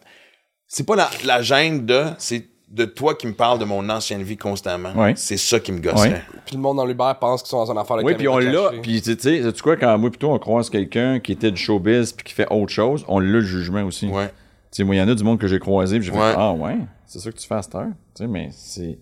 c'est 0.69 0.87
pas 0.87 0.97
la, 0.97 1.09
la 1.25 1.43
gêne 1.43 1.87
de, 1.87 2.05
c'est 2.19 2.47
de 2.69 2.85
toi 2.85 3.15
qui 3.15 3.27
me 3.29 3.33
parles 3.33 3.59
de 3.61 3.65
mon 3.65 3.89
ancienne 3.89 4.23
vie 4.23 4.37
constamment. 4.37 4.93
Ouais. 4.95 5.15
C'est 5.17 5.37
ça 5.37 5.61
qui 5.61 5.71
me 5.73 5.79
gosserait. 5.81 6.11
Ouais. 6.11 6.23
Puis 6.45 6.57
le 6.57 6.63
monde 6.63 6.77
dans 6.79 6.85
l'Uber 6.85 7.13
pense 7.21 7.43
qu'ils 7.43 7.51
sont 7.51 7.65
dans 7.65 7.71
une 7.71 7.79
affaire 7.79 7.99
de 7.99 8.03
Oui, 8.03 8.15
puis 8.17 8.27
on 8.29 8.39
l'a. 8.39 8.71
Puis 8.83 9.01
tu 9.01 9.13
sais, 9.19 9.43
sais-tu 9.43 9.63
quoi, 9.63 9.77
quand 9.77 9.97
moi, 9.99 10.11
plutôt, 10.11 10.33
on 10.33 10.39
croise 10.39 10.69
quelqu'un 10.69 11.21
qui 11.21 11.33
était 11.33 11.51
du 11.51 11.57
showbiz 11.61 12.13
puis 12.13 12.25
qui 12.25 12.33
fait 12.35 12.47
autre 12.51 12.73
chose, 12.73 13.05
on 13.09 13.21
l'a 13.21 13.29
le 13.29 13.41
jugement 13.41 13.85
aussi. 13.85 14.07
Ouais. 14.09 14.27
Tu 14.73 14.79
sais, 14.79 14.85
moi, 14.85 14.97
il 14.97 14.99
y 14.99 15.01
en 15.01 15.09
a 15.09 15.15
du 15.15 15.23
monde 15.23 15.39
que 15.39 15.47
j'ai 15.47 15.61
croisé, 15.61 15.99
puis 15.99 16.07
j'ai 16.07 16.13
Ouais. 16.13 16.19
fait 16.33 16.37
Ah 16.37 16.53
ouais, 16.53 16.77
c'est 17.07 17.21
ça 17.21 17.31
que 17.31 17.37
tu 17.39 17.47
fais 17.47 17.55
à 17.55 17.63
cette 17.63 17.75
heure? 17.77 17.87
Tu 18.17 18.25
sais, 18.25 18.27
mais 18.27 18.49
c'est. 18.53 18.99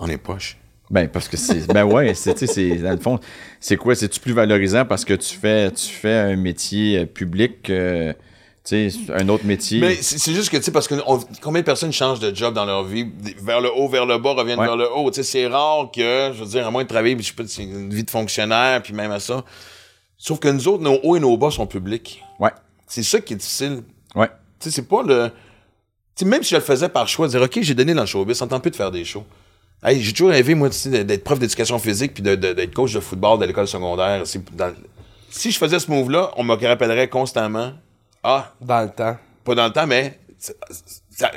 On 0.00 0.08
est 0.08 0.16
poche. 0.18 0.56
Ben, 0.90 1.06
parce 1.08 1.28
que 1.28 1.36
c'est. 1.36 1.66
Ben 1.70 1.84
ouais, 1.84 2.14
c'est, 2.14 2.32
tu 2.34 2.46
sais, 2.46 2.52
c'est. 2.52 2.76
Dans 2.76 2.92
le 2.92 2.96
fond, 2.98 3.20
c'est 3.60 3.76
quoi? 3.76 3.94
C'est-tu 3.94 4.18
plus 4.18 4.32
valorisant 4.32 4.86
parce 4.86 5.04
que 5.04 5.12
tu 5.12 5.36
fais, 5.36 5.70
tu 5.72 5.88
fais 5.92 6.14
un 6.14 6.36
métier 6.36 7.00
euh, 7.00 7.04
public 7.04 7.62
que. 7.64 8.12
Tu 8.12 8.18
sais, 8.68 8.88
un 9.14 9.28
autre 9.28 9.44
métier. 9.44 9.80
Mais 9.80 9.94
c'est 10.00 10.32
juste 10.34 10.50
que, 10.50 10.56
tu 10.56 10.62
sais, 10.62 10.70
parce 10.72 10.88
que 10.88 10.94
on- 11.06 11.20
combien 11.42 11.60
de 11.60 11.66
personnes 11.66 11.92
changent 11.92 12.20
de 12.20 12.34
job 12.34 12.54
dans 12.54 12.64
leur 12.64 12.84
vie, 12.84 13.06
vers 13.42 13.60
le 13.60 13.70
haut, 13.72 13.88
vers 13.88 14.06
le 14.06 14.18
bas, 14.18 14.32
reviennent 14.34 14.58
Ouais. 14.58 14.66
vers 14.66 14.76
le 14.76 14.90
haut. 14.92 15.10
Tu 15.10 15.16
sais, 15.16 15.22
c'est 15.22 15.46
rare 15.46 15.90
que, 15.94 16.32
je 16.34 16.40
veux 16.42 16.48
dire, 16.50 16.66
à 16.66 16.70
moins 16.70 16.82
de 16.84 16.88
travailler, 16.88 17.16
je 17.18 17.22
sais 17.28 17.32
pas, 17.32 17.44
c'est 17.46 17.62
une 17.64 17.92
vie 17.92 18.04
de 18.04 18.10
fonctionnaire, 18.10 18.82
puis 18.82 18.92
même 18.92 19.10
à 19.10 19.20
ça. 19.20 19.44
Sauf 20.16 20.38
que 20.40 20.48
nous 20.48 20.66
autres, 20.68 20.82
nos 20.82 20.98
hauts 21.02 21.16
et 21.16 21.20
nos 21.20 21.36
bas 21.36 21.50
sont 21.50 21.66
publics. 21.66 22.22
Ouais. 22.40 22.50
C'est 22.86 23.02
ça 23.02 23.20
qui 23.20 23.34
est 23.34 23.36
difficile. 23.36 23.82
Ouais. 24.14 24.28
Tu 24.58 24.68
sais, 24.68 24.70
c'est 24.76 24.88
pas 24.88 25.02
le. 25.02 25.30
Tu 26.16 26.24
sais, 26.24 26.30
même 26.30 26.42
si 26.42 26.50
je 26.50 26.56
le 26.56 26.62
faisais 26.62 26.88
par 26.88 27.06
choix, 27.06 27.28
dire, 27.28 27.40
OK, 27.42 27.58
j'ai 27.62 27.74
donné 27.74 27.94
dans 27.94 28.00
le 28.00 28.06
showbiz, 28.06 28.36
ça 28.38 28.46
tente 28.46 28.62
plus 28.62 28.70
de 28.72 28.76
faire 28.76 28.90
des 28.90 29.04
shows. 29.04 29.24
Hey, 29.84 30.02
j'ai 30.02 30.12
toujours 30.12 30.30
rêvé, 30.30 30.56
moi, 30.56 30.68
d'être 30.86 31.22
prof 31.22 31.38
d'éducation 31.38 31.78
physique 31.78 32.12
puis 32.14 32.22
d'être 32.22 32.74
coach 32.74 32.92
de 32.92 32.98
football 33.00 33.38
de 33.38 33.44
l'école 33.44 33.68
secondaire. 33.68 34.24
Dans- 34.54 34.72
Si 35.30 35.52
je 35.52 35.58
faisais 35.58 35.78
ce 35.78 35.88
move-là, 35.90 36.32
on 36.36 36.42
me 36.42 36.54
rappellerait 36.54 37.08
constamment. 37.08 37.72
Ah, 38.30 38.52
Dans 38.60 38.82
le 38.82 38.90
temps. 38.90 39.16
pas 39.44 39.54
dans 39.54 39.66
le 39.66 39.72
temps, 39.72 39.86
mais 39.86 40.18
ça- 40.38 40.52
ça- 41.10 41.30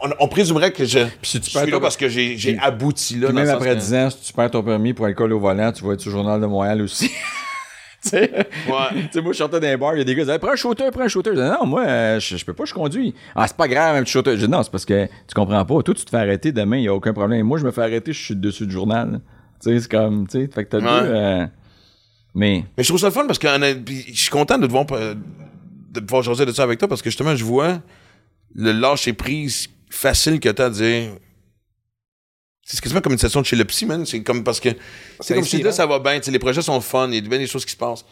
on, 0.00 0.10
on 0.20 0.28
présumerait 0.28 0.70
que 0.72 0.84
je, 0.84 1.00
si 1.22 1.40
tu 1.40 1.50
je 1.50 1.58
suis 1.58 1.70
là 1.70 1.80
parce 1.80 1.96
que 1.96 2.08
j'ai 2.08 2.36
j'ai 2.36 2.52
Puis- 2.52 2.60
abouti 2.62 3.16
là. 3.16 3.28
Dans 3.28 3.34
même 3.34 3.48
après 3.48 3.74
sens 3.74 3.84
10 3.88 3.94
ans, 3.94 4.10
si 4.10 4.20
tu 4.28 4.32
perds 4.32 4.50
ton 4.52 4.62
permis 4.62 4.92
pour 4.92 5.06
alcool 5.06 5.32
au 5.32 5.40
volant, 5.40 5.72
tu 5.72 5.82
vas 5.84 5.94
être 5.94 6.00
sur 6.00 6.10
le 6.10 6.16
Journal 6.18 6.40
de 6.40 6.46
Montréal 6.46 6.80
aussi. 6.82 7.08
tu 8.02 8.08
sais, 8.10 8.30
Ouais. 8.68 9.02
Tu 9.02 9.08
sais, 9.14 9.20
moi, 9.20 9.32
je 9.32 9.38
sortais 9.38 9.58
d'un 9.58 9.76
bar, 9.76 9.94
il 9.94 9.98
y 9.98 10.00
a 10.02 10.04
des 10.04 10.14
gars 10.14 10.20
qui 10.22 10.26
disaient 10.26 10.38
Prends 10.38 10.52
un 10.52 10.56
shooter, 10.56 10.84
prends 10.92 11.02
un 11.02 11.08
shooter. 11.08 11.30
Je 11.30 11.34
disais, 11.40 11.50
non, 11.50 11.66
moi, 11.66 11.84
euh, 11.84 12.20
je, 12.20 12.36
je 12.36 12.44
peux 12.44 12.54
pas, 12.54 12.64
je 12.64 12.72
conduis. 12.74 13.12
Ah, 13.34 13.48
c'est 13.48 13.56
pas 13.56 13.66
grave, 13.66 13.96
un 13.96 14.04
petit 14.04 14.12
shooter. 14.12 14.36
Je 14.36 14.46
dis, 14.46 14.50
non, 14.52 14.62
c'est 14.62 14.70
parce 14.70 14.84
que 14.84 15.06
tu 15.06 15.34
comprends 15.34 15.64
pas. 15.64 15.82
Toi, 15.82 15.94
tu 15.94 16.04
te 16.04 16.10
fais 16.10 16.16
arrêter 16.18 16.52
demain, 16.52 16.76
il 16.76 16.84
y 16.84 16.88
a 16.88 16.94
aucun 16.94 17.12
problème. 17.12 17.44
Moi, 17.44 17.58
je 17.58 17.64
me 17.64 17.72
fais 17.72 17.82
arrêter, 17.82 18.12
je 18.12 18.22
suis 18.24 18.36
dessus 18.36 18.66
du 18.66 18.72
journal. 18.72 19.20
Tu 19.60 19.70
sais, 19.70 19.80
c'est 19.80 19.90
comme, 19.90 20.28
tu 20.28 20.42
sais, 20.42 20.48
fait 20.54 20.64
que 20.64 20.70
t'as 20.70 20.78
Ouais. 20.78 20.84
deux. 20.84 21.08
euh, 21.12 21.46
mais, 22.36 22.64
Mais 22.76 22.84
je 22.84 22.88
trouve 22.88 23.00
ça 23.00 23.08
le 23.08 23.12
fun 23.12 23.26
parce 23.26 23.40
que 23.40 23.48
je 23.48 24.12
suis 24.14 24.30
content 24.30 24.56
de 24.58 24.66
te 24.68 24.70
voir 24.70 24.84
euh, 24.92 25.14
de 26.00 26.04
pouvoir 26.04 26.22
jaser 26.22 26.46
de 26.46 26.52
ça 26.52 26.62
avec 26.62 26.78
toi 26.78 26.88
parce 26.88 27.02
que 27.02 27.10
justement, 27.10 27.34
je 27.34 27.44
vois 27.44 27.80
le 28.54 28.72
lâcher 28.72 29.12
prise 29.12 29.68
facile 29.90 30.40
que 30.40 30.48
t'as 30.48 30.66
à 30.66 30.70
dire. 30.70 31.12
C'est 32.64 32.80
quasiment 32.80 33.00
comme 33.00 33.12
une 33.12 33.18
session 33.18 33.40
de 33.40 33.46
chez 33.46 33.56
le 33.56 33.64
psy, 33.64 33.86
man. 33.86 34.04
C'est 34.04 34.22
comme 34.22 34.44
parce 34.44 34.60
que. 34.60 34.68
C'est 35.20 35.34
comme 35.34 35.44
si 35.44 35.62
là, 35.62 35.72
ça 35.72 35.86
va 35.86 35.98
bien. 35.98 36.20
Les 36.26 36.38
projets 36.38 36.60
sont 36.60 36.80
fun. 36.80 37.08
Il 37.08 37.14
y 37.14 37.18
a 37.18 37.20
bien 37.28 37.38
des 37.38 37.46
choses 37.46 37.64
qui 37.64 37.72
se 37.72 37.76
passent. 37.76 38.04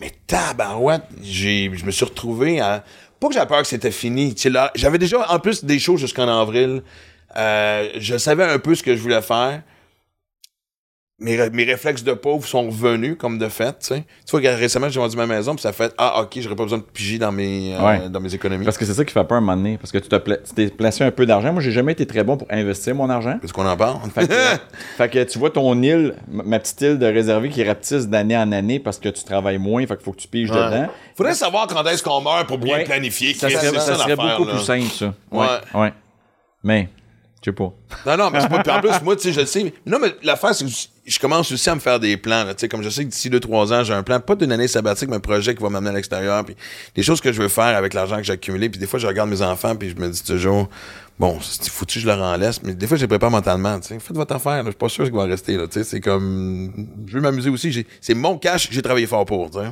Mais 0.00 0.12
tabarouette, 0.26 1.02
j'ai, 1.20 1.70
je 1.74 1.84
me 1.84 1.90
suis 1.90 2.04
retrouvé 2.04 2.60
à. 2.60 2.84
Pas 3.20 3.28
que 3.28 3.34
j'avais 3.34 3.46
peur 3.46 3.60
que 3.60 3.68
c'était 3.68 3.90
fini. 3.90 4.34
J'avais 4.76 4.98
déjà, 4.98 5.30
en 5.30 5.38
plus, 5.40 5.64
des 5.64 5.78
choses 5.78 6.00
jusqu'en 6.00 6.28
avril. 6.28 6.82
Euh, 7.36 7.90
je 7.96 8.16
savais 8.16 8.44
un 8.44 8.58
peu 8.58 8.74
ce 8.74 8.82
que 8.82 8.96
je 8.96 9.02
voulais 9.02 9.20
faire. 9.20 9.62
Mes, 11.20 11.34
ré- 11.36 11.50
mes 11.50 11.64
réflexes 11.64 12.04
de 12.04 12.12
pauvre 12.12 12.46
sont 12.46 12.66
revenus 12.70 13.16
comme 13.18 13.38
de 13.38 13.48
fait. 13.48 13.76
Tu 13.80 14.04
vois, 14.30 14.40
récemment, 14.54 14.88
j'ai 14.88 15.00
vendu 15.00 15.16
ma 15.16 15.26
maison, 15.26 15.54
puis 15.56 15.62
ça 15.62 15.72
fait 15.72 15.92
Ah, 15.98 16.22
ok, 16.22 16.38
j'aurais 16.40 16.54
pas 16.54 16.62
besoin 16.62 16.78
de 16.78 16.84
piger 16.84 17.18
dans 17.18 17.32
mes, 17.32 17.74
euh, 17.74 17.80
Ouais. 17.84 18.08
dans 18.08 18.20
mes 18.20 18.32
économies. 18.32 18.64
parce 18.64 18.78
que 18.78 18.84
c'est 18.84 18.94
ça 18.94 19.04
qui 19.04 19.12
fait 19.12 19.24
peur 19.24 19.34
à 19.34 19.38
un 19.38 19.40
moment 19.40 19.56
donné. 19.56 19.78
Parce 19.78 19.90
que 19.90 19.98
tu 19.98 20.08
t'es 20.54 20.68
placé 20.68 21.02
un 21.02 21.10
peu 21.10 21.26
d'argent. 21.26 21.52
Moi, 21.52 21.60
j'ai 21.60 21.72
jamais 21.72 21.90
été 21.90 22.06
très 22.06 22.22
bon 22.22 22.36
pour 22.36 22.46
investir 22.52 22.94
mon 22.94 23.10
argent. 23.10 23.36
Parce 23.40 23.52
qu'on 23.52 23.66
en 23.66 23.76
parle. 23.76 23.98
Fait 24.14 24.28
que, 24.28 24.32
fait 24.96 25.08
que 25.08 25.24
tu 25.24 25.40
vois 25.40 25.50
ton 25.50 25.82
île, 25.82 26.14
ma 26.28 26.60
petite 26.60 26.80
île 26.82 26.98
de 27.00 27.06
réservé 27.06 27.48
qui 27.48 27.64
rapetisse 27.64 28.06
d'année 28.06 28.36
en 28.36 28.52
année 28.52 28.78
parce 28.78 29.00
que 29.00 29.08
tu 29.08 29.24
travailles 29.24 29.58
moins, 29.58 29.84
fait 29.88 29.96
qu'il 29.96 30.04
faut 30.04 30.12
que 30.12 30.20
tu 30.20 30.28
piges 30.28 30.50
dedans. 30.50 30.86
Faudrait 31.16 31.34
savoir 31.34 31.66
quand 31.66 31.84
est-ce 31.86 32.02
qu'on 32.04 32.20
meurt 32.20 32.46
pour 32.46 32.58
bien 32.58 32.76
Ouais. 32.76 32.84
planifier. 32.84 33.34
Ça 33.34 33.50
serait, 33.50 33.66
c'est 33.70 33.80
ça 33.80 33.94
serait 33.96 34.14
beaucoup 34.14 34.44
là. 34.44 34.52
plus 34.54 34.62
simple, 34.62 34.86
ça. 34.86 35.12
Ouais. 35.32 35.46
Ouais. 35.74 35.92
Mais, 36.62 36.88
je 37.40 37.50
sais 37.50 37.54
pas. 37.54 37.72
Non, 38.06 38.16
non, 38.16 38.30
mais 38.30 38.40
c'est 38.40 38.48
pas. 38.48 38.62
Puis 38.62 38.72
en 38.72 38.80
plus, 38.80 39.02
moi, 39.04 39.14
tu 39.14 39.22
sais, 39.22 39.32
je 39.32 39.40
le 39.40 39.46
sais. 39.46 39.72
Non, 39.86 39.98
mais 40.00 40.14
l'affaire, 40.22 40.54
c'est 40.54 40.64
que 40.64 40.70
je 41.06 41.18
commence 41.20 41.50
aussi 41.52 41.70
à 41.70 41.74
me 41.74 41.80
faire 41.80 42.00
des 42.00 42.16
plans. 42.16 42.44
Tu 42.48 42.54
sais, 42.58 42.68
comme 42.68 42.82
je 42.82 42.90
sais 42.90 43.04
que 43.04 43.10
d'ici 43.10 43.30
2-3 43.30 43.72
ans, 43.72 43.84
j'ai 43.84 43.94
un 43.94 44.02
plan, 44.02 44.18
pas 44.18 44.34
d'une 44.34 44.50
année 44.50 44.66
sabbatique, 44.66 45.08
mais 45.08 45.16
un 45.16 45.20
projet 45.20 45.54
qui 45.54 45.62
va 45.62 45.70
m'amener 45.70 45.90
à 45.90 45.92
l'extérieur. 45.92 46.44
Puis 46.44 46.56
des 46.94 47.02
choses 47.02 47.20
que 47.20 47.32
je 47.32 47.40
veux 47.40 47.48
faire 47.48 47.76
avec 47.76 47.94
l'argent 47.94 48.16
que 48.16 48.24
j'ai 48.24 48.32
accumulé. 48.32 48.68
Puis 48.68 48.80
des 48.80 48.86
fois, 48.86 48.98
je 48.98 49.06
regarde 49.06 49.30
mes 49.30 49.40
enfants, 49.42 49.76
puis 49.76 49.90
je 49.90 49.96
me 49.96 50.08
dis 50.08 50.22
toujours, 50.24 50.68
bon, 51.18 51.38
c'est 51.40 51.68
foutu, 51.68 52.00
je 52.00 52.06
leur 52.06 52.20
en 52.20 52.36
laisse. 52.36 52.60
Mais 52.64 52.74
des 52.74 52.86
fois, 52.88 52.96
je 52.96 53.02
les 53.02 53.08
prépare 53.08 53.30
mentalement. 53.30 53.78
Tu 53.78 53.88
sais, 53.88 53.98
faites 54.00 54.16
votre 54.16 54.34
affaire. 54.34 54.56
là, 54.56 54.64
Je 54.64 54.70
suis 54.70 54.76
pas 54.78 54.88
sûr 54.88 55.04
qu'ils 55.04 55.14
vont 55.14 55.26
rester. 55.26 55.56
Là, 55.56 55.68
tu 55.68 55.74
sais, 55.74 55.84
c'est 55.84 56.00
comme. 56.00 56.88
Je 57.06 57.12
veux 57.14 57.20
m'amuser 57.20 57.50
aussi. 57.50 57.86
C'est 58.00 58.14
mon 58.14 58.36
cash, 58.36 58.68
j'ai 58.70 58.82
travaillé 58.82 59.06
fort 59.06 59.24
pour. 59.24 59.48
Tu 59.50 59.58
sais. 59.58 59.66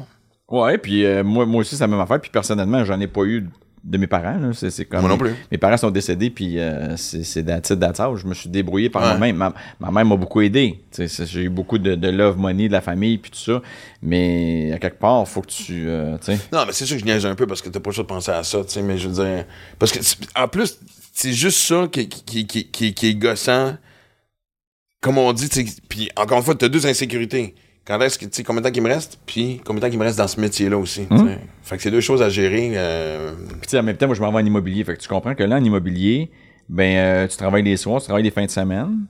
Ouais, 0.49 0.79
puis 0.79 1.05
euh, 1.05 1.25
moi, 1.25 1.45
moi 1.45 1.63
aussi, 1.63 1.75
c'est 1.75 1.83
la 1.83 1.89
même 1.89 1.99
affaire. 2.01 2.21
Puis 2.21 2.31
personnellement, 2.31 2.85
j'en 2.85 3.01
ai 3.01 3.09
pas 3.09 3.25
eu 3.25 3.49
de 3.87 3.99
mes 3.99 4.07
parents. 4.09 4.37
là. 4.39 4.51
C'est, 4.53 4.71
c'est 4.71 4.85
comme, 4.85 5.01
Moi 5.03 5.11
non 5.11 5.17
plus. 5.19 5.33
Mes 5.53 5.59
parents 5.59 5.77
sont 5.77 5.91
décédés, 5.91 6.31
puis 6.31 6.59
euh, 6.59 6.97
c'est, 6.97 7.23
c'est 7.23 7.45
that's 7.45 7.71
it, 7.71 7.79
that's 7.79 8.01
all. 8.01 8.17
Je 8.17 8.27
me 8.27 8.35
suis 8.35 8.51
débrouillé 8.51 8.91
par 8.91 9.03
Ouais. 9.03 9.09
moi-même. 9.11 9.37
Ma, 9.37 9.55
ma 9.79 9.91
mère 9.93 10.05
m'a 10.05 10.17
beaucoup 10.17 10.41
aidé. 10.41 10.81
C'est- 10.91 11.25
j'ai 11.27 11.43
eu 11.43 11.49
beaucoup 11.49 11.79
de, 11.79 11.95
de 11.95 12.09
love 12.09 12.37
money 12.37 12.67
de 12.67 12.73
la 12.73 12.81
famille, 12.81 13.19
puis 13.19 13.31
tout 13.31 13.39
ça. 13.39 13.63
Mais 14.03 14.73
à 14.73 14.79
quelque 14.79 14.99
part, 14.99 15.27
faut 15.29 15.41
que 15.43 15.51
tu. 15.51 15.85
euh. 15.89 16.17
Non, 16.53 16.65
mais 16.67 16.73
c'est 16.73 16.85
sûr 16.85 16.97
que 16.97 17.01
je 17.01 17.05
niaise 17.07 17.25
un 17.27 17.35
peu 17.35 17.47
parce 17.47 17.63
que 17.63 17.69
t'as 17.69 17.81
pas 17.81 17.91
le 17.91 17.95
choix 17.95 18.05
de 18.05 18.09
penser 18.09 18.33
à 18.33 18.43
ça, 18.43 18.65
tu 18.65 18.71
sais, 18.71 18.83
mais 18.83 18.99
je 18.99 19.09
veux 19.09 19.25
dire. 19.25 19.45
Parce 19.79 19.93
que, 19.93 19.99
en 20.35 20.49
plus, 20.49 20.79
c'est 21.13 21.33
juste 21.33 21.59
ça 21.59 21.87
qui, 21.91 22.09
qui, 22.09 22.47
qui, 22.47 22.67
qui, 22.71 22.93
qui 22.95 23.07
est 23.07 23.15
gossant. 23.15 23.77
Comme 25.01 25.19
on 25.19 25.33
dit, 25.33 25.49
puis 25.89 26.11
encore 26.17 26.39
une 26.39 26.45
fois, 26.45 26.55
t'as 26.55 26.69
deux 26.69 26.87
insécurités. 26.87 27.55
Quand 27.87 28.01
est-ce 28.01 28.19
que, 28.19 28.25
tu 28.25 28.31
sais, 28.33 28.43
combien 28.43 28.61
de 28.63 28.67
temps 28.67 28.73
qu'il 28.73 28.83
me 28.83 28.89
reste, 28.89 29.19
puis 29.27 29.61
combien 29.65 29.79
de 29.81 29.87
temps 29.87 29.91
qu'il 29.91 29.99
me 29.99 30.05
reste 30.05 30.19
dans 30.19 30.27
ce 30.27 30.41
métier-là 30.41 30.77
aussi, 30.77 31.03
sais. 31.09 31.39
Fait 31.63 31.77
que 31.77 31.83
c'est 31.83 31.91
deux 31.91 32.01
choses 32.01 32.21
à 32.21 32.29
gérer. 32.29 32.73
euh, 32.75 33.33
Puis 33.49 33.61
tu 33.63 33.69
sais, 33.71 33.79
en 33.79 33.83
même 33.85 33.97
temps, 33.97 34.07
moi, 34.07 34.17
je 34.17 34.21
m'en 34.21 34.33
vais 34.33 34.39
en 34.39 34.45
immobilier. 34.47 34.83
Fait 34.85 34.97
que 34.97 35.01
tu 35.01 35.09
comprends 35.09 35.35
que 35.35 35.45
là, 35.45 35.57
en 35.57 35.65
immobilier, 35.65 36.31
ben, 36.69 36.97
euh, 36.97 37.29
tu 37.29 37.37
travailles 37.37 37.63
les 37.63 37.77
soirs, 37.77 38.01
tu 38.01 38.07
travailles 38.07 38.25
les 38.25 38.31
fins 38.33 38.45
de 38.45 38.51
semaine. 38.51 39.07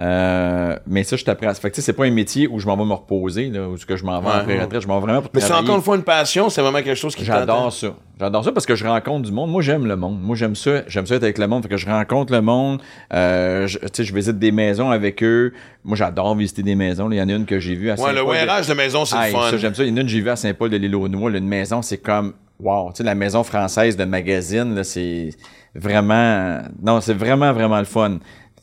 Euh, 0.00 0.76
mais 0.86 1.02
ça, 1.02 1.16
je 1.16 1.24
t'apprends. 1.24 1.52
Fait 1.54 1.70
que 1.70 1.74
tu 1.74 1.80
sais, 1.80 1.86
c'est 1.86 1.92
pas 1.92 2.04
un 2.04 2.10
métier 2.10 2.46
où 2.46 2.60
je 2.60 2.66
m'en 2.66 2.76
vais 2.76 2.84
me 2.84 2.92
reposer, 2.92 3.48
là, 3.48 3.68
où 3.68 3.76
ce 3.76 3.84
que 3.84 3.96
je 3.96 4.04
m'en 4.04 4.20
vais 4.20 4.28
Ouais. 4.28 4.32
après 4.34 4.60
retraite. 4.60 4.82
Je 4.82 4.86
m'en 4.86 5.00
vais 5.00 5.06
vraiment 5.06 5.22
pour 5.22 5.30
Mais 5.34 5.40
c'est 5.40 5.52
encore 5.52 5.76
une 5.76 5.82
fois 5.82 5.96
une 5.96 6.02
passion, 6.04 6.48
c'est 6.50 6.60
vraiment 6.62 6.78
quelque 6.82 6.94
chose 6.94 7.16
qui 7.16 7.24
J'adore 7.24 7.72
ça. 7.72 7.88
J'adore 8.20 8.44
ça 8.44 8.52
parce 8.52 8.66
que 8.66 8.74
je 8.76 8.86
rencontre 8.86 9.26
du 9.26 9.32
monde. 9.32 9.50
Moi, 9.50 9.60
j'aime 9.62 9.86
le 9.86 9.96
monde. 9.96 10.20
Moi, 10.20 10.36
j'aime 10.36 10.54
ça. 10.54 10.82
J'aime 10.86 11.06
ça 11.06 11.16
être 11.16 11.22
avec 11.24 11.38
le 11.38 11.46
monde. 11.48 11.62
Fait 11.64 11.68
que 11.68 11.76
je 11.76 11.86
rencontre 11.86 12.32
le 12.32 12.40
monde. 12.42 12.80
Euh, 13.12 13.66
je, 13.66 13.78
tu 13.78 13.86
sais, 13.92 14.04
je 14.04 14.14
visite 14.14 14.38
des 14.38 14.52
maisons 14.52 14.90
avec 14.90 15.22
eux. 15.22 15.52
Moi, 15.84 15.96
j'adore 15.96 16.36
visiter 16.36 16.62
des 16.62 16.74
maisons. 16.76 17.10
Il 17.10 17.16
y 17.16 17.22
en 17.22 17.28
a 17.28 17.32
une 17.32 17.44
que 17.46 17.58
j'ai 17.58 17.74
vue 17.74 17.90
à 17.90 17.94
Ouais, 17.94 18.12
le 18.12 18.18
Saint-Paul 18.18 18.66
de- 18.66 18.74
maison, 18.74 19.04
c'est 19.04 19.16
le 19.16 19.32
fun. 19.32 19.50
ça, 19.50 19.56
j'aime 19.56 19.74
ça. 19.74 19.82
Il 19.84 19.88
y 19.90 19.92
en 19.92 19.96
a 19.96 20.00
une 20.00 20.06
que 20.06 20.12
j'ai 20.12 20.20
vue 20.20 20.30
à 20.30 20.36
Saint-Paul 20.36 20.70
de 20.70 20.76
l'île 20.76 20.94
aux 20.94 21.08
Noix. 21.08 21.30
Une 21.30 21.46
maison, 21.48 21.82
c'est 21.82 21.98
comme, 21.98 22.34
wow. 22.60 22.90
Tu 22.90 22.98
sais, 22.98 23.02
la 23.04 23.14
maison 23.16 23.42
française 23.42 23.96
de 23.96 24.04
magazine, 24.04 24.74
là, 24.76 24.84
c'est 24.84 25.30
vraiment, 25.74 26.58
non, 26.82 27.00
c'est 27.00 27.14
vraiment, 27.14 27.52
vraiment 27.52 27.78
le 27.78 27.84
fun. 27.84 28.18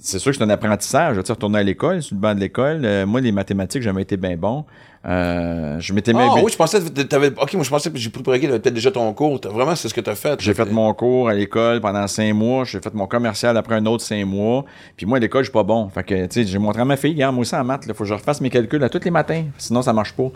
C'est 0.06 0.20
sûr 0.20 0.32
que 0.32 0.38
c'est 0.38 0.43
un 0.43 0.49
apprentissage. 0.49 1.18
Tu 1.24 1.32
retourner 1.32 1.60
à 1.60 1.64
l'école, 1.64 2.01
sur 2.03 2.16
le 2.16 2.22
banc 2.22 2.36
de 2.36 2.39
l'école. 2.39 2.82
Euh, 2.84 3.06
moi, 3.08 3.22
les 3.22 3.32
mathématiques, 3.32 3.82
j'ai 3.82 3.89
jamais 3.89 4.03
été 4.03 4.18
bien 4.18 4.38
bon. 4.38 4.64
Euh, 5.08 5.80
je 5.80 5.93
m'étais 5.93 6.12
Ah 6.16 6.36
oui, 6.43 6.51
je 6.51 6.58
pensais 6.58 6.80
que 6.80 7.01
t'avais. 7.01 7.28
Ok, 7.39 7.53
moi 7.53 7.64
je 7.64 7.70
pensais 7.70 7.91
que 7.91 7.97
j'ai 7.97 8.10
pris 8.10 8.24
pour 8.24 8.34
acquis, 8.34 8.47
t'avais 8.47 8.60
peut-être 8.60 8.74
déjà 8.74 8.89
ton 8.91 9.12
cours. 9.14 9.39
T'as- 9.39 9.49
Vraiment, 9.49 9.76
c'est 9.76 9.88
ce 9.88 9.93
que 9.93 10.01
t'as 10.01 10.16
fait. 10.16 10.39
J'ai 10.41 10.53
fait 10.56 10.66
mon 10.72 10.91
cours 10.95 11.30
à 11.30 11.34
l'école 11.34 11.80
pendant 11.82 12.08
cinq 12.08 12.34
mois. 12.34 12.64
J'ai 12.66 12.80
fait 12.80 12.93
mon 12.93 13.06
commercial 13.08 13.56
après 13.58 13.76
un 13.76 13.86
autre 13.86 14.03
cinq 14.03 14.26
mois. 14.26 14.66
Puis 14.97 15.06
moi, 15.06 15.18
à 15.18 15.22
l'école, 15.22 15.43
je 15.43 15.49
suis 15.49 15.53
pas 15.53 15.64
bon. 15.64 15.89
Fait 15.89 16.03
que, 16.03 16.26
tu 16.26 16.43
sais, 16.43 16.43
j'ai 16.45 16.58
montré 16.60 16.82
à 16.82 16.86
ma 16.86 16.97
fille, 16.97 17.14
regarde, 17.14 17.36
moi 17.36 17.41
aussi 17.41 17.56
en 17.56 17.64
maths, 17.64 17.84
il 17.88 17.93
faut 17.93 18.03
que 18.03 18.10
je 18.10 18.14
refasse 18.16 18.41
mes 18.41 18.49
calculs 18.49 18.84
à 18.84 18.89
tous 18.89 19.03
les 19.03 19.12
matins. 19.12 19.43
Sinon, 19.58 19.82
ça 19.84 19.93
marche 19.93 20.14
pas. 20.14 20.30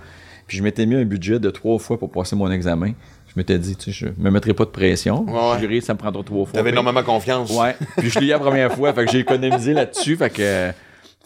Puis 0.46 0.58
je 0.58 0.64
m'étais 0.64 0.86
mis 0.88 0.96
un 0.96 1.06
budget 1.06 1.40
de 1.40 1.50
trois 1.52 1.78
fois 1.80 1.98
pour 2.00 2.10
passer 2.12 2.36
mon 2.36 2.50
examen. 2.52 2.92
Je 3.30 3.34
m'étais 3.36 3.60
dit, 3.60 3.76
tu 3.76 3.92
sais, 3.94 4.08
je 4.18 4.22
me 4.22 4.32
mettrais 4.32 4.54
pas 4.54 4.66
de 4.66 4.72
pression. 4.72 5.24
Ouais. 5.28 5.60
Juré, 5.60 5.82
ça 5.82 5.94
me 5.94 6.00
prendra 6.00 6.24
trois 6.24 6.46
fois. 6.46 6.54
T'avais 6.54 6.72
énormément 6.72 7.04
confiance. 7.04 7.52
Ouais. 7.52 7.76
Puis 7.98 8.10
je 8.10 8.20
l'ai 8.20 8.28
eu 8.28 8.30
la 8.30 8.40
première 8.40 8.74
fois. 8.74 8.92
Fait 8.94 9.06
que 9.06 9.12
j'ai 9.12 9.20
économisé 9.20 9.74
là-dessus. 9.74 10.16
Fait 10.16 10.30
que. 10.32 10.72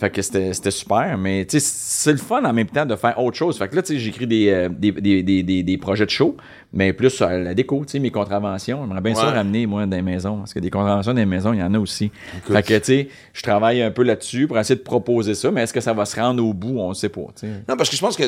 Fait 0.03 0.09
que 0.09 0.21
c'était 0.21 0.51
super, 0.69 1.17
mais 1.17 1.45
c'est 1.49 2.11
le 2.11 2.17
fun 2.17 2.43
en 2.43 2.51
même 2.51 2.67
temps 2.67 2.85
de 2.85 2.97
faire 2.97 3.17
autre 3.17 3.37
chose. 3.37 3.57
Fait 3.57 3.69
que 3.69 3.75
là, 3.77 3.81
j'écris 3.87 4.27
des, 4.27 4.49
euh, 4.49 4.67
des, 4.67 4.91
des, 4.91 5.23
des, 5.23 5.43
des, 5.43 5.63
des 5.63 5.77
projets 5.77 6.03
de 6.05 6.09
show, 6.09 6.35
mais 6.73 6.91
plus 6.91 7.09
sur 7.09 7.29
la 7.29 7.53
déco, 7.53 7.85
mes 8.01 8.11
contraventions. 8.11 8.81
J'aimerais 8.83 8.99
bien 8.99 9.15
ça 9.15 9.27
Ouais. 9.27 9.31
ramener, 9.37 9.65
moi, 9.65 9.85
dans 9.85 9.95
les 9.95 10.01
maisons. 10.01 10.39
Parce 10.39 10.53
que 10.53 10.59
des 10.59 10.69
contraventions 10.69 11.13
dans 11.13 11.19
les 11.21 11.25
maisons, 11.25 11.53
il 11.53 11.59
y 11.59 11.63
en 11.63 11.73
a 11.73 11.79
aussi. 11.79 12.11
Fait 12.45 12.61
que, 12.63 12.77
tu 12.79 12.83
sais, 12.83 13.07
je 13.31 13.41
travaille 13.43 13.81
un 13.81 13.91
peu 13.91 14.03
là-dessus 14.03 14.45
pour 14.45 14.59
essayer 14.59 14.75
de 14.75 14.83
proposer 14.83 15.35
ça, 15.35 15.51
mais 15.51 15.61
est-ce 15.61 15.71
que 15.71 15.79
ça 15.79 15.93
va 15.93 16.03
se 16.03 16.19
rendre 16.19 16.43
au 16.45 16.53
bout? 16.53 16.77
On 16.79 16.89
ne 16.89 16.93
sait 16.95 17.07
pas. 17.07 17.21
Non, 17.69 17.77
parce 17.77 17.89
que 17.89 17.95
je 17.95 18.01
pense 18.01 18.17
que, 18.17 18.23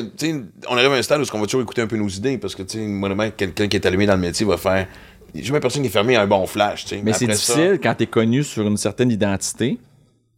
on 0.70 0.76
arrive 0.78 0.92
à 0.92 0.96
un 0.96 1.02
stade 1.02 1.20
où 1.20 1.24
on 1.34 1.38
va 1.40 1.44
toujours 1.44 1.60
écouter 1.60 1.82
un 1.82 1.86
peu 1.88 1.98
nos 1.98 2.08
idées, 2.08 2.38
parce 2.38 2.54
que, 2.54 2.62
tu 2.62 2.78
sais, 2.78 3.32
quelqu'un 3.36 3.68
qui 3.68 3.76
est 3.76 3.84
allumé 3.86 4.06
dans 4.06 4.14
le 4.14 4.20
métier 4.22 4.46
va 4.46 4.56
faire. 4.56 4.86
J'ai 5.34 5.42
jamais 5.42 5.60
personne 5.60 5.82
qui 5.82 5.88
est 5.88 5.90
fermé 5.90 6.16
à 6.16 6.22
un 6.22 6.26
bon 6.26 6.46
flash. 6.46 6.86
Mais 7.04 7.12
c'est 7.12 7.26
ça- 7.26 7.32
difficile 7.32 7.78
quand 7.82 7.94
tu 7.94 8.04
es 8.04 8.06
connu 8.06 8.42
sur 8.42 8.66
une 8.66 8.78
certaine 8.78 9.10
identité, 9.10 9.78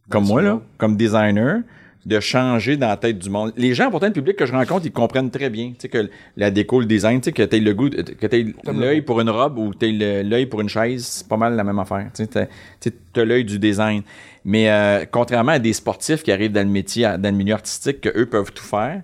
comme 0.09 0.25
moi, 0.27 0.41
là, 0.41 0.61
comme 0.77 0.97
designer, 0.97 1.61
de 2.05 2.19
changer 2.21 2.77
dans 2.77 2.87
la 2.87 2.97
tête 2.97 3.19
du 3.19 3.29
monde. 3.29 3.51
Les 3.57 3.73
gens, 3.73 3.91
pourtant, 3.91 4.07
le 4.07 4.13
public 4.13 4.35
que 4.37 4.45
je 4.45 4.53
rencontre, 4.53 4.85
ils 4.85 4.91
comprennent 4.91 5.29
très 5.29 5.49
bien. 5.49 5.69
Tu 5.71 5.75
sais, 5.81 5.89
que 5.89 6.09
la 6.37 6.49
déco, 6.49 6.79
le 6.79 6.85
design, 6.85 7.19
tu 7.19 7.25
sais, 7.25 7.31
que 7.33 7.43
tu 7.43 7.59
le 7.59 7.73
goût, 7.73 7.89
que 7.89 8.27
tu 8.27 8.55
l'œil 8.79 9.01
pour 9.01 9.19
une 9.21 9.29
robe 9.29 9.57
ou 9.59 9.73
tu 9.75 9.91
l'œil 9.91 10.45
pour 10.45 10.61
une 10.61 10.69
chaise, 10.69 11.05
c'est 11.05 11.27
pas 11.27 11.35
mal 11.37 11.55
la 11.55 11.63
même 11.63 11.77
affaire. 11.77 12.09
Tu 12.15 12.25
sais, 12.31 12.47
tu 12.79 13.19
as 13.19 13.25
l'œil 13.25 13.43
du 13.43 13.59
design. 13.59 14.01
Mais 14.45 14.69
euh, 14.71 15.05
contrairement 15.11 15.51
à 15.51 15.59
des 15.59 15.73
sportifs 15.73 16.23
qui 16.23 16.31
arrivent 16.31 16.53
dans 16.53 16.65
le 16.65 16.71
métier, 16.73 17.03
dans 17.19 17.29
le 17.31 17.35
milieu 17.37 17.53
artistique, 17.53 17.99
que 18.01 18.09
eux 18.17 18.25
peuvent 18.27 18.53
tout 18.53 18.63
faire, 18.63 19.01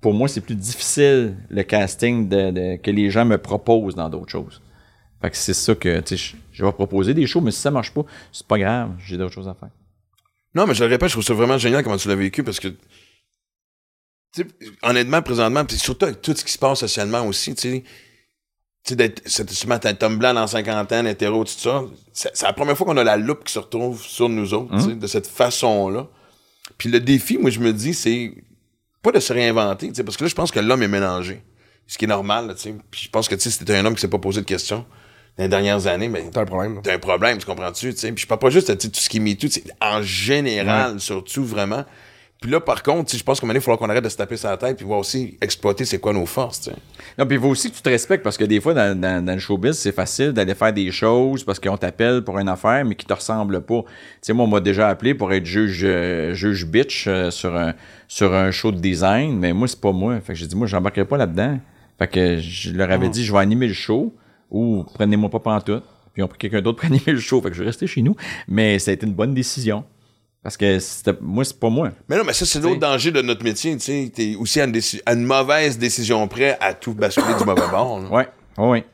pour 0.00 0.12
moi, 0.12 0.26
c'est 0.26 0.40
plus 0.40 0.56
difficile 0.56 1.36
le 1.48 1.62
casting 1.62 2.28
de, 2.28 2.50
de- 2.50 2.76
que 2.76 2.90
les 2.90 3.08
gens 3.08 3.24
me 3.24 3.38
proposent 3.38 3.94
dans 3.94 4.10
d'autres 4.10 4.30
choses. 4.32 4.60
Fait 5.22 5.30
que 5.30 5.36
c'est 5.36 5.54
ça 5.54 5.76
que, 5.76 6.00
tu 6.00 6.16
sais, 6.16 6.16
je- 6.16 6.36
je 6.52 6.64
vais 6.64 6.72
proposer 6.72 7.14
des 7.14 7.24
shows, 7.28 7.40
mais 7.40 7.52
si 7.52 7.60
ça 7.60 7.70
marche 7.70 7.94
pas, 7.94 8.02
c'est 8.32 8.46
pas 8.46 8.58
grave, 8.58 8.90
j'ai 9.06 9.16
d'autres 9.16 9.32
choses 9.32 9.48
à 9.48 9.54
faire. 9.54 9.70
Non, 10.54 10.66
mais 10.66 10.74
je 10.74 10.84
le 10.84 10.90
répète, 10.90 11.08
je 11.08 11.14
trouve 11.14 11.24
ça 11.24 11.34
vraiment 11.34 11.58
génial 11.58 11.82
comment 11.82 11.96
tu 11.96 12.08
l'as 12.08 12.14
vécu, 12.14 12.42
parce 12.42 12.60
que, 12.60 12.68
tu 12.68 12.76
sais, 14.36 14.46
honnêtement, 14.82 15.22
présentement, 15.22 15.64
surtout 15.68 16.06
avec 16.06 16.20
tout 16.20 16.34
ce 16.34 16.44
qui 16.44 16.52
se 16.52 16.58
passe 16.58 16.80
socialement 16.80 17.26
aussi, 17.26 17.54
tu 17.54 17.62
sais, 17.62 17.84
tu 18.84 18.96
sais, 19.24 20.04
homme 20.04 20.18
blanc 20.18 20.34
dans 20.34 20.46
50 20.46 20.92
ans, 20.92 21.06
hétéro, 21.06 21.44
tout 21.44 21.52
ça, 21.56 21.84
c'est, 22.12 22.42
la 22.42 22.52
première 22.52 22.76
fois 22.76 22.86
qu'on 22.86 22.96
a 22.96 23.04
la 23.04 23.16
loupe 23.16 23.44
qui 23.44 23.52
se 23.52 23.58
retrouve 23.58 24.02
sur 24.02 24.28
nous 24.28 24.52
autres, 24.54 24.76
tu 24.76 24.82
sais, 24.82 24.94
de 24.94 25.06
cette 25.06 25.26
façon-là. 25.26 26.08
Puis 26.78 26.90
le 26.90 27.00
défi, 27.00 27.38
moi, 27.38 27.50
je 27.50 27.60
me 27.60 27.72
dis, 27.72 27.94
c'est 27.94 28.34
pas 29.02 29.12
de 29.12 29.20
se 29.20 29.32
réinventer, 29.32 29.88
tu 29.88 29.94
sais, 29.94 30.04
parce 30.04 30.16
que 30.16 30.24
là, 30.24 30.28
je 30.28 30.34
pense 30.34 30.50
que 30.50 30.60
l'homme 30.60 30.82
est 30.82 30.88
mélangé. 30.88 31.42
Ce 31.86 31.98
qui 31.98 32.04
est 32.04 32.08
normal, 32.08 32.54
tu 32.56 32.62
sais. 32.62 32.74
Puis 32.90 33.02
je 33.04 33.10
pense 33.10 33.28
que, 33.28 33.34
tu 33.34 33.42
sais, 33.42 33.50
si 33.50 33.64
t'es 33.64 33.74
un 33.74 33.84
homme 33.84 33.94
qui 33.94 34.00
s'est 34.00 34.08
pas 34.08 34.18
posé 34.18 34.40
de 34.40 34.46
questions, 34.46 34.84
dans 35.38 35.44
les 35.44 35.48
dernières 35.48 35.86
années, 35.86 36.08
mais 36.08 36.24
T'as 36.32 36.42
un 36.42 36.44
problème. 36.44 36.80
t'as 36.82 36.94
un 36.94 36.98
problème, 36.98 37.38
tu 37.38 37.46
comprends-tu? 37.46 37.92
tu 37.94 37.98
sais? 37.98 38.12
Puis 38.12 38.22
je 38.22 38.26
parle 38.26 38.40
pas 38.40 38.50
juste 38.50 38.68
de 38.70 38.74
tu 38.74 38.86
sais, 38.86 38.92
tout 38.92 39.00
ce 39.00 39.08
qui 39.08 39.16
est 39.16 39.20
MeToo, 39.20 39.48
c'est 39.50 39.64
en 39.80 40.02
général, 40.02 41.00
surtout 41.00 41.44
vraiment. 41.44 41.84
Puis 42.40 42.50
là, 42.50 42.58
par 42.60 42.82
contre, 42.82 43.04
tu 43.04 43.12
sais, 43.12 43.18
je 43.18 43.22
pense 43.24 43.38
qu'à 43.38 43.44
un 43.44 43.46
moment 43.46 43.52
donné, 43.52 43.60
il 43.60 43.62
falloir 43.62 43.78
qu'on 43.78 43.88
arrête 43.88 44.02
de 44.02 44.08
se 44.08 44.16
taper 44.16 44.36
sur 44.36 44.48
la 44.48 44.56
tête 44.56 44.76
puis 44.76 44.84
voir 44.84 44.98
aussi 44.98 45.38
exploiter 45.40 45.84
c'est 45.84 46.00
quoi 46.00 46.12
nos 46.12 46.26
forces. 46.26 46.62
tu 46.62 46.70
sais. 46.70 46.76
Non, 47.16 47.24
puis 47.24 47.36
il 47.36 47.40
faut 47.40 47.46
aussi 47.48 47.70
que 47.70 47.76
tu 47.76 47.82
te 47.82 47.88
respectes 47.88 48.24
parce 48.24 48.36
que 48.36 48.42
des 48.42 48.60
fois, 48.60 48.74
dans, 48.74 49.00
dans, 49.00 49.24
dans 49.24 49.32
le 49.34 49.38
showbiz, 49.38 49.78
c'est 49.78 49.92
facile 49.92 50.32
d'aller 50.32 50.56
faire 50.56 50.72
des 50.72 50.90
choses 50.90 51.44
parce 51.44 51.60
qu'on 51.60 51.76
t'appelle 51.76 52.22
pour 52.22 52.36
une 52.40 52.48
affaire, 52.48 52.84
mais 52.84 52.96
qui 52.96 53.06
te 53.06 53.12
ressemble 53.14 53.60
pas. 53.62 53.82
Tu 53.84 53.88
sais, 54.22 54.32
moi, 54.32 54.44
on 54.44 54.48
m'a 54.48 54.58
déjà 54.58 54.88
appelé 54.88 55.14
pour 55.14 55.32
être 55.32 55.46
juge, 55.46 55.82
euh, 55.84 56.34
juge 56.34 56.66
bitch 56.66 57.04
euh, 57.06 57.30
sur, 57.30 57.54
un, 57.56 57.74
sur 58.08 58.34
un 58.34 58.50
show 58.50 58.72
de 58.72 58.80
design, 58.80 59.38
mais 59.38 59.52
moi, 59.52 59.68
c'est 59.68 59.80
pas 59.80 59.92
moi. 59.92 60.20
Fait 60.20 60.32
que 60.32 60.38
j'ai 60.40 60.48
dit, 60.48 60.56
moi, 60.56 60.66
j'embarquerai 60.66 61.04
pas 61.06 61.16
là-dedans. 61.18 61.60
Fait 61.96 62.08
que 62.08 62.38
je 62.40 62.72
leur 62.72 62.90
avais 62.90 63.08
dit, 63.08 63.24
je 63.24 63.32
vais 63.32 63.38
animer 63.38 63.68
le 63.68 63.74
show 63.74 64.12
ou 64.52 64.84
prenez-moi 64.94 65.28
pas 65.30 65.40
pantoute. 65.40 65.82
Puis 66.12 66.22
ont 66.22 66.28
pris 66.28 66.38
quelqu'un 66.38 66.60
d'autre 66.60 66.78
pour 66.80 66.86
animer 66.86 67.02
le 67.12 67.18
show. 67.18 67.40
Fait 67.42 67.48
que 67.48 67.54
je 67.54 67.60
vais 67.60 67.66
rester 67.66 67.86
chez 67.88 68.02
nous. 68.02 68.14
Mais 68.46 68.78
ça 68.78 68.90
a 68.92 68.94
été 68.94 69.06
une 69.06 69.14
bonne 69.14 69.34
décision. 69.34 69.82
Parce 70.42 70.56
que 70.56 70.78
moi, 71.20 71.44
c'est 71.44 71.58
pas 71.58 71.70
moi. 71.70 71.90
Mais 72.08 72.16
non, 72.18 72.24
mais 72.26 72.32
ça, 72.32 72.44
c'est 72.44 72.60
l'autre 72.60 72.80
danger 72.80 73.12
de 73.12 73.22
notre 73.22 73.44
métier. 73.44 73.74
Tu 73.76 73.80
sais, 73.80 74.12
t'es 74.14 74.34
aussi 74.34 74.60
à 74.60 74.64
une, 74.64 74.72
déci- 74.72 75.00
à 75.06 75.12
une 75.14 75.24
mauvaise 75.24 75.78
décision 75.78 76.26
près 76.28 76.58
à 76.60 76.74
tout 76.74 76.94
basculer 76.94 77.34
du 77.38 77.44
mauvais 77.44 77.62
bord. 77.70 78.00
là. 78.00 78.08
Ouais, 78.10 78.28
ouais. 78.58 78.84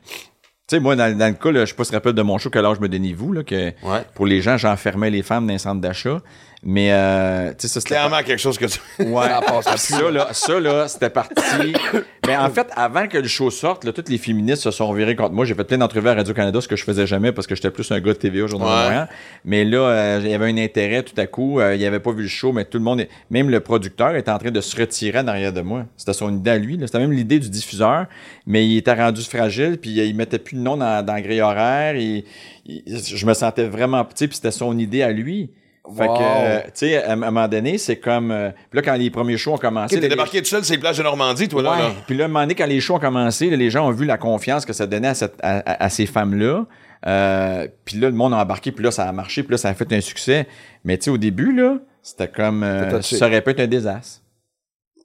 Tu 0.67 0.75
sais, 0.75 0.79
moi, 0.79 0.95
dans, 0.95 1.17
dans 1.17 1.27
le 1.27 1.33
cas, 1.33 1.51
là, 1.51 1.65
je 1.65 1.71
sais 1.71 1.75
pas 1.75 1.83
si 1.83 1.89
tu 1.89 1.95
rappelles 1.95 2.13
de 2.13 2.21
mon 2.21 2.37
show, 2.37 2.51
quel 2.51 2.63
âge 2.65 2.79
me 2.79 2.87
donnez 2.87 3.13
vous, 3.13 3.33
là, 3.33 3.43
que 3.43 3.55
Ouais. 3.83 4.03
pour 4.13 4.27
les 4.27 4.41
gens, 4.43 4.57
j'enfermais 4.57 5.09
les 5.09 5.23
femmes 5.23 5.47
dans 5.47 5.53
un 5.55 5.57
centre 5.57 5.81
d'achat. 5.81 6.21
Mais, 6.61 6.91
euh, 6.91 7.51
tu 7.51 7.55
sais, 7.59 7.67
ça, 7.69 7.79
c'était. 7.79 7.95
Clairement 7.95 8.21
quelque 8.21 8.37
chose 8.39 8.57
que 8.57 8.65
tu. 8.65 8.79
Ouais, 9.03 9.27
Ça 9.63 9.77
ça, 9.77 10.11
là, 10.11 10.27
ça, 10.33 10.59
là, 10.59 10.87
c'était 10.89 11.09
parti. 11.09 11.73
Mais 12.27 12.35
en 12.35 12.49
fait, 12.49 12.67
avant 12.75 13.07
que 13.07 13.17
le 13.17 13.27
show 13.29 13.49
sorte, 13.49 13.85
là, 13.85 13.93
toutes 13.93 14.09
les 14.09 14.17
féministes 14.17 14.63
se 14.63 14.71
sont 14.71 14.91
virées 14.93 15.15
contre 15.15 15.31
moi. 15.33 15.45
J'ai 15.45 15.55
fait 15.55 15.63
plein 15.63 15.77
d'entrevues 15.77 16.09
à 16.09 16.15
Radio-Canada, 16.15 16.59
ce 16.59 16.67
que 16.67 16.75
je 16.75 16.83
faisais 16.83 17.07
jamais 17.07 17.31
parce 17.31 17.47
que 17.47 17.55
j'étais 17.55 17.71
plus 17.71 17.89
un 17.91 17.99
gars 18.01 18.11
de 18.11 18.17
TVA 18.17 18.43
au 18.43 18.47
Journal 18.47 18.67
de 18.67 18.73
Ouais. 18.73 18.83
Montréal. 18.83 19.09
Mais 19.45 19.63
là, 19.63 19.77
euh, 19.79 20.19
il 20.21 20.29
y 20.29 20.33
avait 20.33 20.47
un 20.51 20.57
intérêt 20.57 21.01
tout 21.03 21.19
à 21.19 21.27
coup. 21.27 21.61
Euh, 21.61 21.75
il 21.75 21.85
avait 21.85 22.01
pas 22.01 22.11
vu 22.11 22.23
le 22.23 22.27
show, 22.27 22.51
mais 22.51 22.65
tout 22.65 22.77
le 22.77 22.83
monde, 22.83 23.05
même 23.31 23.49
le 23.49 23.61
producteur 23.61 24.15
était 24.17 24.29
en 24.31 24.37
train 24.37 24.51
de 24.51 24.61
se 24.61 24.75
retirer 24.75 25.19
en 25.19 25.27
arrière 25.29 25.53
de 25.53 25.61
moi. 25.61 25.85
C'était 25.95 26.13
son 26.13 26.35
idée 26.35 26.51
à 26.51 26.57
lui. 26.57 26.75
là. 26.77 26.87
C'était 26.87 26.99
même 26.99 27.13
l'idée 27.13 27.39
du 27.39 27.49
diffuseur, 27.49 28.05
mais 28.45 28.67
il 28.67 28.77
était 28.77 28.93
rendu 28.93 29.21
fragile, 29.23 29.77
puis 29.81 29.91
il 29.91 30.13
mettait 30.15 30.39
plus 30.39 30.57
de 30.57 30.61
nom 30.61 30.75
dans, 30.75 31.03
dans 31.05 31.13
la 31.13 31.21
grille 31.21 31.41
horaire. 31.41 31.95
Il- 31.95 32.25
je 32.67 33.25
me 33.25 33.33
sentais 33.33 33.63
vraiment 33.67 34.03
petit, 34.05 34.27
puis 34.27 34.35
c'était 34.35 34.51
son 34.51 34.77
idée 34.77 35.01
à 35.01 35.11
lui. 35.11 35.49
Fait 35.95 36.07
Wow. 36.07 36.17
que, 36.17 36.23
euh, 36.23 36.59
tu 36.65 36.69
sais, 36.73 37.03
à 37.03 37.13
un 37.13 37.15
moment 37.15 37.47
donné, 37.47 37.77
c'est 37.77 37.97
comme. 37.97 38.31
euh, 38.31 38.49
puis 38.69 38.77
là, 38.77 38.81
quand 38.81 38.93
les 38.95 39.09
premiers 39.09 39.37
shows 39.37 39.53
ont 39.53 39.57
commencé. 39.57 39.95
T'es 39.95 40.01
là, 40.01 40.01
les- 40.03 40.09
débarqué 40.09 40.39
tout 40.41 40.47
seul 40.47 40.63
sur 40.63 40.73
les 40.75 40.79
plages 40.79 40.97
de 40.97 41.03
Normandie, 41.03 41.47
toi, 41.47 41.61
là. 41.63 41.71
Ouais. 41.71 41.77
là. 41.79 41.89
Puis 42.05 42.15
là, 42.15 42.23
à 42.23 42.25
un 42.25 42.27
moment 42.29 42.41
donné, 42.41 42.55
quand 42.55 42.65
les 42.67 42.79
shows 42.79 42.95
ont 42.95 42.99
commencé, 42.99 43.49
là, 43.49 43.55
les 43.57 43.69
gens 43.69 43.87
ont 43.87 43.91
vu 43.91 44.05
la 44.05 44.17
confiance 44.17 44.65
que 44.65 44.73
ça 44.73 44.85
donnait 44.87 45.07
à, 45.09 45.13
cette- 45.15 45.39
à, 45.41 45.57
à- 45.59 45.83
à 45.85 45.89
ces 45.89 46.05
femmes-là. 46.05 46.65
Euh, 47.07 47.67
puis 47.85 47.97
là, 47.97 48.09
le 48.09 48.15
monde 48.15 48.33
a 48.33 48.37
embarqué, 48.37 48.71
puis 48.71 48.83
là, 48.83 48.91
ça 48.91 49.07
a 49.07 49.11
marché, 49.11 49.43
puis 49.43 49.51
là, 49.51 49.57
ça 49.57 49.69
a 49.69 49.73
fait 49.73 49.91
un 49.93 50.01
succès. 50.01 50.47
Mais 50.83 50.97
tu 50.97 51.05
sais, 51.05 51.11
au 51.11 51.17
début, 51.17 51.53
là, 51.55 51.77
c'était 52.01 52.27
comme... 52.27 52.63
euh, 52.63 53.01
ça 53.01 53.25
aurait 53.27 53.41
pu 53.41 53.51
être 53.51 53.59
un 53.61 53.67
désastre. 53.67 54.21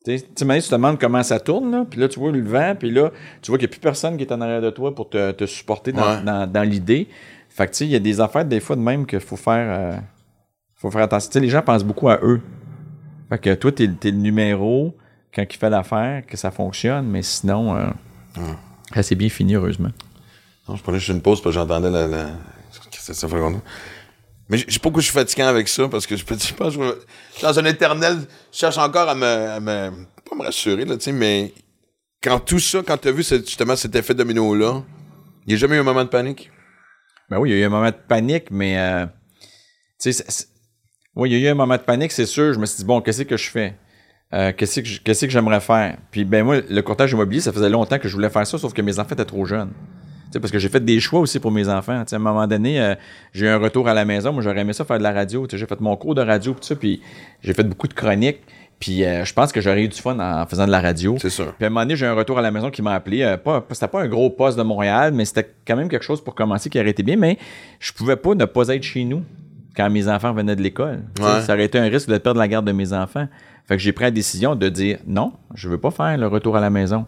Tu 0.04 0.18
sais, 0.18 0.24
tu 0.24 0.28
sais, 0.34 0.42
à 0.42 0.44
un 0.44 0.46
moment 0.46 0.52
donné, 0.54 0.62
tu 0.62 0.68
te 0.68 0.74
demandes 0.74 0.98
comment 1.00 1.22
ça 1.22 1.40
tourne, 1.40 1.70
là, 1.70 1.86
puis 1.88 1.98
là, 2.00 2.08
tu 2.08 2.18
vois 2.18 2.30
le 2.32 2.42
vent, 2.42 2.74
puis 2.78 2.90
là, 2.90 3.10
tu 3.40 3.50
vois 3.50 3.58
qu'il 3.58 3.66
n'y 3.68 3.70
a 3.70 3.74
plus 3.74 3.80
personne 3.80 4.16
qui 4.16 4.24
est 4.24 4.32
en 4.32 4.40
arrière 4.40 4.60
de 4.60 4.70
toi 4.70 4.94
pour 4.94 5.08
te, 5.08 5.30
te 5.32 5.46
supporter 5.46 5.92
dans, 5.92 6.02
Ouais. 6.16 6.22
dans, 6.24 6.46
dans 6.50 6.62
l'idée. 6.62 7.08
Fait 7.48 7.66
que, 7.66 7.70
tu 7.72 7.78
sais, 7.78 7.84
il 7.86 7.90
y 7.92 7.96
a 7.96 8.00
des 8.00 8.20
affaires, 8.20 8.44
des 8.44 8.60
fois, 8.60 8.74
de 8.76 8.80
même 8.82 9.06
qu'il 9.06 9.20
faut 9.20 9.36
faire... 9.36 10.00
faut 10.84 10.90
faire 10.90 11.02
attention. 11.04 11.30
Tu 11.30 11.32
sais, 11.34 11.40
les 11.40 11.48
gens 11.48 11.62
pensent 11.62 11.84
beaucoup 11.84 12.08
à 12.08 12.18
eux. 12.22 12.40
Fait 13.30 13.38
que 13.38 13.54
toi, 13.54 13.72
t'es, 13.72 13.86
le 13.86 14.10
numéro 14.10 14.94
quand 15.34 15.42
il 15.48 15.56
fait 15.56 15.70
l'affaire, 15.70 16.24
que 16.26 16.36
ça 16.36 16.50
fonctionne, 16.50 17.06
mais 17.08 17.22
sinon, 17.22 17.74
euh, 17.76 17.86
ça 18.94 19.02
s'est 19.02 19.14
bien 19.14 19.28
fini, 19.28 19.54
heureusement. 19.54 19.90
Non, 20.68 20.76
je 20.76 20.82
prenais 20.82 20.98
juste 20.98 21.10
une 21.10 21.22
pause 21.22 21.42
parce 21.42 21.54
que 21.56 21.60
j'entendais 21.60 21.90
la. 21.90 22.28
ça 22.70 23.28
fait? 23.28 23.36
Mais 24.48 24.58
je 24.58 24.64
sais 24.70 24.78
pas 24.78 24.82
pourquoi 24.84 25.00
je 25.00 25.06
suis 25.06 25.14
fatiguant 25.14 25.46
avec 25.46 25.68
ça 25.68 25.88
parce 25.88 26.06
que 26.06 26.16
je 26.16 26.24
peux 26.24 26.36
que 26.36 26.42
je 26.42 26.48
je 26.48 26.92
suis 27.32 27.42
dans 27.42 27.58
un 27.58 27.64
éternel. 27.64 28.18
Je 28.52 28.58
cherche 28.58 28.78
encore 28.78 29.08
à 29.08 29.14
me. 29.14 29.24
à 29.24 29.60
me- 29.60 29.90
pas 30.28 30.36
me 30.36 30.42
rassurer, 30.42 30.84
là, 30.84 30.96
tu 30.96 31.04
sais, 31.04 31.12
mais 31.12 31.52
quand 32.22 32.40
tout 32.40 32.58
ça, 32.58 32.82
quand 32.86 32.96
tu 32.96 33.08
as 33.08 33.12
vu 33.12 33.22
justement 33.22 33.76
cet 33.76 33.94
effet 33.96 34.14
domino-là, 34.14 34.82
il 35.46 35.48
n'y 35.48 35.54
a 35.54 35.56
jamais 35.58 35.76
eu 35.76 35.80
un 35.80 35.84
moment 35.84 36.04
de 36.04 36.08
panique? 36.08 36.50
Ben 37.28 37.38
oui, 37.38 37.50
il 37.50 37.52
y 37.52 37.56
a 37.56 37.62
eu 37.62 37.64
un 37.66 37.70
moment 37.70 37.90
de 37.90 37.96
panique, 38.08 38.50
mais 38.50 38.78
euh, 38.78 39.06
tu 40.00 40.12
sais, 40.12 40.12
c'est- 40.12 40.30
c'est- 40.30 40.48
oui, 41.16 41.30
il 41.30 41.38
y 41.38 41.44
a 41.46 41.48
eu 41.48 41.52
un 41.52 41.54
moment 41.54 41.76
de 41.76 41.82
panique, 41.82 42.12
c'est 42.12 42.26
sûr. 42.26 42.52
Je 42.54 42.58
me 42.58 42.66
suis 42.66 42.78
dit, 42.78 42.84
bon, 42.84 43.00
qu'est-ce 43.00 43.22
que 43.22 43.36
je 43.36 43.48
fais? 43.50 43.74
Euh, 44.32 44.52
qu'est-ce 44.56 44.80
que 44.80 44.86
je- 44.86 45.00
qu'est-ce 45.00 45.26
que 45.26 45.30
j'aimerais 45.30 45.60
faire? 45.60 45.96
Puis 46.10 46.24
ben 46.24 46.44
moi, 46.44 46.56
le 46.68 46.82
courtage 46.82 47.12
immobilier, 47.12 47.40
ça 47.40 47.52
faisait 47.52 47.68
longtemps 47.70 47.98
que 47.98 48.08
je 48.08 48.14
voulais 48.14 48.30
faire 48.30 48.46
ça, 48.46 48.58
sauf 48.58 48.72
que 48.72 48.82
mes 48.82 48.98
enfants 48.98 49.12
étaient 49.14 49.24
trop 49.24 49.44
jeunes. 49.44 49.70
Tu 50.26 50.32
sais, 50.32 50.40
parce 50.40 50.50
que 50.50 50.58
j'ai 50.58 50.68
fait 50.68 50.84
des 50.84 50.98
choix 50.98 51.20
aussi 51.20 51.38
pour 51.38 51.52
mes 51.52 51.68
enfants. 51.68 52.00
Tu 52.02 52.10
sais, 52.10 52.16
à 52.16 52.18
un 52.18 52.22
moment 52.22 52.46
donné, 52.48 52.80
euh, 52.80 52.94
j'ai 53.32 53.46
eu 53.46 53.48
un 53.48 53.58
retour 53.58 53.86
à 53.86 53.94
la 53.94 54.04
maison. 54.04 54.32
Moi, 54.32 54.42
j'aurais 54.42 54.60
aimé 54.62 54.72
ça 54.72 54.84
faire 54.84 54.98
de 54.98 55.04
la 55.04 55.12
radio. 55.12 55.46
Tu 55.46 55.52
sais, 55.54 55.58
J'ai 55.60 55.66
fait 55.66 55.80
mon 55.80 55.94
cours 55.96 56.16
de 56.16 56.22
radio, 56.22 56.52
tout 56.52 56.62
ça, 56.62 56.74
puis 56.74 57.00
j'ai 57.42 57.54
fait 57.54 57.62
beaucoup 57.62 57.86
de 57.86 57.94
chroniques. 57.94 58.40
Puis 58.80 59.04
euh, 59.04 59.24
je 59.24 59.32
pense 59.32 59.52
que 59.52 59.60
j'aurais 59.60 59.84
eu 59.84 59.88
du 59.88 60.00
fun 60.00 60.18
en 60.18 60.44
faisant 60.46 60.66
de 60.66 60.72
la 60.72 60.80
radio. 60.80 61.16
C'est 61.20 61.30
sûr. 61.30 61.54
Puis 61.54 61.64
à 61.64 61.68
un 61.68 61.70
moment 61.70 61.82
donné, 61.82 61.94
j'ai 61.94 62.06
un 62.06 62.14
retour 62.14 62.36
à 62.36 62.42
la 62.42 62.50
maison 62.50 62.70
qui 62.72 62.82
m'a 62.82 62.94
appelé. 62.94 63.22
Euh, 63.22 63.36
pas, 63.36 63.64
c'était 63.70 63.86
pas 63.86 64.02
un 64.02 64.08
gros 64.08 64.30
poste 64.30 64.58
de 64.58 64.64
Montréal, 64.64 65.12
mais 65.14 65.24
c'était 65.24 65.48
quand 65.64 65.76
même 65.76 65.88
quelque 65.88 66.02
chose 66.04 66.22
pour 66.24 66.34
commencer 66.34 66.68
qui 66.68 66.80
aurait 66.80 66.90
été 66.90 67.04
bien. 67.04 67.16
Mais 67.16 67.38
je 67.78 67.92
pouvais 67.92 68.16
pas 68.16 68.34
ne 68.34 68.44
pas 68.46 68.66
être 68.68 68.82
chez 68.82 69.04
nous 69.04 69.22
quand 69.76 69.90
mes 69.90 70.08
enfants 70.08 70.32
venaient 70.32 70.56
de 70.56 70.62
l'école. 70.62 71.02
Ouais. 71.20 71.40
Ça 71.42 71.54
aurait 71.54 71.64
été 71.64 71.78
un 71.78 71.88
risque 71.88 72.08
de 72.08 72.18
perdre 72.18 72.38
la 72.40 72.48
garde 72.48 72.66
de 72.66 72.72
mes 72.72 72.92
enfants. 72.92 73.26
Fait 73.66 73.76
que 73.76 73.82
j'ai 73.82 73.92
pris 73.92 74.04
la 74.04 74.10
décision 74.10 74.54
de 74.54 74.68
dire 74.68 74.98
non, 75.06 75.32
je 75.54 75.68
veux 75.68 75.78
pas 75.78 75.90
faire 75.90 76.16
le 76.18 76.26
retour 76.26 76.56
à 76.56 76.60
la 76.60 76.70
maison. 76.70 77.06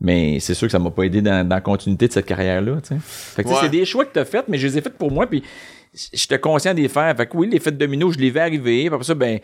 Mais 0.00 0.40
c'est 0.40 0.54
sûr 0.54 0.66
que 0.66 0.72
ça 0.72 0.78
m'a 0.78 0.90
pas 0.90 1.02
aidé 1.02 1.20
dans, 1.20 1.46
dans 1.46 1.56
la 1.56 1.60
continuité 1.60 2.08
de 2.08 2.12
cette 2.12 2.24
carrière-là. 2.24 2.76
Fait 2.82 3.42
que 3.44 3.48
Ouais. 3.48 3.54
c'est 3.60 3.68
des 3.68 3.84
choix 3.84 4.06
que 4.06 4.12
tu 4.14 4.18
as 4.18 4.24
faits, 4.24 4.46
mais 4.48 4.56
je 4.56 4.66
les 4.66 4.78
ai 4.78 4.80
faits 4.80 4.96
pour 4.96 5.12
moi. 5.12 5.26
Puis 5.26 5.42
j'étais 6.12 6.38
conscient 6.38 6.72
des 6.72 6.88
faire. 6.88 7.14
Fait 7.16 7.26
que 7.26 7.36
oui, 7.36 7.50
les 7.50 7.58
fêtes 7.60 7.74
de 7.76 7.84
domino, 7.84 8.10
je 8.10 8.18
les 8.18 8.30
vais 8.30 8.40
arriver. 8.40 8.78
Puis 8.86 8.94
après 8.94 9.04
ça, 9.04 9.14
ben 9.14 9.38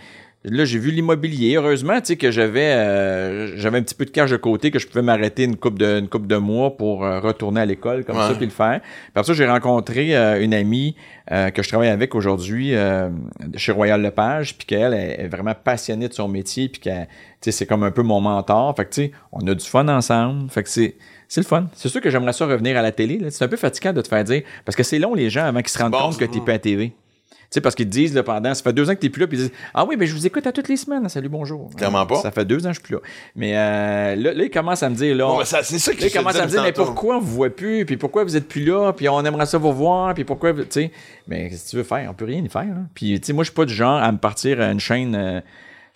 là, 0.45 0.65
j'ai 0.65 0.79
vu 0.79 0.91
l'immobilier. 0.91 1.57
Heureusement, 1.57 1.99
tu 2.01 2.07
sais, 2.07 2.17
que 2.17 2.31
j'avais 2.31 2.61
euh, 2.73 3.57
j'avais 3.57 3.79
un 3.79 3.83
petit 3.83 3.95
peu 3.95 4.05
de 4.05 4.11
cash 4.11 4.31
de 4.31 4.37
côté, 4.37 4.71
que 4.71 4.79
je 4.79 4.87
pouvais 4.87 5.03
m'arrêter 5.03 5.45
une 5.45 5.57
coupe 5.57 5.79
de 5.79 5.99
une 5.99 6.09
couple 6.09 6.27
de 6.29 6.37
mois 6.37 6.77
pour 6.77 7.05
euh, 7.05 7.19
retourner 7.21 7.61
à 7.61 7.67
l'école 7.67 8.05
comme 8.05 8.17
Ouais. 8.17 8.29
ça, 8.29 8.35
puis 8.35 8.45
le 8.47 8.53
faire. 8.53 8.81
Après 9.11 9.25
ça, 9.25 9.33
j'ai 9.35 9.47
rencontré 9.47 10.17
euh, 10.17 10.41
une 10.43 10.55
amie 10.55 10.95
euh, 11.33 11.51
que 11.51 11.63
je 11.63 11.69
travaille 11.69 11.89
avec 11.89 12.15
aujourd'hui 12.15 12.75
euh, 12.75 13.09
chez 13.57 13.73
Royal 13.73 14.01
Lepage, 14.01 14.57
puis 14.57 14.67
qu'elle 14.67 14.95
est 14.95 15.29
vraiment 15.29 15.55
passionnée 15.55 16.09
de 16.09 16.15
son 16.15 16.29
métier, 16.29 16.69
puis 16.69 16.81
qu'elle, 16.81 17.07
tu 17.41 17.51
sais, 17.51 17.53
c'est 17.53 17.67
comme 17.67 17.83
un 17.83 17.91
peu 17.91 18.03
mon 18.03 18.21
mentor. 18.21 18.75
Fait 18.77 18.85
que, 18.85 18.91
tu 18.95 19.03
sais, 19.03 19.11
on 19.33 19.47
a 19.49 19.55
du 19.55 19.65
fun 19.65 19.89
ensemble. 19.89 20.49
Fait 20.51 20.63
que 20.63 20.69
c'est, 20.69 20.95
c'est 21.29 21.41
le 21.41 21.47
fun. 21.47 21.67
C'est 21.75 21.89
sûr 21.89 22.01
que 22.01 22.09
j'aimerais 22.09 22.33
ça 22.33 22.47
revenir 22.47 22.77
à 22.77 22.83
la 22.83 22.93
télé. 22.93 23.19
là. 23.19 23.31
C'est 23.33 23.45
un 23.45 23.49
peu 23.49 23.57
fatigant 23.57 23.93
de 23.93 24.01
te 24.01 24.07
faire 24.07 24.23
dire, 24.23 24.43
parce 24.65 24.77
que 24.77 24.85
c'est 24.85 25.01
long, 25.01 25.15
les 25.15 25.29
gens, 25.29 25.45
avant 25.45 25.59
qu'ils 25.61 25.71
se 25.71 25.79
rendent 25.79 25.91
Bon, 25.93 25.99
compte 25.99 26.19
que 26.19 26.25
t'es 26.25 26.39
plus 26.41 26.53
à 26.53 26.59
TV. 26.61 26.93
Tu 27.49 27.49
sais, 27.51 27.61
parce 27.61 27.77
qu'ils 27.77 27.89
disent, 27.89 28.13
là, 28.13 28.25
pendant, 28.25 28.53
ça 28.55 28.63
fait 28.63 28.73
deux 28.73 28.91
ans 28.91 28.95
que 28.95 28.99
t'es 28.99 29.09
plus 29.09 29.21
là, 29.21 29.27
puis 29.29 29.39
ils 29.39 29.43
disent, 29.43 29.53
ah 29.73 29.85
oui, 29.85 29.97
ben 29.97 30.07
je 30.07 30.13
vous 30.15 30.27
écoute 30.27 30.47
à 30.49 30.53
toutes 30.53 30.69
les 30.69 30.77
semaines. 30.77 31.09
Salut, 31.09 31.29
bonjour. 31.29 31.71
Clairement 31.77 32.05
pas. 32.05 32.17
Ça 32.17 32.33
fait 32.33 32.45
deux 32.45 32.67
ans 32.67 32.71
que 32.71 32.75
je 32.75 32.81
suis 32.81 32.83
plus 32.83 32.95
là. 32.95 33.01
Mais 33.37 33.57
euh, 33.57 34.17
là, 34.17 34.33
là, 34.35 34.45
ils 34.45 34.51
commencent 34.51 34.83
à 34.83 34.91
me 34.91 34.97
dire, 34.97 35.15
là, 35.15 35.27
Bon, 35.27 35.43
c'est 35.45 35.63
ça 35.63 35.93
Là, 35.93 35.99
ils 36.01 36.13
commencent 36.13 36.37
à 36.37 36.45
me 36.47 36.51
dire, 36.51 36.63
mais 36.63 36.73
pourquoi 36.73 37.17
on 37.17 37.21
vous 37.21 37.35
voit 37.37 37.51
plus? 37.51 37.87
Puis 37.87 37.97
pourquoi 37.97 38.25
vous 38.25 38.37
êtes 38.37 38.49
plus 38.49 38.65
là? 38.65 38.93
Puis 38.93 39.09
on 39.09 39.25
aimerait 39.25 39.47
ça 39.47 39.59
vous 39.59 39.73
voir? 39.73 40.13
Puis 40.15 40.25
pourquoi, 40.25 40.53
tu 40.55 40.65
sais, 40.71 40.91
mais 41.29 41.49
qu'est-ce 41.51 41.67
que 41.67 41.71
tu 41.71 41.77
veux 41.77 41.85
faire? 41.85 42.09
On 42.11 42.15
peut 42.15 42.25
rien 42.25 42.43
y 42.43 42.49
faire. 42.49 42.65
là. 42.65 42.83
Puis, 42.95 43.21
tu 43.21 43.27
sais, 43.27 43.33
moi, 43.33 43.45
je 43.45 43.51
suis 43.51 43.55
pas 43.57 43.65
du 43.65 43.75
genre 43.75 44.03
à 44.03 44.11
me 44.11 44.19
partir 44.19 44.61
à 44.61 44.71
une 44.73 44.81
chaîne 44.81 45.15
euh, 45.15 45.41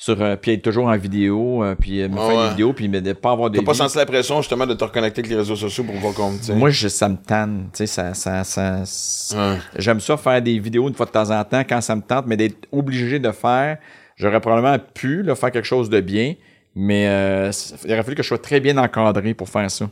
sur, 0.02 0.20
euh, 0.22 0.34
puis 0.34 0.52
être 0.52 0.62
toujours 0.62 0.86
en 0.86 0.96
vidéo, 0.96 1.62
euh, 1.62 1.74
puis 1.78 2.00
euh, 2.00 2.08
me 2.08 2.16
faire 2.16 2.26
ouais. 2.28 2.44
des 2.44 2.48
vidéos, 2.52 2.72
puis 2.72 2.88
de 2.88 3.12
pas 3.12 3.32
avoir 3.32 3.50
de 3.50 3.58
T'as 3.58 3.64
pas 3.64 3.74
senti 3.74 3.98
la 3.98 4.06
pression 4.06 4.40
justement 4.40 4.66
de 4.66 4.72
te 4.72 4.82
reconnecter 4.82 5.20
avec 5.20 5.30
les 5.30 5.36
réseaux 5.36 5.56
sociaux 5.56 5.84
pour 5.84 5.94
voir 5.96 6.14
comme 6.14 6.38
tu 6.38 6.44
sais? 6.46 6.54
Moi, 6.54 6.70
je- 6.70 6.88
ça 6.88 7.06
me 7.10 7.16
tanne. 7.18 7.68
Tu 7.74 7.78
sais, 7.78 7.86
ça, 7.86 8.14
ça, 8.14 8.42
ça, 8.42 8.80
ça- 8.86 9.36
Ouais. 9.52 9.58
J'aime 9.76 10.00
ça 10.00 10.16
faire 10.16 10.40
des 10.40 10.58
vidéos 10.58 10.88
une 10.88 10.94
fois 10.94 11.04
de 11.04 11.10
temps 11.10 11.30
en 11.30 11.44
temps 11.44 11.60
quand 11.68 11.82
ça 11.82 11.94
me 11.94 12.00
tente, 12.00 12.24
mais 12.26 12.38
d'être 12.38 12.66
obligé 12.72 13.18
de 13.18 13.30
faire, 13.30 13.76
j'aurais 14.16 14.40
probablement 14.40 14.78
pu 14.94 15.22
là, 15.22 15.34
faire 15.34 15.50
quelque 15.50 15.66
chose 15.68 15.90
de 15.90 16.00
bien, 16.00 16.34
mais 16.74 17.06
euh, 17.06 17.50
il 17.84 17.92
aurait 17.92 18.02
fallu 18.02 18.16
que 18.16 18.22
je 18.22 18.28
sois 18.28 18.38
très 18.38 18.58
bien 18.58 18.78
encadré 18.78 19.34
pour 19.34 19.50
faire 19.50 19.70
ça. 19.70 19.86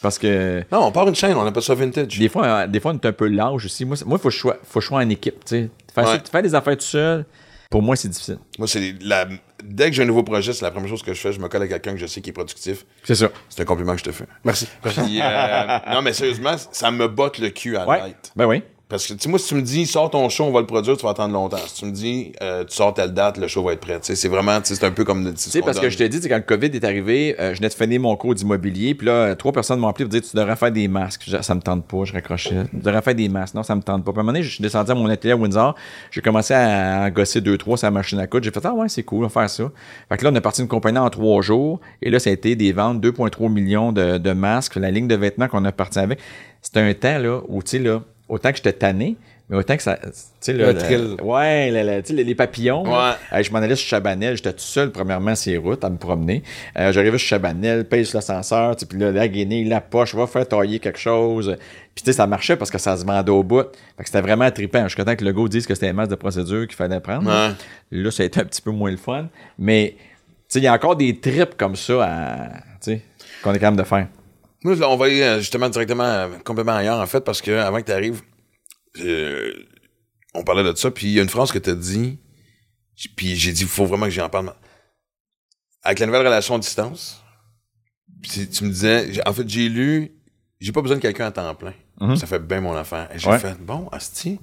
Parce 0.00 0.18
que 0.18 0.60
Non, 0.72 0.86
on 0.86 0.92
part 0.92 1.06
une 1.06 1.14
chaîne, 1.14 1.36
on 1.36 1.44
appelle 1.46 1.62
ça 1.62 1.74
vintage. 1.74 2.18
des 2.18 2.30
fois, 2.30 2.66
des 2.66 2.80
fois, 2.80 2.92
on 2.92 2.94
est 2.94 3.04
un 3.04 3.12
peu 3.12 3.28
lâche 3.28 3.66
aussi. 3.66 3.84
Moi, 3.84 3.98
moi, 4.06 4.16
faut 4.16 4.30
que 4.30 4.34
je 4.34 4.38
sois, 4.40 4.96
en 4.96 5.08
équipe. 5.10 5.44
Tu 5.44 5.48
sais. 5.64 5.70
Faire, 5.94 6.06
ça- 6.06 6.14
Ouais. 6.14 6.20
faire 6.32 6.42
des 6.42 6.54
affaires 6.54 6.76
tout 6.78 6.82
seul, 6.84 7.26
pour 7.70 7.82
moi, 7.82 7.94
c'est 7.96 8.08
difficile. 8.08 8.38
Moi, 8.58 8.66
c'est 8.66 8.94
la... 9.02 9.26
dès 9.64 9.90
que 9.90 9.96
j'ai 9.96 10.02
un 10.02 10.06
nouveau 10.06 10.22
projet, 10.22 10.52
c'est 10.52 10.64
la 10.64 10.70
première 10.70 10.88
chose 10.88 11.02
que 11.02 11.12
je 11.14 11.20
fais. 11.20 11.32
Je 11.32 11.40
me 11.40 11.48
colle 11.48 11.62
à 11.62 11.68
quelqu'un 11.68 11.92
que 11.92 11.98
je 11.98 12.06
sais 12.06 12.20
qui 12.20 12.30
est 12.30 12.32
productif. 12.34 12.84
C'est 13.04 13.14
ça. 13.14 13.28
C'est 13.48 13.62
un 13.62 13.64
compliment 13.64 13.92
que 13.92 13.98
je 14.00 14.04
te 14.04 14.12
fais. 14.12 14.26
Merci. 14.44 14.66
Puis, 14.82 15.20
euh, 15.22 15.78
non, 15.92 16.02
mais 16.02 16.12
sérieusement, 16.12 16.54
ça 16.72 16.90
me 16.90 17.08
botte 17.08 17.38
le 17.38 17.50
cul 17.50 17.76
à 17.76 17.86
Ouais. 17.86 18.02
l'être. 18.08 18.30
Ben 18.36 18.46
oui. 18.46 18.62
Parce 18.90 19.06
que, 19.06 19.12
tu 19.14 19.20
sais, 19.20 19.28
moi, 19.28 19.38
si 19.38 19.46
tu 19.48 19.54
me 19.54 19.62
dis, 19.62 19.86
sors 19.86 20.10
ton 20.10 20.28
show, 20.28 20.44
on 20.44 20.50
va 20.50 20.60
le 20.60 20.66
produire, 20.66 20.96
tu 20.96 21.04
vas 21.04 21.10
attendre 21.12 21.32
longtemps. 21.32 21.56
Si 21.66 21.74
tu 21.76 21.84
me 21.86 21.92
dis, 21.92 22.32
euh, 22.42 22.64
tu 22.64 22.74
sors 22.74 22.92
telle 22.92 23.14
date, 23.14 23.38
le 23.38 23.46
show 23.46 23.62
va 23.62 23.72
être 23.72 23.80
prêt. 23.80 24.00
Tu 24.00 24.06
sais, 24.06 24.16
c'est 24.16 24.28
vraiment, 24.28 24.60
tu 24.60 24.66
sais, 24.66 24.74
c'est 24.74 24.84
un 24.84 24.90
peu 24.90 25.04
comme. 25.04 25.32
Tu 25.32 25.48
sais, 25.50 25.60
parce 25.62 25.78
que 25.78 25.88
je 25.88 25.96
te 25.96 26.02
dis, 26.02 26.28
quand 26.28 26.36
le 26.36 26.42
COVID 26.42 26.66
est 26.66 26.84
arrivé, 26.84 27.36
euh, 27.38 27.52
je 27.54 27.58
venais 27.58 27.68
de 27.68 27.74
finir 27.74 28.00
mon 28.00 28.16
cours 28.16 28.34
d'immobilier, 28.34 28.94
puis 28.96 29.06
là, 29.06 29.12
euh, 29.12 29.34
trois 29.36 29.52
personnes 29.52 29.78
m'ont 29.78 29.88
appelé 29.88 30.04
pour 30.06 30.10
dire, 30.10 30.22
tu 30.28 30.36
devrais 30.36 30.56
faire 30.56 30.72
des 30.72 30.88
masques. 30.88 31.22
Je- 31.26 31.40
ça 31.40 31.54
me 31.54 31.60
tente 31.60 31.84
pas, 31.86 32.04
je 32.04 32.12
raccrochais. 32.12 32.64
Tu 32.70 32.76
devrais 32.78 33.00
faire 33.00 33.14
des 33.14 33.28
masques. 33.28 33.54
Non, 33.54 33.62
ça 33.62 33.76
me 33.76 33.82
tente 33.82 34.04
pas. 34.04 34.10
Puis 34.10 34.18
à 34.18 34.20
un 34.20 34.24
moment 34.24 34.32
donné, 34.32 34.42
je 34.42 34.50
suis 34.54 34.62
descendu 34.62 34.90
à 34.90 34.94
mon 34.96 35.06
atelier 35.08 35.32
à 35.32 35.36
Windsor, 35.36 35.76
j'ai 36.10 36.20
commencé 36.20 36.52
à, 36.52 37.02
à 37.04 37.10
gosser 37.10 37.40
deux, 37.40 37.56
trois 37.56 37.76
sur 37.76 37.86
la 37.86 37.92
machine 37.92 38.18
à 38.18 38.26
coudre. 38.26 38.44
J'ai 38.44 38.50
fait, 38.50 38.64
ah 38.66 38.74
ouais, 38.74 38.88
c'est 38.88 39.04
cool, 39.04 39.20
on 39.24 39.28
va 39.28 39.28
faire 39.28 39.48
ça. 39.48 39.70
Fait 40.08 40.16
que 40.16 40.24
là, 40.24 40.30
on 40.32 40.34
est 40.34 40.40
parti 40.40 40.62
une 40.62 40.68
compagnie 40.68 40.98
en 40.98 41.08
trois 41.10 41.42
jours, 41.42 41.78
et 42.02 42.10
là, 42.10 42.18
ça 42.18 42.30
a 42.30 42.32
été 42.32 42.56
des 42.56 42.72
ventes, 42.72 43.00
2,3 43.00 43.48
millions 43.52 43.92
de, 43.92 44.18
de 44.18 44.32
masques, 44.32 44.74
la 44.76 44.90
ligne 44.90 45.06
de 45.06 45.14
vêtements 45.14 45.46
qu'on 45.46 45.64
a 45.64 45.70
parti 45.70 46.00
avec. 46.00 46.18
C'était 46.60 46.80
un 46.80 46.92
temps, 46.92 47.18
là, 47.18 47.40
où, 47.48 47.62
tu 47.62 47.70
sais, 47.70 47.78
là, 47.78 48.02
autant 48.30 48.50
que 48.50 48.56
j'étais 48.56 48.72
tanné, 48.72 49.16
mais 49.48 49.56
autant 49.56 49.76
que 49.76 49.82
ça. 49.82 49.96
Tu 49.96 50.10
sais, 50.40 50.52
Le 50.52 50.66
le- 50.66 50.74
thrill. 50.78 51.16
Ouais, 51.22 51.70
le- 51.70 52.14
les, 52.14 52.24
les 52.24 52.34
papillons. 52.34 52.84
Ouais. 52.84 53.42
Je 53.42 53.50
m'en 53.50 53.58
allais 53.58 53.74
sur 53.76 53.88
Chabanel, 53.88 54.36
j'étais 54.36 54.52
tout 54.52 54.58
seul, 54.60 54.90
premièrement, 54.92 55.34
sur 55.34 55.50
les 55.52 55.58
routes, 55.58 55.84
à 55.84 55.90
me 55.90 55.96
promener. 55.98 56.42
Euh, 56.78 56.92
J'arrivais 56.92 57.18
sur 57.18 57.28
Chabanel, 57.28 57.84
paye 57.84 58.06
sur 58.06 58.16
l'ascenseur, 58.18 58.76
tu 58.76 58.80
sais, 58.80 58.86
puis 58.86 58.98
là, 58.98 59.10
la 59.10 59.26
guinée, 59.28 59.64
la 59.64 59.80
poche, 59.80 60.14
va 60.14 60.26
faire 60.26 60.46
tailler 60.46 60.78
quelque 60.78 60.98
chose. 60.98 61.56
Puis 61.94 62.04
tu 62.04 62.10
sais, 62.10 62.16
ça 62.16 62.26
marchait 62.28 62.56
parce 62.56 62.70
que 62.70 62.78
ça 62.78 62.96
se 62.96 63.04
vendait 63.04 63.30
au 63.32 63.42
bout. 63.42 63.64
Fait 63.96 64.04
que 64.04 64.06
c'était 64.06 64.20
vraiment 64.20 64.48
trippant. 64.50 64.84
Je 64.84 64.88
suis 64.94 64.96
content 64.96 65.16
que 65.16 65.24
le 65.24 65.32
gars 65.32 65.48
dise 65.48 65.66
que 65.66 65.74
c'était 65.74 65.88
un 65.88 65.92
masse 65.94 66.08
de 66.08 66.14
procédures 66.14 66.66
qu'il 66.68 66.76
fallait 66.76 67.00
prendre. 67.00 67.28
Ouais. 67.28 67.52
Là, 67.90 68.10
ça 68.12 68.22
a 68.22 68.26
été 68.26 68.40
un 68.40 68.44
petit 68.44 68.62
peu 68.62 68.70
moins 68.70 68.90
le 68.92 68.96
fun. 68.96 69.26
Mais, 69.58 69.96
tu 69.96 70.04
sais, 70.48 70.58
il 70.60 70.64
y 70.64 70.68
a 70.68 70.72
encore 70.72 70.94
des 70.96 71.18
trips 71.18 71.56
comme 71.56 71.74
ça 71.74 72.04
à, 72.04 72.48
tu 72.80 72.92
sais, 72.92 73.02
qu'on 73.42 73.52
est 73.52 73.58
capable 73.58 73.78
de 73.78 73.82
faire. 73.84 74.06
Moi, 74.62 74.74
là, 74.76 74.88
on 74.90 74.96
va 74.96 75.06
aller 75.06 75.22
euh, 75.22 75.38
justement 75.38 75.68
directement, 75.68 76.04
euh, 76.04 76.28
complètement 76.44 76.76
ailleurs, 76.76 76.98
en 77.00 77.06
fait, 77.06 77.20
parce 77.20 77.40
que 77.40 77.50
avant 77.52 77.80
que 77.80 77.86
tu 77.86 77.92
arrives, 77.92 78.20
on 80.34 80.44
parlait 80.44 80.62
de 80.64 80.74
ça, 80.76 80.90
puis 80.90 81.06
il 81.08 81.12
y 81.14 81.18
a 81.18 81.22
une 81.22 81.28
phrase 81.28 81.50
que 81.52 81.58
tu 81.58 81.70
as 81.70 81.74
dit, 81.74 82.18
puis 83.16 83.36
j'ai 83.36 83.52
dit, 83.52 83.62
il 83.62 83.68
faut 83.68 83.86
vraiment 83.86 84.06
que 84.06 84.10
j'en 84.12 84.28
parle. 84.28 84.52
Avec 85.82 85.98
la 85.98 86.06
nouvelle 86.06 86.26
relation 86.26 86.56
à 86.56 86.58
distance, 86.58 87.22
tu 88.22 88.64
me 88.64 88.70
disais, 88.70 89.26
en 89.26 89.32
fait, 89.32 89.48
j'ai 89.48 89.68
lu, 89.68 90.12
j'ai 90.60 90.72
pas 90.72 90.82
besoin 90.82 90.96
de 90.98 91.02
quelqu'un 91.02 91.26
à 91.26 91.30
temps 91.32 91.54
plein. 91.54 91.72
Mhm. 92.00 92.16
Ça 92.16 92.26
fait 92.26 92.38
bien 92.38 92.60
mon 92.60 92.76
affaire. 92.76 93.08
Et 93.14 93.18
j'ai 93.18 93.28
Ouais. 93.30 93.38
fait, 93.38 93.58
bon, 93.58 93.88
Asti, 93.92 94.38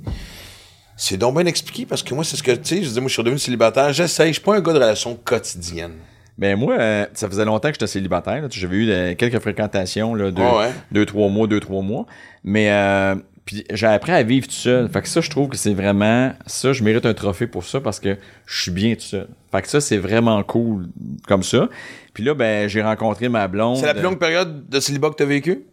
c'est 0.96 1.18
donc 1.18 1.36
bien 1.36 1.46
expliqué, 1.46 1.86
parce 1.86 2.02
que 2.02 2.14
moi, 2.16 2.24
c'est 2.24 2.38
ce 2.38 2.44
que, 2.44 2.52
tu 2.52 2.66
sais, 2.66 2.84
je 2.84 2.90
dis, 2.90 3.00
moi, 3.00 3.08
je 3.08 3.14
suis 3.14 3.22
redevenu 3.22 3.38
célibataire, 3.40 3.94
j'essaye, 3.94 4.30
je 4.30 4.34
suis 4.40 4.44
pas 4.44 4.56
un 4.56 4.62
gars 4.62 4.74
de 4.74 4.80
relation 4.80 5.16
quotidienne. 5.16 5.94
Ben 6.38 6.56
moi, 6.58 6.76
euh, 6.78 7.06
ça 7.14 7.28
faisait 7.28 7.46
longtemps 7.46 7.70
que 7.70 7.74
j'étais 7.76 7.88
célibataire. 7.88 8.44
J'avais 8.52 8.78
eu 8.78 9.16
quelques 9.16 9.40
fréquentations, 9.40 10.14
là, 10.14 10.30
deux, 10.32 10.42
Ouais, 10.42 10.58
ouais. 10.58 10.72
deux, 10.92 11.06
trois 11.06 11.30
mois, 11.30 11.48
deux, 11.48 11.60
trois 11.60 11.82
mois. 11.82 12.06
Mais 12.44 12.70
euh, 12.72 13.16
puis 13.46 13.64
j'ai 13.74 13.88
appris 13.88 14.12
à 14.12 14.22
vivre 14.24 14.46
tout 14.46 14.54
seul. 14.54 14.88
Fait 14.90 15.02
que 15.02 15.08
ça, 15.08 15.22
je 15.22 15.30
trouve 15.30 15.48
que 15.50 15.58
c'est 15.58 15.74
vraiment... 15.74 16.34
Ça, 16.46 16.74
je 16.74 16.84
mérite 16.84 17.06
un 17.06 17.14
trophée 17.14 17.48
pour 17.48 17.64
ça 17.64 17.80
parce 17.80 18.00
que 18.00 18.18
je 18.46 18.62
suis 18.62 18.72
bien 18.72 18.94
tout 18.96 19.02
seul. 19.02 19.28
Fait 19.52 19.62
que 19.62 19.68
ça, 19.70 19.80
c'est 19.82 19.98
vraiment 19.98 20.44
cool 20.44 20.90
comme 21.28 21.44
ça. 21.44 21.70
Puis 22.14 22.24
là, 22.24 22.34
ben, 22.34 22.68
j'ai 22.68 22.82
rencontré 22.82 23.30
ma 23.30 23.48
blonde. 23.48 23.78
C'est 23.78 23.86
la 23.86 23.94
plus 23.94 24.04
longue 24.04 24.20
période 24.20 24.68
de 24.70 24.80
célibat 24.80 25.10
que 25.12 25.16
tu 25.16 25.24
as 25.24 25.28
vécu? 25.28 25.64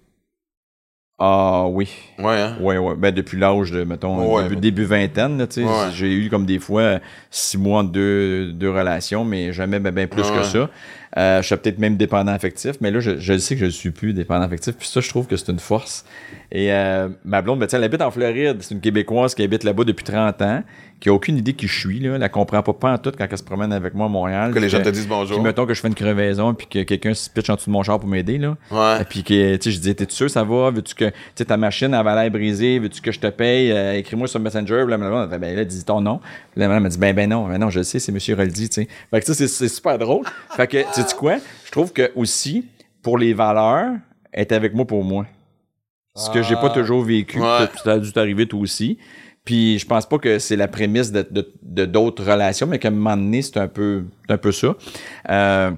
Ah 1.19 1.67
oui. 1.69 1.89
Ouais, 2.19 2.41
hein? 2.41 2.57
Ouais, 2.61 2.77
ouais. 2.77 2.95
Ben, 2.97 3.15
depuis 3.15 3.39
l'âge 3.39 3.71
de, 3.71 3.85
mettons, 3.85 4.35
Ouais, 4.35 4.43
début, 4.45 4.57
début 4.57 4.85
vingtaine, 4.85 5.39
là, 5.39 5.47
tu 5.47 5.63
sais. 5.63 5.65
Ouais. 5.65 5.93
J'ai 5.95 6.13
eu 6.13 6.29
comme 6.29 6.45
des 6.45 6.59
fois 6.59 6.99
six 7.31 7.57
mois 7.57 7.85
de 7.85 7.89
deux, 7.89 8.53
deux 8.53 8.71
relations, 8.71 9.25
mais 9.25 9.53
jamais 9.53 9.79
ben, 9.79 9.95
ben 9.95 10.09
plus 10.09 10.29
que 10.29 10.43
ça. 10.43 10.69
Euh, 11.17 11.43
je 11.43 11.47
suis 11.47 11.57
peut-être 11.57 11.79
même 11.79 11.97
dépendant 11.97 12.33
affectif, 12.33 12.73
mais 12.81 12.91
là, 12.91 12.99
je, 13.01 13.19
je 13.19 13.39
sais 13.39 13.55
que 13.55 13.61
je 13.61 13.67
ne 13.67 13.71
suis 13.71 13.91
plus 13.93 14.13
dépendant 14.15 14.45
affectif. 14.45 14.75
Puis 14.77 14.89
ça, 14.89 15.01
je 15.01 15.09
trouve 15.09 15.27
que 15.29 15.37
c'est 15.37 15.51
une 15.53 15.61
force. 15.61 16.05
Et 16.51 16.73
euh, 16.73 17.09
ma 17.25 17.41
blonde, 17.41 17.61
ben, 17.61 17.69
elle 17.73 17.85
habite 17.85 18.03
en 18.03 18.11
Floride. 18.11 18.59
C'est 18.61 18.75
une 18.75 18.81
Québécoise 18.81 19.35
qui 19.35 19.43
habite 19.43 19.63
là-bas 19.65 19.85
depuis 19.85 20.05
30 20.05 20.43
ans, 20.43 20.63
qui 21.01 21.09
a 21.09 21.13
aucune 21.13 21.37
idée 21.37 21.53
qui 21.53 21.69
je 21.69 21.79
suis. 21.79 22.01
Là. 22.01 22.15
Elle 22.15 22.21
la 22.21 22.29
comprend 22.29 22.63
pas, 22.63 22.73
pas 22.73 22.93
en 22.95 22.99
tout 22.99 23.13
quand 23.17 23.27
elle 23.31 23.39
se 23.39 23.43
promène 23.45 23.73
avec 23.73 23.95
moi 23.95 24.07
à 24.07 24.09
Montréal. 24.09 24.53
Que 24.53 24.59
les 24.59 24.69
gens 24.69 24.83
te 24.83 24.89
disent 24.89 25.07
bonjour. 25.07 25.37
Puis 25.37 25.45
mettons 25.45 25.67
que 25.67 25.75
je 25.75 25.81
fais 25.81 25.89
une 25.89 25.95
crevaison, 25.95 26.53
puis 26.55 26.67
que 26.67 26.83
quelqu'un 26.83 27.15
se 27.15 27.31
pitche 27.31 27.51
en 27.51 27.55
dessous 27.55 27.71
de 27.71 27.73
mon 27.73 27.83
char 27.85 28.01
pour 28.01 28.09
m'aider, 28.09 28.39
là. 28.39 28.57
Ouais. 28.73 29.03
Et 29.03 29.05
puis 29.05 29.23
que, 29.23 29.35
je 29.35 29.79
disais, 29.79 29.95
t'es 29.95 30.07
sûr, 30.09 30.29
ça 30.29 30.43
va? 30.43 30.71
Veux-tu 30.71 30.95
que, 30.97 31.13
ta 31.45 31.57
machine, 31.57 31.95
elle 31.95 32.05
va 32.05 32.21
l'air 32.21 32.31
brisée? 32.31 32.79
Veux-tu 32.81 33.01
que 33.01 33.13
je 33.13 33.21
te 33.21 33.29
paye? 33.29 33.71
Euh, 33.73 33.95
Écris-moi 33.99 34.27
sur 34.29 34.41
Messenger. 34.41 34.85
Puis 34.87 34.97
là, 34.99 35.29
elle 35.33 35.39
ben 35.39 35.57
là, 35.57 35.65
dis 35.65 35.85
ton 35.85 36.01
nom. 36.01 36.19
Puis 36.55 36.63
elle 36.63 36.69
m'a 36.69 36.89
dit, 36.89 36.99
ben, 36.99 37.15
ben 37.15 37.29
non, 37.31 37.47
ben 37.49 37.59
non, 37.59 37.71
je 37.71 37.79
le 37.81 37.85
sais, 37.85 37.99
c'est 37.99 38.11
Monsieur 38.13 38.35
Roldi. 38.35 38.69
Fait 38.73 38.87
que 39.21 39.27
ça, 39.27 39.35
c'est- 39.35 39.49
c'est 39.49 39.69
super 39.69 39.99
drôle. 39.99 40.25
Fait 40.57 40.67
que, 40.67 40.79
tu 41.05 41.11
sais 41.11 41.17
quoi? 41.17 41.37
Je 41.65 41.71
trouve 41.71 41.93
que 41.93 42.11
aussi, 42.17 42.67
pour 43.03 43.19
les 43.19 43.35
valeurs, 43.35 43.93
elle 44.33 44.41
est 44.43 44.53
avec 44.53 44.75
moi 44.75 44.87
pour 44.87 45.05
moi. 45.05 45.27
Ce 46.17 46.31
que 46.31 46.43
j'ai 46.43 46.55
pas 46.55 46.69
Ah. 46.71 46.75
toujours 46.75 47.03
vécu. 47.03 47.41
Ouais. 47.41 47.67
Ça 47.83 47.93
a 47.93 47.99
dû 47.99 48.13
t'arriver 48.13 48.47
toi 48.47 48.61
aussi. 48.61 48.99
Puis 49.45 49.79
je 49.79 49.87
pense 49.87 50.07
pas 50.09 50.19
que 50.19 50.39
c'est 50.39 50.57
la 50.57 50.69
prémisse 50.69 51.11
de 51.13 51.27
de- 51.31 51.53
de 51.63 51.85
d'autres 51.85 52.25
relations, 52.25 52.67
mais 52.67 52.79
qu'à 52.79 52.89
un 52.89 52.93
moment 52.93 53.17
donné, 53.17 53.43
c'est 53.43 53.59
un 53.59 53.69
peu, 53.69 54.05
un 54.29 54.39
peu 54.39 54.53
ça. 54.53 54.75
Euh, 55.29 55.71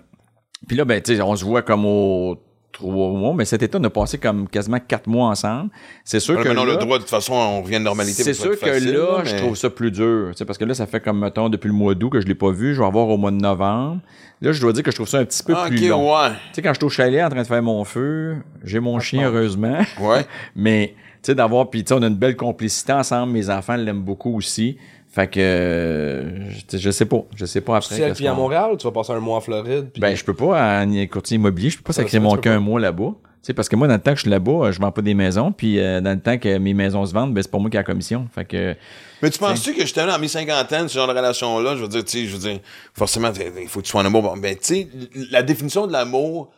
puis 0.68 0.76
là, 0.76 0.84
ben, 0.84 1.00
tu 1.02 1.16
sais, 1.16 1.22
on 1.22 1.34
se 1.34 1.44
voit 1.44 1.62
comme 1.62 1.84
au 1.84 2.36
trois 2.78 3.10
mois, 3.10 3.32
mais 3.34 3.44
cet 3.44 3.62
été, 3.62 3.78
on 3.80 3.84
a 3.84 3.90
passé 3.90 4.18
comme 4.18 4.48
quasiment 4.48 4.78
quatre 4.86 5.06
mois 5.06 5.28
ensemble. 5.28 5.70
C'est 6.04 6.20
sûr 6.20 6.36
Ouais, 6.36 6.42
que 6.44 6.48
là, 6.48 6.64
le 6.64 6.76
droit, 6.76 6.98
de 6.98 7.02
toute 7.02 7.10
façon, 7.10 7.32
on 7.32 7.62
revient 7.62 7.78
de 7.78 7.84
normalité. 7.84 8.22
c'est 8.22 8.34
sûr 8.34 8.50
que 8.50 8.56
facile, 8.56 8.92
là, 8.92 9.22
mais- 9.24 9.30
je 9.30 9.36
trouve 9.36 9.56
ça 9.56 9.70
plus 9.70 9.90
dur. 9.90 10.28
Tu 10.32 10.38
sais, 10.38 10.44
parce 10.44 10.58
que 10.58 10.64
là, 10.64 10.74
ça 10.74 10.86
fait 10.86 11.00
comme, 11.00 11.20
mettons, 11.20 11.48
depuis 11.48 11.68
le 11.68 11.74
mois 11.74 11.94
d'août 11.94 12.10
que 12.10 12.20
je 12.20 12.26
l'ai 12.26 12.34
pas 12.34 12.50
vu. 12.50 12.74
Je 12.74 12.80
vais 12.80 12.86
avoir 12.86 13.08
au 13.08 13.16
mois 13.16 13.30
de 13.30 13.36
novembre. 13.36 14.00
Là, 14.42 14.52
je 14.52 14.60
dois 14.60 14.72
dire 14.74 14.82
que 14.82 14.90
je 14.90 14.96
trouve 14.96 15.08
ça 15.08 15.18
un 15.18 15.24
petit 15.24 15.42
peu 15.42 15.54
Ah, 15.56 15.66
plus 15.68 15.78
ok, 15.84 15.88
long. 15.88 16.12
ouais. 16.14 16.28
Tu 16.28 16.36
sais, 16.56 16.62
quand 16.62 16.70
je 16.74 16.78
suis 16.78 16.84
au 16.84 16.90
chalet 16.90 17.24
en 17.24 17.30
train 17.30 17.42
de 17.42 17.46
faire 17.46 17.62
mon 17.62 17.82
feu, 17.84 18.36
j'ai 18.62 18.80
mon 18.80 19.00
chien, 19.00 19.26
heureusement. 19.30 19.78
Ouais. 20.00 20.26
Mais, 20.54 20.94
tu 21.22 21.32
sais, 21.32 21.34
d'avoir, 21.34 21.70
puis 21.70 21.82
tu 21.82 21.88
sais, 21.88 21.94
on 21.98 22.02
a 22.02 22.08
une 22.08 22.14
belle 22.16 22.36
complicité 22.36 22.92
ensemble. 22.92 23.32
Mes 23.32 23.48
enfants 23.48 23.76
l'aiment 23.76 24.02
beaucoup 24.02 24.36
aussi. 24.36 24.76
Fait 25.16 25.28
que, 25.28 25.40
euh, 25.40 26.50
je, 26.70 26.76
je 26.76 26.90
sais 26.90 27.06
pas. 27.06 27.24
Je 27.34 27.46
sais 27.46 27.62
pas 27.62 27.78
après. 27.78 27.94
Si 27.94 28.02
elle 28.02 28.08
qu'est-ce 28.10 28.20
vit 28.20 28.28
à 28.28 28.34
Montréal, 28.34 28.76
tu 28.78 28.84
vas 28.86 28.92
passer 28.92 29.12
un 29.12 29.18
mois 29.20 29.38
en 29.38 29.40
Floride. 29.40 29.88
puis- 29.90 29.98
Ben, 30.02 30.14
je 30.14 30.22
peux 30.22 30.34
pas, 30.34 30.82
en 30.84 31.06
courtier 31.10 31.36
immobilier, 31.36 31.70
je 31.70 31.78
peux 31.78 31.84
pas 31.84 31.94
Ça, 31.94 32.02
sacrer 32.02 32.18
mon 32.18 32.34
tu 32.34 32.40
qu'un 32.42 32.54
pas. 32.56 32.60
mois 32.60 32.78
là-bas. 32.78 33.12
Tu 33.14 33.22
sais, 33.40 33.54
parce 33.54 33.68
que 33.70 33.76
moi, 33.76 33.86
dans 33.88 33.94
le 33.94 34.00
temps 34.00 34.10
que 34.10 34.16
je 34.18 34.22
suis 34.22 34.30
là-bas, 34.30 34.72
je 34.72 34.78
vends 34.78 34.90
pas 34.92 35.00
des 35.00 35.14
maisons. 35.14 35.52
Puis, 35.52 35.80
euh, 35.80 36.02
dans 36.02 36.10
le 36.10 36.20
temps 36.20 36.36
que 36.36 36.58
mes 36.58 36.74
maisons 36.74 37.06
se 37.06 37.14
vendent, 37.14 37.32
ben, 37.32 37.40
c'est 37.42 37.50
pas 37.50 37.56
moi 37.58 37.70
qui 37.70 37.76
ai 37.76 37.80
la 37.80 37.84
commission. 37.84 38.28
Fait 38.34 38.44
que, 38.44 38.74
Mais 39.22 39.30
tu 39.30 39.38
penses-tu 39.38 39.72
que 39.72 39.80
justement, 39.80 40.12
à 40.12 40.18
mi-cinquantaine, 40.18 40.86
ce 40.88 40.94
genre 40.98 41.06
de 41.08 41.12
relation-là, 41.14 41.76
je 41.76 41.82
veux 41.82 41.88
dire, 41.88 42.04
tu 42.04 42.10
sais, 42.18 42.26
je 42.26 42.36
veux 42.36 42.50
dire, 42.50 42.58
forcément, 42.92 43.30
il 43.62 43.68
faut 43.68 43.80
que 43.80 43.86
tu 43.86 43.90
sois 43.92 44.02
en 44.02 44.04
amour. 44.04 44.20
Bon, 44.22 44.36
Ben, 44.36 44.54
tu 44.54 44.60
sais, 44.62 44.88
la 45.30 45.42
définition 45.42 45.86
de 45.86 45.92
l'amour, 45.92 46.50
tu 46.50 46.56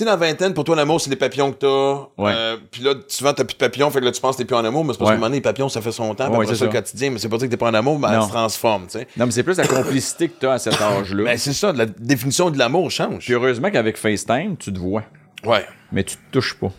sais, 0.00 0.04
dans 0.04 0.10
la 0.12 0.16
vingtaine, 0.16 0.52
pour 0.54 0.64
toi, 0.64 0.74
l'amour, 0.76 1.00
c'est 1.00 1.10
les 1.10 1.16
papillons 1.16 1.52
que 1.52 1.58
t'as. 1.58 2.22
Ouais. 2.22 2.32
Euh, 2.34 2.56
puis 2.70 2.82
là, 2.82 2.94
souvent, 3.08 3.32
t'as 3.32 3.44
plus 3.44 3.54
de 3.54 3.58
papillons, 3.58 3.90
fait 3.90 4.00
que 4.00 4.04
là, 4.04 4.12
tu 4.12 4.20
penses 4.20 4.36
que 4.36 4.42
t'es 4.42 4.46
plus 4.46 4.56
en 4.56 4.64
amour, 4.64 4.84
mais 4.84 4.92
c'est 4.92 4.98
parce 4.98 5.10
Ouais. 5.10 5.14
qu'à 5.14 5.16
un 5.16 5.20
moment 5.20 5.26
donné, 5.28 5.36
les 5.38 5.42
papillons, 5.42 5.68
ça 5.68 5.80
fait 5.80 5.92
son 5.92 6.14
temps, 6.14 6.26
puis 6.30 6.42
après 6.42 6.54
ça, 6.54 6.64
le 6.64 6.70
quotidien, 6.70 7.10
mais 7.10 7.18
c'est 7.18 7.28
pas 7.28 7.36
dire 7.38 7.46
que 7.46 7.50
t'es 7.52 7.56
pas 7.56 7.68
en 7.70 7.74
amour, 7.74 7.98
mais 7.98 8.08
elle 8.12 8.22
se 8.22 8.28
transforme, 8.28 8.86
tu 8.86 8.98
sais. 8.98 9.06
non, 9.16 9.26
mais 9.26 9.32
c'est 9.32 9.42
plus 9.42 9.56
la 9.56 9.66
complicité 9.66 10.28
que 10.28 10.38
tu 10.40 10.46
as 10.46 10.52
à 10.52 10.58
cet 10.58 10.74
âge-là. 10.80 11.24
Ben, 11.24 11.38
c'est 11.38 11.52
ça, 11.52 11.72
la 11.72 11.86
définition 11.86 12.50
de 12.50 12.58
l'amour 12.58 12.90
change. 12.90 13.24
Puis, 13.24 13.32
heureusement 13.34 13.70
qu'avec 13.70 13.96
FaceTime, 13.96 14.56
tu 14.56 14.72
te 14.72 14.78
vois. 14.78 15.02
Ouais. 15.44 15.64
Mais 15.92 16.04
tu 16.04 16.16
te 16.16 16.22
touches 16.32 16.54
pas. 16.54 16.70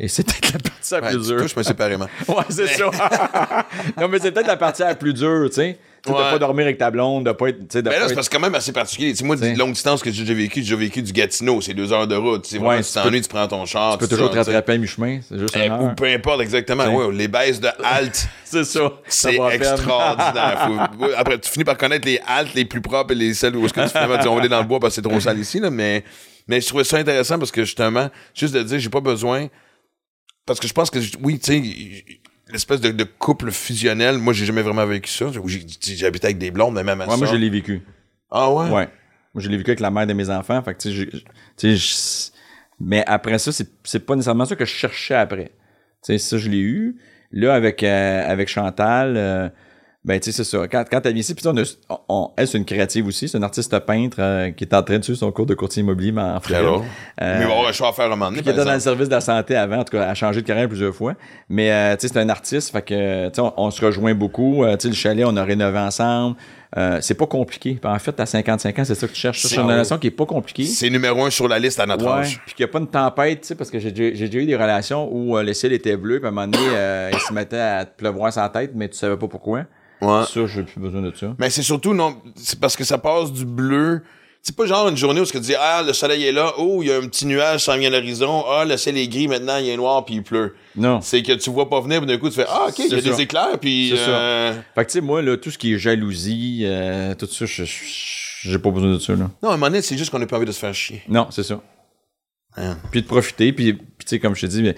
Et 0.00 0.06
c'est 0.08 0.22
peut-être 0.24 0.52
la 0.52 0.58
partie 0.60 0.94
la 0.94 1.00
Ouais, 1.00 1.08
plus 1.10 1.18
tu 1.20 1.26
dure. 1.26 1.42
touches, 1.42 1.56
mais 1.56 1.62
séparément. 1.64 2.06
Ouais, 2.28 2.44
c'est 2.48 2.66
ça. 2.68 2.84
non, 4.00 4.08
mais 4.08 4.18
c'est 4.20 4.30
peut-être 4.32 4.46
la 4.46 4.56
partie 4.56 4.82
la 4.82 4.94
plus 4.94 5.12
dure, 5.12 5.48
tu 5.48 5.54
sais. 5.56 5.78
De 6.06 6.12
Ouais. 6.12 6.16
pas 6.18 6.38
dormir 6.38 6.64
avec 6.66 6.78
ta 6.78 6.90
blonde, 6.90 7.26
de 7.26 7.32
pas 7.32 7.48
être. 7.48 7.58
de 7.76 7.80
Mais 7.82 7.90
là, 7.90 7.90
pas 7.90 7.96
c'est 7.98 8.04
être- 8.10 8.14
parce 8.14 8.28
que 8.28 8.36
quand 8.36 8.40
même 8.42 8.54
assez 8.54 8.72
particulier. 8.72 9.10
Tu 9.10 9.16
sais, 9.18 9.24
moi, 9.24 9.36
T'sais. 9.36 9.52
de 9.52 9.58
longue 9.58 9.72
distance 9.72 10.00
que 10.02 10.10
j'ai 10.12 10.22
vécu, 10.32 10.62
j'ai 10.62 10.76
vécu 10.76 11.02
du 11.02 11.12
Gatineau, 11.12 11.60
c'est 11.60 11.74
deux 11.74 11.92
heures 11.92 12.06
de 12.06 12.14
route. 12.14 12.44
Tu 12.48 12.56
Ouais, 12.58 12.80
t'ennuies, 12.82 13.20
tu 13.22 13.28
prends 13.28 13.48
ton 13.48 13.66
char. 13.66 13.92
Tu 13.94 13.98
peux 13.98 14.08
toujours 14.08 14.30
te 14.30 14.36
rattraper 14.36 14.72
à 14.74 14.78
mi-chemin. 14.78 15.20
C'est 15.28 15.38
juste 15.38 15.56
Eh, 15.56 15.68
ou 15.70 15.94
peu 15.96 16.06
importe 16.06 16.40
exactement. 16.40 16.84
T'sais. 16.84 16.92
Ouais, 16.94 17.12
les 17.12 17.28
baisses 17.28 17.60
de 17.60 17.68
halte, 17.82 18.28
C'est 18.44 18.64
ça. 18.64 18.92
C'est 19.08 19.36
extraordinaire. 19.52 20.70
Faut- 20.98 21.06
après, 21.16 21.38
tu 21.38 21.50
finis 21.50 21.64
par 21.64 21.76
connaître 21.76 22.06
les 22.06 22.20
haltes 22.26 22.54
les 22.54 22.64
plus 22.64 22.80
propres 22.80 23.12
et 23.12 23.16
les 23.16 23.34
celles 23.34 23.56
où 23.56 23.64
est-ce 23.64 23.74
que 23.74 23.80
tu 23.82 23.88
finalement, 23.88 24.18
tu 24.18 24.48
dans 24.48 24.60
le 24.60 24.64
bois 24.66 24.78
parce 24.80 24.96
que 24.96 25.02
c'est 25.02 25.08
trop 25.08 25.20
sale 25.20 25.38
ici, 25.38 25.58
là, 25.60 25.70
mais, 25.70 26.04
mais 26.46 26.60
je 26.60 26.66
trouvais 26.68 26.84
ça 26.84 26.96
intéressant 26.98 27.38
parce 27.38 27.50
que 27.50 27.64
justement, 27.64 28.08
juste 28.34 28.54
de 28.54 28.62
dire, 28.62 28.78
j'ai 28.78 28.88
pas 28.88 29.00
besoin. 29.00 29.48
Parce 30.46 30.60
que 30.60 30.66
je 30.68 30.72
pense 30.72 30.88
que, 30.90 30.98
oui, 31.22 31.38
tu 31.38 31.52
sais, 31.52 32.04
l'espèce 32.52 32.80
de, 32.80 32.90
de 32.90 33.04
couple 33.04 33.50
fusionnel, 33.50 34.18
moi, 34.18 34.32
j'ai 34.32 34.44
jamais 34.46 34.62
vraiment 34.62 34.86
vécu 34.86 35.10
ça. 35.10 35.26
Habité 36.04 36.26
avec 36.26 36.38
des 36.38 36.50
blondes, 36.50 36.74
mais 36.74 36.84
même 36.84 37.00
à 37.00 37.06
Ouais, 37.06 37.16
moi, 37.16 37.26
ça. 37.26 37.32
je 37.32 37.38
l'ai 37.38 37.50
vécu. 37.50 37.82
Ah 38.30 38.52
ouais? 38.52 38.70
Ouais. 38.70 38.88
Moi, 39.34 39.42
je 39.42 39.48
l'ai 39.48 39.56
vécu 39.56 39.70
avec 39.70 39.80
la 39.80 39.90
mère 39.90 40.06
de 40.06 40.12
mes 40.14 40.30
enfants. 40.30 40.62
Fait 40.62 40.74
que, 40.74 40.78
tu 40.80 41.10
sais, 41.56 41.76
je- 41.76 42.30
mais 42.80 43.04
après 43.06 43.38
ça, 43.38 43.50
c'est 43.52 43.68
c'est 43.84 44.04
pas 44.06 44.14
nécessairement 44.14 44.44
ça 44.44 44.54
que 44.56 44.64
je 44.64 44.70
cherchais 44.72 45.14
après. 45.14 45.50
Tu 46.04 46.12
sais, 46.12 46.18
ça, 46.18 46.38
je 46.38 46.48
l'ai 46.48 46.60
eu. 46.60 46.96
Là, 47.32 47.54
avec, 47.54 47.82
euh, 47.82 48.22
avec 48.26 48.48
Chantal, 48.48 49.14
euh, 49.16 49.48
Ben, 50.08 50.18
tu 50.18 50.32
sais, 50.32 50.42
c'est 50.42 50.50
ça. 50.56 50.66
Quand, 50.68 50.84
quand 50.90 51.04
elle 51.04 51.12
vient 51.12 51.20
ici, 51.20 51.34
puis 51.34 51.46
on 51.46 51.56
a, 51.56 51.62
on- 52.08 52.30
elle, 52.36 52.48
c'est 52.48 52.56
une 52.58 52.64
créative 52.64 53.06
aussi. 53.06 53.28
C'est 53.28 53.36
une 53.36 53.44
artiste 53.44 53.78
peintre 53.80 54.16
euh, 54.20 54.50
qui 54.52 54.64
est 54.64 54.74
en 54.74 54.82
train 54.82 54.98
de 54.98 55.04
suivre 55.04 55.18
son 55.18 55.30
cours 55.30 55.44
de 55.46 55.52
courtier 55.54 55.82
immobilier 55.82 56.12
mais 56.12 56.22
en 56.22 56.40
Floride. 56.40 56.82
Euh, 57.20 57.34
Mais 57.38 57.42
il 57.44 57.46
va 57.46 57.52
avoir 57.52 57.68
un 57.68 57.72
choix 57.72 57.88
à 57.88 57.92
faire 57.92 58.06
un 58.06 58.16
moment 58.16 58.30
donné. 58.30 58.42
qui 58.42 58.48
était 58.48 58.64
dans 58.64 58.72
le 58.72 58.80
service 58.80 59.08
de 59.08 59.14
la 59.14 59.20
santé 59.20 59.54
avant, 59.54 59.80
en 59.80 59.84
tout 59.84 59.92
cas, 59.96 60.04
elle 60.04 60.10
a 60.10 60.14
changé 60.14 60.40
de 60.40 60.46
carrière 60.46 60.66
plusieurs 60.66 60.94
fois. 60.94 61.14
Mais, 61.50 61.70
euh, 61.70 61.94
tu 61.96 62.08
sais, 62.08 62.14
c'est 62.14 62.18
un 62.20 62.28
artiste, 62.30 62.72
fait 62.72 62.82
que, 62.82 63.28
tu 63.28 63.34
sais, 63.34 63.40
on, 63.42 63.52
on 63.60 63.70
se 63.70 63.84
rejoint 63.84 64.14
beaucoup. 64.14 64.64
Euh, 64.64 64.76
tu 64.78 64.84
sais, 64.84 64.88
le 64.88 64.94
chalet, 64.94 65.24
on 65.28 65.36
a 65.36 65.44
rénové 65.44 65.78
ensemble. 65.78 66.36
Euh, 66.76 66.98
c'est 67.02 67.14
pas 67.14 67.26
compliqué. 67.26 67.78
En 67.84 67.98
fait, 67.98 68.18
à 68.20 68.26
55 68.26 68.78
ans, 68.78 68.84
c'est 68.84 68.94
ça 68.94 69.06
que 69.06 69.12
tu 69.12 69.18
cherches. 69.20 69.40
C'est 69.42 69.56
une 69.56 69.62
relation 69.62 69.98
qui 69.98 70.06
est 70.06 70.10
pas 70.10 70.26
compliquée. 70.26 70.64
C'est 70.64 70.90
numéro 70.90 71.24
un 71.24 71.30
sur 71.30 71.48
la 71.48 71.58
liste 71.58 71.80
à 71.80 71.86
notre 71.86 72.04
Ouais, 72.04 72.10
âge. 72.20 72.40
puis 72.46 72.54
qu'il 72.54 72.64
n'y 72.64 72.70
a 72.70 72.72
pas 72.72 72.78
une 72.78 72.88
tempête, 72.88 73.40
tu 73.42 73.48
sais, 73.48 73.54
parce 73.54 73.70
que 73.70 73.78
j'ai 73.78 73.90
déjà, 73.90 74.38
eu 74.38 74.46
des 74.46 74.56
relations 74.56 75.08
où 75.12 75.36
euh, 75.36 75.42
le 75.42 75.52
ciel 75.54 75.72
était 75.72 75.96
bleu, 75.96 76.18
puis 76.18 76.26
à 76.26 76.28
un 76.28 76.32
moment 76.32 76.46
donné, 76.46 76.64
euh, 76.70 77.10
il 77.12 77.18
se 77.20 77.32
mettait 77.32 77.58
à 77.58 77.84
te 77.84 77.96
pleuvoir 77.96 78.32
la 78.36 78.48
tête, 78.50 78.72
mais 78.74 78.88
tu 78.88 78.96
savais 78.98 79.16
pas 79.16 79.28
pourquoi. 79.28 79.64
Ouais. 80.00 80.22
Ça, 80.32 80.46
j'ai 80.46 80.62
plus 80.62 80.80
besoin 80.80 81.02
de 81.02 81.12
ça. 81.14 81.34
Mais 81.38 81.50
c'est 81.50 81.62
surtout, 81.62 81.94
non, 81.94 82.16
c'est 82.36 82.58
parce 82.60 82.76
que 82.76 82.84
ça 82.84 82.98
passe 82.98 83.32
du 83.32 83.44
bleu. 83.44 84.02
C'est 84.40 84.54
pas 84.54 84.66
genre 84.66 84.88
une 84.88 84.96
journée 84.96 85.20
où 85.20 85.24
tu 85.26 85.38
dis, 85.40 85.54
ah, 85.58 85.82
le 85.84 85.92
soleil 85.92 86.24
est 86.24 86.32
là, 86.32 86.52
oh, 86.58 86.78
il 86.82 86.88
y 86.88 86.92
a 86.92 86.96
un 86.96 87.08
petit 87.08 87.26
nuage, 87.26 87.64
ça 87.64 87.76
vient 87.76 87.92
à 87.92 87.98
l'horizon, 87.98 88.44
ah, 88.48 88.64
le 88.64 88.76
ciel 88.76 88.96
est 88.96 89.08
gris, 89.08 89.26
maintenant 89.26 89.56
il 89.58 89.68
est 89.68 89.76
noir, 89.76 90.04
puis 90.04 90.14
il 90.14 90.22
pleut. 90.22 90.54
Non. 90.76 91.00
C'est 91.00 91.22
que 91.24 91.32
tu 91.32 91.50
vois 91.50 91.68
pas 91.68 91.80
venir, 91.80 91.98
puis 91.98 92.06
d'un 92.06 92.18
coup, 92.18 92.28
tu 92.28 92.36
fais, 92.36 92.46
ah, 92.48 92.66
ok, 92.68 92.78
il 92.78 92.86
y 92.86 92.94
a 92.94 93.00
des 93.00 93.12
ça. 93.12 93.20
éclairs, 93.20 93.58
puis. 93.60 93.88
C'est 93.90 94.04
ça. 94.04 94.10
euh, 94.10 94.52
Fait 94.76 94.84
que, 94.84 94.90
tu 94.90 94.92
sais, 94.94 95.00
moi, 95.00 95.20
là, 95.22 95.36
tout 95.36 95.50
ce 95.50 95.58
qui 95.58 95.74
est 95.74 95.78
jalousie, 95.78 96.60
euh, 96.64 97.14
tout 97.16 97.26
ça, 97.26 97.44
je- 97.46 97.64
j'ai 97.64 98.58
pas 98.60 98.70
besoin 98.70 98.92
de 98.92 98.98
ça, 99.00 99.14
là. 99.14 99.28
Non, 99.42 99.50
à 99.50 99.54
un 99.54 99.56
moment 99.56 99.66
donné, 99.66 99.82
c'est 99.82 99.98
juste 99.98 100.10
qu'on 100.12 100.22
a 100.22 100.26
pas 100.26 100.36
envie 100.36 100.46
de 100.46 100.52
se 100.52 100.60
faire 100.60 100.72
chier. 100.72 101.02
Non, 101.08 101.26
c'est 101.30 101.42
ça. 101.42 101.60
Hein. 102.56 102.78
Puis 102.92 103.02
de 103.02 103.06
profiter, 103.08 103.52
puis, 103.52 103.72
puis 103.74 103.82
tu 104.00 104.06
sais, 104.06 104.18
comme 104.20 104.34
je 104.36 104.42
te 104.42 104.46
dis, 104.46 104.62
mais 104.62 104.76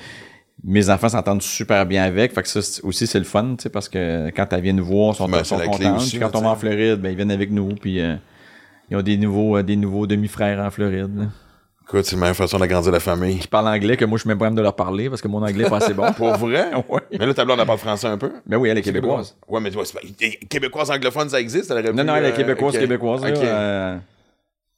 mes 0.65 0.91
enfants 0.91 1.09
s'entendent 1.09 1.43
super 1.43 1.87
bien 1.87 2.05
avec. 2.05 2.35
Fait 2.35 2.43
que 2.43 2.49
ça 2.49 2.61
aussi, 2.83 3.07
c'est 3.07 3.19
le 3.19 3.25
fun, 3.25 3.55
tu 3.57 3.65
sais, 3.65 3.69
parce 3.71 3.89
que 3.89 4.31
quand 4.35 4.53
elles 4.53 4.61
viennent 4.61 4.77
nous 4.77 4.85
voir, 4.85 5.15
ils 5.15 5.17
sont, 5.17 5.29
Ben, 5.29 5.45
sont 5.45 5.57
aussi, 5.57 6.11
Puis 6.11 6.19
là, 6.19 6.29
quand 6.29 6.39
on 6.39 6.43
va 6.43 6.51
en. 6.51 6.57
Floride, 6.57 7.01
ben, 7.01 7.11
ils 7.11 7.17
viennent 7.17 7.31
avec 7.31 7.51
nous, 7.51 7.75
puis 7.75 8.01
euh, 8.01 8.17
ils 8.91 8.97
ont 8.97 9.03
des 9.03 9.17
nouveaux, 9.17 9.57
euh, 9.57 9.63
des 9.63 9.77
nouveaux 9.77 10.07
demi-frères 10.07 10.59
en 10.61 10.71
Floride. 10.71 11.17
là. 11.17 11.25
Écoute, 11.93 12.05
c'est 12.05 12.15
la 12.15 12.21
meilleure 12.21 12.37
façon 12.37 12.57
d'agrandir 12.57 12.93
la 12.93 13.01
famille. 13.01 13.39
Qui 13.41 13.49
parlent 13.49 13.67
anglais, 13.67 13.97
que 13.97 14.05
moi, 14.05 14.17
je 14.17 14.21
suis 14.21 14.29
même 14.29 14.39
pas 14.39 14.49
de 14.49 14.63
leur 14.63 14.77
parler, 14.77 15.09
parce 15.09 15.21
que 15.21 15.27
mon 15.27 15.43
anglais 15.43 15.65
est 15.65 15.69
pas 15.69 15.79
assez 15.79 15.93
bon. 15.93 16.13
Pour 16.17 16.37
vrai? 16.37 16.71
ouais. 16.89 17.01
Mais 17.19 17.27
là, 17.27 17.35
ta 17.35 17.45
blonde, 17.45 17.59
elle 17.59 17.67
parle 17.67 17.81
français 17.81 18.07
un 18.07 18.17
peu? 18.17 18.31
Ben 18.47 18.59
oui, 18.59 18.69
elle 18.69 18.79
est 18.79 18.83
québécoise. 18.83 19.37
Ouais, 19.49 19.61
mais 19.61 19.71
tu 19.71 19.75
vois, 19.75 19.85
c'est 19.85 19.95
pas... 19.95 20.07
Québécoise 20.49 20.89
anglophone, 20.89 21.29
ça 21.29 21.41
existe? 21.41 21.69
Elle 21.73 21.93
Non, 21.93 22.05
non, 22.05 22.15
elle 22.15 22.27
est 22.27 22.29
euh, 22.29 22.37
québécoise, 22.37 22.75
ok. 22.77 22.81
québécoise. 22.81 23.23
Ok. 23.25 23.31
Là, 23.31 23.39
euh, 23.43 23.97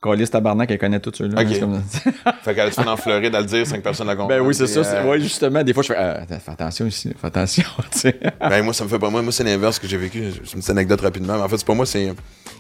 Calice 0.02 0.30
tabarnak, 0.30 0.70
elle 0.70 0.78
connaît 0.78 0.98
tout 1.00 1.12
ceux-là. 1.14 1.40
Ok. 1.42 1.48
C'est 1.52 1.60
comme. 1.60 1.82
Fait 2.42 2.54
qu'elle 2.54 2.72
fait 2.72 2.86
en 2.88 2.96
Floride 2.96 3.34
à 3.34 3.40
le 3.40 3.46
dire, 3.46 3.66
cinq 3.66 3.82
personnes 3.82 4.06
la 4.08 4.16
comprennent. 4.16 4.40
ben 4.40 4.46
oui, 4.46 4.54
c'est 4.54 4.66
ça. 4.66 4.80
euh, 4.80 5.04
Ouais, 5.08 5.20
justement, 5.20 5.62
des 5.62 5.72
fois, 5.72 5.82
je 5.84 5.88
fais, 5.92 5.98
euh, 5.98 6.24
fais 6.26 6.50
attention 6.50 6.86
ici, 6.86 7.14
fais 7.20 7.26
attention. 7.28 7.64
Ben, 8.40 8.62
moi, 8.64 8.74
ça 8.74 8.82
me 8.84 8.88
fait 8.88 8.98
pas. 8.98 9.10
Moi, 9.10 9.22
moi 9.22 9.30
c'est 9.32 9.44
l'inverse 9.44 9.78
que 9.78 9.86
j'ai 9.86 9.96
vécu. 9.96 10.24
C'est 10.44 10.52
une 10.54 10.58
petite 10.58 10.70
anecdote 10.70 11.00
rapidement. 11.00 11.34
Mais 11.36 11.42
en 11.42 11.48
fait, 11.48 11.58
c'est 11.58 11.66
pas 11.66 11.74
moi, 11.74 11.86
c'est. 11.86 12.12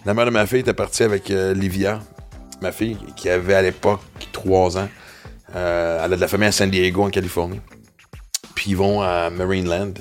La 0.04 0.14
mère 0.14 0.24
de 0.26 0.30
ma 0.30 0.46
fille 0.46 0.60
était 0.60 0.72
partie 0.74 1.02
avec 1.02 1.30
euh, 1.30 1.52
Livia, 1.54 2.00
ma 2.60 2.70
fille, 2.72 2.96
qui 3.16 3.28
avait 3.28 3.54
à 3.54 3.62
l'époque 3.62 4.00
3 4.32 4.78
ans. 4.78 4.88
Euh, 5.54 6.00
elle 6.04 6.12
a 6.12 6.16
de 6.16 6.20
la 6.20 6.28
famille 6.28 6.48
à 6.48 6.52
San 6.52 6.70
Diego, 6.70 7.02
en 7.04 7.10
Californie. 7.10 7.60
Puis 8.54 8.70
ils 8.70 8.76
vont 8.76 9.02
à 9.02 9.30
Marineland. 9.30 9.94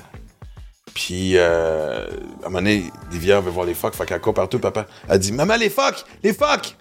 Puis, 0.94 1.34
euh, 1.38 2.06
à 2.44 2.48
un 2.48 2.50
moment 2.50 2.60
donné, 2.60 2.84
Livia 3.12 3.40
veut 3.40 3.50
voir 3.50 3.66
les 3.66 3.74
phoques. 3.74 3.96
Fait 3.96 4.06
qu'elle 4.06 4.20
court 4.20 4.34
partout, 4.34 4.60
papa. 4.60 4.86
Elle 5.10 5.20
dit 5.20 5.32
Maman, 5.32 5.56
les 5.56 5.70
phoques 5.70 6.04
Les 6.24 6.34
phoques 6.34 6.76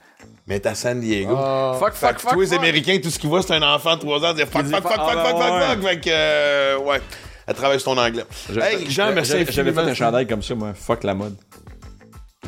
Mais 0.51 0.59
t'es 0.59 0.69
à 0.69 0.75
San 0.75 0.99
Diego. 1.01 1.37
Fuck, 1.79 1.93
Fait 1.95 2.13
que 2.13 2.29
tous 2.29 2.41
les 2.41 2.53
Américains, 2.53 2.99
tout 3.01 3.09
ce 3.09 3.21
qu'ils 3.21 3.31
voient, 3.31 3.41
c'est 3.41 3.55
un 3.55 3.63
enfant 3.63 3.95
de 3.95 4.01
3 4.01 4.25
ans, 4.25 4.35
dire 4.35 4.49
fuck, 4.49 4.65
dit 4.65 4.73
fuck, 4.73 4.83
fuck, 4.83 4.93
fuck, 4.95 5.01
fuck, 5.01 5.17
ah, 5.17 5.25
fuck, 5.25 5.39
fuck, 5.39 5.53
ouais. 5.53 5.67
fuck. 5.77 5.83
Fait 5.89 6.01
que, 6.01 6.11
euh, 6.11 6.79
ouais. 6.79 7.01
Elle 7.47 7.55
travaille 7.55 7.79
sur 7.79 7.95
ton 7.95 8.01
anglais. 8.01 8.25
Hey, 8.61 8.91
Jean, 8.91 9.13
merci 9.15 9.31
J'avais 9.31 9.53
j'avais 9.53 9.73
fait 9.73 9.79
un 9.79 9.95
chandail 9.95 10.27
comme 10.27 10.43
ça, 10.43 10.57
moi. 10.57 10.73
Fuck 10.75 11.05
la 11.05 11.15
mode. 11.15 11.37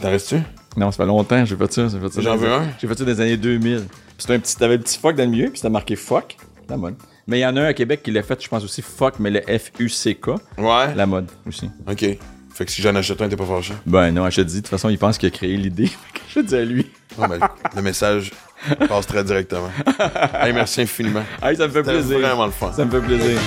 T'en 0.01 0.11
restes-tu? 0.11 0.43
Non, 0.77 0.91
ça 0.91 0.97
fait 0.97 1.07
longtemps, 1.07 1.45
j'ai 1.45 1.55
fait 1.55 1.73
ça. 1.73 1.87
J'ai 1.87 2.01
fait 2.01 2.09
ça 2.13 2.21
J'en 2.23 2.37
veux 2.37 2.53
un. 2.53 2.67
J'ai 2.81 2.89
fait 2.89 2.99
ça 2.99 3.05
des 3.05 3.21
années 3.21 3.37
2000. 3.37 3.87
Puis 3.87 3.89
c'était 4.19 4.35
un 4.35 4.41
petit, 4.41 4.57
t'avais 4.57 4.79
le 4.79 4.83
petit 4.83 4.99
fuck 4.99 5.15
dans 5.15 5.23
le 5.23 5.31
milieu, 5.31 5.47
puis 5.51 5.59
c'était 5.59 5.71
marqué 5.71 5.95
fuck, 5.95 6.37
la 6.69 6.77
mode. 6.77 6.97
Mais 7.29 7.39
il 7.39 7.43
y 7.43 7.47
en 7.47 7.57
a 7.57 7.61
un 7.61 7.67
à 7.67 7.73
Québec 7.73 8.03
qui 8.03 8.11
l'a 8.11 8.25
fait, 8.25 8.43
je 8.43 8.49
pense 8.49 8.65
aussi 8.65 8.83
fuck, 8.83 9.21
mais 9.21 9.31
le 9.31 9.43
F-U-C-K, 9.43 10.27
Ouais. 10.59 10.93
la 10.97 11.07
mode 11.07 11.31
aussi. 11.47 11.71
OK. 11.89 12.19
Fait 12.55 12.65
que 12.67 12.71
si 12.71 12.83
j'en 12.83 12.95
achète 12.95 13.21
un, 13.23 13.29
t'es 13.29 13.37
pas 13.37 13.47
fâché. 13.47 13.73
Ben 13.87 14.13
non, 14.13 14.29
je 14.29 14.37
te 14.37 14.41
dis, 14.43 14.57
de 14.57 14.61
toute 14.61 14.69
façon, 14.69 14.89
il 14.89 14.99
pense 14.99 15.19
qu'il 15.19 15.29
a 15.29 15.31
créé 15.31 15.57
l'idée. 15.57 15.87
Fait 16.13 16.19
que 16.19 16.21
je 16.29 16.41
dis 16.41 16.55
à 16.55 16.65
lui. 16.65 16.91
Non, 17.19 17.29
ben, 17.29 17.39
le 17.75 17.83
message 17.83 18.31
passe 18.89 19.07
très 19.07 19.25
directement. 19.25 19.71
hey, 20.41 20.53
merci 20.53 20.83
infiniment. 20.83 21.25
Hey, 21.43 21.57
ça 21.57 21.67
me 21.67 21.73
fait 21.73 21.83
plaisir. 21.83 22.19
vraiment 22.19 22.47
le 22.47 22.53
fun. 22.53 22.73
Ça 22.73 22.85
me 22.85 22.91
fait 22.91 23.07
plaisir. 23.07 23.39